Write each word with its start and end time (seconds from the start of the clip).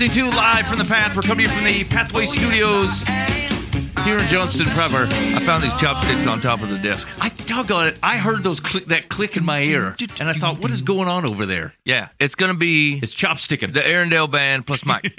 Listening 0.00 0.30
to 0.30 0.34
Live 0.34 0.66
from 0.66 0.78
the 0.78 0.84
Path. 0.86 1.14
We're 1.14 1.20
coming 1.20 1.46
from 1.46 1.62
the 1.62 1.84
Pathway 1.84 2.24
Studios 2.24 3.06
here 4.02 4.16
in 4.16 4.26
Johnston 4.28 4.64
proper. 4.68 5.06
I 5.10 5.40
found 5.40 5.62
these 5.62 5.74
chopsticks 5.74 6.26
on 6.26 6.40
top 6.40 6.62
of 6.62 6.70
the 6.70 6.78
desk. 6.78 7.06
I 7.20 7.28
doggone 7.28 7.88
it. 7.88 7.98
I 8.02 8.16
heard 8.16 8.42
those 8.42 8.60
click, 8.60 8.86
that 8.86 9.10
click 9.10 9.36
in 9.36 9.44
my 9.44 9.60
ear, 9.60 9.94
and 10.18 10.26
I 10.26 10.32
thought, 10.32 10.58
what 10.58 10.70
is 10.70 10.80
going 10.80 11.08
on 11.08 11.26
over 11.26 11.44
there? 11.44 11.74
Yeah, 11.84 12.08
it's 12.18 12.34
gonna 12.34 12.54
be 12.54 12.98
It's 13.02 13.14
chopsticking. 13.14 13.74
the 13.74 13.80
Arrandale 13.80 14.30
band 14.30 14.66
plus 14.66 14.86
Mike. 14.86 15.12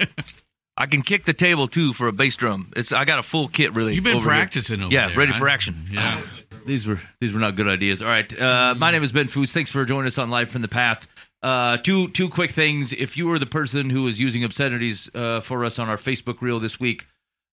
I 0.78 0.88
can 0.88 1.04
kick 1.04 1.26
the 1.26 1.34
table 1.34 1.68
too 1.68 1.94
for 1.94 2.08
a 2.08 2.12
bass 2.12 2.36
drum. 2.36 2.74
It's 2.76 2.92
I 2.92 3.06
got 3.06 3.20
a 3.20 3.24
full 3.24 3.50
kit 3.50 3.76
really. 3.76 3.94
You've 3.94 4.04
been 4.04 4.18
over 4.18 4.32
here. 4.32 4.40
practicing 4.40 4.82
over 4.82 4.92
Yeah, 4.92 5.10
there, 5.10 5.18
ready 5.18 5.32
huh? 5.32 5.38
for 5.38 5.48
action. 5.48 5.76
Yeah. 5.92 6.20
These 6.66 6.88
were 6.88 7.00
these 7.20 7.34
were 7.34 7.40
not 7.40 7.56
good 7.56 7.68
ideas. 7.68 8.02
All 8.02 8.08
right, 8.10 8.42
uh, 8.42 8.74
my 8.76 8.90
name 8.90 9.04
is 9.04 9.12
Ben 9.12 9.28
Foos. 9.28 9.52
Thanks 9.52 9.70
for 9.70 9.86
joining 9.86 10.08
us 10.08 10.18
on 10.18 10.32
Live 10.32 10.50
from 10.50 10.64
the 10.64 10.68
Path. 10.68 11.08
Uh, 11.44 11.78
two 11.78 12.08
two 12.10 12.30
quick 12.30 12.52
things. 12.52 12.94
If 12.94 13.18
you 13.18 13.28
were 13.28 13.40
the 13.40 13.46
person 13.46 13.90
who 13.90 14.04
was 14.04 14.20
using 14.20 14.44
obscenities 14.44 15.10
uh, 15.16 15.42
for 15.42 15.66
us 15.66 15.80
on 15.80 15.90
our 15.90 15.98
Facebook 15.98 16.42
reel 16.42 16.60
this 16.60 16.80
week, 16.80 17.08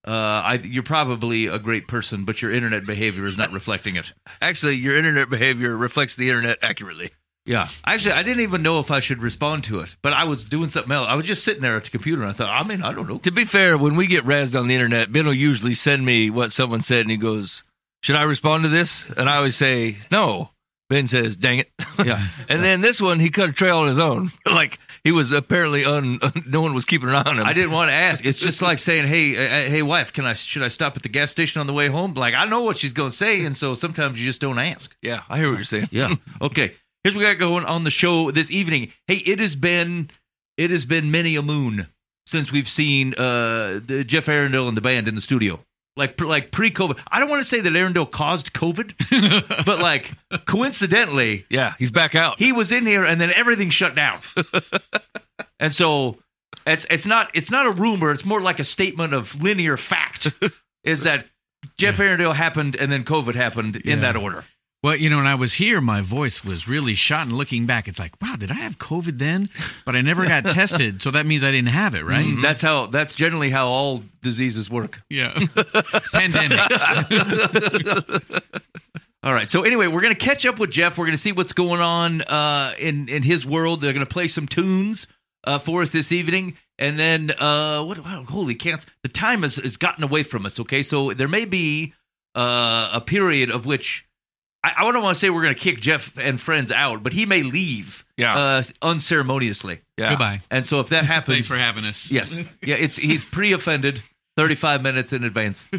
uh, 0.07 0.11
I, 0.11 0.55
you're 0.63 0.83
probably 0.83 1.47
a 1.47 1.59
great 1.59 1.89
person, 1.89 2.25
but 2.25 2.41
your 2.43 2.53
internet 2.53 2.87
behavior 2.87 3.25
is 3.27 3.37
not 3.39 3.53
reflecting 3.53 3.97
it. 3.97 4.13
Actually, 4.43 4.77
your 4.77 4.97
internet 4.97 5.31
behavior 5.31 5.77
reflects 5.77 6.17
the 6.17 6.29
internet 6.29 6.59
accurately. 6.63 7.11
Yeah, 7.49 7.67
actually, 7.87 8.13
I 8.13 8.23
didn't 8.25 8.43
even 8.43 8.63
know 8.63 8.79
if 8.79 8.91
I 8.91 9.01
should 9.01 9.23
respond 9.23 9.65
to 9.65 9.79
it, 9.79 9.97
but 10.03 10.13
I 10.13 10.25
was 10.25 10.45
doing 10.45 10.69
something 10.69 10.93
else. 10.93 11.07
I 11.09 11.15
was 11.15 11.25
just 11.25 11.45
sitting 11.45 11.63
there 11.63 11.79
at 11.79 11.85
the 11.85 11.89
computer, 11.91 12.21
and 12.21 12.31
I 12.31 12.35
thought, 12.35 12.51
I 12.51 12.63
mean, 12.63 12.83
I 12.83 12.93
don't 12.93 13.09
know. 13.09 13.17
To 13.21 13.31
be 13.31 13.47
fair, 13.47 13.79
when 13.79 13.97
we 13.97 14.07
get 14.07 14.27
razzed 14.27 14.59
on 14.59 14.69
the 14.69 14.75
internet, 14.75 15.11
Ben 15.11 15.25
will 15.25 15.33
usually 15.33 15.75
send 15.75 16.05
me 16.05 16.29
what 16.29 16.53
someone 16.53 16.83
said, 16.83 17.01
and 17.01 17.11
he 17.11 17.17
goes, 17.17 17.63
"Should 18.03 18.17
I 18.17 18.25
respond 18.25 18.65
to 18.65 18.69
this?" 18.69 19.09
And 19.17 19.31
I 19.31 19.37
always 19.37 19.57
say, 19.57 19.97
"No." 20.11 20.51
Ben 20.89 21.07
says, 21.07 21.37
"Dang 21.37 21.59
it!" 21.61 21.71
Yeah. 22.05 22.25
and 22.49 22.63
then 22.63 22.81
this 22.81 23.01
one, 23.01 23.19
he 23.19 23.29
cut 23.31 23.51
a 23.51 23.53
trail 23.53 23.79
on 23.79 23.89
his 23.89 23.99
own. 23.99 24.31
like 24.47 24.79
he 25.05 25.11
was 25.13 25.33
apparently 25.33 25.85
un, 25.85 26.21
no 26.47 26.61
one 26.61 26.75
was 26.75 26.85
keeping 26.85 27.09
an 27.09 27.15
eye 27.17 27.23
on 27.23 27.39
him. 27.41 27.45
I 27.45 27.53
didn't 27.53 27.73
want 27.73 27.91
to 27.91 27.95
ask. 27.95 28.25
It's 28.25 28.39
just 28.39 28.63
like 28.63 28.79
saying, 28.79 29.07
"Hey, 29.07 29.37
uh, 29.37 29.69
hey, 29.69 29.83
wife, 29.83 30.13
can 30.13 30.25
I 30.25 30.33
should 30.35 30.63
I 30.63 30.69
stop 30.69 30.97
at 30.97 31.03
the 31.03 31.09
gas 31.09 31.31
station 31.31 31.61
on 31.61 31.67
the 31.67 31.73
way 31.73 31.89
home?" 31.89 32.15
Like 32.15 32.35
I 32.35 32.47
know 32.47 32.63
what 32.63 32.77
she's 32.77 32.93
going 32.93 33.11
to 33.11 33.17
say, 33.17 33.45
and 33.45 33.57
so 33.57 33.75
sometimes 33.75 34.19
you 34.21 34.27
just 34.27 34.41
don't 34.41 34.59
ask. 34.59 34.95
Yeah, 35.03 35.23
I 35.29 35.39
hear 35.39 35.49
what 35.49 35.57
you're 35.57 35.65
saying. 35.65 35.89
Yeah. 35.91 36.15
Okay. 36.41 36.73
Here's 37.05 37.15
what 37.15 37.21
we 37.21 37.27
got 37.27 37.39
going 37.39 37.65
on 37.65 37.85
the 37.85 37.91
show 37.91 38.31
this 38.31 38.51
evening. 38.51 38.93
Hey, 39.07 39.17
it 39.17 39.39
has 39.41 39.55
been 39.57 40.11
it 40.57 40.71
has 40.71 40.85
been 40.85 41.11
many 41.11 41.37
a 41.37 41.43
moon 41.43 41.87
since 42.27 42.51
we've 42.53 42.69
seen 42.69 43.15
uh 43.15 43.81
the 43.85 44.05
Jeff 44.07 44.27
Arrandale 44.27 44.69
and 44.69 44.77
the 44.77 44.81
band 44.81 45.09
in 45.09 45.15
the 45.15 45.21
studio. 45.21 45.61
Like 45.99 46.19
like 46.21 46.51
pre-COVID. 46.53 46.99
I 47.11 47.21
don't 47.21 47.29
want 47.29 47.41
to 47.43 47.49
say 47.49 47.61
that 47.61 47.71
Arrandale 47.73 48.11
caused 48.11 48.53
COVID, 48.55 49.65
but 49.67 49.81
like 49.81 50.13
coincidentally, 50.47 51.45
Yeah, 51.51 51.75
he's 51.79 51.91
back 51.91 52.15
out. 52.15 52.39
he 52.39 52.53
was 52.53 52.73
in 52.73 52.87
here 52.87 53.05
and 53.05 53.21
then 53.21 53.31
everything 53.35 53.69
shut 53.71 53.95
down. 53.95 54.21
and 55.61 55.75
so 55.75 56.17
it's 56.67 56.87
it's 56.91 57.07
not 57.07 57.31
it's 57.35 57.51
not 57.51 57.67
a 57.67 57.71
rumor, 57.71 58.13
it's 58.13 58.25
more 58.25 58.41
like 58.41 58.59
a 58.61 58.65
statement 58.65 59.13
of 59.13 59.43
linear 59.43 59.77
fact 59.77 60.33
is 60.85 61.03
that 61.03 61.27
Jeff 61.77 61.97
Arrandale 61.99 62.35
happened 62.35 62.77
and 62.77 62.91
then 62.91 63.05
COVID 63.05 63.35
happened 63.35 63.77
in 63.77 63.99
Yeah. 64.01 64.13
that 64.13 64.17
order. 64.17 64.45
Well, 64.83 64.95
you 64.95 65.11
know, 65.11 65.17
when 65.17 65.27
I 65.27 65.35
was 65.35 65.53
here, 65.53 65.81
my 65.81 66.03
voice 66.03 66.45
was 66.45 66.69
really 66.69 66.95
shot. 66.95 67.23
And 67.23 67.33
looking 67.33 67.67
back, 67.67 67.89
it's 67.89 67.99
like, 67.99 68.15
wow, 68.23 68.37
did 68.39 68.53
I 68.53 68.55
have 68.55 68.79
COVID 68.79 69.19
then? 69.19 69.51
But 69.85 69.97
I 69.97 70.03
never 70.03 70.25
got 70.25 70.45
tested, 70.51 71.03
so 71.03 71.11
that 71.11 71.27
means 71.27 71.43
I 71.43 71.51
didn't 71.51 71.71
have 71.71 71.97
it, 71.97 72.05
right? 72.05 72.25
Mm, 72.25 72.43
That's 72.43 72.61
how. 72.61 72.87
That's 72.87 73.15
generally 73.15 73.51
how 73.51 73.67
all 73.67 74.05
diseases 74.23 74.71
work. 74.71 75.01
Yeah. 75.11 75.33
Pandemics. 76.15 76.85
All 79.25 79.33
right. 79.33 79.51
So 79.51 79.63
anyway, 79.63 79.89
we're 79.89 80.01
gonna 80.01 80.15
catch 80.15 80.47
up 80.47 80.61
with 80.61 80.71
Jeff. 80.71 80.97
We're 80.97 81.07
gonna 81.07 81.19
see 81.19 81.33
what's 81.33 81.53
going 81.53 81.81
on 81.81 82.23
uh, 82.23 82.75
in 82.79 83.09
in 83.09 83.25
his 83.25 83.45
world. 83.45 83.81
They're 83.81 83.93
gonna 83.93 84.07
play 84.07 84.29
some 84.29 84.47
tunes 84.47 85.09
uh, 85.43 85.59
for 85.59 85.83
us 85.83 85.91
this 85.91 86.13
evening, 86.13 86.57
and 86.79 86.97
then 86.97 87.33
uh, 87.33 87.83
what? 87.83 87.99
Wow, 87.99 88.25
holy 88.29 88.55
cats! 88.55 88.87
The 89.03 89.09
time 89.09 89.43
has, 89.43 89.57
has 89.57 89.77
gotten 89.77 90.05
away 90.05 90.23
from 90.23 90.47
us. 90.47 90.61
Okay, 90.61 90.85
so 90.85 91.13
there 91.13 91.27
may 91.27 91.47
be 91.47 91.95
uh, 92.37 92.91
a 92.93 93.01
period 93.01 93.51
of 93.51 93.67
which 93.67 94.07
I, 94.77 94.85
I 94.89 94.93
don't 94.93 95.03
want 95.03 95.15
to 95.17 95.19
say 95.21 95.31
we're 95.31 95.43
gonna 95.43 95.55
kick 95.55 95.81
Jeff 95.81 96.17
and 96.19 96.41
friends 96.41 96.71
out, 96.73 97.03
but 97.03 97.13
he 97.13 97.27
may 97.27 97.43
leave 97.43 98.05
Yeah. 98.17 98.37
uh, 98.37 98.63
unceremoniously. 98.83 99.81
yeah. 99.97 100.11
Goodbye. 100.11 100.41
And 100.51 100.65
so 100.67 100.81
if 100.81 100.89
that 100.89 101.05
happens, 101.05 101.35
Thanks 101.37 101.47
for 101.49 101.57
having 101.57 101.85
us. 101.85 102.11
Yes. 102.11 102.39
Yeah, 102.63 102.77
it's 102.77 102.97
he's 102.97 103.25
pre-offended 103.25 104.03
35 104.37 104.83
minutes 104.83 105.13
in 105.13 105.25
advance. 105.25 105.69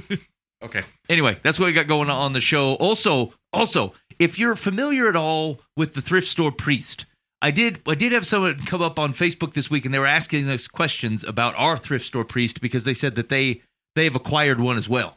Okay. 0.62 0.82
Anyway, 1.08 1.38
that's 1.42 1.58
what 1.58 1.68
we 1.68 1.72
got 1.72 1.88
going 1.88 2.10
on 2.10 2.34
the 2.34 2.42
show. 2.42 2.74
Also, 2.74 3.34
also, 3.54 3.94
if 4.20 4.38
you're 4.38 4.58
familiar 4.58 5.08
at 5.08 5.16
all 5.16 5.62
with 5.78 5.94
the 5.94 6.02
thrift 6.02 6.28
store 6.28 6.52
priest, 6.52 7.06
I 7.42 7.52
did 7.52 7.80
I 7.88 7.96
did 7.96 8.12
have 8.12 8.26
someone 8.28 8.58
come 8.66 8.82
up 8.82 9.00
on 9.00 9.14
Facebook 9.14 9.54
this 9.54 9.70
week 9.70 9.86
and 9.86 9.94
they 9.94 10.00
were 10.00 10.06
asking 10.06 10.50
us 10.50 10.68
questions 10.68 11.24
about 11.24 11.56
our 11.56 11.78
thrift 11.78 12.06
store 12.06 12.26
priest 12.26 12.60
because 12.60 12.84
they 12.84 12.94
said 12.94 13.16
that 13.16 13.30
they 13.30 13.62
they've 13.96 14.14
acquired 14.14 14.60
one 14.60 14.76
as 14.76 14.90
well. 14.90 15.16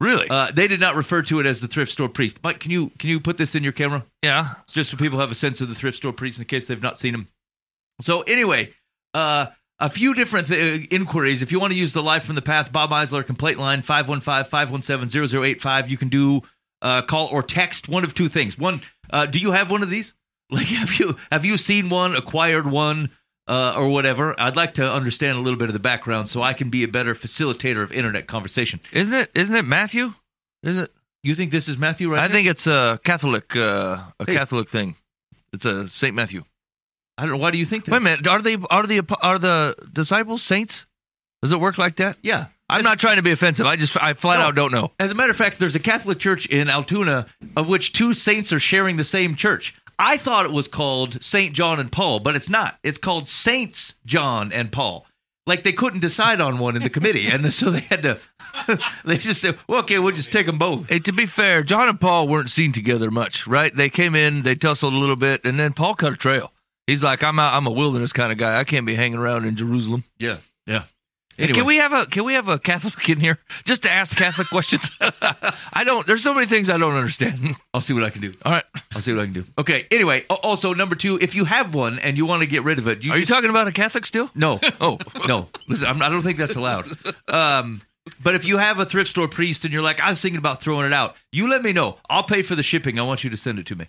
Really? 0.00 0.28
Uh, 0.30 0.52
they 0.52 0.68
did 0.68 0.80
not 0.80 0.94
refer 0.94 1.22
to 1.22 1.40
it 1.40 1.46
as 1.46 1.60
the 1.60 1.68
thrift 1.68 1.90
store 1.90 2.08
priest. 2.08 2.38
Mike, 2.42 2.60
can 2.60 2.70
you 2.70 2.90
can 2.98 3.10
you 3.10 3.20
put 3.20 3.36
this 3.36 3.54
in 3.54 3.64
your 3.64 3.72
camera? 3.72 4.04
yeah. 4.22 4.54
It's 4.62 4.72
just 4.72 4.90
so 4.90 4.96
people 4.96 5.18
have 5.18 5.32
a 5.32 5.34
sense 5.34 5.60
of 5.60 5.68
the 5.68 5.74
thrift 5.74 5.96
store 5.96 6.12
priest 6.12 6.38
in 6.38 6.44
case 6.44 6.66
they've 6.66 6.82
not 6.82 6.96
seen 6.96 7.14
him. 7.14 7.28
So 8.00 8.22
anyway, 8.22 8.72
uh, 9.14 9.46
a 9.80 9.90
few 9.90 10.14
different 10.14 10.48
th- 10.48 10.86
inquiries. 10.92 11.42
If 11.42 11.50
you 11.50 11.58
want 11.58 11.72
to 11.72 11.78
use 11.78 11.92
the 11.92 12.02
Live 12.02 12.22
from 12.22 12.36
the 12.36 12.42
Path 12.42 12.70
Bob 12.72 12.90
Eisler 12.90 13.26
complaint 13.26 13.58
line 13.58 13.82
515-517-0085, 13.82 15.88
you 15.88 15.96
can 15.96 16.08
do 16.08 16.42
uh, 16.82 17.02
call 17.02 17.28
or 17.28 17.42
text 17.42 17.88
one 17.88 18.04
of 18.04 18.14
two 18.14 18.28
things. 18.28 18.58
One, 18.58 18.82
uh, 19.10 19.26
do 19.26 19.38
you 19.38 19.52
have 19.52 19.70
one 19.70 19.82
of 19.82 19.90
these? 19.90 20.14
Like 20.50 20.68
have 20.68 20.98
you 20.98 21.14
have 21.30 21.44
you 21.44 21.58
seen 21.58 21.90
one, 21.90 22.16
acquired 22.16 22.66
one, 22.66 23.10
uh, 23.48 23.74
or 23.76 23.88
whatever? 23.88 24.34
I'd 24.38 24.56
like 24.56 24.74
to 24.74 24.90
understand 24.90 25.38
a 25.38 25.40
little 25.40 25.58
bit 25.58 25.68
of 25.68 25.72
the 25.72 25.78
background 25.80 26.28
so 26.28 26.42
I 26.42 26.52
can 26.52 26.70
be 26.70 26.84
a 26.84 26.88
better 26.88 27.14
facilitator 27.14 27.82
of 27.82 27.90
internet 27.92 28.26
conversation. 28.28 28.80
Isn't 28.92 29.14
it? 29.14 29.30
Isn't 29.34 29.56
it 29.56 29.64
Matthew? 29.64 30.14
Is 30.62 30.76
it? 30.76 30.92
You 31.22 31.34
think 31.34 31.50
this 31.50 31.68
is 31.68 31.76
Matthew 31.76 32.10
right 32.12 32.20
I 32.20 32.22
here? 32.24 32.32
think 32.32 32.48
it's 32.48 32.66
a 32.66 33.00
Catholic, 33.04 33.56
uh, 33.56 33.98
a 34.20 34.24
Hey. 34.26 34.34
Catholic 34.34 34.68
thing. 34.68 34.94
It's 35.52 35.64
a 35.64 35.88
Saint 35.88 36.14
Matthew. 36.14 36.44
I 37.16 37.22
don't 37.22 37.32
know. 37.32 37.38
Why 37.38 37.50
do 37.50 37.58
you 37.58 37.64
think 37.64 37.84
that? 37.86 37.90
Wait 37.90 37.96
a 37.96 38.00
minute. 38.00 38.26
Are 38.28 38.40
they? 38.40 38.56
Are 38.70 38.86
the? 38.86 39.16
Are 39.22 39.38
the 39.38 39.74
disciples 39.92 40.42
saints? 40.42 40.86
Does 41.42 41.52
it 41.52 41.58
work 41.60 41.78
like 41.78 41.96
that? 41.96 42.16
Yeah. 42.22 42.46
I'm 42.70 42.82
not 42.84 42.98
trying 42.98 43.16
to 43.16 43.22
be 43.22 43.30
offensive. 43.32 43.64
I 43.66 43.76
just, 43.76 43.96
I 44.02 44.12
flat 44.12 44.40
No. 44.40 44.46
out 44.46 44.54
don't 44.54 44.72
know. 44.72 44.90
As 45.00 45.10
a 45.10 45.14
matter 45.14 45.30
of 45.30 45.36
fact, 45.38 45.58
there's 45.58 45.74
a 45.74 45.80
Catholic 45.80 46.18
church 46.18 46.44
in 46.46 46.68
Altoona 46.68 47.26
of 47.56 47.66
which 47.68 47.94
two 47.94 48.12
saints 48.12 48.52
are 48.52 48.60
sharing 48.60 48.96
the 48.98 49.04
same 49.04 49.36
church. 49.36 49.74
I 49.98 50.16
thought 50.16 50.46
it 50.46 50.52
was 50.52 50.68
called 50.68 51.22
Saint 51.22 51.54
John 51.54 51.80
and 51.80 51.90
Paul, 51.90 52.20
but 52.20 52.36
it's 52.36 52.48
not. 52.48 52.78
It's 52.82 52.98
called 52.98 53.26
Saints 53.26 53.94
John 54.06 54.52
and 54.52 54.70
Paul. 54.70 55.06
Like 55.46 55.62
they 55.62 55.72
couldn't 55.72 56.00
decide 56.00 56.40
on 56.40 56.58
one 56.58 56.76
in 56.76 56.82
the 56.82 56.90
committee, 56.90 57.26
and 57.26 57.52
so 57.52 57.70
they 57.70 57.80
had 57.80 58.02
to. 58.02 58.18
they 59.04 59.16
just 59.16 59.40
said, 59.40 59.58
well, 59.66 59.80
"Okay, 59.80 59.98
we'll 59.98 60.14
just 60.14 60.30
take 60.30 60.46
them 60.46 60.58
both." 60.58 60.88
Hey, 60.88 60.98
to 61.00 61.12
be 61.12 61.26
fair, 61.26 61.62
John 61.62 61.88
and 61.88 62.00
Paul 62.00 62.28
weren't 62.28 62.50
seen 62.50 62.70
together 62.72 63.10
much, 63.10 63.46
right? 63.46 63.74
They 63.74 63.88
came 63.88 64.14
in, 64.14 64.42
they 64.42 64.54
tussled 64.54 64.92
a 64.92 64.98
little 64.98 65.16
bit, 65.16 65.44
and 65.44 65.58
then 65.58 65.72
Paul 65.72 65.94
cut 65.94 66.12
a 66.12 66.16
trail. 66.16 66.52
He's 66.86 67.02
like, 67.02 67.22
I'm 67.22 67.38
out, 67.38 67.54
I'm 67.54 67.66
a 67.66 67.70
wilderness 67.70 68.14
kind 68.14 68.32
of 68.32 68.38
guy. 68.38 68.58
I 68.58 68.64
can't 68.64 68.86
be 68.86 68.94
hanging 68.94 69.18
around 69.18 69.44
in 69.44 69.56
Jerusalem. 69.56 70.04
Yeah, 70.18 70.38
Anyway, 71.38 71.54
Can 71.54 71.66
we 71.66 71.76
have 71.76 71.92
a 71.92 72.04
can 72.06 72.24
we 72.24 72.34
have 72.34 72.48
a 72.48 72.58
Catholic 72.58 73.08
in 73.08 73.20
here 73.20 73.38
just 73.64 73.82
to 73.84 73.90
ask 73.90 74.16
Catholic 74.16 74.48
questions? 74.48 74.90
I 75.72 75.84
don't. 75.84 76.04
There's 76.06 76.22
so 76.24 76.34
many 76.34 76.46
things 76.46 76.68
I 76.68 76.78
don't 76.78 76.94
understand. 76.96 77.54
I'll 77.72 77.80
see 77.80 77.92
what 77.94 78.02
I 78.02 78.10
can 78.10 78.22
do. 78.22 78.32
All 78.44 78.50
right, 78.50 78.64
I'll 78.94 79.00
see 79.00 79.12
what 79.12 79.20
I 79.22 79.24
can 79.26 79.34
do. 79.34 79.44
Okay. 79.56 79.86
Anyway, 79.92 80.24
also 80.28 80.74
number 80.74 80.96
two, 80.96 81.16
if 81.20 81.36
you 81.36 81.44
have 81.44 81.74
one 81.74 82.00
and 82.00 82.16
you 82.16 82.26
want 82.26 82.40
to 82.42 82.46
get 82.48 82.64
rid 82.64 82.80
of 82.80 82.88
it, 82.88 83.04
you 83.04 83.12
are 83.12 83.18
you 83.18 83.24
talking 83.26 83.50
about 83.50 83.68
a 83.68 83.72
Catholic 83.72 84.04
still? 84.04 84.30
No. 84.34 84.58
Oh, 84.80 84.98
no. 85.26 85.48
Listen, 85.66 85.86
I'm, 85.88 86.00
I 86.02 86.08
don't 86.08 86.22
think 86.22 86.38
that's 86.38 86.54
allowed. 86.56 86.86
Um, 87.28 87.82
but 88.22 88.34
if 88.34 88.44
you 88.44 88.56
have 88.58 88.78
a 88.78 88.84
thrift 88.86 89.10
store 89.10 89.26
priest 89.28 89.64
and 89.64 89.72
you're 89.72 89.82
like, 89.82 90.00
I 90.00 90.10
was 90.10 90.20
thinking 90.20 90.38
about 90.38 90.60
throwing 90.62 90.86
it 90.86 90.92
out, 90.92 91.16
you 91.32 91.48
let 91.48 91.62
me 91.62 91.72
know. 91.72 91.98
I'll 92.08 92.22
pay 92.22 92.42
for 92.42 92.54
the 92.54 92.62
shipping. 92.62 92.98
I 92.98 93.02
want 93.02 93.22
you 93.24 93.30
to 93.30 93.36
send 93.36 93.58
it 93.58 93.66
to 93.66 93.76
me. 93.76 93.86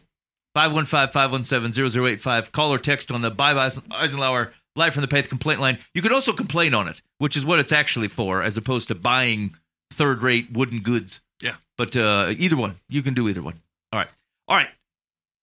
515-517-0085. 0.57 2.51
Call 2.51 2.73
or 2.73 2.79
text 2.79 3.11
on 3.11 3.21
the 3.21 3.31
Eisen- 3.37 3.83
Eisenhower 3.91 4.51
Live 4.79 4.93
from 4.93 5.01
the 5.01 5.09
Path 5.09 5.27
complaint 5.27 5.59
line. 5.59 5.77
You 5.93 6.01
can 6.01 6.13
also 6.13 6.31
complain 6.31 6.73
on 6.73 6.87
it, 6.87 7.01
which 7.17 7.35
is 7.35 7.43
what 7.43 7.59
it's 7.59 7.73
actually 7.73 8.07
for, 8.07 8.41
as 8.41 8.55
opposed 8.55 8.87
to 8.87 8.95
buying 8.95 9.55
third-rate 9.91 10.53
wooden 10.53 10.79
goods. 10.79 11.19
Yeah. 11.41 11.55
But 11.77 11.97
uh, 11.97 12.33
either 12.37 12.55
one. 12.55 12.77
You 12.87 13.03
can 13.03 13.13
do 13.13 13.27
either 13.27 13.41
one. 13.41 13.61
All 13.91 13.99
right. 13.99 14.07
All 14.47 14.55
right. 14.55 14.69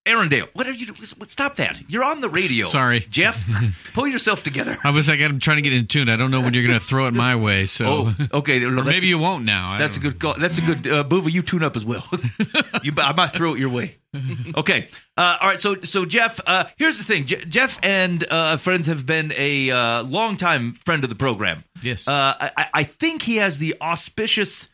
Arrandale, 0.06 0.48
what 0.54 0.66
are 0.66 0.72
you 0.72 0.86
doing? 0.86 0.98
Stop 1.28 1.56
that. 1.56 1.78
You're 1.88 2.04
on 2.04 2.20
the 2.20 2.28
radio. 2.28 2.66
Sorry. 2.66 3.00
Jeff, 3.10 3.42
pull 3.94 4.06
yourself 4.06 4.42
together. 4.42 4.76
I 4.84 4.90
was 4.90 5.08
like, 5.08 5.20
I'm 5.20 5.38
trying 5.38 5.56
to 5.58 5.62
get 5.62 5.72
in 5.72 5.86
tune. 5.86 6.08
I 6.08 6.16
don't 6.16 6.30
know 6.30 6.40
when 6.40 6.54
you're 6.54 6.66
going 6.66 6.78
to 6.78 6.84
throw 6.84 7.06
it 7.06 7.14
my 7.14 7.36
way. 7.36 7.66
So, 7.66 7.86
Oh, 7.86 8.14
okay. 8.38 8.62
or 8.64 8.70
maybe 8.84 9.08
you 9.08 9.18
won't 9.18 9.44
now. 9.44 9.76
That's 9.78 9.96
a 9.96 10.00
good 10.00 10.18
call. 10.20 10.34
That's 10.38 10.58
a 10.58 10.62
good 10.62 10.86
uh, 10.86 11.04
Boova. 11.04 11.30
You 11.30 11.42
tune 11.42 11.62
up 11.62 11.76
as 11.76 11.84
well. 11.84 12.08
you, 12.82 12.92
I 12.96 13.12
might 13.12 13.32
throw 13.32 13.54
it 13.54 13.58
your 13.58 13.70
way. 13.70 13.96
Okay. 14.56 14.88
Uh, 15.18 15.36
all 15.42 15.48
right. 15.48 15.60
So, 15.60 15.78
so 15.82 16.06
Jeff. 16.06 16.40
Uh, 16.46 16.64
here's 16.78 16.96
the 16.96 17.04
thing. 17.04 17.26
Je- 17.26 17.44
Jeff 17.44 17.78
and 17.82 18.24
uh, 18.30 18.56
friends 18.56 18.86
have 18.86 19.04
been 19.04 19.30
a 19.36 19.70
uh, 19.70 20.02
longtime 20.04 20.78
friend 20.86 21.04
of 21.04 21.10
the 21.10 21.16
program. 21.16 21.62
Yes. 21.82 22.08
Uh, 22.08 22.34
I, 22.56 22.66
I 22.72 22.84
think 22.84 23.20
he 23.20 23.36
has 23.36 23.58
the 23.58 23.74
auspicious 23.82 24.68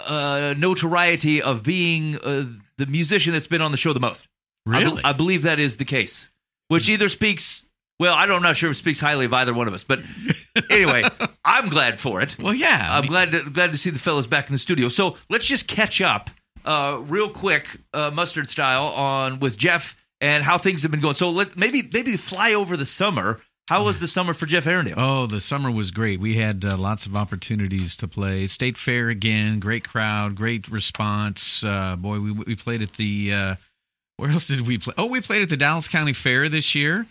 uh, 0.00 0.52
notoriety 0.58 1.40
of 1.40 1.62
being 1.62 2.16
uh, 2.18 2.44
the 2.76 2.84
musician 2.86 3.32
that's 3.32 3.46
been 3.46 3.62
on 3.62 3.70
the 3.70 3.78
show 3.78 3.94
the 3.94 4.00
most. 4.00 4.26
I, 4.66 4.78
really? 4.78 5.02
I 5.04 5.12
believe 5.12 5.42
that 5.42 5.60
is 5.60 5.76
the 5.76 5.84
case, 5.84 6.28
which 6.68 6.88
either 6.88 7.08
speaks 7.08 7.64
Well, 7.98 8.14
I 8.14 8.26
don't, 8.26 8.36
I'm 8.36 8.42
not 8.42 8.56
sure 8.56 8.70
if 8.70 8.76
it 8.76 8.78
speaks 8.78 8.98
highly 9.00 9.26
of 9.26 9.32
either 9.32 9.54
one 9.54 9.68
of 9.68 9.74
us, 9.74 9.84
but 9.84 10.00
anyway, 10.70 11.04
I'm 11.44 11.68
glad 11.68 12.00
for 12.00 12.20
it. 12.22 12.36
Well, 12.38 12.54
yeah. 12.54 12.88
I 12.90 12.96
I'm 12.96 13.02
mean, 13.02 13.10
glad 13.10 13.32
to, 13.32 13.42
glad 13.42 13.72
to 13.72 13.78
see 13.78 13.90
the 13.90 13.98
fellas 13.98 14.26
back 14.26 14.48
in 14.48 14.54
the 14.54 14.58
studio. 14.58 14.88
So 14.88 15.16
let's 15.28 15.46
just 15.46 15.66
catch 15.66 16.00
up, 16.00 16.30
uh, 16.64 17.00
real 17.06 17.28
quick, 17.28 17.66
uh, 17.92 18.10
mustard 18.12 18.48
style, 18.48 18.86
on 18.86 19.38
with 19.40 19.56
Jeff 19.58 19.94
and 20.20 20.42
how 20.42 20.56
things 20.58 20.82
have 20.82 20.90
been 20.90 21.00
going. 21.00 21.14
So 21.14 21.30
let 21.30 21.56
maybe 21.56 21.88
maybe 21.92 22.16
fly 22.16 22.54
over 22.54 22.76
the 22.76 22.86
summer. 22.86 23.40
How 23.68 23.84
was 23.84 23.98
the 23.98 24.08
summer 24.08 24.34
for 24.34 24.44
Jeff 24.44 24.64
Arrandale? 24.64 24.94
Oh, 24.98 25.26
the 25.26 25.40
summer 25.40 25.70
was 25.70 25.90
great. 25.90 26.20
We 26.20 26.36
had 26.36 26.64
uh, 26.66 26.76
lots 26.76 27.06
of 27.06 27.16
opportunities 27.16 27.96
to 27.96 28.08
play. 28.08 28.46
State 28.46 28.76
Fair 28.76 29.08
again, 29.08 29.58
great 29.58 29.88
crowd, 29.88 30.34
great 30.34 30.68
response. 30.68 31.64
Uh, 31.64 31.96
boy, 31.96 32.20
we 32.20 32.32
we 32.32 32.56
played 32.56 32.82
at 32.82 32.92
the 32.94 33.32
uh, 33.32 33.54
where 34.16 34.30
else 34.30 34.46
did 34.46 34.66
we 34.66 34.78
play? 34.78 34.94
Oh, 34.96 35.06
we 35.06 35.20
played 35.20 35.42
at 35.42 35.48
the 35.48 35.56
Dallas 35.56 35.88
County 35.88 36.12
Fair 36.12 36.48
this 36.48 36.74
year, 36.74 37.06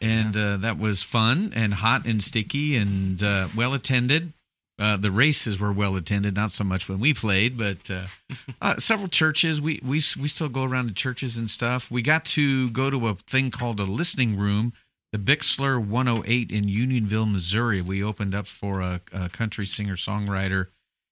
and 0.00 0.36
uh, 0.36 0.56
that 0.58 0.78
was 0.78 1.02
fun 1.02 1.52
and 1.54 1.72
hot 1.72 2.06
and 2.06 2.22
sticky 2.22 2.76
and 2.76 3.22
uh, 3.22 3.48
well 3.56 3.74
attended. 3.74 4.32
Uh, 4.80 4.96
the 4.96 5.10
races 5.10 5.58
were 5.58 5.72
well 5.72 5.96
attended, 5.96 6.36
not 6.36 6.52
so 6.52 6.62
much 6.62 6.88
when 6.88 7.00
we 7.00 7.12
played, 7.12 7.58
but 7.58 7.90
uh, 7.90 8.06
uh, 8.62 8.76
several 8.78 9.08
churches. 9.08 9.60
We 9.60 9.80
we 9.82 10.02
we 10.20 10.28
still 10.28 10.48
go 10.48 10.64
around 10.64 10.88
to 10.88 10.94
churches 10.94 11.36
and 11.36 11.50
stuff. 11.50 11.90
We 11.90 12.02
got 12.02 12.24
to 12.26 12.70
go 12.70 12.90
to 12.90 13.08
a 13.08 13.14
thing 13.14 13.50
called 13.50 13.80
a 13.80 13.84
listening 13.84 14.36
room 14.36 14.72
the 15.12 15.18
Bixler 15.18 15.84
108 15.84 16.50
in 16.50 16.68
Unionville, 16.68 17.26
Missouri. 17.26 17.80
We 17.80 18.04
opened 18.04 18.34
up 18.34 18.46
for 18.46 18.80
a, 18.80 19.00
a 19.12 19.28
country 19.28 19.66
singer 19.66 19.96
songwriter. 19.96 20.66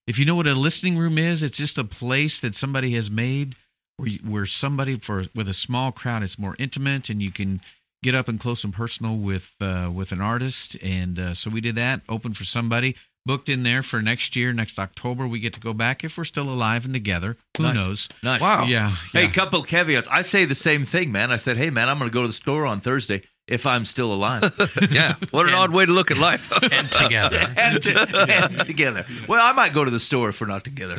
If 0.06 0.18
you 0.18 0.24
know 0.24 0.36
what 0.36 0.46
a 0.46 0.54
listening 0.54 0.98
room 0.98 1.18
is, 1.18 1.42
it's 1.42 1.58
just 1.58 1.78
a 1.78 1.84
place 1.84 2.40
that 2.40 2.54
somebody 2.54 2.94
has 2.94 3.10
made 3.10 3.56
where 3.96 4.10
where 4.24 4.46
somebody 4.46 4.96
for 4.96 5.24
with 5.34 5.48
a 5.48 5.52
small 5.54 5.92
crowd, 5.92 6.22
it's 6.22 6.38
more 6.38 6.56
intimate 6.58 7.08
and 7.10 7.22
you 7.22 7.30
can 7.32 7.60
get 8.02 8.14
up 8.14 8.28
and 8.28 8.38
close 8.38 8.62
and 8.64 8.72
personal 8.74 9.16
with 9.16 9.54
uh, 9.60 9.90
with 9.92 10.12
an 10.12 10.20
artist. 10.20 10.76
And 10.82 11.18
uh, 11.18 11.34
so 11.34 11.50
we 11.50 11.60
did 11.60 11.76
that. 11.76 12.02
Open 12.08 12.32
for 12.34 12.44
somebody. 12.44 12.96
Booked 13.24 13.48
in 13.48 13.64
there 13.64 13.82
for 13.82 14.00
next 14.00 14.36
year, 14.36 14.52
next 14.52 14.78
October. 14.78 15.26
We 15.26 15.40
get 15.40 15.54
to 15.54 15.60
go 15.60 15.72
back 15.72 16.04
if 16.04 16.16
we're 16.16 16.22
still 16.22 16.48
alive 16.48 16.84
and 16.84 16.94
together. 16.94 17.36
Who 17.56 17.64
Nice. 17.64 17.74
knows? 17.74 18.08
Nice. 18.22 18.40
Wow. 18.40 18.66
Yeah. 18.66 18.94
Hey, 19.12 19.26
couple 19.26 19.64
caveats. 19.64 20.06
I 20.08 20.22
say 20.22 20.44
the 20.44 20.54
same 20.54 20.86
thing, 20.86 21.10
man. 21.10 21.32
I 21.32 21.36
said, 21.36 21.56
hey, 21.56 21.70
man, 21.70 21.88
I'm 21.88 21.98
going 21.98 22.08
to 22.08 22.14
go 22.14 22.22
to 22.22 22.28
the 22.28 22.32
store 22.32 22.66
on 22.66 22.80
Thursday 22.80 23.22
if 23.48 23.64
I'm 23.66 23.84
still 23.84 24.12
alive. 24.12 24.42
Yeah. 24.90 25.14
What 25.30 25.42
an 25.46 25.48
And- 25.54 25.56
odd 25.56 25.70
way 25.72 25.86
to 25.86 25.92
look 25.92 26.10
at 26.10 26.18
life. 26.18 26.50
and 26.72 26.90
together. 26.90 27.38
and, 27.56 27.82
to- 27.82 28.26
and 28.28 28.58
together. 28.58 29.06
Well, 29.28 29.40
I 29.40 29.52
might 29.52 29.72
go 29.72 29.84
to 29.84 29.90
the 29.90 30.00
store 30.00 30.30
if 30.30 30.40
we're 30.40 30.46
not 30.48 30.64
together. 30.64 30.98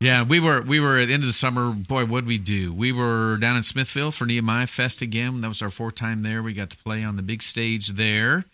Yeah, 0.00 0.24
we 0.24 0.40
were 0.40 0.60
we 0.62 0.80
were 0.80 0.98
at 0.98 1.06
the 1.08 1.14
end 1.14 1.22
of 1.22 1.26
the 1.28 1.32
summer. 1.32 1.70
Boy, 1.72 2.04
what'd 2.04 2.26
we 2.28 2.38
do? 2.38 2.72
We 2.72 2.92
were 2.92 3.36
down 3.38 3.56
in 3.56 3.62
Smithville 3.62 4.10
for 4.10 4.26
Nehemiah 4.26 4.66
Fest 4.66 5.00
again. 5.02 5.40
That 5.40 5.48
was 5.48 5.62
our 5.62 5.70
fourth 5.70 5.94
time 5.94 6.22
there. 6.22 6.42
We 6.42 6.52
got 6.52 6.70
to 6.70 6.76
play 6.78 7.02
on 7.04 7.16
the 7.16 7.22
big 7.22 7.42
stage 7.42 7.88
there, 7.88 8.44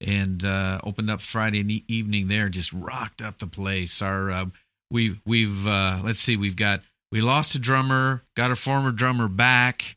and 0.00 0.44
uh, 0.44 0.80
opened 0.84 1.10
up 1.10 1.20
Friday 1.20 1.84
evening 1.88 2.28
there. 2.28 2.48
Just 2.48 2.72
rocked 2.72 3.22
up 3.22 3.38
the 3.38 3.46
place. 3.46 4.02
Our 4.02 4.30
uh, 4.30 4.44
we've 4.90 5.18
we've 5.24 5.66
uh, 5.66 6.00
let's 6.04 6.20
see, 6.20 6.36
we've 6.36 6.56
got 6.56 6.80
we 7.10 7.22
lost 7.22 7.54
a 7.54 7.58
drummer, 7.58 8.22
got 8.36 8.50
a 8.50 8.56
former 8.56 8.90
drummer 8.92 9.28
back. 9.28 9.96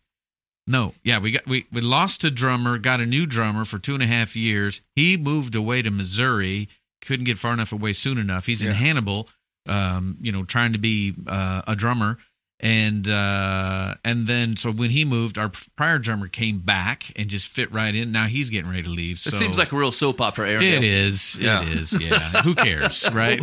No, 0.67 0.93
yeah, 1.03 1.19
we 1.19 1.31
got 1.31 1.45
we 1.47 1.65
we 1.71 1.81
lost 1.81 2.23
a 2.23 2.31
drummer, 2.31 2.77
got 2.77 3.01
a 3.01 3.05
new 3.05 3.25
drummer 3.25 3.65
for 3.65 3.79
two 3.79 3.93
and 3.93 4.03
a 4.03 4.07
half 4.07 4.35
years. 4.35 4.81
He 4.95 5.17
moved 5.17 5.55
away 5.55 5.81
to 5.81 5.89
Missouri, 5.91 6.69
couldn't 7.01 7.25
get 7.25 7.37
far 7.37 7.53
enough 7.53 7.73
away 7.73 7.93
soon 7.93 8.17
enough. 8.17 8.45
He's 8.45 8.63
Yeah. 8.63 8.69
in 8.69 8.75
Hannibal, 8.75 9.27
um, 9.67 10.17
you 10.21 10.31
know, 10.31 10.43
trying 10.45 10.73
to 10.73 10.79
be 10.79 11.15
uh, 11.27 11.63
a 11.67 11.75
drummer, 11.75 12.19
and 12.59 13.09
uh, 13.09 13.95
and 14.05 14.27
then 14.27 14.55
so 14.55 14.71
when 14.71 14.91
he 14.91 15.03
moved, 15.03 15.39
our 15.39 15.51
prior 15.75 15.97
drummer 15.97 16.27
came 16.27 16.59
back 16.59 17.11
and 17.15 17.27
just 17.27 17.47
fit 17.47 17.71
right 17.73 17.93
in. 17.93 18.11
Now 18.11 18.27
he's 18.27 18.51
getting 18.51 18.69
ready 18.69 18.83
to 18.83 18.89
leave. 18.89 19.19
So. 19.19 19.29
It 19.29 19.33
seems 19.39 19.57
like 19.57 19.71
a 19.71 19.75
real 19.75 19.91
soap 19.91 20.21
opera, 20.21 20.47
Aaron. 20.47 20.63
it 20.63 20.83
is. 20.83 21.39
Yeah. 21.39 21.63
It 21.63 21.69
is. 21.69 21.99
Yeah. 21.99 22.43
Who 22.43 22.53
cares, 22.53 23.09
right? 23.13 23.41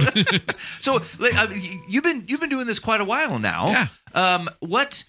So 0.80 1.02
like, 1.18 1.36
uh, 1.36 1.48
you've 1.88 2.04
been 2.04 2.24
you've 2.28 2.40
been 2.40 2.48
doing 2.48 2.68
this 2.68 2.78
quite 2.78 3.00
a 3.00 3.04
while 3.04 3.40
now. 3.40 3.70
Yeah. 3.70 3.86
Um, 4.14 4.48
what 4.60 5.02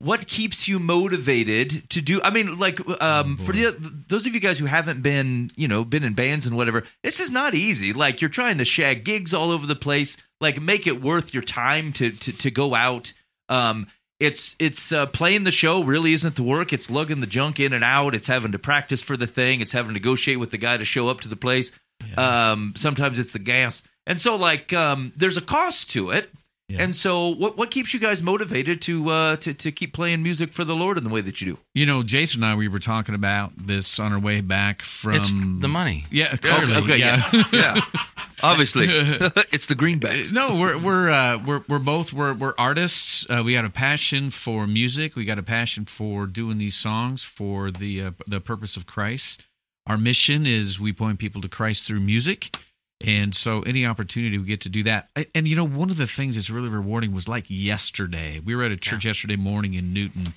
what 0.00 0.26
keeps 0.26 0.68
you 0.68 0.78
motivated 0.78 1.90
to 1.90 2.00
do? 2.00 2.20
I 2.22 2.30
mean, 2.30 2.58
like, 2.58 2.78
um, 3.02 3.36
Oh, 3.40 3.44
for 3.44 3.52
the 3.52 3.76
those 4.08 4.26
of 4.26 4.34
you 4.34 4.40
guys 4.40 4.58
who 4.58 4.66
haven't 4.66 5.02
been, 5.02 5.50
you 5.56 5.66
know, 5.68 5.84
been 5.84 6.04
in 6.04 6.14
bands 6.14 6.46
and 6.46 6.56
whatever, 6.56 6.84
this 7.02 7.20
is 7.20 7.30
not 7.30 7.54
easy. 7.54 7.92
Like, 7.92 8.20
you're 8.20 8.30
trying 8.30 8.58
to 8.58 8.64
shag 8.64 9.04
gigs 9.04 9.34
all 9.34 9.50
over 9.50 9.66
the 9.66 9.76
place. 9.76 10.16
Like, 10.40 10.60
make 10.60 10.86
it 10.86 11.02
worth 11.02 11.34
your 11.34 11.42
time 11.42 11.92
to 11.94 12.12
to 12.12 12.32
to 12.32 12.50
go 12.50 12.74
out. 12.74 13.12
Um, 13.48 13.88
it's 14.20 14.56
it's 14.58 14.92
uh, 14.92 15.06
playing 15.06 15.44
the 15.44 15.50
show 15.50 15.82
really 15.82 16.12
isn't 16.12 16.36
the 16.36 16.42
work. 16.42 16.72
It's 16.72 16.90
lugging 16.90 17.20
the 17.20 17.26
junk 17.26 17.60
in 17.60 17.72
and 17.72 17.84
out. 17.84 18.14
It's 18.14 18.26
having 18.26 18.52
to 18.52 18.58
practice 18.58 19.00
for 19.02 19.16
the 19.16 19.26
thing. 19.26 19.60
It's 19.60 19.72
having 19.72 19.90
to 19.90 19.94
negotiate 19.94 20.38
with 20.38 20.50
the 20.50 20.58
guy 20.58 20.76
to 20.76 20.84
show 20.84 21.08
up 21.08 21.20
to 21.22 21.28
the 21.28 21.36
place. 21.36 21.72
Um, 22.16 22.74
sometimes 22.76 23.18
it's 23.18 23.32
the 23.32 23.38
gas, 23.40 23.82
and 24.06 24.20
so 24.20 24.36
like 24.36 24.72
um, 24.72 25.12
there's 25.16 25.36
a 25.36 25.40
cost 25.40 25.90
to 25.92 26.10
it. 26.10 26.30
Yeah. 26.68 26.82
And 26.82 26.94
so, 26.94 27.28
what 27.30 27.56
what 27.56 27.70
keeps 27.70 27.94
you 27.94 28.00
guys 28.00 28.22
motivated 28.22 28.82
to 28.82 29.08
uh, 29.08 29.36
to 29.36 29.54
to 29.54 29.72
keep 29.72 29.94
playing 29.94 30.22
music 30.22 30.52
for 30.52 30.64
the 30.64 30.74
Lord 30.76 30.98
in 30.98 31.04
the 31.04 31.08
way 31.08 31.22
that 31.22 31.40
you 31.40 31.54
do? 31.54 31.58
You 31.72 31.86
know, 31.86 32.02
Jason 32.02 32.42
and 32.42 32.52
I, 32.52 32.56
we 32.56 32.68
were 32.68 32.78
talking 32.78 33.14
about 33.14 33.52
this 33.56 33.98
on 33.98 34.12
our 34.12 34.18
way 34.18 34.42
back 34.42 34.82
from 34.82 35.14
It's 35.14 35.32
the 35.32 35.68
money. 35.68 36.04
Yeah, 36.10 36.36
clearly. 36.36 36.74
okay, 36.74 36.98
yeah. 36.98 37.22
yeah. 37.52 37.80
Obviously. 38.42 38.86
it's 39.50 39.64
the 39.66 39.74
greenbacks. 39.74 40.30
no, 40.30 40.56
we're 40.56 40.76
we're 40.76 41.10
uh, 41.10 41.38
we're 41.38 41.62
we're 41.68 41.78
both 41.78 42.12
we're 42.12 42.34
we're 42.34 42.54
artists. 42.58 43.24
Uh, 43.30 43.42
we 43.42 43.54
got 43.54 43.64
a 43.64 43.70
passion 43.70 44.28
for 44.28 44.66
music. 44.66 45.16
We 45.16 45.24
got 45.24 45.38
a 45.38 45.42
passion 45.42 45.86
for 45.86 46.26
doing 46.26 46.58
these 46.58 46.76
songs 46.76 47.22
for 47.22 47.70
the 47.70 48.02
uh, 48.02 48.10
the 48.26 48.40
purpose 48.40 48.76
of 48.76 48.84
Christ. 48.84 49.42
Our 49.86 49.96
mission 49.96 50.44
is 50.44 50.78
we 50.78 50.92
point 50.92 51.18
people 51.18 51.40
to 51.40 51.48
Christ 51.48 51.86
through 51.86 52.00
music, 52.00 52.54
and 53.00 53.34
so 53.34 53.62
any 53.62 53.86
opportunity 53.86 54.38
we 54.38 54.44
get 54.44 54.62
to 54.62 54.68
do 54.68 54.82
that. 54.84 55.08
And, 55.34 55.46
you 55.46 55.56
know, 55.56 55.66
one 55.66 55.90
of 55.90 55.96
the 55.96 56.06
things 56.06 56.34
that's 56.34 56.50
really 56.50 56.68
rewarding 56.68 57.12
was 57.12 57.28
like 57.28 57.44
yesterday. 57.48 58.40
We 58.44 58.56
were 58.56 58.64
at 58.64 58.72
a 58.72 58.76
church 58.76 59.04
yesterday 59.04 59.36
morning 59.36 59.74
in 59.74 59.92
Newton, 59.92 60.34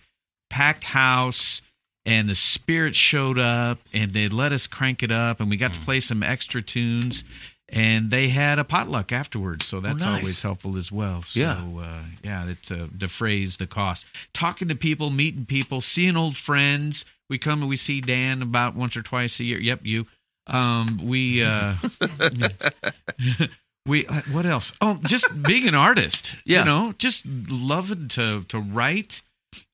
packed 0.49 0.85
house. 0.85 1.61
And 2.03 2.27
the 2.27 2.33
spirit 2.33 2.95
showed 2.95 3.37
up, 3.37 3.77
and 3.93 4.11
they 4.11 4.27
let 4.27 4.53
us 4.53 4.65
crank 4.65 5.03
it 5.03 5.11
up, 5.11 5.39
and 5.39 5.51
we 5.51 5.55
got 5.55 5.73
to 5.75 5.79
play 5.81 5.99
some 5.99 6.23
extra 6.23 6.59
tunes 6.59 7.23
and 7.71 8.11
they 8.11 8.27
had 8.27 8.59
a 8.59 8.63
potluck 8.65 9.13
afterwards, 9.13 9.65
so 9.65 9.79
that's 9.79 9.99
nice. 9.99 10.19
always 10.19 10.41
helpful 10.41 10.75
as 10.77 10.91
well. 10.91 11.21
So, 11.21 11.39
Yeah. 11.39 11.63
uh, 11.79 12.03
yeah, 12.21 12.49
it 12.49 12.71
uh, 12.71 12.87
defrays 12.97 13.57
the 13.57 13.67
cost. 13.67 14.05
Talking 14.33 14.67
to 14.67 14.75
people, 14.75 15.09
meeting 15.09 15.45
people, 15.45 15.79
seeing 15.79 16.17
old 16.17 16.35
friends. 16.35 17.05
We 17.29 17.37
come 17.37 17.61
and 17.61 17.69
we 17.69 17.77
see 17.77 18.01
Dan 18.01 18.41
about 18.41 18.75
once 18.75 18.97
or 18.97 19.01
twice 19.01 19.39
a 19.39 19.45
year. 19.45 19.59
Yep, 19.59 19.81
you. 19.83 20.05
Um, 20.47 20.99
we 21.03 21.43
uh, 21.43 21.75
we 23.85 24.05
uh, 24.07 24.21
what 24.31 24.45
else? 24.45 24.73
Oh, 24.81 24.99
just 25.03 25.27
being 25.43 25.67
an 25.67 25.75
artist. 25.75 26.35
Yeah. 26.45 26.59
you 26.59 26.65
know, 26.65 26.93
just 26.97 27.25
loving 27.25 28.07
to 28.09 28.43
to 28.49 28.59
write 28.59 29.21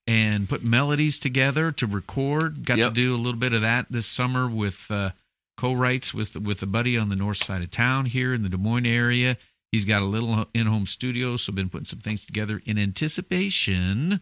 and 0.06 0.48
put 0.48 0.64
melodies 0.64 1.20
together 1.20 1.72
to 1.74 1.88
record. 1.88 2.66
Got 2.66 2.78
Yep. 2.78 2.88
to 2.90 2.94
do 2.94 3.16
a 3.16 3.18
little 3.18 3.40
bit 3.40 3.54
of 3.54 3.62
that 3.62 3.88
this 3.90 4.08
summer 4.08 4.48
with 4.50 4.86
uh, 4.90 5.12
co-writes 5.58 6.14
with 6.14 6.36
with 6.36 6.62
a 6.64 6.68
buddy 6.68 6.98
on 6.98 7.10
the 7.10 7.16
north 7.16 7.44
side 7.44 7.62
of 7.62 7.72
town 7.72 8.06
here 8.06 8.34
in 8.34 8.44
the 8.44 8.50
Des 8.50 8.58
Moines 8.58 8.86
area. 8.86 9.38
He's 9.72 9.84
got 9.86 10.02
a 10.02 10.06
little 10.06 10.46
in-home 10.54 10.86
studio, 10.86 11.36
so 11.36 11.52
been 11.52 11.68
putting 11.70 11.86
some 11.86 12.00
things 12.00 12.24
together 12.26 12.62
in 12.66 12.80
anticipation 12.80 14.22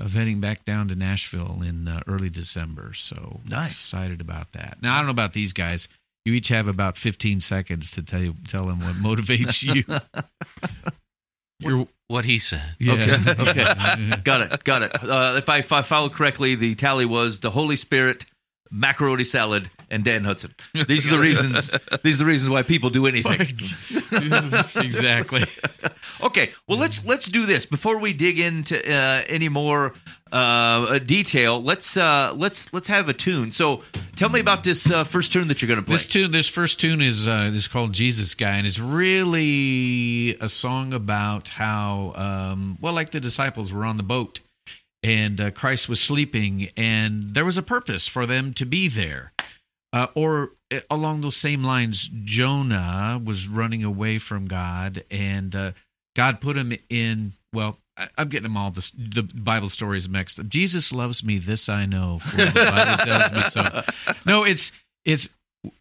of 0.00 0.12
heading 0.12 0.40
back 0.40 0.64
down 0.64 0.88
to 0.88 0.96
Nashville 0.96 1.62
in 1.64 1.86
uh, 1.88 2.00
early 2.08 2.30
December. 2.30 2.92
So 2.94 3.40
Nice. 3.46 3.70
excited 3.70 4.20
about 4.20 4.50
that. 4.52 4.78
Now 4.82 4.94
I 4.94 4.98
don't 4.98 5.06
know 5.06 5.12
about 5.12 5.32
these 5.32 5.52
guys. 5.52 5.88
You 6.24 6.34
each 6.34 6.48
have 6.48 6.66
about 6.68 6.96
15 6.98 7.40
seconds 7.40 7.92
to 7.92 8.02
tell 8.02 8.20
you 8.22 8.34
tell 8.48 8.66
them 8.66 8.80
what 8.80 8.94
motivates 8.96 9.62
you. 9.62 9.84
You're, 11.60 11.86
What 12.08 12.24
he 12.24 12.38
said. 12.38 12.62
yeah. 12.78 12.92
Okay, 12.94 13.30
okay. 13.50 14.16
Got 14.24 14.40
it, 14.40 14.64
got 14.64 14.82
it. 14.82 14.92
Uh, 15.04 15.34
if 15.36 15.48
I 15.48 15.58
if 15.58 15.72
I 15.72 15.82
followed 15.82 16.12
correctly, 16.14 16.54
the 16.54 16.74
tally 16.74 17.04
was 17.04 17.40
the 17.40 17.50
Holy 17.50 17.76
Spirit, 17.76 18.24
macaroni 18.70 19.24
salad, 19.24 19.70
and 19.90 20.04
Dan 20.04 20.24
Hudson. 20.24 20.54
These 20.88 21.06
are 21.06 21.10
the 21.10 21.18
reasons. 21.18 21.70
These 22.02 22.14
are 22.14 22.18
the 22.18 22.24
reasons 22.24 22.50
why 22.50 22.62
people 22.62 22.90
do 22.90 23.06
anything. 23.06 23.40
exactly. 24.84 25.44
Okay, 26.22 26.52
well 26.68 26.78
let's 26.78 27.04
let's 27.04 27.26
do 27.26 27.46
this 27.46 27.66
before 27.66 27.98
we 27.98 28.12
dig 28.12 28.38
into 28.38 28.78
uh, 28.78 29.22
any 29.28 29.48
more 29.48 29.94
uh, 30.32 30.98
detail. 31.00 31.62
Let's 31.62 31.96
uh, 31.96 32.32
let's 32.36 32.72
let's 32.72 32.88
have 32.88 33.08
a 33.08 33.12
tune. 33.12 33.52
So 33.52 33.82
tell 34.16 34.28
me 34.28 34.40
about 34.40 34.64
this 34.64 34.90
uh, 34.90 35.04
first 35.04 35.32
tune 35.32 35.48
that 35.48 35.60
you're 35.60 35.68
going 35.68 35.80
to 35.80 35.84
play. 35.84 35.94
This 35.94 36.06
tune, 36.06 36.30
this 36.30 36.48
first 36.48 36.80
tune 36.80 37.02
is 37.02 37.26
uh, 37.26 37.50
is 37.52 37.68
called 37.68 37.92
Jesus 37.92 38.34
Guy, 38.34 38.56
and 38.56 38.66
it's 38.66 38.78
really 38.78 40.36
a 40.40 40.48
song 40.48 40.94
about 40.94 41.48
how, 41.48 42.12
um, 42.14 42.78
well, 42.80 42.92
like 42.92 43.10
the 43.10 43.20
disciples 43.20 43.72
were 43.72 43.84
on 43.84 43.96
the 43.96 44.02
boat, 44.02 44.40
and 45.02 45.40
uh, 45.40 45.50
Christ 45.50 45.88
was 45.88 46.00
sleeping, 46.00 46.68
and 46.76 47.34
there 47.34 47.44
was 47.44 47.56
a 47.56 47.62
purpose 47.62 48.08
for 48.08 48.26
them 48.26 48.54
to 48.54 48.66
be 48.66 48.88
there. 48.88 49.32
Uh, 49.92 50.06
or 50.14 50.52
uh, 50.72 50.80
along 50.90 51.20
those 51.20 51.36
same 51.36 51.64
lines, 51.64 52.08
Jonah 52.24 53.20
was 53.22 53.48
running 53.48 53.84
away 53.84 54.18
from 54.18 54.46
God, 54.46 55.04
and 55.10 55.54
uh, 55.54 55.72
God 56.14 56.40
put 56.40 56.56
him 56.56 56.72
in. 56.88 57.32
Well, 57.52 57.78
I, 57.96 58.08
I'm 58.16 58.28
getting 58.28 58.44
them 58.44 58.56
all 58.56 58.70
the, 58.70 58.90
the 58.96 59.22
Bible 59.22 59.68
stories 59.68 60.08
mixed 60.08 60.38
up. 60.38 60.48
Jesus 60.48 60.92
loves 60.92 61.24
me, 61.24 61.38
this 61.38 61.68
I 61.68 61.86
know, 61.86 62.18
for 62.18 62.36
the 62.36 62.52
Bible 62.52 63.04
tells 63.04 63.32
me 63.32 63.42
so. 63.50 63.82
No, 64.26 64.44
it's 64.44 64.70
it's 65.04 65.28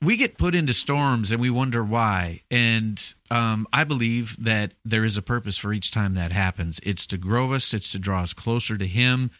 we 0.01 0.17
get 0.17 0.37
put 0.37 0.55
into 0.55 0.73
storms 0.73 1.31
and 1.31 1.39
we 1.39 1.49
wonder 1.49 1.83
why. 1.83 2.41
And 2.51 3.01
um, 3.31 3.67
I 3.71 3.83
believe 3.83 4.35
that 4.43 4.73
there 4.83 5.03
is 5.05 5.17
a 5.17 5.21
purpose 5.21 5.57
for 5.57 5.71
each 5.71 5.91
time 5.91 6.15
that 6.15 6.31
happens. 6.31 6.79
It's 6.83 7.05
to 7.07 7.17
grow 7.17 7.53
us. 7.53 7.73
It's 7.73 7.91
to 7.93 7.99
draw 7.99 8.21
us 8.21 8.33
closer 8.33 8.77
to 8.77 8.87
Him. 8.87 9.31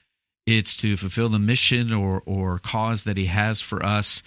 It's 0.46 0.76
to 0.78 0.96
fulfill 0.96 1.30
the 1.30 1.40
mission 1.40 1.94
or 1.94 2.24
or 2.26 2.60
cause 2.60 3.04
that 3.04 3.18
He 3.18 3.26
has 3.26 3.62
for 3.62 3.86
us. 3.86 4.22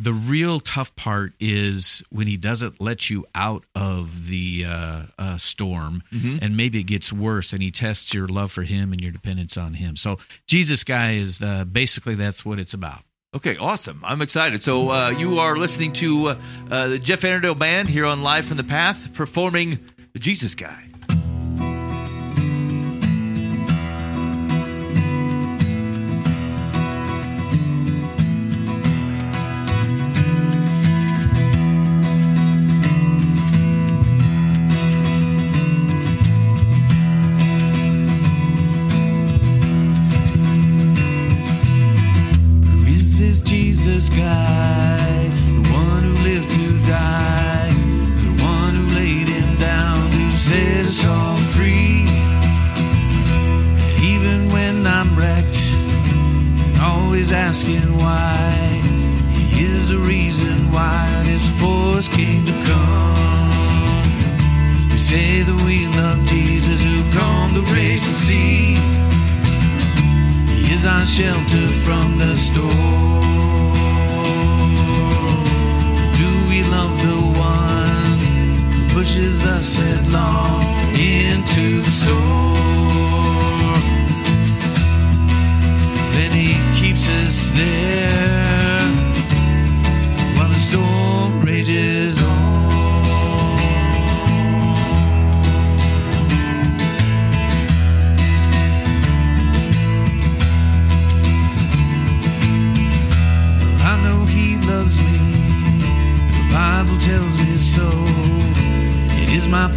The 0.00 0.12
real 0.12 0.60
tough 0.60 0.94
part 0.96 1.32
is 1.40 2.02
when 2.10 2.26
He 2.26 2.36
doesn't 2.36 2.80
let 2.80 3.08
you 3.10 3.26
out 3.34 3.64
of 3.74 4.26
the 4.28 4.64
uh, 4.66 5.02
uh, 5.18 5.36
storm, 5.38 6.02
Mhm. 6.12 6.38
and 6.42 6.56
maybe 6.56 6.80
it 6.80 6.84
gets 6.84 7.12
worse, 7.12 7.52
and 7.52 7.62
He 7.62 7.70
tests 7.70 8.12
your 8.14 8.28
love 8.28 8.52
for 8.52 8.62
Him 8.62 8.92
and 8.92 9.00
your 9.02 9.12
dependence 9.12 9.56
on 9.56 9.74
Him. 9.74 9.96
So 9.96 10.18
Jesus, 10.46 10.84
guy, 10.84 11.12
is 11.12 11.40
uh, 11.42 11.64
basically 11.64 12.14
that's 12.14 12.44
what 12.44 12.58
it's 12.58 12.74
about. 12.74 13.02
Okay, 13.34 13.56
awesome. 13.58 14.00
I'm 14.04 14.22
excited. 14.22 14.62
So 14.62 14.90
uh, 14.90 15.10
you 15.10 15.38
are 15.40 15.56
listening 15.58 15.92
to 15.94 16.28
uh, 16.28 16.38
uh, 16.70 16.88
the 16.88 16.98
Jeff 16.98 17.20
Arrandale 17.20 17.58
Band 17.58 17.88
here 17.88 18.06
on 18.06 18.22
Live 18.22 18.46
from 18.46 18.56
the 18.56 18.64
Path 18.64 19.12
performing 19.14 19.78
the 20.14 20.18
Jesus 20.18 20.54
Guy. 20.54 20.84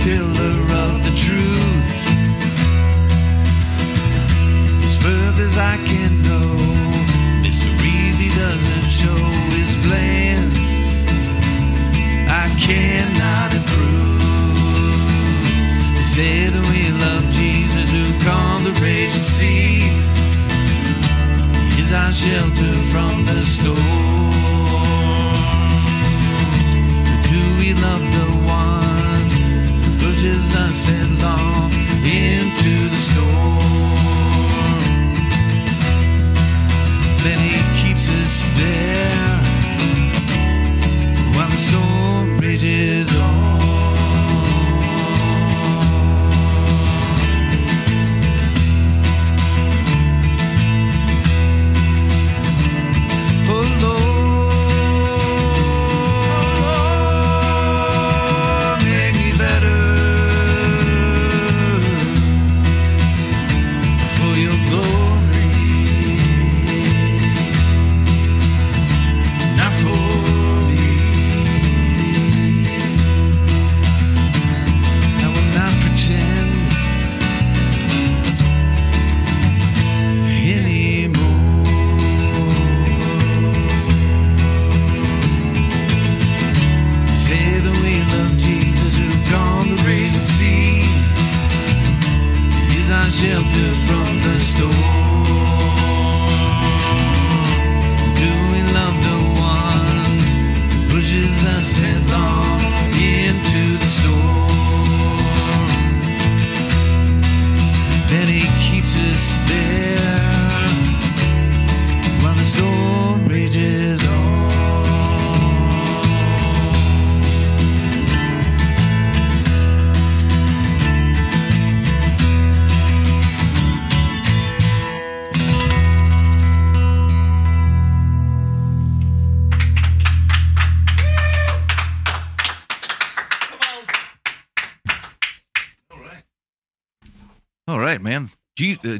It 0.02 0.39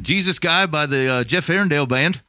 Jesus 0.10 0.40
Guy 0.40 0.66
by 0.66 0.88
the 0.88 1.08
uh, 1.08 1.24
Jeff 1.24 1.46
Arrandale 1.48 1.88
Band. 1.88 2.20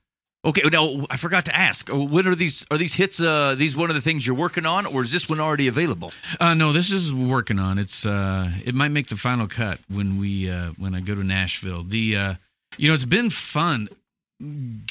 Okay, 0.45 0.61
now 0.71 1.07
I 1.09 1.17
forgot 1.17 1.47
to 1.47 1.57
ask. 1.57 1.91
uh, 1.91 1.97
When 1.97 2.27
are 2.29 2.35
these? 2.35 2.67
Are 2.71 2.77
these 2.77 2.93
hits? 2.93 3.19
Uh, 3.21 3.55
these 3.57 3.75
one 3.75 3.89
of 3.89 3.95
the 3.97 4.03
things 4.03 4.27
you're 4.27 4.37
working 4.37 4.67
on, 4.67 4.85
or 4.85 5.03
is 5.03 5.11
this 5.11 5.31
one 5.31 5.41
already 5.41 5.67
available? 5.67 6.13
Uh, 6.39 6.53
no, 6.53 6.73
this 6.75 6.91
is 6.91 7.13
working 7.15 7.59
on. 7.59 7.79
It's 7.79 8.05
uh, 8.05 8.51
it 8.67 8.75
might 8.75 8.89
make 8.91 9.09
the 9.09 9.17
final 9.17 9.47
cut 9.47 9.79
when 9.89 10.19
we 10.19 10.51
uh, 10.51 10.73
when 10.77 10.95
I 10.95 11.01
go 11.01 11.15
to 11.15 11.25
Nashville. 11.25 11.83
The 11.83 12.17
uh, 12.19 12.35
you 12.77 12.89
know 12.89 12.95
it's 12.95 13.07
been 13.07 13.31
fun. 13.31 13.89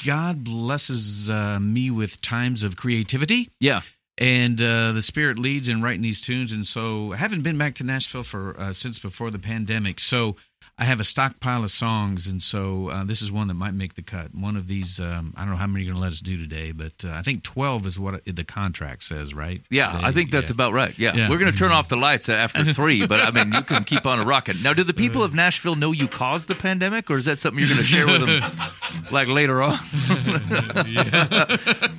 God 0.04 0.42
blesses 0.42 1.30
uh, 1.30 1.58
me 1.60 1.92
with 1.92 2.20
times 2.20 2.62
of 2.64 2.76
creativity, 2.76 3.50
Yeah. 3.60 3.82
and 4.18 4.60
uh, 4.60 4.92
the 4.92 5.02
Spirit 5.02 5.38
leads 5.38 5.68
in 5.68 5.80
writing 5.82 6.02
these 6.02 6.20
tunes. 6.20 6.52
And 6.52 6.66
so 6.66 7.12
I 7.12 7.16
haven't 7.16 7.42
been 7.42 7.58
back 7.58 7.76
to 7.76 7.84
Nashville 7.84 8.22
for 8.24 8.58
uh, 8.60 8.72
since 8.72 8.98
before 8.98 9.30
the 9.30 9.38
pandemic. 9.40 9.98
So 10.00 10.36
I 10.80 10.84
have 10.84 10.98
a 10.98 11.04
stockpile 11.04 11.62
of 11.62 11.70
songs, 11.70 12.26
and 12.26 12.42
so 12.42 12.88
uh, 12.88 13.04
this 13.04 13.20
is 13.20 13.30
one 13.30 13.48
that 13.48 13.54
might 13.54 13.74
make 13.74 13.96
the 13.96 14.02
cut. 14.02 14.34
One 14.34 14.56
of 14.56 14.66
these, 14.66 14.98
um, 14.98 15.34
I 15.36 15.42
don't 15.42 15.50
know 15.50 15.56
how 15.56 15.66
many 15.66 15.84
you're 15.84 15.92
going 15.92 16.00
to 16.00 16.02
let 16.02 16.10
us 16.10 16.20
do 16.20 16.38
today, 16.38 16.72
but 16.72 16.94
uh, 17.04 17.10
I 17.10 17.20
think 17.20 17.42
12 17.42 17.86
is 17.86 17.98
what 17.98 18.24
the 18.24 18.44
contract 18.44 19.02
says, 19.02 19.34
right? 19.34 19.60
Yeah, 19.68 19.92
Today, 19.92 20.06
I 20.06 20.12
think 20.12 20.30
that's 20.30 20.48
yeah. 20.48 20.54
about 20.54 20.72
right. 20.72 20.98
Yeah. 20.98 21.14
Yeah. 21.14 21.28
We're 21.28 21.36
going 21.36 21.52
to 21.52 21.58
turn 21.58 21.70
off 21.70 21.90
the 21.90 21.98
lights 21.98 22.30
after 22.30 22.64
three, 22.72 23.06
but 23.06 23.20
I 23.20 23.30
mean, 23.30 23.52
you 23.52 23.60
can 23.60 23.84
keep 23.84 24.06
on 24.06 24.20
a 24.20 24.24
rocking. 24.24 24.62
Now, 24.62 24.72
do 24.72 24.82
the 24.82 24.94
people 24.94 25.22
of 25.22 25.34
Nashville 25.34 25.76
know 25.76 25.92
you 25.92 26.08
caused 26.08 26.48
the 26.48 26.54
pandemic, 26.54 27.10
or 27.10 27.18
is 27.18 27.26
that 27.26 27.38
something 27.38 27.58
you're 27.58 27.68
going 27.68 27.80
to 27.80 27.84
share 27.84 28.06
with 28.06 28.26
them 28.26 28.42
like 29.10 29.28
later 29.28 29.62
on? 29.62 29.76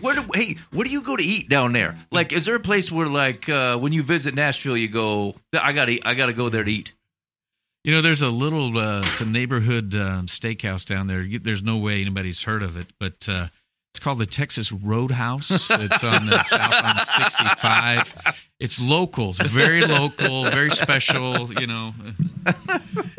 Where 0.01 0.15
do, 0.15 0.25
hey, 0.33 0.57
what 0.71 0.88
do 0.88 0.91
you 0.91 1.03
go 1.03 1.15
to 1.15 1.23
eat 1.23 1.50
down 1.50 1.73
there? 1.73 2.00
Like, 2.09 2.33
is 2.33 2.45
there 2.45 2.55
a 2.55 2.59
place 2.59 2.91
where, 2.91 3.05
like, 3.05 3.47
uh, 3.47 3.77
when 3.77 3.93
you 3.93 4.01
visit 4.01 4.33
Nashville, 4.33 4.75
you 4.75 4.88
go, 4.88 5.35
I 5.53 5.71
got 5.71 5.85
to, 5.85 6.01
I 6.03 6.15
got 6.15 6.25
to 6.25 6.33
go 6.33 6.50
there 6.50 6.63
to 6.63 6.71
eat? 6.71 6.93
You 7.83 7.95
know, 7.95 8.01
there's 8.01 8.21
a 8.21 8.29
little, 8.29 8.77
uh, 8.77 9.00
it's 9.00 9.21
a 9.21 9.25
neighborhood 9.25 9.95
um, 9.95 10.27
steakhouse 10.27 10.85
down 10.85 11.07
there. 11.07 11.25
There's 11.41 11.63
no 11.63 11.77
way 11.77 12.00
anybody's 12.01 12.43
heard 12.43 12.61
of 12.61 12.77
it, 12.77 12.88
but 13.00 13.27
uh, 13.27 13.47
it's 13.93 14.00
called 14.00 14.19
the 14.19 14.25
Texas 14.25 14.71
Roadhouse. 14.71 15.50
It's 15.71 16.03
on 16.03 16.27
the 16.27 16.43
south 16.45 16.73
on 16.73 17.05
65. 17.05 18.13
It's 18.59 18.79
locals, 18.79 19.39
very 19.39 19.81
local, 19.81 20.43
very 20.50 20.69
special. 20.69 21.51
You 21.59 21.67
know, 21.67 21.93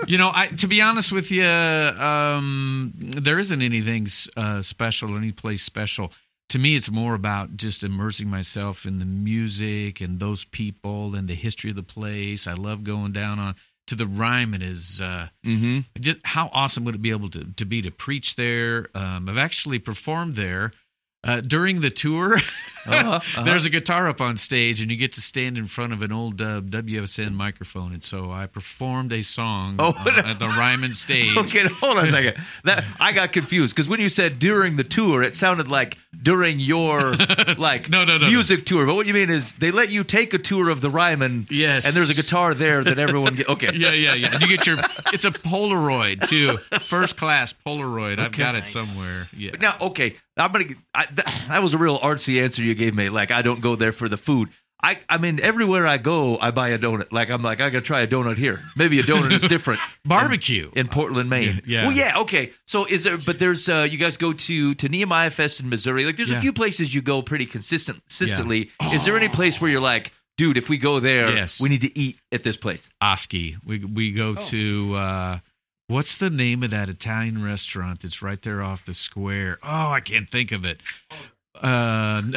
you 0.07 0.17
know. 0.17 0.31
I 0.33 0.47
to 0.47 0.67
be 0.69 0.81
honest 0.81 1.13
with 1.13 1.31
you, 1.31 1.45
um, 1.45 2.95
there 2.97 3.39
isn't 3.39 3.61
anything 3.61 4.07
uh, 4.37 4.63
special, 4.63 5.17
any 5.17 5.33
place 5.33 5.63
special. 5.63 6.13
To 6.51 6.59
me, 6.59 6.77
it's 6.77 6.91
more 6.91 7.15
about 7.15 7.57
just 7.57 7.83
immersing 7.83 8.29
myself 8.29 8.87
in 8.87 8.99
the 8.99 9.05
music 9.05 10.01
and 10.01 10.21
those 10.21 10.45
people 10.45 11.17
and 11.17 11.29
the 11.29 11.35
history 11.35 11.71
of 11.71 11.77
the 11.77 11.83
place. 11.83 12.47
I 12.47 12.55
love 12.55 12.85
going 12.85 13.13
down 13.13 13.39
on 13.39 13.57
to 13.93 13.97
the 13.97 14.07
and 14.55 14.63
is 14.63 15.01
uh, 15.01 15.29
Mm-hmm. 15.45 15.81
just 16.01 16.19
how 16.25 16.49
awesome 16.53 16.85
would 16.85 16.95
it 16.95 17.03
be 17.03 17.11
able 17.11 17.29
to, 17.31 17.45
to 17.57 17.65
be 17.65 17.83
to 17.83 17.91
preach 17.91 18.37
there? 18.37 18.89
Um, 18.95 19.29
I've 19.29 19.37
actually 19.39 19.79
performed 19.79 20.35
there 20.35 20.73
uh, 21.25 21.41
during 21.43 21.81
the 21.81 21.91
tour. 21.91 22.39
Uh-huh, 22.87 23.11
uh-huh. 23.15 23.43
There's 23.45 23.65
a 23.65 23.71
guitar 23.71 24.09
up 24.09 24.21
on 24.21 24.37
stage, 24.37 24.81
and 24.81 24.91
you 24.91 24.97
get 24.97 25.13
to 25.15 25.21
stand 25.21 25.59
in 25.59 25.67
front 25.67 25.93
of 25.93 26.03
an 26.03 26.13
old 26.13 26.41
uh, 26.41 26.61
WSM 26.63 27.33
microphone. 27.33 27.93
And 27.93 28.03
so 28.03 28.31
I 28.31 28.47
performed 28.47 29.13
a 29.13 29.23
song 29.23 29.77
Oh, 29.79 29.95
uh, 29.97 30.23
at 30.25 30.39
the 30.39 30.49
Ryman 30.49 30.95
stage. 30.95 31.37
Okay, 31.37 31.67
hold 31.69 31.99
on 31.99 32.05
a 32.05 32.11
second. 32.11 32.35
That 32.65 32.85
I 33.01 33.13
got 33.13 33.33
confused 33.33 33.75
because 33.75 33.89
when 33.89 34.01
you 34.01 34.09
said 34.09 34.39
during 34.39 34.77
the 34.77 34.85
tour, 34.85 35.23
it 35.23 35.35
sounded 35.35 35.69
like 35.69 35.99
during 36.23 36.61
your 36.61 37.15
like 37.59 37.89
No, 37.89 38.05
no, 38.05 38.19
no, 38.19 38.27
no. 38.27 38.31
music 38.31 38.67
tour. 38.67 38.87
But 38.87 38.95
what 38.95 39.07
you 39.07 39.15
mean 39.15 39.31
is 39.31 39.55
they 39.55 39.71
let 39.71 39.91
you 39.91 40.05
take 40.05 40.35
a 40.35 40.39
tour 40.39 40.69
of 40.69 40.81
the 40.81 40.91
Ryman. 40.91 41.47
Yes. 41.51 41.87
And 41.87 41.95
there's 41.95 42.11
a 42.11 42.15
guitar 42.15 42.55
there 42.55 42.85
that 42.85 42.99
everyone 42.99 43.35
get. 43.37 43.49
Okay. 43.49 43.71
Yeah, 43.75 43.93
yeah, 43.93 44.15
yeah. 44.15 44.33
And 44.35 44.43
you 44.43 44.49
get 44.49 44.67
your 44.67 44.77
it's 45.13 45.25
a 45.25 45.31
Polaroid 45.31 46.29
too, 46.29 46.57
first 46.81 47.17
class 47.17 47.53
Polaroid. 47.67 48.19
I've 48.19 48.33
got 48.33 48.55
it 48.55 48.67
somewhere. 48.67 49.25
Yeah. 49.37 49.53
Now, 49.61 49.77
okay, 49.81 50.17
I'm 50.37 50.53
gonna. 50.53 50.65
I, 50.95 51.07
that, 51.13 51.43
that 51.49 51.63
was 51.63 51.75
a 51.75 51.79
real 51.79 51.99
artsy 51.99 52.43
answer 52.43 52.63
you 52.63 52.72
gave 52.75 52.95
me. 52.95 53.09
Like, 53.09 53.31
I 53.31 53.43
don't 53.43 53.61
go 53.61 53.77
there 53.77 53.93
for 53.93 54.09
the 54.09 54.17
food. 54.17 54.49
I, 54.85 54.99
I 55.09 55.19
mean, 55.19 55.39
everywhere 55.39 55.87
I 55.87 55.97
go, 55.97 56.37
I 56.41 56.51
buy 56.51 56.71
a 56.71 56.79
donut. 56.79 57.13
Like, 57.13 57.31
I'm 57.31 57.41
like, 57.41 57.61
I 57.61 57.71
gotta 57.71 57.85
try 57.85 58.01
a 58.01 58.07
donut 58.09 58.37
here. 58.37 58.61
Maybe 58.75 58.99
a 58.99 59.05
donut 59.05 59.31
is 59.31 59.43
different 59.43 59.79
Barbecue. 60.05 60.73
in 60.75 60.89
Portland, 60.89 61.31
Maine. 61.31 61.63
Yeah. 61.65 61.87
Well, 61.87 61.97
yeah. 61.97 62.19
Okay. 62.23 62.51
So, 62.67 62.85
is 62.87 63.05
there? 63.05 63.17
But 63.17 63.39
there's. 63.39 63.69
uh 63.69 63.87
You 63.89 63.97
guys 63.97 64.17
go 64.17 64.33
to 64.33 64.75
to 64.75 64.89
Nehemiah 64.89 65.31
Fest 65.31 65.61
in 65.61 65.69
Missouri. 65.69 66.05
Like, 66.05 66.17
there's 66.17 66.33
a 66.33 66.41
few 66.41 66.53
places 66.53 66.93
you 66.93 67.01
go 67.01 67.23
pretty 67.23 67.47
consistent, 67.47 68.03
consistently. 68.09 68.71
Is 68.93 69.05
there 69.05 69.17
any 69.17 69.29
place 69.29 69.61
where 69.61 69.71
you're 69.71 69.81
like, 69.81 70.13
dude, 70.37 70.59
if 70.59 70.69
we 70.69 70.79
go 70.79 70.99
there, 70.99 71.31
Yes. 71.33 71.61
we 71.61 71.69
need 71.69 71.83
to 71.83 71.97
eat 71.97 72.19
at 72.33 72.43
this 72.43 72.57
place? 72.57 72.89
Oski. 73.01 73.57
We 73.65 73.85
we 73.85 74.11
go 74.11 74.35
to 74.35 74.97
uh 74.97 75.39
what's 75.87 76.17
the 76.17 76.31
name 76.31 76.65
of 76.65 76.71
that 76.71 76.89
Italian 76.89 77.41
restaurant 77.45 78.01
that's 78.01 78.21
right 78.21 78.43
there 78.43 78.63
off 78.63 78.85
the 78.85 78.95
square? 78.95 79.59
Oh, 79.63 79.91
I 79.93 80.01
can't 80.01 80.29
think 80.29 80.51
of 80.51 80.65
it. 80.67 80.81
Uh 81.55 82.23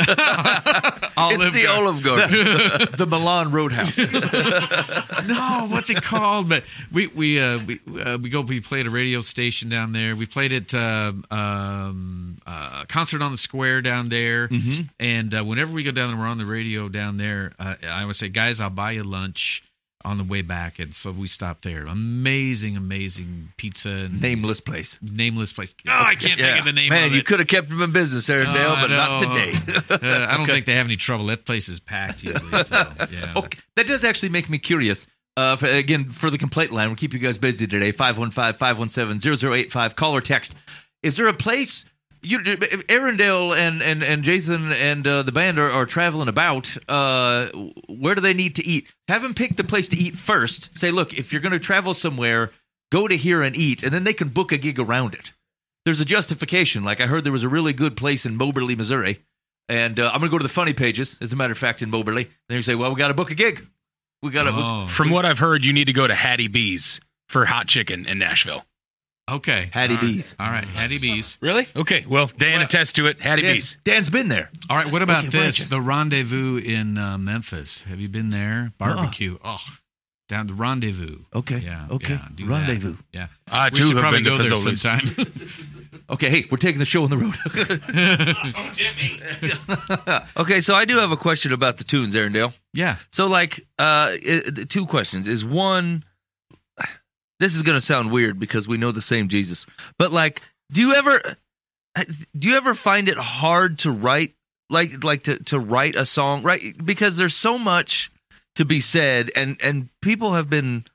it's 1.17 1.51
the 1.51 1.67
Olive 1.67 2.03
Garden. 2.03 2.31
the 2.97 3.07
Milan 3.07 3.51
Roadhouse. 3.51 3.97
no, 5.27 5.67
what's 5.69 5.89
it 5.89 6.01
called? 6.01 6.49
But 6.49 6.63
we 6.91 7.07
we 7.07 7.39
uh, 7.39 7.59
we 7.59 7.79
uh, 7.99 8.17
we 8.17 8.29
go. 8.29 8.41
We 8.41 8.61
play 8.61 8.81
at 8.81 8.87
a 8.87 8.89
radio 8.89 9.21
station 9.21 9.69
down 9.69 9.93
there. 9.93 10.15
We 10.15 10.25
played 10.25 10.53
at 10.53 10.73
um, 10.73 11.25
um, 11.31 12.37
uh, 12.45 12.85
concert 12.87 13.21
on 13.21 13.31
the 13.31 13.37
square 13.37 13.81
down 13.81 14.09
there. 14.09 14.47
mm-hmm. 14.47 14.83
And 14.99 15.33
uh, 15.33 15.43
whenever 15.43 15.73
we 15.73 15.83
go 15.83 15.91
down 15.91 16.09
there, 16.09 16.17
we're 16.17 16.27
on 16.27 16.37
the 16.37 16.45
radio 16.45 16.89
down 16.89 17.17
there. 17.17 17.53
Uh, 17.57 17.75
I 17.87 18.05
would 18.05 18.15
say, 18.15 18.29
guys, 18.29 18.61
I'll 18.61 18.69
buy 18.69 18.91
you 18.91 19.03
lunch 19.03 19.63
on 20.05 20.17
the 20.17 20.23
way 20.23 20.41
back. 20.41 20.79
And 20.79 20.95
so 20.95 21.11
we 21.11 21.27
stopped 21.27 21.63
there. 21.63 21.85
Amazing, 21.85 22.77
amazing 22.77 23.49
pizza 23.57 23.89
and 23.89 24.21
Nameless 24.21 24.61
place. 24.61 24.97
nameless 25.01 25.51
place. 25.51 25.75
Oh, 25.87 25.91
I 25.91 26.15
can't 26.15 26.39
think 26.39 26.59
of 26.59 26.65
the 26.65 26.71
name 26.71 26.89
Man, 26.89 27.07
of 27.07 27.15
you 27.15 27.23
could 27.23 27.39
have 27.39 27.47
kept 27.47 27.69
him 27.69 27.81
in 27.81 27.91
business, 27.91 28.29
Aaron 28.29 28.47
Oh, 28.47 28.53
Dale, 28.53 28.71
I 28.71 28.81
but 28.81 28.89
not 28.91 29.19
today. 29.19 29.53
Uh, 30.05 30.27
I 30.29 30.37
don't 30.37 30.45
think 30.45 30.65
they 30.65 30.75
have 30.75 30.85
any 30.87 30.95
trouble. 30.95 31.25
That 31.27 31.45
place 31.45 31.67
is 31.69 31.79
packed 31.79 32.23
usually. 32.23 32.63
So, 32.63 32.75
yeah. 33.11 33.33
Okay, 33.35 33.59
that 33.75 33.87
does 33.87 34.03
actually 34.03 34.29
make 34.29 34.49
me 34.49 34.57
curious. 34.59 35.05
Uh, 35.37 35.55
for, 35.57 35.65
again, 35.67 36.09
for 36.09 36.29
the 36.29 36.37
complaint 36.37 36.71
line, 36.71 36.87
we'll 36.87 36.95
keep 36.95 37.13
you 37.13 37.19
guys 37.19 37.37
busy 37.37 37.67
today. 37.67 37.91
515-517-0085. 37.91 39.95
Call 39.95 40.15
or 40.15 40.21
text. 40.21 40.55
Is 41.03 41.17
there 41.17 41.27
a 41.27 41.33
place 41.33 41.83
you, 42.25 42.39
Arrandale 42.39 43.55
and 43.55 43.81
and 43.81 44.03
and 44.03 44.23
Jason 44.23 44.71
and 44.71 45.05
uh, 45.05 45.23
the 45.23 45.31
band 45.31 45.59
are, 45.59 45.69
are 45.69 45.85
traveling 45.85 46.27
about? 46.27 46.75
Uh, 46.89 47.47
where 47.87 48.15
do 48.15 48.21
they 48.21 48.33
need 48.33 48.55
to 48.55 48.65
eat? 48.65 48.87
Have 49.07 49.21
them 49.21 49.33
pick 49.33 49.55
the 49.55 49.63
place 49.63 49.87
to 49.89 49.95
eat 49.95 50.15
first. 50.17 50.77
Say, 50.77 50.91
look, 50.91 51.13
if 51.13 51.31
you're 51.31 51.41
going 51.41 51.53
to 51.53 51.59
travel 51.59 51.93
somewhere, 51.93 52.51
go 52.91 53.07
to 53.07 53.15
here 53.15 53.41
and 53.41 53.55
eat, 53.55 53.83
and 53.83 53.93
then 53.93 54.03
they 54.03 54.13
can 54.13 54.29
book 54.29 54.51
a 54.51 54.57
gig 54.57 54.79
around 54.79 55.13
it. 55.13 55.31
There's 55.85 55.99
a 56.01 56.05
justification. 56.05 56.83
Like 56.83 57.01
I 57.01 57.07
heard 57.07 57.23
there 57.23 57.31
was 57.31 57.43
a 57.43 57.49
really 57.49 57.73
good 57.73 57.95
place 57.95 58.25
in 58.25 58.35
Moberly, 58.35 58.75
Missouri. 58.75 59.23
And 59.67 59.99
uh, 59.99 60.11
I'm 60.13 60.19
going 60.19 60.29
to 60.29 60.35
go 60.35 60.37
to 60.37 60.43
the 60.43 60.49
funny 60.49 60.73
pages, 60.73 61.17
as 61.21 61.33
a 61.33 61.35
matter 61.35 61.51
of 61.51 61.57
fact, 61.57 61.81
in 61.81 61.89
Moberly. 61.89 62.29
Then 62.49 62.57
you 62.57 62.61
say, 62.61 62.75
well, 62.75 62.91
we 62.91 62.97
got 62.97 63.07
to 63.07 63.13
book 63.15 63.31
a 63.31 63.35
gig. 63.35 63.65
We 64.21 64.29
got 64.29 64.43
to. 64.43 64.51
Oh, 64.53 64.87
From 64.87 65.09
what 65.09 65.25
I've 65.25 65.39
heard, 65.39 65.65
you 65.65 65.73
need 65.73 65.85
to 65.85 65.93
go 65.93 66.07
to 66.07 66.13
Hattie 66.13 66.47
B's 66.47 66.99
for 67.29 67.45
hot 67.45 67.67
chicken 67.67 68.05
in 68.05 68.19
Nashville. 68.19 68.63
Okay. 69.29 69.69
Hattie 69.71 69.95
All 69.95 70.01
right. 70.01 70.07
B's. 70.15 70.35
All 70.39 70.49
right. 70.51 70.65
Hattie 70.65 70.99
B's. 70.99 71.37
Really? 71.41 71.67
Okay. 71.75 72.05
Well, 72.07 72.29
Dan 72.37 72.61
attests 72.61 72.93
to 72.93 73.07
it. 73.07 73.19
Hattie 73.19 73.41
Dan's, 73.41 73.75
B's. 73.75 73.77
Dan's 73.83 74.09
been 74.09 74.27
there. 74.27 74.51
All 74.69 74.77
right, 74.77 74.91
what 74.91 75.01
about 75.01 75.19
Okay, 75.25 75.29
this? 75.29 75.45
righteous. 75.59 75.65
The 75.65 75.81
rendezvous 75.81 76.57
in 76.57 76.97
uh, 76.97 77.17
Memphis. 77.17 77.81
Have 77.81 77.99
you 77.99 78.07
been 78.09 78.29
there? 78.29 78.71
Barbecue. 78.77 79.37
Oh, 79.43 79.57
down 80.29 80.45
the 80.47 80.53
rendezvous. 80.53 81.19
Okay. 81.33 81.57
Yeah. 81.59 81.87
Okay. 81.89 82.13
yeah, 82.13 82.27
do 82.35 82.45
that. 82.45 82.51
Rendezvous. 82.51 82.97
Yeah. 83.13 83.27
I 83.51 83.69
We 83.69 83.77
too 83.77 83.87
should 83.87 83.95
have 83.97 84.01
probably 84.03 84.21
been 84.23 84.37
to 84.37 84.37
go 84.37 84.43
there 84.43 84.57
Fazoli's. 84.57 84.81
sometime. 84.81 85.49
Okay, 86.07 86.29
hey, 86.29 86.45
we're 86.51 86.57
taking 86.57 86.77
the 86.77 86.85
show 86.85 87.03
on 87.03 87.09
the 87.09 87.17
road. 87.17 87.33
okay, 90.37 90.61
so 90.61 90.75
I 90.75 90.85
do 90.85 90.97
have 90.99 91.11
a 91.11 91.17
question 91.17 91.51
about 91.51 91.77
the 91.79 91.83
tunes, 91.83 92.13
Arrandale. 92.13 92.53
yeah. 92.73 92.97
So, 93.11 93.25
like, 93.25 93.65
uh, 93.79 94.11
it, 94.21 94.69
two 94.69 94.85
questions. 94.85 95.27
Is 95.27 95.43
one, 95.43 96.03
this 97.39 97.55
is 97.55 97.63
going 97.63 97.77
to 97.77 97.85
sound 97.85 98.11
weird 98.11 98.39
because 98.39 98.67
we 98.67 98.77
know 98.77 98.91
the 98.91 99.01
same 99.01 99.27
Jesus, 99.27 99.65
but 99.97 100.11
like, 100.11 100.41
do 100.71 100.81
you 100.81 100.93
ever, 100.95 101.37
do 102.37 102.47
you 102.47 102.55
ever 102.55 102.73
find 102.73 103.09
it 103.09 103.17
hard 103.17 103.79
to 103.79 103.91
write, 103.91 104.35
like, 104.69 105.03
like 105.03 105.23
to 105.23 105.37
to 105.45 105.59
write 105.59 105.95
a 105.95 106.05
song, 106.05 106.43
right? 106.43 106.75
Because 106.83 107.17
there's 107.17 107.35
so 107.35 107.57
much 107.57 108.11
to 108.55 108.65
be 108.65 108.79
said, 108.79 109.31
and 109.35 109.57
and 109.61 109.89
people 110.01 110.33
have 110.33 110.49
been 110.49 110.85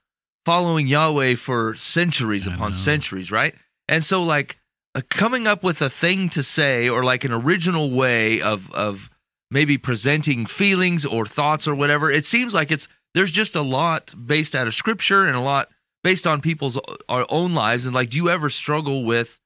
following 0.44 0.86
Yahweh 0.86 1.36
for 1.36 1.74
centuries 1.74 2.48
I 2.48 2.54
upon 2.54 2.70
know. 2.70 2.76
centuries, 2.76 3.30
right? 3.30 3.54
And 3.86 4.02
so, 4.02 4.22
like, 4.22 4.58
uh, 4.94 5.02
coming 5.08 5.46
up 5.46 5.62
with 5.62 5.82
a 5.82 5.90
thing 5.90 6.28
to 6.30 6.42
say 6.42 6.88
or 6.88 7.04
like 7.04 7.24
an 7.24 7.32
original 7.32 7.90
way 7.90 8.40
of 8.40 8.70
of 8.72 9.10
maybe 9.50 9.78
presenting 9.78 10.46
feelings 10.46 11.04
or 11.04 11.24
thoughts 11.26 11.68
or 11.68 11.74
whatever. 11.74 12.10
It 12.10 12.26
seems 12.26 12.54
like 12.54 12.70
it's 12.70 12.88
there's 13.14 13.32
just 13.32 13.56
a 13.56 13.62
lot 13.62 14.14
based 14.26 14.54
out 14.54 14.66
of 14.66 14.74
scripture 14.74 15.26
and 15.26 15.36
a 15.36 15.40
lot 15.40 15.68
based 16.02 16.26
on 16.26 16.40
people's 16.40 16.78
our 17.08 17.26
own 17.28 17.54
lives. 17.54 17.86
And 17.86 17.94
like, 17.94 18.10
do 18.10 18.16
you 18.16 18.30
ever 18.30 18.50
struggle 18.50 19.04
with 19.04 19.38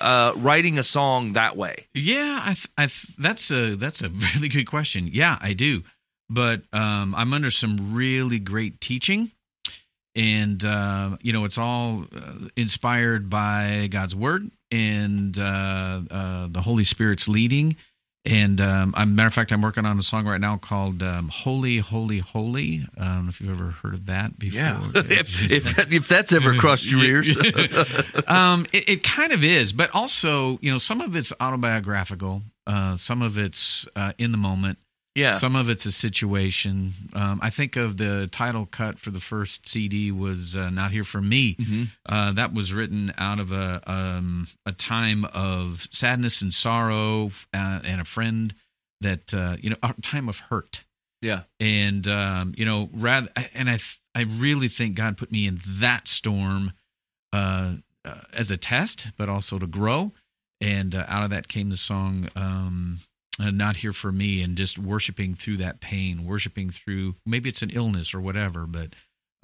uh, 0.00 0.32
writing 0.36 0.78
a 0.78 0.84
song 0.84 1.34
that 1.34 1.56
way? 1.56 1.86
Yeah, 1.94 2.40
I, 2.42 2.54
th- 2.54 2.68
I 2.76 2.86
th- 2.86 3.16
that's 3.18 3.50
a 3.50 3.76
that's 3.76 4.02
a 4.02 4.08
really 4.34 4.48
good 4.48 4.66
question. 4.66 5.08
Yeah, 5.12 5.38
I 5.40 5.52
do, 5.52 5.82
but 6.28 6.62
um, 6.72 7.14
I'm 7.14 7.32
under 7.32 7.50
some 7.50 7.94
really 7.94 8.38
great 8.38 8.80
teaching, 8.80 9.30
and 10.14 10.64
uh, 10.64 11.16
you 11.20 11.32
know 11.32 11.44
it's 11.44 11.58
all 11.58 12.04
uh, 12.14 12.48
inspired 12.56 13.30
by 13.30 13.88
God's 13.90 14.14
word 14.14 14.50
and 14.70 15.38
uh, 15.38 16.02
uh, 16.10 16.48
the 16.50 16.60
Holy 16.60 16.84
Spirit's 16.84 17.28
leading. 17.28 17.76
And 18.28 18.60
um, 18.60 18.92
I'm 18.94 19.14
matter 19.14 19.26
of 19.28 19.32
fact, 19.34 19.52
I'm 19.52 19.62
working 19.62 19.86
on 19.86 19.98
a 19.98 20.02
song 20.02 20.26
right 20.26 20.40
now 20.40 20.58
called 20.58 21.02
um, 21.02 21.30
"Holy, 21.32 21.78
Holy, 21.78 22.18
Holy." 22.18 22.86
I 22.98 23.04
don't 23.04 23.24
know 23.24 23.28
if 23.30 23.40
you've 23.40 23.50
ever 23.50 23.70
heard 23.70 23.94
of 23.94 24.06
that 24.06 24.38
before. 24.38 24.60
if, 24.94 25.50
if, 25.50 25.76
that- 25.76 25.92
if 25.92 26.08
that's 26.08 26.32
ever 26.34 26.54
crossed 26.54 26.90
your 26.90 27.02
ears. 27.02 27.36
um, 28.26 28.66
it, 28.72 28.88
it 28.88 29.02
kind 29.04 29.32
of 29.32 29.42
is, 29.44 29.72
but 29.72 29.94
also, 29.94 30.58
you 30.60 30.70
know, 30.70 30.78
some 30.78 31.00
of 31.00 31.16
it's 31.16 31.32
autobiographical, 31.40 32.42
uh, 32.66 32.96
some 32.96 33.22
of 33.22 33.38
it's 33.38 33.88
uh, 33.96 34.12
in 34.18 34.30
the 34.32 34.38
moment. 34.38 34.78
Yeah. 35.14 35.38
Some 35.38 35.56
of 35.56 35.68
it's 35.68 35.84
a 35.84 35.92
situation. 35.92 36.92
Um, 37.12 37.40
I 37.42 37.50
think 37.50 37.76
of 37.76 37.96
the 37.96 38.28
title 38.30 38.66
cut 38.66 38.98
for 38.98 39.10
the 39.10 39.20
first 39.20 39.68
CD 39.68 40.12
was 40.12 40.54
uh, 40.54 40.70
"Not 40.70 40.92
Here 40.92 41.04
for 41.04 41.20
Me." 41.20 41.56
Mm-hmm. 41.56 41.84
Uh, 42.06 42.32
that 42.32 42.52
was 42.54 42.72
written 42.72 43.12
out 43.18 43.40
of 43.40 43.50
a 43.50 43.82
um, 43.90 44.46
a 44.64 44.72
time 44.72 45.24
of 45.26 45.88
sadness 45.90 46.42
and 46.42 46.54
sorrow, 46.54 47.32
uh, 47.52 47.80
and 47.82 48.00
a 48.00 48.04
friend 48.04 48.54
that 49.00 49.32
uh, 49.34 49.56
you 49.60 49.70
know, 49.70 49.76
a 49.82 49.92
time 50.02 50.28
of 50.28 50.38
hurt. 50.38 50.84
Yeah. 51.20 51.42
and 51.58 52.06
um, 52.06 52.54
you 52.56 52.64
know, 52.64 52.88
rather, 52.92 53.28
and 53.54 53.68
I 53.68 53.80
I 54.14 54.22
really 54.22 54.68
think 54.68 54.94
God 54.94 55.16
put 55.16 55.32
me 55.32 55.46
in 55.46 55.60
that 55.66 56.06
storm 56.06 56.72
uh, 57.32 57.74
uh, 58.04 58.20
as 58.32 58.50
a 58.50 58.56
test, 58.56 59.10
but 59.16 59.28
also 59.28 59.58
to 59.58 59.66
grow. 59.66 60.12
And 60.60 60.94
uh, 60.94 61.04
out 61.08 61.24
of 61.24 61.30
that 61.30 61.48
came 61.48 61.70
the 61.70 61.76
song 61.76 62.28
um, 62.34 62.98
uh, 63.38 63.50
"Not 63.50 63.76
Here 63.76 63.92
for 63.92 64.10
Me," 64.12 64.42
and 64.42 64.56
just 64.56 64.78
worshiping 64.78 65.34
through 65.34 65.58
that 65.58 65.80
pain, 65.80 66.24
worshiping 66.24 66.70
through 66.70 67.14
maybe 67.26 67.48
it's 67.48 67.62
an 67.62 67.70
illness 67.70 68.14
or 68.14 68.20
whatever, 68.20 68.66
but 68.66 68.94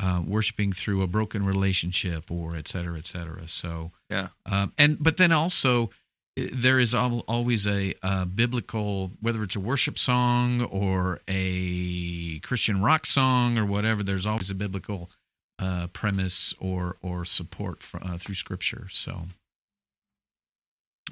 uh, 0.02 0.22
worshiping 0.26 0.72
through 0.72 1.02
a 1.02 1.07
broken 1.07 1.44
relationship 1.46 2.30
or 2.30 2.57
et 2.57 2.66
cetera, 2.68 2.98
et 2.98 3.07
cetera. 3.07 3.46
So 3.46 3.92
Yeah. 4.11 4.28
um, 4.46 4.72
and 4.76 4.96
but 5.00 5.16
then 5.16 5.30
also 5.33 5.90
there 6.37 6.80
is 6.80 6.96
always 6.96 7.68
a, 7.68 7.94
uh 8.02 8.24
biblical 8.24 9.12
whether 9.20 9.44
it's 9.44 9.54
a 9.54 9.61
worship 9.61 9.96
song 9.96 10.62
or 10.62 11.20
a 11.28 12.40
Christian 12.40 12.83
rock 12.83 13.07
song 13.07 13.57
or 13.57 13.64
whatever. 13.64 14.02
There's 14.02 14.26
always 14.26 14.50
a 14.50 14.54
biblical 14.57 15.11
uh, 15.61 15.87
premise 15.88 16.52
or 16.59 16.96
or 17.02 17.24
support 17.24 17.80
fr- 17.85 17.98
uh, 18.02 18.18
through 18.18 18.35
Scripture. 18.35 18.88
So 18.90 19.28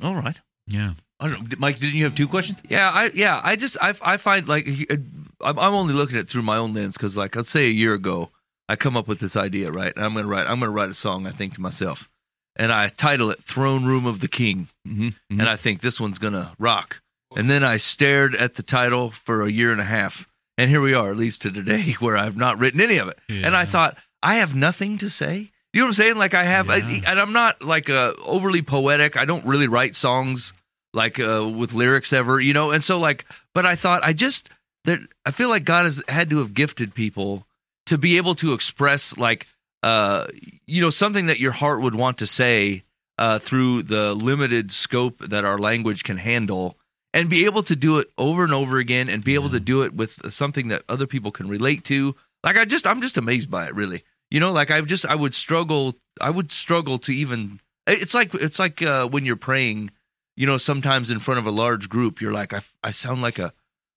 All 0.02 0.14
right. 0.16 0.40
Yeah, 0.66 0.94
I 1.20 1.29
don't 1.29 1.51
know. 1.51 1.57
Mike, 1.59 1.79
didn't 1.79 1.96
you 1.96 2.05
have 2.05 2.14
two 2.14 2.29
questions? 2.29 2.61
Yeah, 2.68 2.90
I 2.90 3.11
yeah, 3.14 3.40
I 3.42 3.57
just 3.57 3.77
I 3.81 3.94
I 4.03 4.16
find 4.16 4.48
like 4.48 4.68
uh, 4.90 4.96
I'm 5.42 5.59
I'm 5.59 5.75
only 5.75 5.94
looking 5.94 6.16
at 6.16 6.22
it 6.22 6.29
through 6.31 6.42
my 6.42 6.57
own 6.57 6.75
lens 6.75 6.94
because 6.96 7.16
like 7.16 7.37
let's 7.37 7.51
say 7.51 7.66
a 7.66 7.70
year 7.70 7.94
ago 7.94 8.31
I 8.68 8.77
come 8.77 8.96
up 8.96 9.09
with 9.09 9.20
this 9.20 9.37
idea 9.37 9.70
right, 9.70 9.92
and 9.94 10.05
I'm 10.05 10.14
gonna 10.14 10.27
write 10.27 10.46
I'm 10.46 10.61
gonna 10.61 10.70
write 10.72 10.90
a 10.90 10.94
song 10.94 11.27
I 11.27 11.31
think 11.31 11.55
to 11.55 11.61
myself, 11.61 12.09
and 12.57 12.72
I 12.72 12.88
title 12.88 13.31
it 13.31 13.42
"Throne 13.42 13.85
Room 13.85 14.07
of 14.07 14.20
the 14.20 14.29
King," 14.29 14.68
Mm-hmm. 14.88 15.40
and 15.40 15.48
I 15.48 15.57
think 15.57 15.81
this 15.81 16.01
one's 16.01 16.18
gonna 16.18 16.55
rock, 16.59 17.01
and 17.37 17.48
then 17.51 17.62
I 17.64 17.77
stared 17.77 18.35
at 18.35 18.55
the 18.55 18.62
title 18.62 19.11
for 19.11 19.42
a 19.42 19.51
year 19.51 19.70
and 19.72 19.81
a 19.81 19.85
half, 19.85 20.27
and 20.59 20.68
here 20.70 20.81
we 20.81 20.94
are, 20.94 21.11
at 21.11 21.16
least 21.16 21.42
to 21.42 21.51
today, 21.53 21.92
where 22.01 22.16
I've 22.16 22.37
not 22.37 22.59
written 22.59 22.81
any 22.81 22.96
of 22.98 23.09
it, 23.09 23.18
and 23.29 23.55
I 23.57 23.64
thought 23.64 23.96
I 24.22 24.37
have 24.37 24.55
nothing 24.55 24.98
to 24.98 25.09
say. 25.11 25.51
You 25.72 25.80
know 25.80 25.87
what 25.87 25.90
I'm 25.90 25.94
saying? 25.94 26.16
Like 26.16 26.35
I 26.35 26.44
have, 26.44 26.68
I, 26.68 26.78
and 26.78 27.18
I'm 27.18 27.32
not 27.32 27.62
like 27.62 27.88
uh, 27.88 28.12
overly 28.22 28.62
poetic. 28.62 29.16
I 29.16 29.24
don't 29.24 29.46
really 29.46 29.68
write 29.68 29.96
songs 29.96 30.52
like 30.92 31.18
uh, 31.18 31.48
with 31.48 31.72
lyrics 31.72 32.12
ever, 32.12 32.38
you 32.38 32.52
know. 32.52 32.70
And 32.70 32.85
so 32.85 32.98
like, 32.98 33.24
but 33.54 33.64
I 33.64 33.76
thought 33.76 34.04
I 34.04 34.12
just 34.12 34.50
that 34.85 34.98
I 35.24 35.30
feel 35.30 35.48
like 35.48 35.64
God 35.64 35.85
has 35.85 36.02
had 36.08 36.30
to 36.30 36.38
have 36.38 36.54
gifted 36.54 36.94
people 36.94 37.46
to 37.87 37.98
be 37.98 38.16
able 38.16 38.35
to 38.37 38.52
express 38.52 39.16
like 39.16 39.46
uh 39.82 40.26
you 40.66 40.80
know 40.80 40.90
something 40.90 41.26
that 41.26 41.40
your 41.40 41.52
heart 41.52 41.80
would 41.80 41.94
want 41.94 42.18
to 42.18 42.26
say 42.26 42.85
uh 43.18 43.38
through 43.38 43.82
the 43.82 44.14
limited 44.14 44.70
scope 44.70 45.18
that 45.18 45.44
our 45.44 45.58
language 45.58 46.04
can 46.04 46.16
handle 46.16 46.76
and 47.12 47.28
be 47.28 47.44
able 47.44 47.62
to 47.64 47.76
do 47.76 47.98
it 47.98 48.08
over 48.16 48.44
and 48.44 48.54
over 48.54 48.78
again 48.78 49.08
and 49.08 49.24
be 49.24 49.35
able 49.35 49.50
to 49.50 49.61
do 49.61 49.82
it 49.82 49.92
with 49.92 50.32
something 50.32 50.68
that 50.68 50.85
other 50.88 51.06
people 51.06 51.32
can 51.32 51.48
relate 51.48 51.85
to 51.85 52.14
like 52.44 52.56
i 52.56 52.64
just 52.64 52.87
i'm 52.87 53.00
just 53.00 53.16
amazed 53.16 53.50
by 53.50 53.66
it 53.66 53.74
really 53.74 54.04
you 54.32 54.40
know 54.40 54.50
like 54.50 54.70
i 54.70 54.80
just 54.80 55.04
i 55.06 55.14
would 55.14 55.34
struggle 55.34 55.94
i 56.20 56.30
would 56.30 56.50
struggle 56.50 56.98
to 56.98 57.12
even 57.12 57.60
it's 57.86 58.14
like 58.14 58.34
it's 58.34 58.58
like 58.58 58.80
uh 58.82 59.06
when 59.06 59.24
you're 59.24 59.36
praying 59.36 59.90
you 60.36 60.46
know 60.46 60.56
sometimes 60.56 61.10
in 61.10 61.20
front 61.20 61.38
of 61.38 61.46
a 61.46 61.50
large 61.50 61.88
group 61.88 62.20
you're 62.20 62.32
like 62.32 62.52
i, 62.52 62.60
I 62.82 62.90
sound 62.90 63.22
like 63.22 63.38
a 63.38 63.52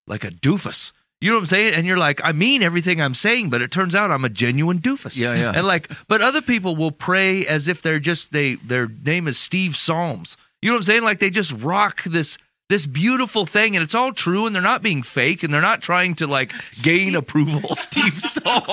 like 0.08 0.24
a 0.24 0.30
doofus. 0.30 0.92
You 1.22 1.32
know 1.32 1.38
what 1.38 1.44
i'm 1.44 1.46
saying? 1.48 1.74
And 1.74 1.88
you're 1.88 1.98
like 1.98 2.22
i 2.24 2.34
mean 2.34 2.62
everything 2.62 3.02
i'm 3.02 3.16
saying 3.16 3.50
but 3.50 3.62
it 3.62 3.72
turns 3.72 3.96
out 3.96 4.12
i'm 4.12 4.26
a 4.26 4.30
genuine 4.30 4.80
doofus. 4.80 5.18
Yeah, 5.18 5.34
yeah. 5.34 5.54
and 5.56 5.66
like 5.66 5.90
but 6.08 6.22
other 6.22 6.42
people 6.42 6.76
will 6.76 6.92
pray 6.92 7.48
as 7.48 7.68
if 7.68 7.82
they're 7.82 8.00
just 8.00 8.32
they 8.32 8.56
their 8.56 8.88
name 8.88 9.28
is 9.28 9.40
steve 9.40 9.76
psalms 9.76 10.38
you 10.62 10.70
know 10.70 10.76
what 10.76 10.80
i'm 10.80 10.84
saying? 10.84 11.04
Like 11.04 11.20
they 11.20 11.30
just 11.30 11.52
rock 11.54 12.04
this 12.04 12.38
this 12.70 12.86
beautiful 12.86 13.46
thing 13.46 13.76
and 13.76 13.84
it's 13.84 13.96
all 13.96 14.12
true 14.12 14.46
and 14.46 14.56
they're 14.56 14.62
not 14.62 14.82
being 14.82 15.04
fake 15.04 15.44
and 15.44 15.54
they're 15.54 15.62
not 15.62 15.82
trying 15.82 16.16
to 16.16 16.28
like 16.28 16.52
gain 16.82 17.16
approval 17.16 17.76
steve 17.76 18.20
psalms 18.20 18.66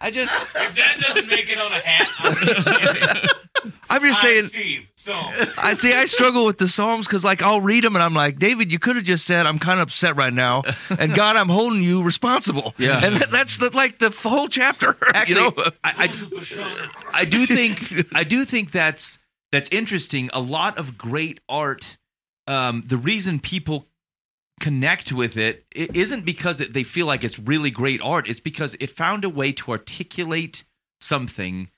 i 0.00 0.10
just 0.10 0.34
If 0.54 0.74
that 0.76 1.00
doesn't 1.00 1.26
make 1.26 1.50
it 1.50 1.58
on 1.58 1.72
a 1.72 1.80
hat, 1.80 3.30
i'm 3.90 4.02
just 4.02 4.20
saying 4.20 4.44
Steve. 4.44 4.86
So 5.02 5.14
I 5.58 5.74
see. 5.74 5.92
I 5.92 6.04
struggle 6.04 6.46
with 6.46 6.58
the 6.58 6.68
Psalms 6.68 7.08
because, 7.08 7.24
like, 7.24 7.42
I'll 7.42 7.60
read 7.60 7.82
them 7.82 7.96
and 7.96 8.04
I'm 8.04 8.14
like, 8.14 8.38
David, 8.38 8.70
you 8.70 8.78
could 8.78 8.94
have 8.94 9.04
just 9.04 9.26
said, 9.26 9.46
"I'm 9.46 9.58
kind 9.58 9.80
of 9.80 9.88
upset 9.88 10.14
right 10.14 10.32
now," 10.32 10.62
and 10.96 11.12
God, 11.16 11.34
I'm 11.34 11.48
holding 11.48 11.82
you 11.82 12.04
responsible. 12.04 12.72
Yeah. 12.78 13.04
and 13.04 13.16
that, 13.16 13.32
that's 13.32 13.56
the, 13.56 13.70
like 13.70 13.98
the 13.98 14.10
whole 14.10 14.46
chapter. 14.46 14.96
Actually, 15.12 15.40
you 15.40 15.50
know? 15.56 15.70
I, 15.82 16.08
I, 17.12 17.22
I 17.22 17.24
do 17.24 17.46
think 17.46 18.06
I 18.14 18.22
do 18.22 18.44
think 18.44 18.70
that's 18.70 19.18
that's 19.52 19.68
interesting. 19.68 20.30
A 20.32 20.40
lot 20.40 20.78
of 20.78 20.98
great 20.98 21.40
art. 21.48 21.96
Um, 22.48 22.82
the 22.86 22.96
reason 22.96 23.38
people 23.38 23.86
connect 24.58 25.12
with 25.12 25.36
it, 25.36 25.64
it 25.74 25.94
isn't 25.94 26.24
because 26.24 26.60
it, 26.60 26.72
they 26.72 26.84
feel 26.84 27.06
like 27.06 27.22
it's 27.22 27.38
really 27.38 27.70
great 27.70 28.00
art. 28.00 28.28
It's 28.28 28.40
because 28.40 28.76
it 28.80 28.90
found 28.90 29.24
a 29.24 29.28
way 29.28 29.52
to 29.52 29.70
articulate 29.70 30.64
something 31.00 31.68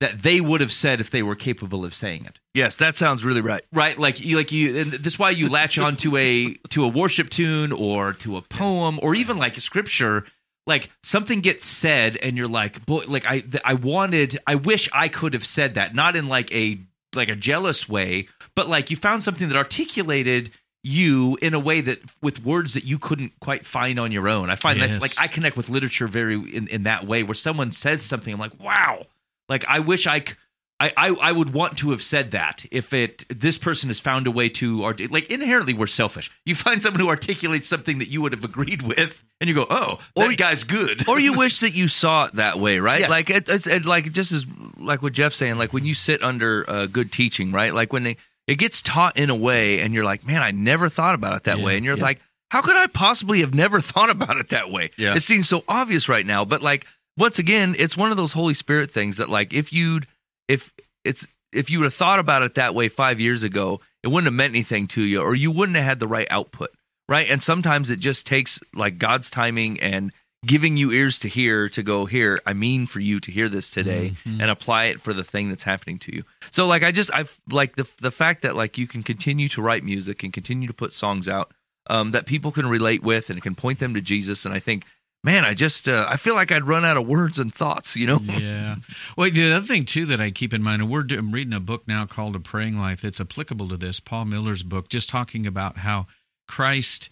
that 0.00 0.22
they 0.22 0.40
would 0.40 0.60
have 0.60 0.72
said 0.72 1.00
if 1.00 1.10
they 1.10 1.22
were 1.22 1.36
capable 1.36 1.84
of 1.84 1.94
saying 1.94 2.26
it. 2.26 2.38
yes, 2.52 2.76
that 2.76 2.96
sounds 2.96 3.24
really 3.24 3.40
right. 3.40 3.64
Right, 3.72 3.98
like 3.98 4.22
you, 4.22 4.36
like 4.36 4.52
you. 4.52 4.76
And 4.78 4.92
this 4.92 5.18
why 5.18 5.30
you 5.30 5.48
latch 5.48 5.78
onto 5.78 6.16
a 6.16 6.54
to 6.70 6.84
a 6.84 6.88
worship 6.88 7.30
tune 7.30 7.72
or 7.72 8.12
to 8.14 8.36
a 8.36 8.42
poem 8.42 8.98
or 9.02 9.14
even 9.14 9.38
like 9.38 9.56
a 9.56 9.60
scripture. 9.60 10.24
Like 10.66 10.90
something 11.02 11.40
gets 11.40 11.66
said, 11.66 12.16
and 12.16 12.38
you're 12.38 12.48
like, 12.48 12.86
boy, 12.86 13.04
like 13.06 13.26
I, 13.26 13.40
th- 13.40 13.62
I 13.66 13.74
wanted, 13.74 14.38
I 14.46 14.54
wish 14.54 14.88
I 14.94 15.08
could 15.08 15.34
have 15.34 15.44
said 15.44 15.74
that, 15.74 15.94
not 15.94 16.16
in 16.16 16.26
like 16.26 16.50
a 16.54 16.80
like 17.16 17.28
a 17.28 17.36
jealous 17.36 17.88
way, 17.88 18.28
but 18.54 18.68
like 18.68 18.90
you 18.90 18.96
found 18.96 19.22
something 19.22 19.48
that 19.48 19.56
articulated 19.56 20.50
you 20.82 21.38
in 21.40 21.54
a 21.54 21.58
way 21.58 21.80
that 21.80 21.98
with 22.22 22.44
words 22.44 22.74
that 22.74 22.84
you 22.84 22.98
couldn't 22.98 23.32
quite 23.40 23.64
find 23.64 23.98
on 23.98 24.12
your 24.12 24.28
own. 24.28 24.50
I 24.50 24.56
find 24.56 24.80
that's 24.82 25.00
like 25.00 25.12
I 25.18 25.28
connect 25.28 25.56
with 25.56 25.68
literature 25.68 26.06
very 26.06 26.34
in 26.34 26.68
in 26.68 26.82
that 26.82 27.06
way, 27.06 27.22
where 27.22 27.34
someone 27.34 27.72
says 27.72 28.02
something, 28.02 28.32
I'm 28.32 28.40
like, 28.40 28.58
wow, 28.60 29.06
like 29.48 29.64
I 29.66 29.80
wish 29.80 30.06
I. 30.06 30.20
c- 30.20 30.34
I, 30.80 30.92
I, 30.96 31.08
I 31.10 31.32
would 31.32 31.52
want 31.54 31.78
to 31.78 31.90
have 31.92 32.02
said 32.02 32.32
that 32.32 32.66
if 32.72 32.92
it 32.92 33.24
this 33.28 33.56
person 33.58 33.88
has 33.90 34.00
found 34.00 34.26
a 34.26 34.30
way 34.32 34.48
to 34.50 34.82
art 34.82 35.00
like 35.10 35.30
inherently 35.30 35.72
we're 35.72 35.86
selfish. 35.86 36.30
You 36.44 36.54
find 36.56 36.82
someone 36.82 37.00
who 37.00 37.08
articulates 37.08 37.68
something 37.68 37.98
that 37.98 38.08
you 38.08 38.20
would 38.22 38.32
have 38.32 38.42
agreed 38.44 38.82
with, 38.82 39.22
and 39.40 39.48
you 39.48 39.54
go, 39.54 39.66
"Oh, 39.70 39.98
that 40.16 40.30
Or- 40.30 40.32
guy's 40.34 40.64
good." 40.64 41.08
Or 41.08 41.20
you 41.20 41.34
wish 41.34 41.60
that 41.60 41.74
you 41.74 41.86
saw 41.88 42.24
it 42.24 42.34
that 42.34 42.58
way, 42.58 42.80
right? 42.80 43.00
Yes. 43.00 43.10
Like 43.10 43.30
it, 43.30 43.48
it's 43.48 43.66
it, 43.68 43.84
like 43.84 44.10
just 44.12 44.32
as 44.32 44.44
like 44.76 45.00
what 45.00 45.12
Jeff's 45.12 45.36
saying, 45.36 45.56
like 45.58 45.72
when 45.72 45.84
you 45.84 45.94
sit 45.94 46.22
under 46.24 46.68
uh, 46.68 46.86
good 46.86 47.12
teaching, 47.12 47.52
right? 47.52 47.72
Like 47.72 47.92
when 47.92 48.02
they 48.02 48.16
it 48.48 48.56
gets 48.56 48.82
taught 48.82 49.16
in 49.16 49.30
a 49.30 49.34
way, 49.36 49.80
and 49.80 49.94
you're 49.94 50.04
like, 50.04 50.26
man, 50.26 50.42
I 50.42 50.50
never 50.50 50.88
thought 50.88 51.14
about 51.14 51.36
it 51.36 51.44
that 51.44 51.58
Yeah, 51.58 51.64
way, 51.64 51.76
and 51.76 51.84
you're 51.84 51.96
yeah. 51.96 52.02
like, 52.02 52.20
how 52.50 52.62
could 52.62 52.76
I 52.76 52.88
possibly 52.88 53.40
have 53.40 53.54
never 53.54 53.80
thought 53.92 54.10
about 54.10 54.38
it 54.38 54.48
that 54.48 54.70
way? 54.72 54.90
Yeah. 54.98 55.14
It 55.14 55.20
seems 55.20 55.48
so 55.48 55.62
obvious 55.68 56.08
right 56.08 56.26
now, 56.26 56.44
but 56.44 56.62
like 56.62 56.84
once 57.16 57.38
again, 57.38 57.76
it's 57.78 57.96
one 57.96 58.10
of 58.10 58.16
those 58.16 58.32
Holy 58.32 58.54
Spirit 58.54 58.90
things 58.90 59.18
that 59.18 59.28
like 59.30 59.52
if 59.54 59.72
you'd 59.72 60.08
if 60.48 60.72
it's 61.04 61.26
if 61.52 61.70
you 61.70 61.78
would 61.78 61.84
have 61.84 61.94
thought 61.94 62.18
about 62.18 62.42
it 62.42 62.54
that 62.56 62.74
way 62.74 62.88
five 62.88 63.20
years 63.20 63.42
ago, 63.44 63.80
it 64.02 64.08
wouldn't 64.08 64.26
have 64.26 64.34
meant 64.34 64.52
anything 64.52 64.86
to 64.88 65.02
you, 65.02 65.20
or 65.22 65.34
you 65.34 65.50
wouldn't 65.50 65.76
have 65.76 65.84
had 65.84 66.00
the 66.00 66.08
right 66.08 66.26
output, 66.30 66.70
right? 67.08 67.28
And 67.30 67.42
sometimes 67.42 67.90
it 67.90 68.00
just 68.00 68.26
takes 68.26 68.58
like 68.74 68.98
God's 68.98 69.30
timing 69.30 69.80
and 69.80 70.12
giving 70.44 70.76
you 70.76 70.90
ears 70.92 71.18
to 71.20 71.28
hear 71.28 71.68
to 71.70 71.82
go 71.82 72.04
here. 72.04 72.38
I 72.44 72.52
mean, 72.52 72.86
for 72.86 73.00
you 73.00 73.18
to 73.20 73.30
hear 73.30 73.48
this 73.48 73.70
today 73.70 74.12
Mhm. 74.26 74.42
and 74.42 74.50
apply 74.50 74.86
it 74.86 75.00
for 75.00 75.14
the 75.14 75.24
thing 75.24 75.48
that's 75.48 75.62
happening 75.62 75.98
to 76.00 76.14
you. 76.14 76.24
So, 76.50 76.66
like, 76.66 76.82
I 76.82 76.90
just 76.92 77.10
I've 77.14 77.38
like 77.50 77.76
the 77.76 77.86
the 78.00 78.10
fact 78.10 78.42
that 78.42 78.56
like 78.56 78.76
you 78.76 78.86
can 78.86 79.02
continue 79.02 79.48
to 79.50 79.62
write 79.62 79.84
music 79.84 80.22
and 80.22 80.32
continue 80.32 80.66
to 80.68 80.74
put 80.74 80.92
songs 80.92 81.28
out 81.28 81.52
um, 81.88 82.10
that 82.12 82.26
people 82.26 82.50
can 82.50 82.66
relate 82.66 83.02
with 83.02 83.30
and 83.30 83.42
can 83.42 83.54
point 83.54 83.78
them 83.78 83.92
to 83.94 84.00
Jesus. 84.00 84.44
And 84.46 84.54
I 84.54 84.58
think, 84.58 84.84
man, 85.24 85.44
I 85.44 85.54
just 85.54 85.88
uh, 85.88 86.06
I 86.08 86.16
feel 86.18 86.34
like 86.34 86.52
I'd 86.52 86.68
run 86.68 86.84
out 86.84 86.96
of 86.96 87.08
words 87.08 87.40
and 87.40 87.52
thoughts, 87.52 87.96
you 87.96 88.06
know? 88.06 88.20
yeah. 88.22 88.76
Well, 89.16 89.30
the 89.30 89.52
other 89.54 89.66
thing 89.66 89.86
too 89.86 90.06
that 90.06 90.20
I 90.20 90.30
keep 90.30 90.52
in 90.52 90.62
mind, 90.62 90.82
and 90.82 90.90
we're 90.90 91.04
I'm 91.10 91.32
reading 91.32 91.54
a 91.54 91.60
book 91.60 91.88
now 91.88 92.06
called 92.06 92.36
A 92.36 92.40
Praying 92.40 92.78
Life 92.78 93.00
that's 93.00 93.20
applicable 93.20 93.70
to 93.70 93.76
this. 93.76 93.98
Paul 93.98 94.26
Miller's 94.26 94.62
book, 94.62 94.88
just 94.88 95.08
talking 95.08 95.46
about 95.46 95.78
how 95.78 96.06
Christ 96.46 97.08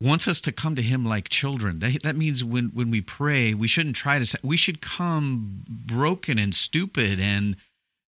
wants 0.00 0.28
us 0.28 0.42
to 0.42 0.52
come 0.52 0.76
to 0.76 0.82
Him 0.82 1.06
like 1.06 1.30
children. 1.30 1.78
That, 1.80 2.02
that 2.02 2.16
means 2.16 2.44
when 2.44 2.66
when 2.68 2.90
we 2.90 3.00
pray, 3.00 3.54
we 3.54 3.66
shouldn't 3.66 3.96
try 3.96 4.22
to. 4.22 4.38
We 4.42 4.58
should 4.58 4.80
come 4.80 5.64
broken 5.68 6.38
and 6.38 6.54
stupid 6.54 7.18
and 7.18 7.56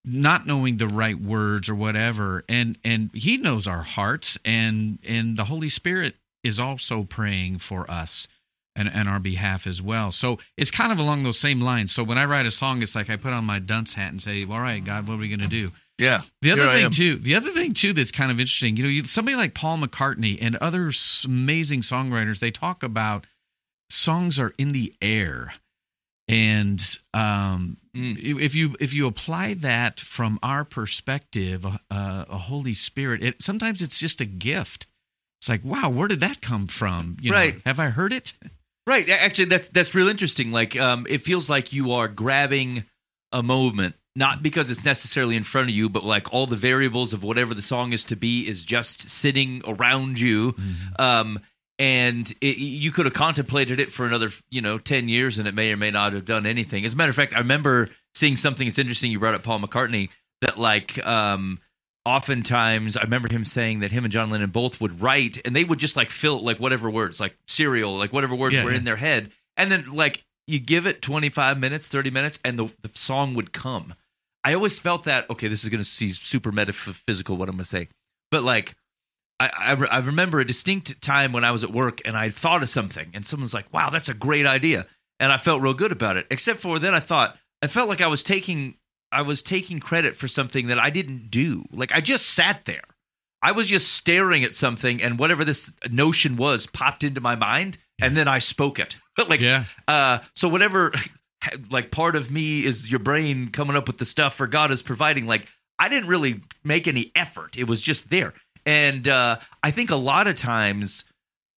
not 0.05 0.47
knowing 0.47 0.77
the 0.77 0.89
right 0.89 1.19
words 1.19 1.69
or 1.69 1.75
whatever. 1.75 2.45
And 2.49 2.77
and 2.85 3.11
He 3.15 3.39
knows 3.39 3.67
our 3.67 3.83
hearts, 3.83 4.39
and 4.45 4.99
and 5.07 5.39
the 5.39 5.45
Holy 5.45 5.71
Spirit 5.71 6.17
is 6.45 6.59
also 6.59 7.03
praying 7.03 7.59
for 7.59 7.91
us 7.91 8.29
and, 8.79 8.91
and 8.95 9.09
our 9.09 9.19
behalf 9.21 9.67
as 9.67 9.83
well. 9.83 10.11
So 10.13 10.39
it's 10.57 10.71
kind 10.71 10.93
of 10.93 10.99
along 10.99 11.25
those 11.25 11.39
same 11.39 11.61
lines. 11.61 11.93
So 11.93 12.03
when 12.05 12.17
I 12.19 12.25
write 12.25 12.47
a 12.47 12.51
song, 12.51 12.81
it's 12.83 12.95
like 12.95 13.11
I 13.11 13.17
put 13.17 13.33
on 13.33 13.45
my 13.45 13.59
dunce 13.59 13.93
hat 13.93 14.11
and 14.11 14.23
say, 14.23 14.45
"All 14.45 14.61
right, 14.61 14.83
God, 14.83 15.09
what 15.09 15.15
are 15.15 15.19
we 15.19 15.29
going 15.29 15.41
to 15.41 15.49
do?" 15.49 15.71
Yeah. 15.99 16.23
The 16.43 16.53
other 16.53 16.69
thing 16.71 16.91
too, 16.91 17.17
the 17.17 17.35
other 17.35 17.51
thing 17.51 17.75
too 17.75 17.93
that's 17.93 18.13
kind 18.13 18.31
of 18.31 18.39
interesting, 18.39 18.77
you 18.77 18.85
know, 18.85 18.89
you, 18.89 19.07
somebody 19.07 19.37
like 19.37 19.53
Paul 19.55 19.79
McCartney 19.79 20.39
and 20.41 20.55
other 20.57 20.93
amazing 21.25 21.81
songwriters, 21.81 22.39
they 22.39 22.53
talk 22.53 22.83
about 22.85 23.27
songs 23.91 24.39
are 24.39 24.55
in 24.59 24.73
the 24.73 24.95
air, 25.03 25.53
and 26.29 26.81
um, 27.15 27.77
Mm. 27.97 28.39
if 28.41 28.55
you 28.55 28.77
if 28.79 28.95
you 28.95 29.09
apply 29.09 29.55
that 29.55 29.99
from 29.99 30.39
our 30.41 30.65
perspective, 30.65 31.67
uh, 31.67 32.25
a 32.29 32.39
Holy 32.39 32.75
Spirit, 32.75 33.25
it 33.25 33.43
sometimes 33.43 33.83
it's 33.83 33.99
just 33.99 34.21
a 34.21 34.25
gift. 34.25 34.87
It's 35.41 35.49
like, 35.49 35.65
wow, 35.65 35.89
where 35.89 36.07
did 36.07 36.21
that 36.21 36.41
come 36.41 36.67
from? 36.69 37.17
You 37.21 37.31
know, 37.33 37.37
Right. 37.37 37.61
have 37.67 37.81
I 37.81 37.87
heard 37.91 38.13
it? 38.13 38.35
Right. 38.89 39.07
Actually, 39.11 39.45
that's 39.45 39.69
that's 39.69 39.95
real 39.95 40.09
interesting. 40.09 40.51
Like, 40.51 40.75
um, 40.81 41.07
it 41.11 41.19
feels 41.19 41.51
like 41.51 41.75
you 41.75 41.93
are 41.93 42.09
grabbing 42.09 42.85
a 43.33 43.43
moment, 43.43 43.97
not 44.17 44.43
because 44.43 44.71
it's 44.71 44.83
necessarily 44.83 45.37
in 45.37 45.43
front 45.43 45.69
of 45.69 45.75
you, 45.75 45.91
but 45.91 46.05
like 46.05 46.33
all 46.33 46.47
the 46.47 46.57
variables 46.57 47.13
of 47.13 47.23
whatever 47.23 47.53
the 47.53 47.61
song 47.61 47.93
is 47.93 48.05
to 48.05 48.17
be 48.17 48.49
is 48.49 48.65
just 48.65 49.03
sitting 49.03 49.61
around 49.67 50.19
you. 50.19 50.55
Um, 50.99 51.39
and 51.79 52.35
it, 52.41 52.57
you 52.57 52.91
could 52.91 53.05
have 53.05 53.13
contemplated 53.13 53.79
it 53.79 53.93
for 53.93 54.07
another, 54.07 54.31
you 54.49 54.63
know, 54.63 54.79
ten 54.79 55.11
years, 55.11 55.39
and 55.39 55.47
it 55.47 55.55
may 55.55 55.71
or 55.71 55.77
may 55.77 55.91
not 55.91 56.15
have 56.15 56.25
done 56.25 56.47
anything. 56.47 56.87
As 56.87 56.95
a 56.95 56.97
matter 56.97 57.11
of 57.11 57.17
fact, 57.17 57.35
I 57.35 57.41
remember 57.41 57.91
seeing 58.15 58.37
something 58.37 58.67
that's 58.67 58.79
interesting. 58.79 59.13
You 59.13 59.19
brought 59.19 59.35
up 59.35 59.43
Paul 59.43 59.61
McCartney 59.61 60.09
that 60.41 60.59
like 60.59 61.05
um 61.07 61.61
oftentimes 62.09 62.97
I 62.97 63.03
remember 63.03 63.29
him 63.31 63.45
saying 63.45 63.81
that 63.81 63.93
him 63.93 64.05
and 64.05 64.13
John 64.13 64.31
Lennon 64.31 64.51
both 64.51 64.81
would 64.81 65.03
write 65.03 65.41
and 65.45 65.55
they 65.55 65.65
would 65.65 65.79
just 65.79 65.95
like 65.95 66.11
fill 66.11 66.43
like 66.43 66.59
whatever 66.59 66.89
words, 66.89 67.21
like 67.21 67.37
cereal, 67.47 67.97
like 67.99 68.13
whatever 68.13 68.35
words 68.35 68.55
Yeah, 68.55 68.65
were 68.65 68.71
yeah. 68.71 68.79
in 68.79 68.85
their 68.85 68.97
head. 68.97 69.31
And 69.59 69.71
then 69.71 69.91
like 69.91 70.25
you 70.47 70.59
give 70.59 70.87
it 70.87 71.03
25 71.03 71.59
minutes, 71.59 71.89
30 71.89 72.11
minutes, 72.11 72.39
and 72.45 72.59
the, 72.59 72.65
the 72.83 72.91
song 72.95 73.35
would 73.35 73.53
come. 73.53 73.95
I 74.43 74.55
always 74.55 74.79
felt 74.79 75.05
that, 75.05 75.29
okay, 75.29 75.49
this 75.49 75.63
is 75.63 75.69
going 75.69 75.83
to 75.83 75.85
see 75.85 76.11
super 76.11 76.51
metaphysical, 76.51 77.37
what 77.37 77.51
I'm 77.51 77.57
going 77.57 77.65
to 77.65 77.69
say. 77.69 77.89
But 78.31 78.45
like, 78.45 78.75
I, 79.39 79.51
I, 79.55 79.73
re- 79.73 79.89
I 79.89 79.99
remember 79.99 80.41
a 80.41 80.47
distinct 80.47 81.03
time 81.03 81.33
when 81.33 81.45
I 81.45 81.51
was 81.51 81.65
at 81.65 81.73
work 81.73 82.01
and 82.07 82.17
I 82.17 82.31
thought 82.31 82.63
of 82.63 82.71
something 82.71 83.11
and 83.13 83.27
someone's 83.27 83.53
like, 83.53 83.71
wow, 83.75 83.91
that's 83.91 84.09
a 84.09 84.15
great 84.15 84.47
idea. 84.47 84.87
And 85.21 85.31
I 85.31 85.37
felt 85.37 85.61
real 85.61 85.75
good 85.75 85.93
about 85.93 86.17
it. 86.17 86.27
Except 86.31 86.61
for 86.61 86.79
then 86.79 86.95
I 86.95 87.01
thought, 87.01 87.37
I 87.61 87.67
felt 87.67 87.91
like 87.91 88.01
I 88.01 88.07
was 88.07 88.23
taking 88.23 88.78
I 89.11 89.23
was 89.23 89.43
taking 89.43 89.81
credit 89.81 90.17
for 90.17 90.29
something 90.29 90.69
that 90.69 90.79
I 90.79 90.91
didn't 90.91 91.31
do. 91.31 91.65
Like 91.73 91.93
I 91.93 92.01
just 92.01 92.31
sat 92.31 92.65
there. 92.65 92.83
I 93.43 93.53
was 93.53 93.67
just 93.69 93.93
staring 93.93 94.43
at 94.45 94.55
something 94.55 95.01
and 95.03 95.19
whatever 95.19 95.45
this 95.45 95.73
notion 95.91 96.37
was 96.37 96.67
popped 96.67 97.05
into 97.05 97.21
my 97.21 97.37
mind 97.37 97.79
and 98.01 98.17
then 98.17 98.27
I 98.29 98.41
spoke 98.41 98.79
it. 98.79 98.97
like 99.29 99.41
Yeah. 99.41 99.65
uh 99.87 100.19
so 100.35 100.49
whatever 100.49 100.93
like 101.71 101.91
part 101.91 102.17
of 102.17 102.31
me 102.31 102.65
is 102.65 102.91
your 102.91 103.01
brain 103.01 103.49
coming 103.51 103.77
up 103.77 103.87
with 103.87 103.99
the 103.99 104.05
stuff 104.05 104.35
for 104.35 104.47
God 104.47 104.71
is 104.71 104.83
providing 104.83 105.27
like 105.27 105.47
I 105.79 105.89
didn't 105.89 106.09
really 106.09 106.43
make 106.65 106.89
any 106.89 107.13
effort. 107.15 107.57
It 107.57 107.65
was 107.65 107.81
just 107.81 108.11
there. 108.11 108.35
And 108.67 109.07
uh 109.07 109.39
I 109.63 109.71
think 109.71 109.91
a 109.91 109.97
lot 109.97 110.27
of 110.27 110.35
times 110.35 111.05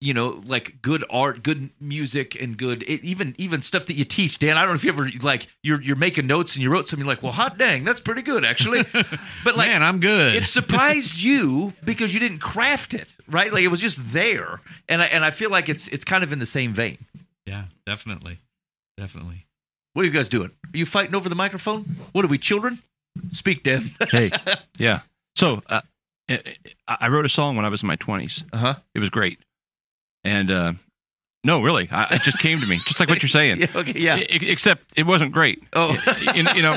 you 0.01 0.15
know 0.15 0.43
like 0.47 0.81
good 0.81 1.05
art 1.11 1.43
good 1.43 1.69
music 1.81 2.41
and 2.41 2.57
good 2.57 2.83
it, 2.85 3.05
even 3.05 3.35
even 3.39 3.61
stuff 3.63 3.87
that 3.87 3.95
you 3.95 4.05
teach. 4.05 4.39
Dan 4.39 4.57
i 4.57 4.61
don't 4.63 4.71
know 4.71 4.77
if 4.77 4.85
you 4.85 4.91
ever 4.93 5.11
like 5.23 5.47
you're 5.63 5.81
you're 5.83 5.97
making 5.97 6.27
notes 6.27 6.55
and 6.55 6.63
you 6.63 6.71
wrote 6.71 6.87
something 6.89 7.07
like 7.07 7.23
well 7.23 7.33
hot 7.33 7.59
dang 7.59 7.85
that's 7.85 8.01
pretty 8.01 8.23
good 8.23 8.45
actually. 8.45 8.85
But 9.45 9.57
like 9.57 9.69
Man, 9.69 9.83
I'm 9.83 10.01
good. 10.01 10.35
it 10.37 10.45
surprised 10.45 11.21
you 11.23 11.73
because 11.85 12.15
you 12.15 12.21
didn't 12.21 12.39
craft 12.39 12.95
it 12.95 13.15
right? 13.29 13.53
Like 13.53 13.63
it 13.63 13.69
was 13.69 13.81
just 13.81 13.99
there. 14.13 14.61
And 14.89 15.03
i 15.03 15.07
and 15.07 15.25
i 15.25 15.31
feel 15.31 15.51
like 15.51 15.69
it's 15.69 15.87
it's 15.89 16.05
kind 16.05 16.25
of 16.25 16.33
in 16.33 16.39
the 16.39 16.47
same 16.47 16.73
vein. 16.73 16.99
Yeah, 17.47 17.65
definitely, 17.87 18.39
definitely. 18.97 19.47
what 19.95 20.03
are 20.03 20.07
you 20.07 20.13
guys 20.13 20.29
doing? 20.29 20.51
Are 20.73 20.77
you 20.79 20.87
fighting 20.87 21.15
over 21.15 21.29
the 21.29 21.35
microphone? 21.35 21.97
What 22.13 22.25
are 22.25 22.29
we 22.29 22.39
children? 22.39 22.81
Speak 23.33 23.65
dan. 23.65 23.91
Hey, 24.11 24.31
yeah. 24.79 25.01
So 25.37 25.63
uh, 25.69 25.81
I 26.29 26.43
I 26.87 27.09
wrote 27.09 27.25
a 27.27 27.29
song 27.29 27.57
when 27.57 27.65
I 27.65 27.69
was 27.69 27.83
in 27.83 27.87
my 27.89 27.97
20s. 27.97 28.45
uh-huh. 28.53 28.75
It 28.95 29.01
was 29.01 29.11
great. 29.11 29.39
And 30.25 30.51
uh, 30.51 30.73
no, 31.45 31.63
really, 31.63 31.89
I, 31.91 32.17
it 32.17 32.23
just 32.23 32.39
came 32.39 32.61
to 32.61 32.67
me, 32.67 32.79
just 32.87 33.01
like 33.01 33.09
what 33.09 33.23
you're 33.23 33.29
saying. 33.31 33.59
yeah 33.61 33.67
okay 33.75 33.99
yeah 33.99 34.17
I- 34.17 34.27
except 34.31 34.83
it 34.97 35.05
wasn't 35.05 35.33
great. 35.33 35.63
oh 35.73 35.97
you, 36.35 36.45
you 36.55 36.63
know, 36.63 36.77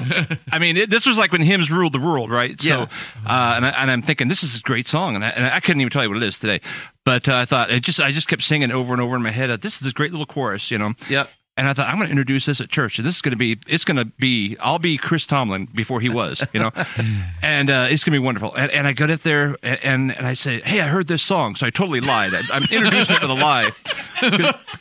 I 0.52 0.60
mean, 0.60 0.78
it, 0.78 0.90
this 0.90 1.06
was 1.06 1.18
like 1.18 1.32
when 1.34 1.42
hymns 1.42 1.70
ruled 1.70 1.92
the 1.94 2.00
world, 2.00 2.32
right? 2.32 2.58
So, 2.60 2.68
Yeah. 2.68 2.82
uh, 3.26 3.54
and, 3.58 3.66
I, 3.66 3.70
and 3.82 3.92
I'm 3.92 4.02
thinking 4.02 4.30
this 4.30 4.44
is 4.44 4.56
a 4.58 4.62
great 4.62 4.88
song, 4.88 5.16
and 5.16 5.26
I, 5.26 5.30
and 5.30 5.46
I 5.46 5.60
couldn't 5.60 5.82
even 5.82 5.92
tell 5.92 6.04
you 6.04 6.10
what 6.10 6.18
it 6.18 6.24
is 6.24 6.40
today, 6.40 6.62
but 7.04 7.28
uh, 7.28 7.36
I 7.36 7.46
thought 7.46 7.72
it 7.72 7.82
just 7.84 8.00
I 8.00 8.12
just 8.12 8.30
kept 8.30 8.42
singing 8.44 8.72
over 8.72 8.94
and 8.94 9.02
over 9.02 9.16
in 9.18 9.22
my 9.22 9.32
head. 9.32 9.50
uh, 9.52 9.58
This 9.58 9.82
is 9.82 9.88
a 9.88 9.92
great 9.92 10.12
little 10.12 10.26
chorus, 10.26 10.72
you 10.72 10.78
know. 10.78 10.94
yeah 11.10 11.26
And 11.56 11.68
I 11.68 11.74
thought 11.74 11.88
I'm 11.88 11.98
going 11.98 12.08
to 12.08 12.12
introduce 12.12 12.48
this 12.48 12.60
at 12.62 12.70
church. 12.70 12.98
And 12.98 13.06
this 13.08 13.16
is 13.18 13.22
going 13.22 13.32
to 13.32 13.38
be 13.38 13.60
it's 13.68 13.86
going 13.86 13.98
to 13.98 14.06
be 14.06 14.58
I'll 14.60 14.80
be 14.80 14.98
Chris 14.98 15.26
Tomlin 15.28 15.68
before 15.74 16.02
he 16.02 16.10
was, 16.10 16.44
you 16.52 16.60
know, 16.60 16.72
and 17.44 17.70
uh, 17.70 17.88
it's 17.92 18.04
going 18.04 18.14
to 18.14 18.20
be 18.20 18.26
wonderful. 18.26 18.56
And, 18.56 18.72
and 18.72 18.88
I 18.88 18.94
got 18.94 19.12
it 19.12 19.22
there 19.24 19.56
and, 19.62 19.84
and 19.84 20.18
and 20.18 20.26
I 20.26 20.34
said, 20.34 20.64
hey, 20.64 20.82
I 20.82 20.88
heard 20.88 21.08
this 21.08 21.22
song, 21.22 21.56
so 21.56 21.68
I 21.68 21.70
totally 21.70 22.02
lied. 22.02 22.34
I, 22.34 22.42
I'm 22.52 22.64
introducing 22.64 23.18
it 23.18 23.22
with 23.22 23.30
a 23.30 23.36
lie. 23.36 23.70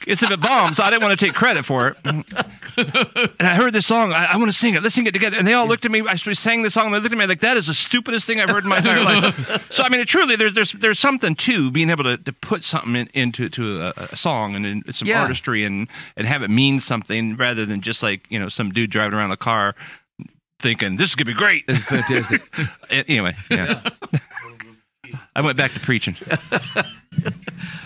It's 0.07 0.23
if 0.23 0.31
it 0.31 0.41
bombs, 0.41 0.81
I 0.81 0.89
didn't 0.91 1.03
want 1.03 1.19
to 1.19 1.27
take 1.27 1.35
credit 1.35 1.65
for 1.65 1.89
it. 1.89 1.97
And 2.05 3.49
I 3.49 3.55
heard 3.55 3.73
this 3.73 3.87
song. 3.87 4.13
I, 4.13 4.25
I 4.33 4.37
want 4.37 4.51
to 4.51 4.57
sing 4.57 4.75
it. 4.75 4.83
Let's 4.83 4.95
sing 4.95 5.07
it 5.07 5.13
together. 5.13 5.37
And 5.37 5.47
they 5.47 5.53
all 5.53 5.67
looked 5.67 5.85
at 5.85 5.91
me. 5.91 6.01
I 6.07 6.17
sang 6.17 6.63
the 6.63 6.71
song. 6.71 6.87
And 6.87 6.95
they 6.95 7.01
looked 7.01 7.13
at 7.13 7.19
me 7.19 7.27
like 7.27 7.41
that 7.41 7.57
is 7.57 7.67
the 7.67 7.75
stupidest 7.75 8.27
thing 8.27 8.41
I've 8.41 8.49
heard 8.49 8.63
in 8.65 8.71
my 8.71 8.79
entire 8.79 9.03
life. 9.05 9.67
So 9.71 9.83
I 9.83 9.89
mean, 9.91 10.05
truly, 10.07 10.37
there's 10.37 10.55
there's 10.55 10.73
there's 10.73 10.99
something 10.99 11.35
to 11.35 11.71
being 11.71 11.91
able 11.91 12.05
to, 12.05 12.17
to 12.17 12.33
put 12.33 12.65
something 12.65 12.95
in, 12.97 13.09
into 13.15 13.49
to 13.51 13.83
a, 13.89 13.93
a 14.13 14.17
song 14.17 14.55
and 14.55 14.65
in, 14.65 14.83
some 14.93 15.07
Yeah. 15.09 15.21
artistry 15.21 15.65
and 15.65 15.87
and 16.17 16.27
have 16.27 16.43
it 16.43 16.49
mean 16.49 16.62
something 16.81 17.37
rather 17.37 17.67
than 17.67 17.81
just 17.81 18.03
like 18.03 18.27
you 18.31 18.39
know 18.39 18.49
some 18.49 18.71
dude 18.71 18.91
driving 18.91 19.19
around 19.19 19.31
a 19.31 19.37
car 19.37 19.75
thinking 20.61 20.97
this 20.97 21.11
is 21.11 21.15
gonna 21.15 21.27
be 21.27 21.35
great. 21.35 21.65
it's 21.69 21.83
fantastic 21.83 22.43
anyway, 22.91 23.35
yeah. 23.51 23.83
I 25.37 25.41
went 25.41 25.57
back 25.57 25.73
to 25.73 25.81
preaching. 25.81 26.17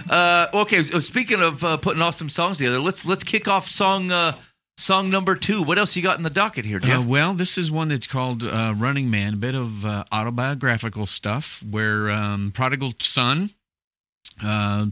Uh, 0.09 0.47
okay. 0.55 0.85
So 0.85 1.01
speaking 1.01 1.43
of 1.43 1.65
uh, 1.65 1.77
putting 1.79 2.01
awesome 2.01 2.29
songs 2.29 2.59
together, 2.59 2.79
let's 2.79 3.05
let's 3.05 3.25
kick 3.25 3.49
off 3.49 3.69
song 3.69 4.12
uh, 4.12 4.37
song 4.77 5.11
number 5.11 5.35
two. 5.35 5.62
What 5.62 5.79
else 5.79 5.97
you 5.97 6.03
got 6.03 6.17
in 6.17 6.23
the 6.23 6.31
docket 6.31 6.65
here, 6.65 6.79
Jeff? 6.79 7.01
Uh, 7.01 7.03
well, 7.03 7.35
this 7.35 7.59
is 7.59 7.73
one 7.73 7.89
that's 7.89 8.07
called 8.07 8.45
uh, 8.45 8.75
Running 8.77 9.11
Man, 9.11 9.35
a 9.35 9.37
bit 9.37 9.55
of 9.55 9.85
uh, 9.85 10.05
autobiographical 10.12 11.07
stuff 11.07 11.62
where 11.69 12.11
um, 12.11 12.53
prodigal 12.55 12.95
son 13.01 13.51
uh, 14.45 14.87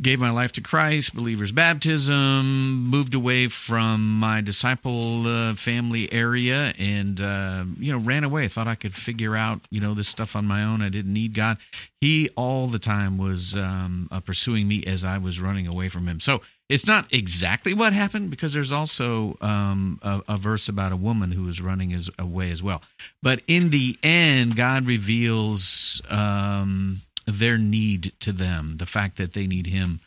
gave 0.00 0.18
my 0.18 0.30
life 0.30 0.52
to 0.52 0.60
Christ, 0.60 1.14
believer's 1.14 1.52
baptism, 1.52 2.86
moved 2.88 3.14
away 3.14 3.46
from 3.46 4.18
my 4.18 4.40
disciple 4.40 5.26
uh, 5.26 5.54
family 5.54 6.12
area, 6.12 6.72
and 6.78 7.20
uh, 7.20 7.64
you 7.78 7.92
know 7.92 7.98
ran 7.98 8.24
away. 8.24 8.48
Thought 8.48 8.68
I 8.68 8.74
could 8.74 8.94
figure 8.94 9.36
out 9.36 9.60
you 9.70 9.80
know 9.80 9.94
this 9.94 10.08
stuff 10.08 10.36
on 10.36 10.46
my 10.46 10.64
own. 10.64 10.82
I 10.82 10.88
didn't 10.88 11.12
need 11.12 11.34
God. 11.34 11.58
He 12.00 12.28
all 12.36 12.66
the 12.66 12.78
time 12.78 13.18
was 13.18 13.56
um, 13.56 14.08
uh, 14.10 14.20
pursuing 14.20 14.66
me 14.66 14.84
as 14.84 15.04
I 15.04 15.18
was 15.18 15.40
running 15.40 15.66
away 15.66 15.88
from 15.88 16.06
him. 16.06 16.20
So 16.20 16.42
it's 16.68 16.86
not 16.86 17.12
exactly 17.12 17.74
what 17.74 17.92
happened 17.92 18.30
because 18.30 18.52
there's 18.52 18.72
also 18.72 19.36
um, 19.40 20.00
a, 20.02 20.22
a 20.28 20.36
verse 20.36 20.68
about 20.68 20.92
a 20.92 20.96
woman 20.96 21.30
who 21.30 21.44
was 21.44 21.60
running 21.60 21.92
as, 21.92 22.10
away 22.18 22.50
as 22.50 22.62
well. 22.62 22.82
But 23.22 23.40
in 23.46 23.70
the 23.70 23.96
end, 24.02 24.56
God 24.56 24.88
reveals 24.88 26.02
um, 26.08 27.02
their 27.26 27.58
need 27.58 28.12
to 28.20 28.32
them, 28.32 28.76
the 28.78 28.86
fact 28.86 29.16
that 29.18 29.32
they 29.32 29.46
need 29.46 29.66
Him. 29.66 30.00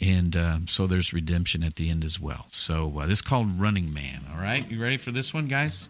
And 0.00 0.36
uh, 0.36 0.58
so 0.68 0.86
there's 0.86 1.12
redemption 1.12 1.62
at 1.62 1.76
the 1.76 1.90
end 1.90 2.02
as 2.04 2.18
well. 2.18 2.46
So 2.50 2.98
uh, 2.98 3.06
this 3.06 3.18
is 3.18 3.22
called 3.22 3.60
Running 3.60 3.92
Man. 3.92 4.24
All 4.32 4.40
right. 4.40 4.68
You 4.70 4.82
ready 4.82 4.96
for 4.96 5.12
this 5.12 5.34
one, 5.34 5.48
guys? 5.48 5.86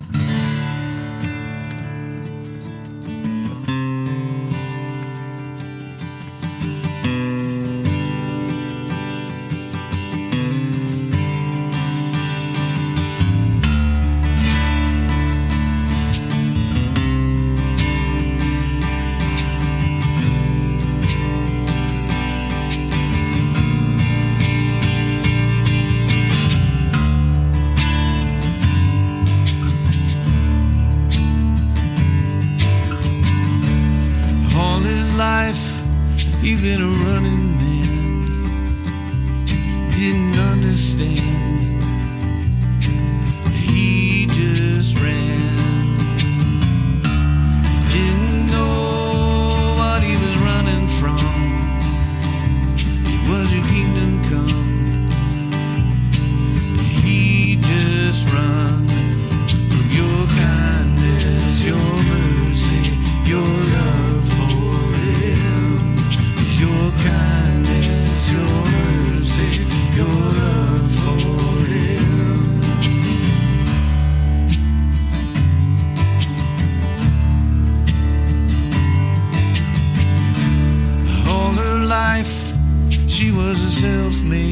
Self-made 83.82 84.51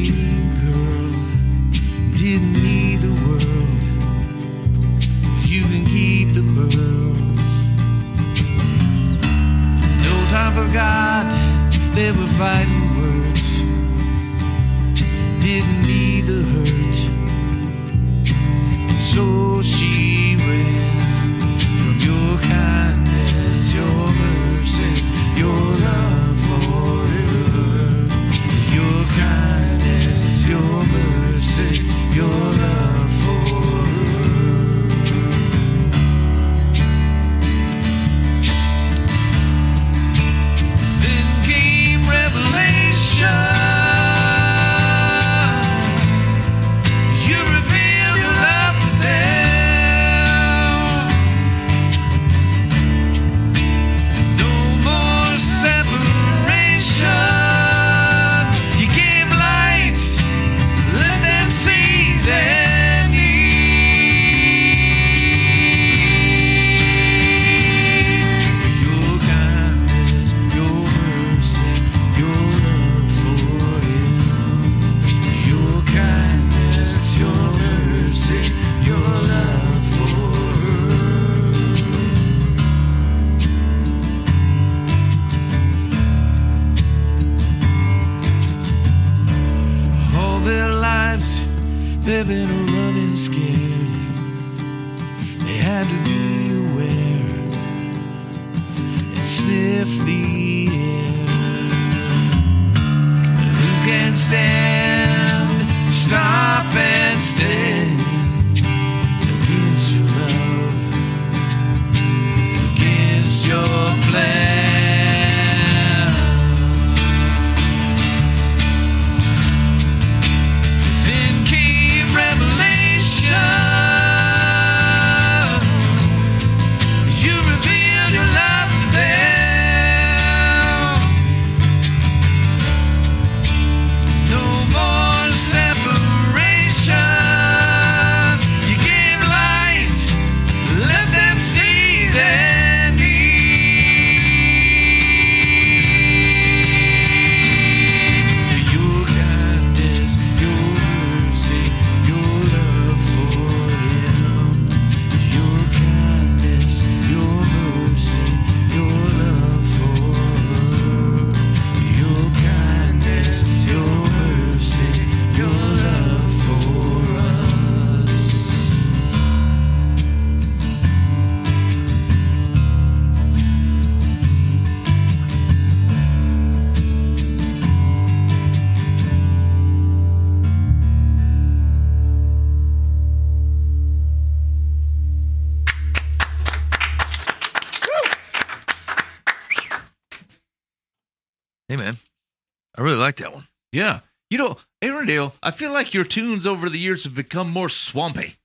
Like 193.01 193.17
that 193.17 193.33
one. 193.33 193.47
Yeah. 193.71 193.99
You 194.29 194.37
know, 194.37 194.57
Arrandale, 194.81 195.33
I 195.43 195.51
feel 195.51 195.71
like 195.73 195.93
your 195.93 196.05
tunes 196.05 196.47
over 196.47 196.69
the 196.69 196.77
years 196.79 197.03
have 197.03 197.15
become 197.15 197.49
more 197.51 197.67
swampy. 197.69 198.37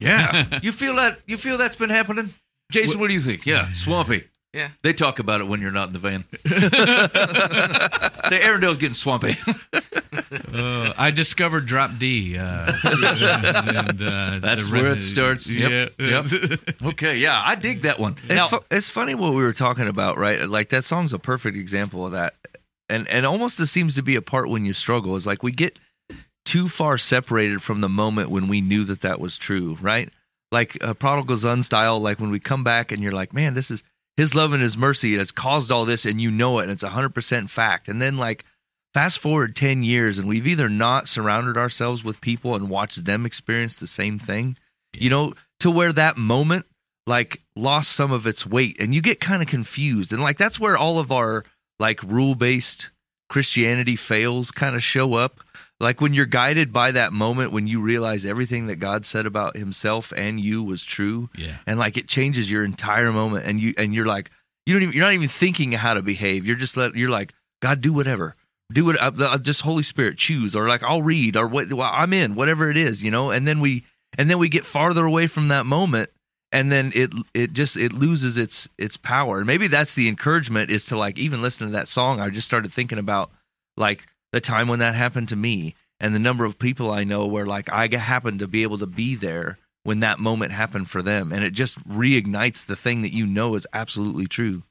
Yeah. 0.00 0.58
You 0.62 0.72
feel 0.72 0.96
that? 0.96 1.20
You 1.26 1.36
feel 1.38 1.56
that's 1.58 1.76
been 1.76 1.90
happening? 1.90 2.34
Jason, 2.72 3.00
what, 3.00 3.08
do 3.08 3.14
you 3.14 3.20
think? 3.20 3.46
Yeah, 3.46 3.72
swampy. 3.74 4.24
Yeah. 4.52 4.70
They 4.82 4.92
talk 4.92 5.18
about 5.20 5.40
it 5.40 5.44
when 5.44 5.60
you're 5.60 5.70
not 5.70 5.88
in 5.88 5.92
the 5.92 5.98
van. 6.00 6.24
Say 8.28 8.40
Arrandale's 8.40 8.78
getting 8.78 8.94
swampy. 8.94 9.36
Uh, 10.52 10.92
I 10.96 11.10
discovered 11.12 11.66
Drop 11.66 11.98
D. 11.98 12.36
Uh, 12.36 12.72
and, 12.84 14.02
uh, 14.02 14.38
That's 14.40 14.70
where 14.70 14.92
it 14.92 15.02
starts. 15.02 15.48
Yep, 15.48 15.92
Yeah. 15.98 16.26
okay, 16.84 17.16
yeah, 17.16 17.40
I 17.44 17.54
dig 17.54 17.82
that 17.82 17.98
one. 18.00 18.16
It's, 18.24 18.28
Now, 18.28 18.48
fu- 18.48 18.64
it's 18.70 18.90
funny 18.90 19.14
what 19.14 19.30
we 19.34 19.42
were 19.42 19.52
talking 19.52 19.88
about, 19.88 20.18
right? 20.18 20.48
Like 20.48 20.68
that 20.70 20.84
song's 20.84 21.12
a 21.12 21.18
perfect 21.18 21.56
example 21.56 22.04
of 22.06 22.12
that, 22.12 22.34
and 22.90 23.08
and 23.08 23.24
almost 23.24 23.60
it 23.60 23.66
seems 23.66 23.94
to 23.94 24.02
be 24.02 24.16
a 24.16 24.22
part 24.22 24.48
when 24.48 24.64
you 24.64 24.72
struggle. 24.72 25.16
Is 25.16 25.26
like 25.26 25.42
we 25.42 25.52
get 25.52 25.78
too 26.44 26.68
far 26.68 26.98
separated 26.98 27.62
from 27.62 27.80
the 27.80 27.88
moment 27.88 28.30
when 28.30 28.48
we 28.48 28.60
knew 28.60 28.84
that 28.84 29.02
that 29.02 29.20
was 29.20 29.38
true, 29.38 29.78
right? 29.80 30.10
Like 30.52 30.76
a 30.80 30.94
prodigal 30.94 31.38
son 31.38 31.62
style. 31.62 32.00
Like 32.00 32.18
when 32.18 32.30
we 32.30 32.40
come 32.40 32.64
back 32.64 32.92
and 32.92 33.02
you're 33.02 33.12
like, 33.12 33.32
man, 33.32 33.54
this 33.54 33.70
is 33.70 33.82
His 34.16 34.34
love 34.34 34.52
and 34.52 34.62
His 34.62 34.76
mercy 34.76 35.16
has 35.16 35.30
caused 35.30 35.70
all 35.70 35.84
this, 35.84 36.04
and 36.04 36.20
you 36.20 36.30
know 36.30 36.58
it, 36.58 36.64
and 36.64 36.72
it's 36.72 36.82
hundred 36.82 37.14
percent 37.14 37.50
fact. 37.50 37.88
And 37.88 38.02
then 38.02 38.16
like 38.16 38.44
fast 38.92 39.18
forward 39.18 39.54
10 39.54 39.82
years 39.82 40.18
and 40.18 40.26
we've 40.26 40.46
either 40.46 40.68
not 40.68 41.08
surrounded 41.08 41.56
ourselves 41.56 42.02
with 42.02 42.20
people 42.20 42.54
and 42.54 42.68
watched 42.68 43.04
them 43.04 43.24
experience 43.24 43.76
the 43.76 43.86
same 43.86 44.18
thing 44.18 44.56
you 44.92 45.08
know 45.08 45.32
to 45.60 45.70
where 45.70 45.92
that 45.92 46.16
moment 46.16 46.66
like 47.06 47.40
lost 47.54 47.92
some 47.92 48.12
of 48.12 48.26
its 48.26 48.44
weight 48.44 48.76
and 48.80 48.94
you 48.94 49.00
get 49.00 49.20
kind 49.20 49.42
of 49.42 49.48
confused 49.48 50.12
and 50.12 50.22
like 50.22 50.38
that's 50.38 50.58
where 50.58 50.76
all 50.76 50.98
of 50.98 51.12
our 51.12 51.44
like 51.80 52.00
rule 52.04 52.36
based 52.36 52.90
christianity 53.28 53.96
fails 53.96 54.50
kind 54.50 54.74
of 54.76 54.82
show 54.82 55.14
up. 55.14 55.40
Like 55.78 56.00
when 56.00 56.12
you're 56.12 56.26
guided 56.26 56.72
by 56.74 56.90
that 56.90 57.12
moment 57.12 57.52
when 57.52 57.66
you 57.66 57.80
realize 57.80 58.26
everything 58.26 58.66
that 58.66 58.76
god 58.76 59.06
said 59.06 59.24
about 59.24 59.56
himself 59.56 60.12
and 60.16 60.38
you 60.40 60.62
was 60.62 60.84
true 60.84 61.30
Yeah. 61.36 61.56
and 61.66 61.78
like 61.78 61.96
it 61.96 62.06
changes 62.06 62.50
your 62.50 62.64
entire 62.64 63.10
moment 63.12 63.46
and 63.46 63.58
you 63.58 63.72
and 63.78 63.94
you're 63.94 64.04
like 64.06 64.30
you 64.66 64.74
don't 64.74 64.82
even 64.82 64.94
you're 64.94 65.04
not 65.04 65.14
even 65.14 65.28
thinking 65.28 65.72
how 65.72 65.94
to 65.94 66.02
behave. 66.02 66.44
You're 66.46 66.56
just 66.56 66.76
let 66.76 66.94
you're 66.94 67.08
like 67.10 67.32
god 67.62 67.80
do 67.80 67.92
whatever. 67.92 68.36
Do 68.72 68.84
what 68.84 69.00
uh, 69.00 69.10
uh, 69.18 69.38
just 69.38 69.62
holy 69.62 69.82
spirit 69.82 70.18
choose 70.18 70.54
or 70.54 70.68
like 70.68 70.82
i'll 70.82 71.02
read 71.02 71.36
or 71.36 71.46
what 71.48 71.72
well, 71.72 71.90
i'm 71.92 72.12
in 72.12 72.34
whatever 72.34 72.70
it 72.70 72.76
is 72.76 73.02
you 73.02 73.10
know? 73.10 73.30
And 73.30 73.48
then 73.48 73.60
we 73.60 73.84
and 74.18 74.28
then 74.28 74.38
we 74.38 74.48
get 74.48 74.66
farther 74.66 75.04
away 75.06 75.28
from 75.28 75.48
that 75.48 75.64
moment 75.66 76.10
and 76.52 76.70
then 76.70 76.92
it 76.94 77.12
it 77.34 77.52
just 77.52 77.76
it 77.76 77.92
loses 77.92 78.38
its 78.38 78.68
its 78.78 78.96
power. 78.96 79.38
And 79.38 79.46
maybe 79.46 79.66
that's 79.66 79.94
the 79.94 80.08
encouragement 80.08 80.70
is 80.70 80.86
to 80.86 80.98
like 80.98 81.18
even 81.18 81.42
listen 81.42 81.66
to 81.66 81.72
that 81.72 81.88
song 81.88 82.20
i 82.20 82.30
just 82.30 82.46
started 82.46 82.72
thinking 82.72 82.98
about 82.98 83.30
like 83.76 84.06
the 84.32 84.40
time 84.40 84.68
when 84.68 84.78
that 84.80 84.94
happened 84.94 85.28
to 85.30 85.36
me 85.36 85.74
and 85.98 86.14
the 86.14 86.18
number 86.18 86.44
of 86.44 86.58
people 86.58 86.90
i 86.90 87.04
know 87.04 87.26
where 87.26 87.46
like 87.46 87.70
i 87.70 87.86
happened 87.94 88.40
to 88.40 88.48
be 88.48 88.62
able 88.62 88.78
to 88.78 88.86
be 88.86 89.14
there 89.14 89.58
when 89.82 90.00
that 90.00 90.18
moment 90.18 90.52
happened 90.52 90.90
for 90.90 91.02
them. 91.02 91.32
And 91.32 91.44
it 91.44 91.52
just 91.52 91.82
reignites 91.88 92.66
the 92.66 92.76
thing 92.76 93.02
that 93.02 93.14
you 93.14 93.26
know 93.26 93.54
is 93.54 93.66
absolutely 93.72 94.26
true. 94.26 94.62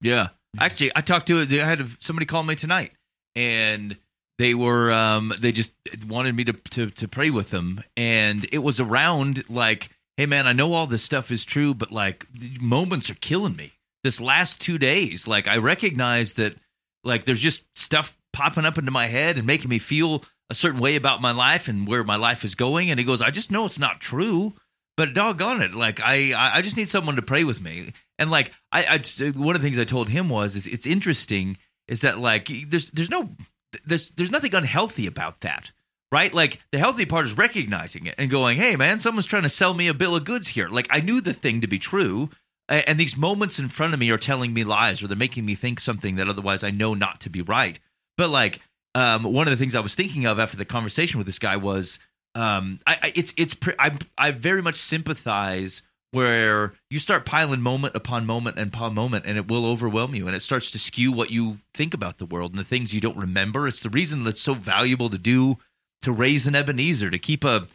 Yeah. 0.00 0.28
Actually, 0.58 0.92
I 0.94 1.00
talked 1.00 1.26
to 1.28 1.40
I 1.40 1.46
had 1.64 1.88
somebody 1.98 2.26
call 2.26 2.42
me 2.42 2.54
tonight, 2.54 2.92
and 3.34 3.96
they 4.38 4.54
were 4.54 4.92
um, 4.92 5.32
they 5.40 5.50
just 5.50 5.72
wanted 6.06 6.36
me 6.36 6.44
to, 6.44 6.52
to 6.52 6.90
to 6.90 7.08
pray 7.08 7.30
with 7.30 7.50
them, 7.50 7.82
and 7.96 8.46
it 8.52 8.58
was 8.58 8.78
around 8.78 9.48
like, 9.48 9.90
hey 10.16 10.26
man, 10.26 10.46
I 10.46 10.52
know 10.52 10.72
all 10.72 10.86
this 10.86 11.02
stuff 11.02 11.30
is 11.30 11.44
true, 11.44 11.74
but 11.74 11.90
like 11.90 12.26
moments 12.60 13.10
are 13.10 13.14
killing 13.14 13.56
me. 13.56 13.72
This 14.02 14.20
last 14.20 14.60
two 14.60 14.78
days, 14.78 15.26
like 15.26 15.48
I 15.48 15.58
recognize 15.58 16.34
that 16.34 16.54
like 17.04 17.24
there's 17.24 17.40
just 17.40 17.62
stuff 17.74 18.16
popping 18.32 18.64
up 18.64 18.78
into 18.78 18.90
my 18.90 19.06
head 19.06 19.38
and 19.38 19.46
making 19.46 19.70
me 19.70 19.78
feel 19.78 20.24
a 20.50 20.54
certain 20.54 20.80
way 20.80 20.96
about 20.96 21.22
my 21.22 21.32
life 21.32 21.68
and 21.68 21.86
where 21.86 22.04
my 22.04 22.16
life 22.16 22.44
is 22.44 22.54
going. 22.54 22.90
And 22.90 23.00
he 23.00 23.06
goes, 23.06 23.22
I 23.22 23.30
just 23.30 23.50
know 23.50 23.64
it's 23.64 23.78
not 23.78 24.00
true, 24.00 24.52
but 24.96 25.14
doggone 25.14 25.62
it, 25.62 25.74
like 25.74 26.00
I 26.00 26.34
I 26.34 26.62
just 26.62 26.76
need 26.76 26.88
someone 26.88 27.16
to 27.16 27.22
pray 27.22 27.44
with 27.44 27.60
me. 27.60 27.92
And 28.18 28.30
like 28.30 28.52
I, 28.70 28.84
I 28.84 29.30
one 29.30 29.56
of 29.56 29.62
the 29.62 29.66
things 29.66 29.78
I 29.78 29.84
told 29.84 30.08
him 30.08 30.28
was 30.28 30.54
is 30.54 30.66
it's 30.66 30.86
interesting 30.86 31.58
is 31.88 32.02
that 32.02 32.18
like 32.18 32.50
there's 32.68 32.90
there's 32.90 33.10
no 33.10 33.28
there's 33.84 34.10
there's 34.10 34.30
nothing 34.30 34.54
unhealthy 34.54 35.06
about 35.06 35.40
that. 35.40 35.72
Right? 36.12 36.32
Like 36.32 36.60
the 36.70 36.78
healthy 36.78 37.06
part 37.06 37.26
is 37.26 37.36
recognizing 37.36 38.06
it 38.06 38.14
and 38.18 38.30
going, 38.30 38.56
"Hey 38.58 38.76
man, 38.76 39.00
someone's 39.00 39.26
trying 39.26 39.42
to 39.42 39.48
sell 39.48 39.74
me 39.74 39.88
a 39.88 39.94
bill 39.94 40.14
of 40.14 40.24
goods 40.24 40.46
here." 40.46 40.68
Like 40.68 40.86
I 40.90 41.00
knew 41.00 41.20
the 41.20 41.32
thing 41.32 41.60
to 41.62 41.66
be 41.66 41.78
true, 41.78 42.30
and 42.68 42.98
these 42.98 43.16
moments 43.16 43.58
in 43.58 43.68
front 43.68 43.94
of 43.94 44.00
me 44.00 44.10
are 44.10 44.18
telling 44.18 44.52
me 44.54 44.64
lies 44.64 45.02
or 45.02 45.08
they're 45.08 45.16
making 45.16 45.44
me 45.44 45.54
think 45.54 45.80
something 45.80 46.16
that 46.16 46.28
otherwise 46.28 46.62
I 46.62 46.70
know 46.70 46.94
not 46.94 47.20
to 47.22 47.30
be 47.30 47.42
right. 47.42 47.78
But 48.16 48.30
like 48.30 48.60
um, 48.94 49.24
one 49.24 49.48
of 49.48 49.50
the 49.50 49.56
things 49.56 49.74
I 49.74 49.80
was 49.80 49.94
thinking 49.94 50.26
of 50.26 50.38
after 50.38 50.56
the 50.56 50.64
conversation 50.64 51.18
with 51.18 51.26
this 51.26 51.38
guy 51.38 51.56
was 51.56 51.98
um, 52.34 52.78
I, 52.86 52.98
I 53.02 53.12
it's 53.14 53.34
it's 53.36 53.54
pre- 53.54 53.74
I 53.78 53.96
I 54.16 54.30
very 54.30 54.62
much 54.62 54.76
sympathize 54.76 55.82
where 56.12 56.74
you 56.90 57.00
start 57.00 57.26
piling 57.26 57.60
moment 57.60 57.96
upon 57.96 58.24
moment 58.24 58.56
and 58.56 58.72
upon 58.72 58.94
moment 58.94 59.24
and 59.26 59.36
it 59.36 59.48
will 59.48 59.66
overwhelm 59.66 60.14
you 60.14 60.28
and 60.28 60.36
it 60.36 60.42
starts 60.42 60.70
to 60.70 60.78
skew 60.78 61.10
what 61.10 61.30
you 61.30 61.58
think 61.74 61.92
about 61.92 62.18
the 62.18 62.26
world 62.26 62.52
and 62.52 62.58
the 62.58 62.64
things 62.64 62.94
you 62.94 63.00
don't 63.00 63.16
remember 63.16 63.66
it's 63.66 63.80
the 63.80 63.90
reason 63.90 64.22
that's 64.22 64.40
so 64.40 64.54
valuable 64.54 65.10
to 65.10 65.18
do 65.18 65.58
to 66.04 66.12
raise 66.12 66.46
an 66.46 66.54
ebenezer 66.54 67.10
to 67.10 67.18
keep 67.18 67.44
a 67.44 67.66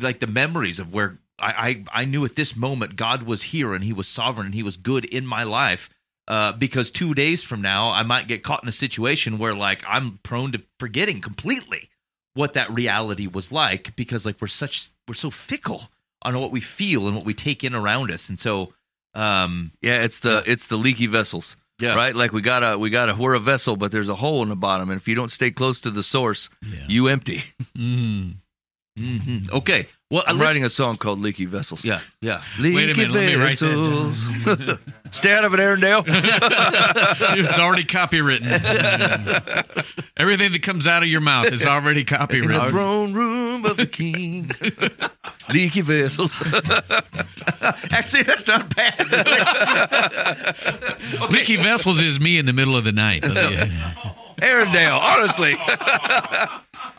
like 0.00 0.20
the 0.20 0.26
memories 0.26 0.78
of 0.78 0.92
where 0.92 1.18
I, 1.38 1.84
I 1.92 2.02
I 2.02 2.04
knew 2.04 2.24
at 2.24 2.36
this 2.36 2.54
moment 2.54 2.96
God 2.96 3.22
was 3.22 3.42
here 3.42 3.74
and 3.74 3.82
He 3.82 3.92
was 3.92 4.06
sovereign 4.08 4.46
and 4.46 4.54
He 4.54 4.62
was 4.62 4.76
good 4.76 5.04
in 5.04 5.26
my 5.26 5.44
life. 5.44 5.88
Uh, 6.28 6.52
because 6.52 6.92
two 6.92 7.12
days 7.12 7.42
from 7.42 7.60
now, 7.60 7.90
I 7.90 8.04
might 8.04 8.28
get 8.28 8.44
caught 8.44 8.62
in 8.62 8.68
a 8.68 8.72
situation 8.72 9.38
where 9.38 9.54
like 9.54 9.82
I'm 9.86 10.20
prone 10.22 10.52
to 10.52 10.62
forgetting 10.78 11.20
completely 11.20 11.88
what 12.34 12.52
that 12.52 12.70
reality 12.70 13.26
was 13.26 13.50
like 13.50 13.96
because 13.96 14.24
like 14.24 14.40
we're 14.40 14.46
such 14.46 14.90
we're 15.08 15.14
so 15.14 15.30
fickle 15.30 15.90
on 16.22 16.38
what 16.38 16.52
we 16.52 16.60
feel 16.60 17.08
and 17.08 17.16
what 17.16 17.24
we 17.24 17.34
take 17.34 17.64
in 17.64 17.74
around 17.74 18.10
us, 18.12 18.28
and 18.28 18.38
so 18.38 18.72
um 19.14 19.72
Yeah, 19.80 20.02
it's 20.02 20.20
the 20.20 20.42
it's 20.46 20.68
the 20.68 20.76
leaky 20.78 21.06
vessels. 21.06 21.56
Yeah 21.80 21.94
Right? 21.94 22.14
Like 22.14 22.32
we 22.32 22.42
got 22.42 22.62
a 22.62 22.78
we 22.78 22.90
got 22.90 23.08
a 23.10 23.14
we're 23.14 23.34
a 23.34 23.40
vessel, 23.40 23.76
but 23.76 23.90
there's 23.92 24.08
a 24.08 24.14
hole 24.16 24.42
in 24.42 24.48
the 24.48 24.56
bottom, 24.56 24.90
and 24.90 25.00
if 25.00 25.08
you 25.08 25.14
don't 25.14 25.30
stay 25.32 25.50
close 25.50 25.80
to 25.80 25.90
the 25.90 26.02
source, 26.02 26.48
Yeah. 26.62 26.84
you 26.88 27.08
empty. 27.08 27.42
Mm. 27.76 28.36
Hmm 29.00 29.38
okay 29.52 29.86
well 30.10 30.22
I'm 30.26 30.38
writing 30.40 30.64
a 30.64 30.70
song 30.70 30.96
called 30.96 31.20
Leaky 31.20 31.46
Vessels. 31.46 31.84
yeah 31.84 32.00
yeah 32.20 32.42
Leaky 32.58 32.74
Wait 32.76 32.90
a 32.90 32.94
minute, 32.96 33.10
let 33.12 33.26
me 33.26 33.34
write 33.36 33.58
that 33.58 33.66
down. 33.74 34.12
vessels. 34.12 34.78
Stay 35.12 35.32
out 35.32 35.44
of 35.44 35.54
it, 35.54 35.58
Arrandale. 35.60 36.04
it's 37.38 37.58
already 37.58 37.84
copywritten. 37.84 38.46
Everything 40.16 40.52
that 40.52 40.62
comes 40.62 40.86
out 40.86 41.02
of 41.02 41.08
your 41.08 41.20
mouth 41.20 41.46
is 41.52 41.66
already 41.66 42.00
In 42.00 42.06
the 42.06 42.12
copywritten. 42.16 42.70
throne 42.70 43.12
room 43.14 43.64
of 43.64 43.76
the 43.76 43.86
king. 43.86 44.50
Leaky 45.52 45.80
vessels. 45.80 46.32
actually 47.92 48.22
that's 48.22 48.46
not 48.46 48.74
bad 48.76 49.06
Leaky 51.30 51.56
vessels 51.56 52.00
is 52.00 52.20
me 52.20 52.38
in 52.38 52.46
the 52.46 52.52
middle 52.52 52.76
of 52.76 52.84
the 52.84 52.92
night. 52.92 53.22
Arrandale, 53.22 54.98
honestly. 54.98 55.56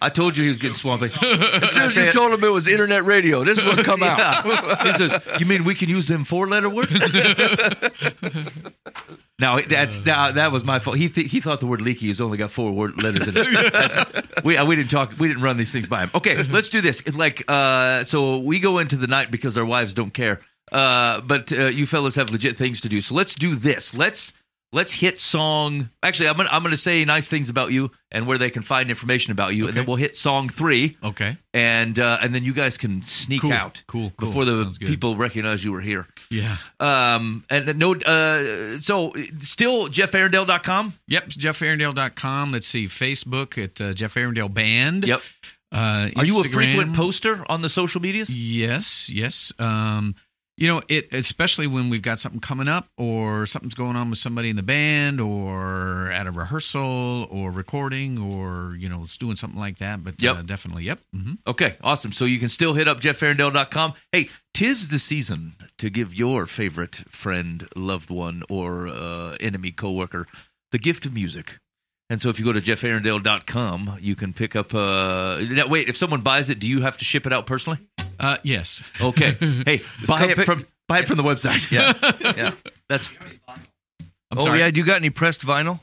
I 0.02 0.10
told 0.10 0.36
you 0.36 0.44
he 0.44 0.50
was 0.50 0.58
getting 0.58 0.76
swampy 0.76 1.06
As 1.22 1.70
soon 1.72 1.84
as 1.84 1.96
you 1.96 2.12
told 2.12 2.34
him 2.34 2.44
it 2.44 2.48
was 2.48 2.68
internet 2.68 3.04
radio, 3.06 3.44
this 3.44 3.64
would 3.64 3.86
come 3.86 4.02
out. 4.04 4.44
he 4.84 4.94
says, 4.94 5.22
"You 5.40 5.46
mean 5.46 5.64
we 5.64 5.76
can 5.76 5.90
use 5.90 6.08
them 6.08 6.24
four-letter 6.26 6.70
words?" 6.70 6.92
no, 9.40 9.60
that's 9.62 10.04
now 10.06 10.32
that 10.32 10.52
was 10.52 10.64
my 10.64 10.80
fault. 10.80 10.98
He 10.98 11.10
th- 11.10 11.30
he 11.32 11.42
thought 11.42 11.60
the 11.60 11.68
word 11.68 11.82
leaky 11.82 12.08
has 12.08 12.22
only 12.22 12.38
got 12.38 12.52
four 12.52 12.72
word 12.72 13.02
letters 13.02 13.28
in 13.28 13.36
it. 13.38 13.72
That's- 13.74 14.44
we 14.44 14.58
uh, 14.58 14.66
we 14.66 14.76
didn't 14.76 14.92
talk. 14.92 15.14
We 15.20 15.28
didn't 15.28 15.44
run 15.44 15.58
these 15.58 15.72
things 15.72 15.88
by 15.88 16.02
him. 16.02 16.12
Okay, 16.16 16.42
let's 16.44 16.70
do 16.70 16.82
this. 16.82 17.02
It, 17.02 17.16
Like, 17.16 17.44
uh, 17.48 18.04
so 18.04 18.40
we 18.40 18.60
go 18.60 18.80
into 18.80 18.98
the 18.98 19.08
night 19.08 19.30
because 19.32 19.58
our 19.58 19.66
wives 19.66 19.94
don't 19.94 20.14
care. 20.14 20.40
Uh, 20.72 21.20
but 21.22 21.52
uh, 21.52 21.66
you 21.66 21.86
fellas 21.86 22.16
have 22.16 22.30
legit 22.32 22.58
things 22.58 22.82
to 22.82 22.90
do. 22.90 23.02
So 23.02 23.14
let's 23.14 23.36
do 23.36 23.56
this. 23.56 23.94
Let's 23.94 24.32
let's 24.74 24.92
hit 24.92 25.20
song. 25.20 25.90
Actually, 26.04 26.30
I'm 26.30 26.38
gonna 26.38 26.50
I'm 26.52 26.64
gonna 26.64 26.78
say 26.78 27.04
nice 27.06 27.28
things 27.28 27.50
about 27.50 27.72
you 27.72 27.92
and 28.12 28.28
where 28.28 28.38
they 28.38 28.50
can 28.50 28.62
find 28.62 28.90
information 28.90 29.32
about 29.32 29.54
you, 29.56 29.68
and 29.68 29.76
then 29.76 29.86
we'll 29.86 29.96
hit 29.98 30.16
song 30.18 30.50
three 30.50 30.98
Okay. 31.04 31.38
and 31.54 31.98
uh, 32.00 32.18
and 32.22 32.34
then 32.36 32.44
you 32.44 32.54
guys 32.54 32.78
can 32.78 33.02
sneak 33.02 33.42
Cool. 33.42 33.54
out 33.54 33.84
Cool. 33.88 34.12
cool. 34.18 34.28
before 34.30 34.46
the 34.46 34.76
people 34.80 35.16
recognize 35.18 35.64
you 35.64 35.72
were 35.72 35.82
here. 35.82 36.08
Yeah. 36.30 36.58
Um, 36.80 37.44
and 37.50 37.78
no, 37.78 37.96
uh, 37.96 38.80
so 38.80 39.14
still 39.40 39.88
jeffarrandale.com. 39.88 40.94
Yep. 41.08 41.28
JeffArrandale.com. 41.30 42.52
Let's 42.52 42.68
see. 42.68 42.88
Facebook 42.88 43.62
at 43.64 43.80
uh, 43.82 43.94
Jeff 43.94 44.14
Arrandale 44.16 44.54
Band. 44.54 45.06
Yep. 45.06 45.22
Uh, 45.74 46.10
Are 46.18 46.26
you 46.26 46.42
a 46.42 46.44
frequent 46.44 46.94
poster 46.96 47.46
on 47.48 47.62
the 47.62 47.70
social 47.70 48.02
medias? 48.02 48.30
Yes, 48.30 49.10
yes. 49.10 49.54
Um, 49.58 50.16
you 50.62 50.68
know, 50.68 50.80
it 50.90 51.12
especially 51.12 51.66
when 51.66 51.90
we've 51.90 52.04
got 52.04 52.20
something 52.20 52.40
coming 52.40 52.68
up 52.68 52.88
or 52.96 53.48
something's 53.48 53.74
going 53.74 53.96
on 53.96 54.12
with 54.12 54.20
somebody 54.20 54.48
in 54.52 54.56
the 54.56 54.62
band 54.62 55.20
or 55.20 56.12
at 56.12 56.28
a 56.28 56.32
rehearsal 56.32 57.28
or 57.32 57.50
recording 57.52 58.20
or 58.20 58.76
you 58.78 58.88
know, 58.88 59.02
it's 59.02 59.18
doing 59.18 59.36
something 59.36 59.60
like 59.60 59.80
that. 59.80 60.04
But 60.04 60.22
Yep. 60.22 60.36
uh, 60.38 60.42
definitely, 60.44 60.84
yep. 60.84 61.00
hmm 61.14 61.34
Okay, 61.48 61.78
awesome. 61.84 62.12
So 62.12 62.26
you 62.26 62.38
can 62.38 62.50
still 62.50 62.74
hit 62.76 62.88
up 62.88 63.02
jeffarrandale.com. 63.02 63.94
Hey, 64.12 64.30
tis 64.54 64.88
the 64.90 65.00
season 65.00 65.56
to 65.80 65.90
give 65.90 66.14
your 66.14 66.46
favorite 66.46 66.96
friend, 67.10 67.68
loved 67.76 68.12
one, 68.12 68.44
or 68.48 68.88
uh, 68.88 69.38
enemy 69.40 69.72
coworker 69.72 70.28
the 70.72 70.78
gift 70.78 71.08
of 71.08 71.14
music. 71.14 71.58
And 72.12 72.22
so 72.22 72.30
if 72.30 72.38
you 72.40 72.46
go 72.46 72.54
to 72.54 72.62
jeffarrandale.com, 72.62 73.98
you 74.00 74.16
can 74.16 74.32
pick 74.34 74.56
up. 74.56 74.76
Uh, 74.76 75.40
now, 75.50 75.68
wait, 75.68 75.90
if 75.90 75.98
someone 75.98 76.22
buys 76.22 76.50
it, 76.52 76.60
do 76.60 76.68
you 76.68 76.82
have 76.82 76.98
to 77.00 77.06
ship 77.06 77.26
it 77.26 77.34
out 77.34 77.46
personally? 77.48 77.80
Uh, 78.22 78.38
yes. 78.44 78.82
Okay. 79.02 79.32
Hey, 79.66 79.82
buy 80.08 80.26
it 80.26 80.36
pick- 80.38 80.46
from 80.46 80.66
buy 80.88 81.00
it 81.00 81.08
from 81.08 81.18
the 81.18 81.24
website. 81.24 81.70
Yeah. 81.72 81.94
Yeah. 82.38 82.52
That's 82.88 83.12
I'm 84.32 84.38
oh 84.38 84.46
sorry. 84.46 84.60
yeah, 84.60 84.72
do 84.72 84.80
you 84.80 84.86
got 84.86 84.96
any 84.98 85.10
pressed 85.10 85.42
vinyl? 85.42 85.80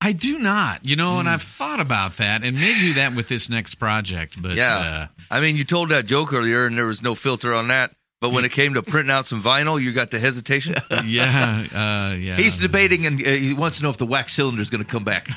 I 0.00 0.12
do 0.12 0.38
not. 0.38 0.84
You 0.84 0.96
know, 0.96 1.14
Hmm. 1.14 1.20
and 1.20 1.28
I've 1.28 1.42
thought 1.42 1.80
about 1.80 2.14
that 2.18 2.42
and 2.44 2.56
may 2.56 2.74
do 2.80 2.94
that 2.94 3.14
with 3.14 3.28
this 3.28 3.48
next 3.48 3.76
project. 3.76 4.40
But 4.40 4.52
Yeah. 4.54 4.76
uh, 4.78 5.06
I 5.30 5.40
mean, 5.40 5.56
you 5.56 5.64
told 5.64 5.90
that 5.90 6.06
joke 6.06 6.32
earlier, 6.32 6.66
and 6.66 6.76
there 6.78 6.86
was 6.86 7.02
no 7.02 7.14
filter 7.14 7.52
on 7.54 7.68
that. 7.68 7.92
But 8.20 8.32
when 8.32 8.44
it 8.44 8.50
came 8.50 8.74
to 8.74 8.82
printing 8.82 9.12
out 9.12 9.26
some 9.26 9.40
vinyl, 9.40 9.80
you 9.80 9.92
got 9.92 10.10
the 10.10 10.18
hesitation. 10.18 10.74
yeah, 11.04 11.64
uh, 11.72 12.14
yeah. 12.16 12.34
He's 12.34 12.56
debating 12.56 13.06
and 13.06 13.20
uh, 13.24 13.30
he 13.30 13.54
wants 13.54 13.76
to 13.78 13.84
know 13.84 13.90
if 13.90 13.96
the 13.96 14.06
wax 14.06 14.34
cylinder 14.34 14.60
is 14.60 14.70
going 14.70 14.82
to 14.82 14.90
come 14.90 15.04
back. 15.04 15.28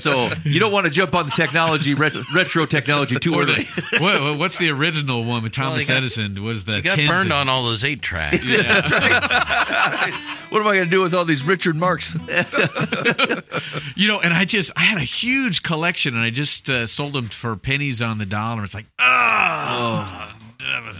So 0.00 0.30
you 0.42 0.58
don't 0.58 0.72
want 0.72 0.86
to 0.86 0.90
jump 0.90 1.14
on 1.14 1.26
the 1.26 1.32
technology, 1.32 1.94
ret- 1.94 2.12
retro 2.34 2.66
technology 2.66 3.20
too 3.20 3.38
early. 3.38 3.68
what, 4.00 4.36
what's 4.36 4.58
the 4.58 4.70
original 4.70 5.24
one 5.24 5.44
with 5.44 5.52
Thomas 5.52 5.86
got- 5.86 5.98
Edison? 5.98 6.42
Was 6.42 6.64
the 6.64 6.76
You 6.76 6.82
got 6.82 6.96
tin 6.96 7.06
burned 7.06 7.32
on 7.32 7.48
all 7.48 7.64
those 7.64 7.84
eight 7.84 8.02
tracks. 8.02 8.44
Yeah. 8.44 8.80
what 10.48 10.60
am 10.60 10.66
I 10.66 10.74
going 10.74 10.86
to 10.86 10.90
do 10.90 11.02
with 11.02 11.14
all 11.14 11.24
these 11.24 11.44
Richard 11.44 11.76
Marx? 11.76 12.16
You 13.96 14.08
know, 14.08 14.20
and 14.20 14.34
I 14.34 14.44
just 14.44 14.72
I 14.76 14.80
had 14.80 14.98
a 14.98 15.04
huge 15.04 15.62
collection, 15.62 16.14
and 16.14 16.22
I 16.24 16.30
just 16.30 16.68
uh, 16.68 16.86
sold 16.86 17.12
them 17.12 17.28
for 17.28 17.54
pennies 17.54 18.02
on 18.02 18.18
the 18.18 18.26
dollar. 18.26 18.64
It's 18.64 18.74
like, 18.74 18.86
ah, 18.98 19.83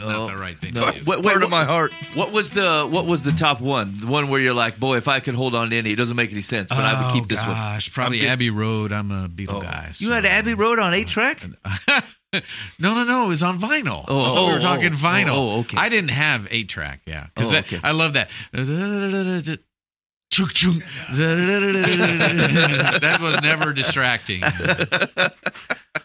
that 0.01 0.07
was 0.07 0.14
not 0.14 0.26
the 0.28 0.36
right 0.36 0.57
thing. 0.59 0.74
No. 0.74 0.90
to. 0.90 1.05
Wait, 1.05 1.07
wait, 1.07 1.22
Part 1.24 1.36
of 1.42 1.42
what, 1.42 1.51
my 1.51 1.64
heart. 1.64 1.92
what 2.14 2.32
was 2.32 2.51
the 2.51 2.86
what 2.90 3.07
was 3.07 3.22
the 3.22 3.32
top 3.32 3.61
one? 3.61 3.95
The 3.99 4.07
one 4.07 4.28
where 4.28 4.40
you're 4.40 4.55
like, 4.55 4.78
boy, 4.78 4.97
if 4.97 5.09
I 5.09 5.20
could 5.20 5.34
hold 5.34 5.55
on 5.55 5.70
to 5.70 5.76
any, 5.76 5.92
it 5.92 5.97
doesn't 5.97 6.16
make 6.16 6.32
any 6.32 6.40
sense, 6.42 6.68
but 6.70 6.78
I 6.80 7.03
would 7.05 7.12
keep 7.12 7.24
Oh, 7.24 7.26
this 7.26 7.40
one. 7.40 7.51
Oh, 7.51 7.55
gosh, 7.55 7.92
probably 7.92 8.20
I'm 8.22 8.32
Abbey 8.32 8.51
Road. 8.51 8.92
I'm 8.92 9.11
a 9.11 9.28
Beatle 9.28 9.55
Oh. 9.55 9.61
guy. 9.61 9.90
You 9.99 10.11
had 10.12 10.24
Abbey 10.24 10.55
Road 10.55 10.78
on 10.78 10.95
eight 10.95 11.09
track. 11.09 11.45
no, 12.32 12.95
no, 12.95 13.05
no. 13.05 13.24
It 13.26 13.28
was 13.28 13.42
on 13.42 13.61
vinyl. 13.61 14.05
Oh, 14.09 14.14
oh 14.16 14.32
we 14.47 14.51
oh, 14.51 14.55
were 14.55 14.61
talking 14.61 14.92
oh, 14.92 14.97
vinyl. 14.97 15.28
oh, 15.34 15.51
oh, 15.57 15.61
okay. 15.61 15.76
I 15.78 15.88
didn't 15.88 16.11
have 16.11 16.49
eight 16.51 16.68
track. 16.68 17.03
Yeah, 17.07 17.26
because 17.34 17.53
Oh, 17.53 17.57
okay. 17.59 17.80
I 17.82 17.92
love 17.92 18.14
that. 18.14 18.30
That 23.01 23.18
was 23.20 23.41
never 23.43 23.72
distracting. 23.72 24.43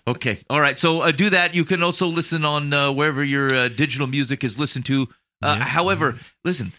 Okay, 0.07 0.39
all 0.49 0.59
right. 0.59 0.77
So 0.77 1.01
uh, 1.01 1.11
do 1.11 1.29
that. 1.29 1.53
You 1.53 1.65
can 1.65 1.83
also 1.83 2.07
listen 2.07 2.43
on 2.45 2.73
uh, 2.73 2.91
wherever 2.91 3.23
your 3.23 3.53
uh, 3.53 3.67
digital 3.67 4.07
music 4.07 4.43
is 4.43 4.57
listened 4.57 4.85
to. 4.85 5.03
Uh, 5.41 5.55
Yeah. 5.59 5.63
However, 5.63 6.19
listen. 6.43 6.73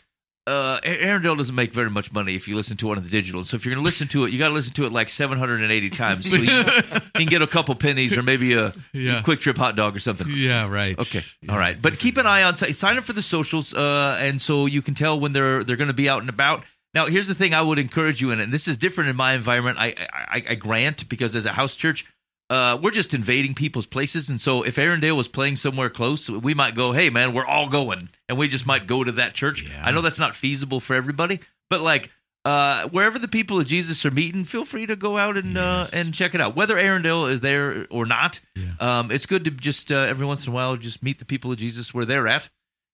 Uh, 0.47 0.81
Arrandale 0.81 1.37
doesn't 1.37 1.55
make 1.55 1.73
very 1.73 1.91
much 1.91 2.11
money 2.13 2.35
if 2.35 2.49
you 2.49 2.57
listen 2.57 2.77
to 2.79 2.87
one 2.89 2.99
of 2.99 3.05
the 3.05 3.11
digital. 3.11 3.45
So 3.45 3.55
if 3.55 3.65
you're 3.65 3.73
going 3.75 3.85
to 3.85 3.87
listen 3.87 4.09
to 4.09 4.25
it, 4.25 4.33
you 4.33 4.39
got 4.39 4.49
to 4.49 4.55
listen 4.55 4.73
to 4.75 4.85
it 4.85 4.93
like 4.93 5.09
780 5.09 5.91
times. 5.91 6.29
So 6.29 6.35
you, 6.35 6.51
you 6.51 6.65
can 7.15 7.27
get 7.27 7.41
a 7.43 7.47
couple 7.47 7.73
pennies 7.77 8.17
or 8.17 8.23
maybe 8.25 8.55
a, 8.55 8.73
Yeah. 8.93 9.23
QuikTrip 9.23 9.57
hot 9.57 9.77
dog 9.77 9.95
or 9.95 10.01
something. 10.01 10.27
Yeah, 10.29 10.69
right. 10.69 10.99
Okay. 10.99 11.21
All 11.49 11.59
right. 11.59 11.81
But 11.81 12.01
keep 12.01 12.17
an 12.17 12.27
eye 12.27 12.43
on 12.43 12.57
sign 12.57 12.99
up 12.99 13.05
for 13.05 13.13
the 13.13 13.23
socials, 13.23 13.75
uh, 13.75 14.19
and 14.21 14.41
so 14.41 14.67
you 14.67 14.83
can 14.83 14.95
tell 14.95 15.21
when 15.21 15.33
they're 15.33 15.63
they're 15.63 15.77
going 15.77 15.89
to 15.89 15.95
be 15.95 16.09
out 16.09 16.23
and 16.23 16.31
about. 16.31 16.65
Now, 16.95 17.07
here's 17.07 17.29
the 17.29 17.35
thing: 17.35 17.55
I 17.55 17.63
would 17.63 17.79
encourage 17.79 18.21
you 18.21 18.31
in. 18.33 18.41
And 18.41 18.53
this 18.53 18.67
is 18.69 18.77
different 18.77 19.11
in 19.11 19.17
my 19.17 19.35
environment. 19.35 19.79
I, 19.79 19.95
I 20.13 20.43
I 20.51 20.55
grant 20.57 21.09
because 21.09 21.37
as 21.37 21.47
a 21.47 21.53
house 21.53 21.77
church, 21.77 22.05
uh, 22.51 22.79
we're 22.83 22.91
just 22.91 23.15
invading 23.15 23.55
people's 23.55 23.87
places. 23.87 24.29
And 24.29 24.41
so 24.41 24.63
if 24.65 24.77
Arrandale 24.77 25.17
was 25.17 25.29
playing 25.29 25.57
somewhere 25.57 25.91
close, 25.91 26.29
we 26.29 26.53
might 26.55 26.75
go, 26.75 26.91
hey, 26.93 27.09
man, 27.11 27.33
we're 27.33 27.47
all 27.47 27.69
going. 27.69 28.09
And 28.29 28.37
we 28.39 28.49
just 28.49 28.67
might 28.67 28.87
go 28.89 29.05
to 29.05 29.13
that 29.13 29.35
church. 29.35 29.63
Yeah. 29.63 29.83
I 29.85 29.93
know 29.93 30.01
that's 30.01 30.19
not 30.19 30.35
feasible 30.35 30.81
for 30.81 30.95
everybody, 30.97 31.39
but 31.69 31.81
like, 31.81 32.11
uh, 32.45 32.89
wherever 32.89 33.19
the 33.19 33.29
people 33.29 33.61
of 33.61 33.67
Jesus 33.67 34.05
are 34.07 34.11
meeting, 34.11 34.45
feel 34.45 34.65
free 34.65 34.87
to 34.87 34.97
go 34.97 35.19
out 35.19 35.37
and 35.37 35.59
uh, 35.59 35.87
and 35.93 36.15
check 36.15 36.35
it 36.35 36.41
out. 36.41 36.57
Whether 36.57 36.75
Arrandale 36.77 37.31
is 37.31 37.41
there 37.41 37.87
or 37.91 38.07
not, 38.07 38.41
Yeah. 38.57 38.71
um, 38.81 39.11
it's 39.11 39.27
good 39.27 39.45
to 39.45 39.51
just 39.51 39.93
uh, 39.93 39.99
every 39.99 40.25
once 40.27 40.47
in 40.47 40.51
a 40.53 40.55
while 40.55 40.77
just 40.77 41.03
meet 41.03 41.19
the 41.19 41.27
people 41.27 41.53
of 41.53 41.59
Jesus 41.59 41.93
where 41.93 42.07
they're 42.07 42.27
at. 42.27 42.49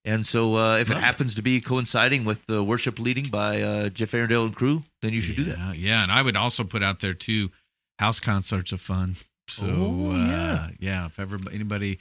And 0.07 0.25
so, 0.25 0.57
uh, 0.57 0.77
if 0.79 0.89
it 0.89 0.95
Love 0.95 1.03
it. 1.03 1.05
happens 1.05 1.35
to 1.35 1.43
be 1.43 1.61
coinciding 1.61 2.25
with 2.25 2.47
the 2.47 2.63
worship 2.63 2.99
leading 3.01 3.25
by 3.29 3.61
uh, 3.63 3.89
Jeff 3.89 4.13
Arrandale 4.13 4.47
and 4.47 4.55
crew, 4.55 4.85
then 5.03 5.13
you 5.13 5.21
should 5.21 5.35
do 5.37 5.45
that. 5.45 5.59
Yeah, 5.59 5.73
Yeah, 5.75 6.03
and 6.05 6.13
I 6.13 6.23
would 6.23 6.37
also 6.37 6.63
put 6.65 6.83
out 6.83 7.01
there 7.01 7.13
too. 7.15 7.51
House 7.99 8.21
concerts 8.21 8.73
are 8.73 8.77
fun. 8.79 9.17
So 9.49 9.67
Oh, 9.67 10.13
uh, 10.13 10.17
yeah. 10.17 10.69
yeah, 10.79 11.07
if 11.07 11.19
ever 11.19 11.39
anybody, 11.53 11.99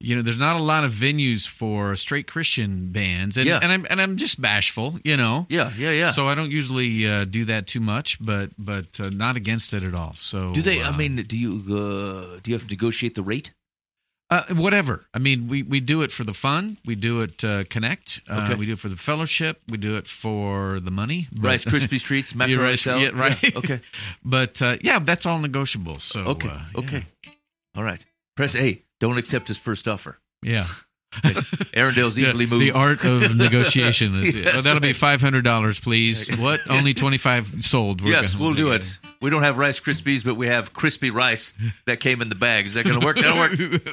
you 0.00 0.14
know, 0.14 0.22
there's 0.22 0.38
not 0.38 0.54
a 0.54 0.62
lot 0.62 0.84
of 0.84 0.92
venues 0.92 1.48
for 1.48 1.96
straight 1.96 2.28
Christian 2.28 2.92
bands, 2.92 3.36
and 3.36 3.46
Yeah. 3.46 3.58
and 3.60 3.72
I'm 3.72 3.86
and 3.90 4.00
I'm 4.00 4.16
just 4.16 4.40
bashful, 4.40 4.98
you 5.04 5.16
know. 5.16 5.46
Yeah, 5.48 5.72
yeah, 5.76 5.90
yeah. 5.90 6.10
So 6.12 6.28
I 6.28 6.36
don't 6.36 6.52
usually 6.52 7.08
uh, 7.08 7.24
do 7.24 7.44
that 7.46 7.66
too 7.66 7.80
much, 7.80 8.18
but 8.24 8.50
but 8.56 9.00
uh, 9.00 9.10
not 9.10 9.36
against 9.36 9.72
it 9.74 9.82
at 9.82 9.94
all. 9.94 10.14
So 10.14 10.52
do 10.52 10.62
they? 10.62 10.80
I 10.82 10.90
uh, 10.90 10.96
mean, 10.96 11.16
do 11.16 11.36
you 11.36 11.52
uh, 11.76 12.38
do 12.42 12.50
you 12.52 12.54
have 12.56 12.62
to 12.68 12.70
negotiate 12.72 13.16
the 13.16 13.22
rate? 13.24 13.52
Uh, 14.30 14.42
whatever. 14.54 15.06
I 15.14 15.18
mean, 15.20 15.48
we, 15.48 15.62
we 15.62 15.80
do 15.80 16.02
it 16.02 16.12
for 16.12 16.22
the 16.22 16.34
fun. 16.34 16.76
We 16.84 16.96
do 16.96 17.22
it 17.22 17.42
uh, 17.42 17.64
connect. 17.70 18.20
Uh, 18.28 18.42
Okay. 18.44 18.54
We 18.56 18.66
do 18.66 18.72
it 18.72 18.78
for 18.78 18.90
the 18.90 18.96
fellowship. 18.96 19.58
We 19.68 19.78
do 19.78 19.96
it 19.96 20.06
for 20.06 20.80
the 20.80 20.90
money. 20.90 21.28
but- 21.32 21.42
Rice 21.48 21.64
Krispie 21.64 21.98
treats, 22.00 22.32
Yeah, 22.32 22.38
macaroni 22.38 22.62
Rice- 22.70 22.86
yeah, 22.86 23.08
right. 23.14 23.42
Yeah, 23.42 23.50
okay. 23.58 23.80
But 24.24 24.60
uh, 24.60 24.76
yeah, 24.82 24.98
that's 24.98 25.24
all 25.24 25.38
negotiable. 25.38 25.98
So 26.00 26.20
Okay. 26.20 26.50
uh, 26.50 26.60
okay. 26.80 27.06
All 27.74 27.82
right. 27.84 28.04
Press 28.36 28.54
A. 28.54 28.82
Don't 29.00 29.16
accept 29.18 29.48
his 29.48 29.56
first 29.56 29.88
offer. 29.88 30.18
Yeah. 30.42 30.66
Arrandale's 31.12 32.18
Yeah, 32.18 32.28
easily 32.28 32.46
moved. 32.46 32.62
The 32.62 32.72
art 32.72 33.04
of 33.04 33.36
negotiation. 33.36 34.14
Is 34.22 34.34
Yes, 34.34 34.54
oh, 34.56 34.60
that'll 34.60 34.80
be 34.80 34.92
five 34.92 35.20
hundred 35.20 35.42
dollars, 35.44 35.80
please. 35.80 36.28
What? 36.36 36.60
Only 36.68 36.94
twenty 36.94 37.18
five 37.18 37.48
sold. 37.64 38.02
We're 38.02 38.10
yes, 38.10 38.34
gonna- 38.34 38.44
we'll 38.44 38.54
do 38.54 38.70
it. 38.72 38.98
We 39.20 39.30
don't 39.30 39.42
have 39.42 39.58
Rice 39.58 39.80
Krispies, 39.80 40.24
but 40.24 40.36
we 40.36 40.46
have 40.46 40.72
crispy 40.72 41.10
rice 41.10 41.52
that 41.86 41.98
came 42.00 42.22
in 42.22 42.28
the 42.28 42.34
bag. 42.36 42.66
Is 42.66 42.74
that 42.74 42.84
going 42.84 43.00
to 43.00 43.04
work? 43.04 43.16
That'll 43.16 43.36
work. 43.36 43.50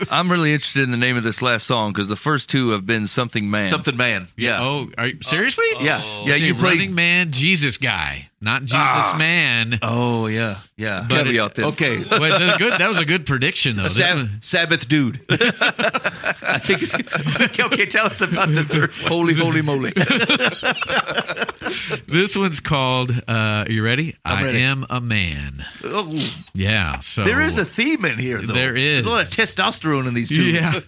I'm 0.12 0.32
really 0.32 0.54
interested 0.54 0.84
in 0.84 0.92
the 0.92 0.98
name 0.98 1.18
of 1.18 1.24
this 1.24 1.42
last 1.42 1.66
song 1.66 1.94
because 1.94 2.10
the 2.10 2.16
first 2.16 2.48
two 2.50 2.70
have 2.70 2.86
been 2.86 3.08
something 3.08 3.50
man. 3.50 3.70
Something 3.70 3.98
man. 3.98 4.28
Yeah. 4.38 4.62
Oh, 4.62 4.88
are 5.00 5.08
you, 5.08 5.18
seriously? 5.24 5.66
Yeah. 5.80 6.24
Yeah, 6.26 6.36
See, 6.36 6.46
you 6.48 6.54
played- 6.54 6.78
running 6.80 6.94
man, 6.96 7.32
Jesus 7.32 7.78
guy, 7.78 8.30
not 8.46 8.62
Jesus 8.62 8.78
Ah. 8.78 9.16
man. 9.18 9.80
Oh 9.82 10.28
yeah. 10.28 10.60
Yeah. 10.78 11.06
But 11.10 11.28
it- 11.28 11.56
then. 11.56 11.66
okay. 11.66 11.98
But 12.04 12.20
that, 12.40 12.60
good, 12.60 12.80
that 12.80 12.88
was 12.88 13.00
a 13.00 13.06
good 13.06 13.26
prediction, 13.26 13.76
though. 13.78 13.88
Sab- 13.88 14.30
Sabbath 14.42 14.88
dude. 14.88 15.20
I 15.30 16.60
think 16.60 16.84
it's 16.84 16.96
okay, 17.42 17.64
okay. 17.64 17.86
Tell 17.86 18.06
us 18.06 18.22
about 18.22 18.50
the 18.50 18.64
third 18.64 18.92
one. 19.02 19.12
Holy, 19.12 19.34
holy 19.34 19.62
moly. 19.62 19.92
this 22.08 22.36
one's 22.38 22.60
called. 22.60 23.12
Uh, 23.28 23.66
are 23.68 23.72
you 23.72 23.84
ready? 23.84 24.16
I'm 24.26 24.46
I 24.46 24.50
am 24.60 24.86
a 24.90 25.02
man. 25.02 25.66
Oh, 25.84 26.12
Yeah. 26.54 27.00
So 27.00 27.24
there 27.24 27.42
is 27.42 27.58
a 27.58 27.66
theme 27.66 28.06
in 28.06 28.18
here. 28.20 28.42
Though. 28.42 28.54
There 28.54 28.74
There's 28.74 29.06
a 29.06 29.10
lot 29.10 29.24
of 29.24 29.30
testosterone 29.30 30.08
in 30.08 30.14
these 30.14 30.30
two. 30.30 30.44
Yeah. 30.44 30.80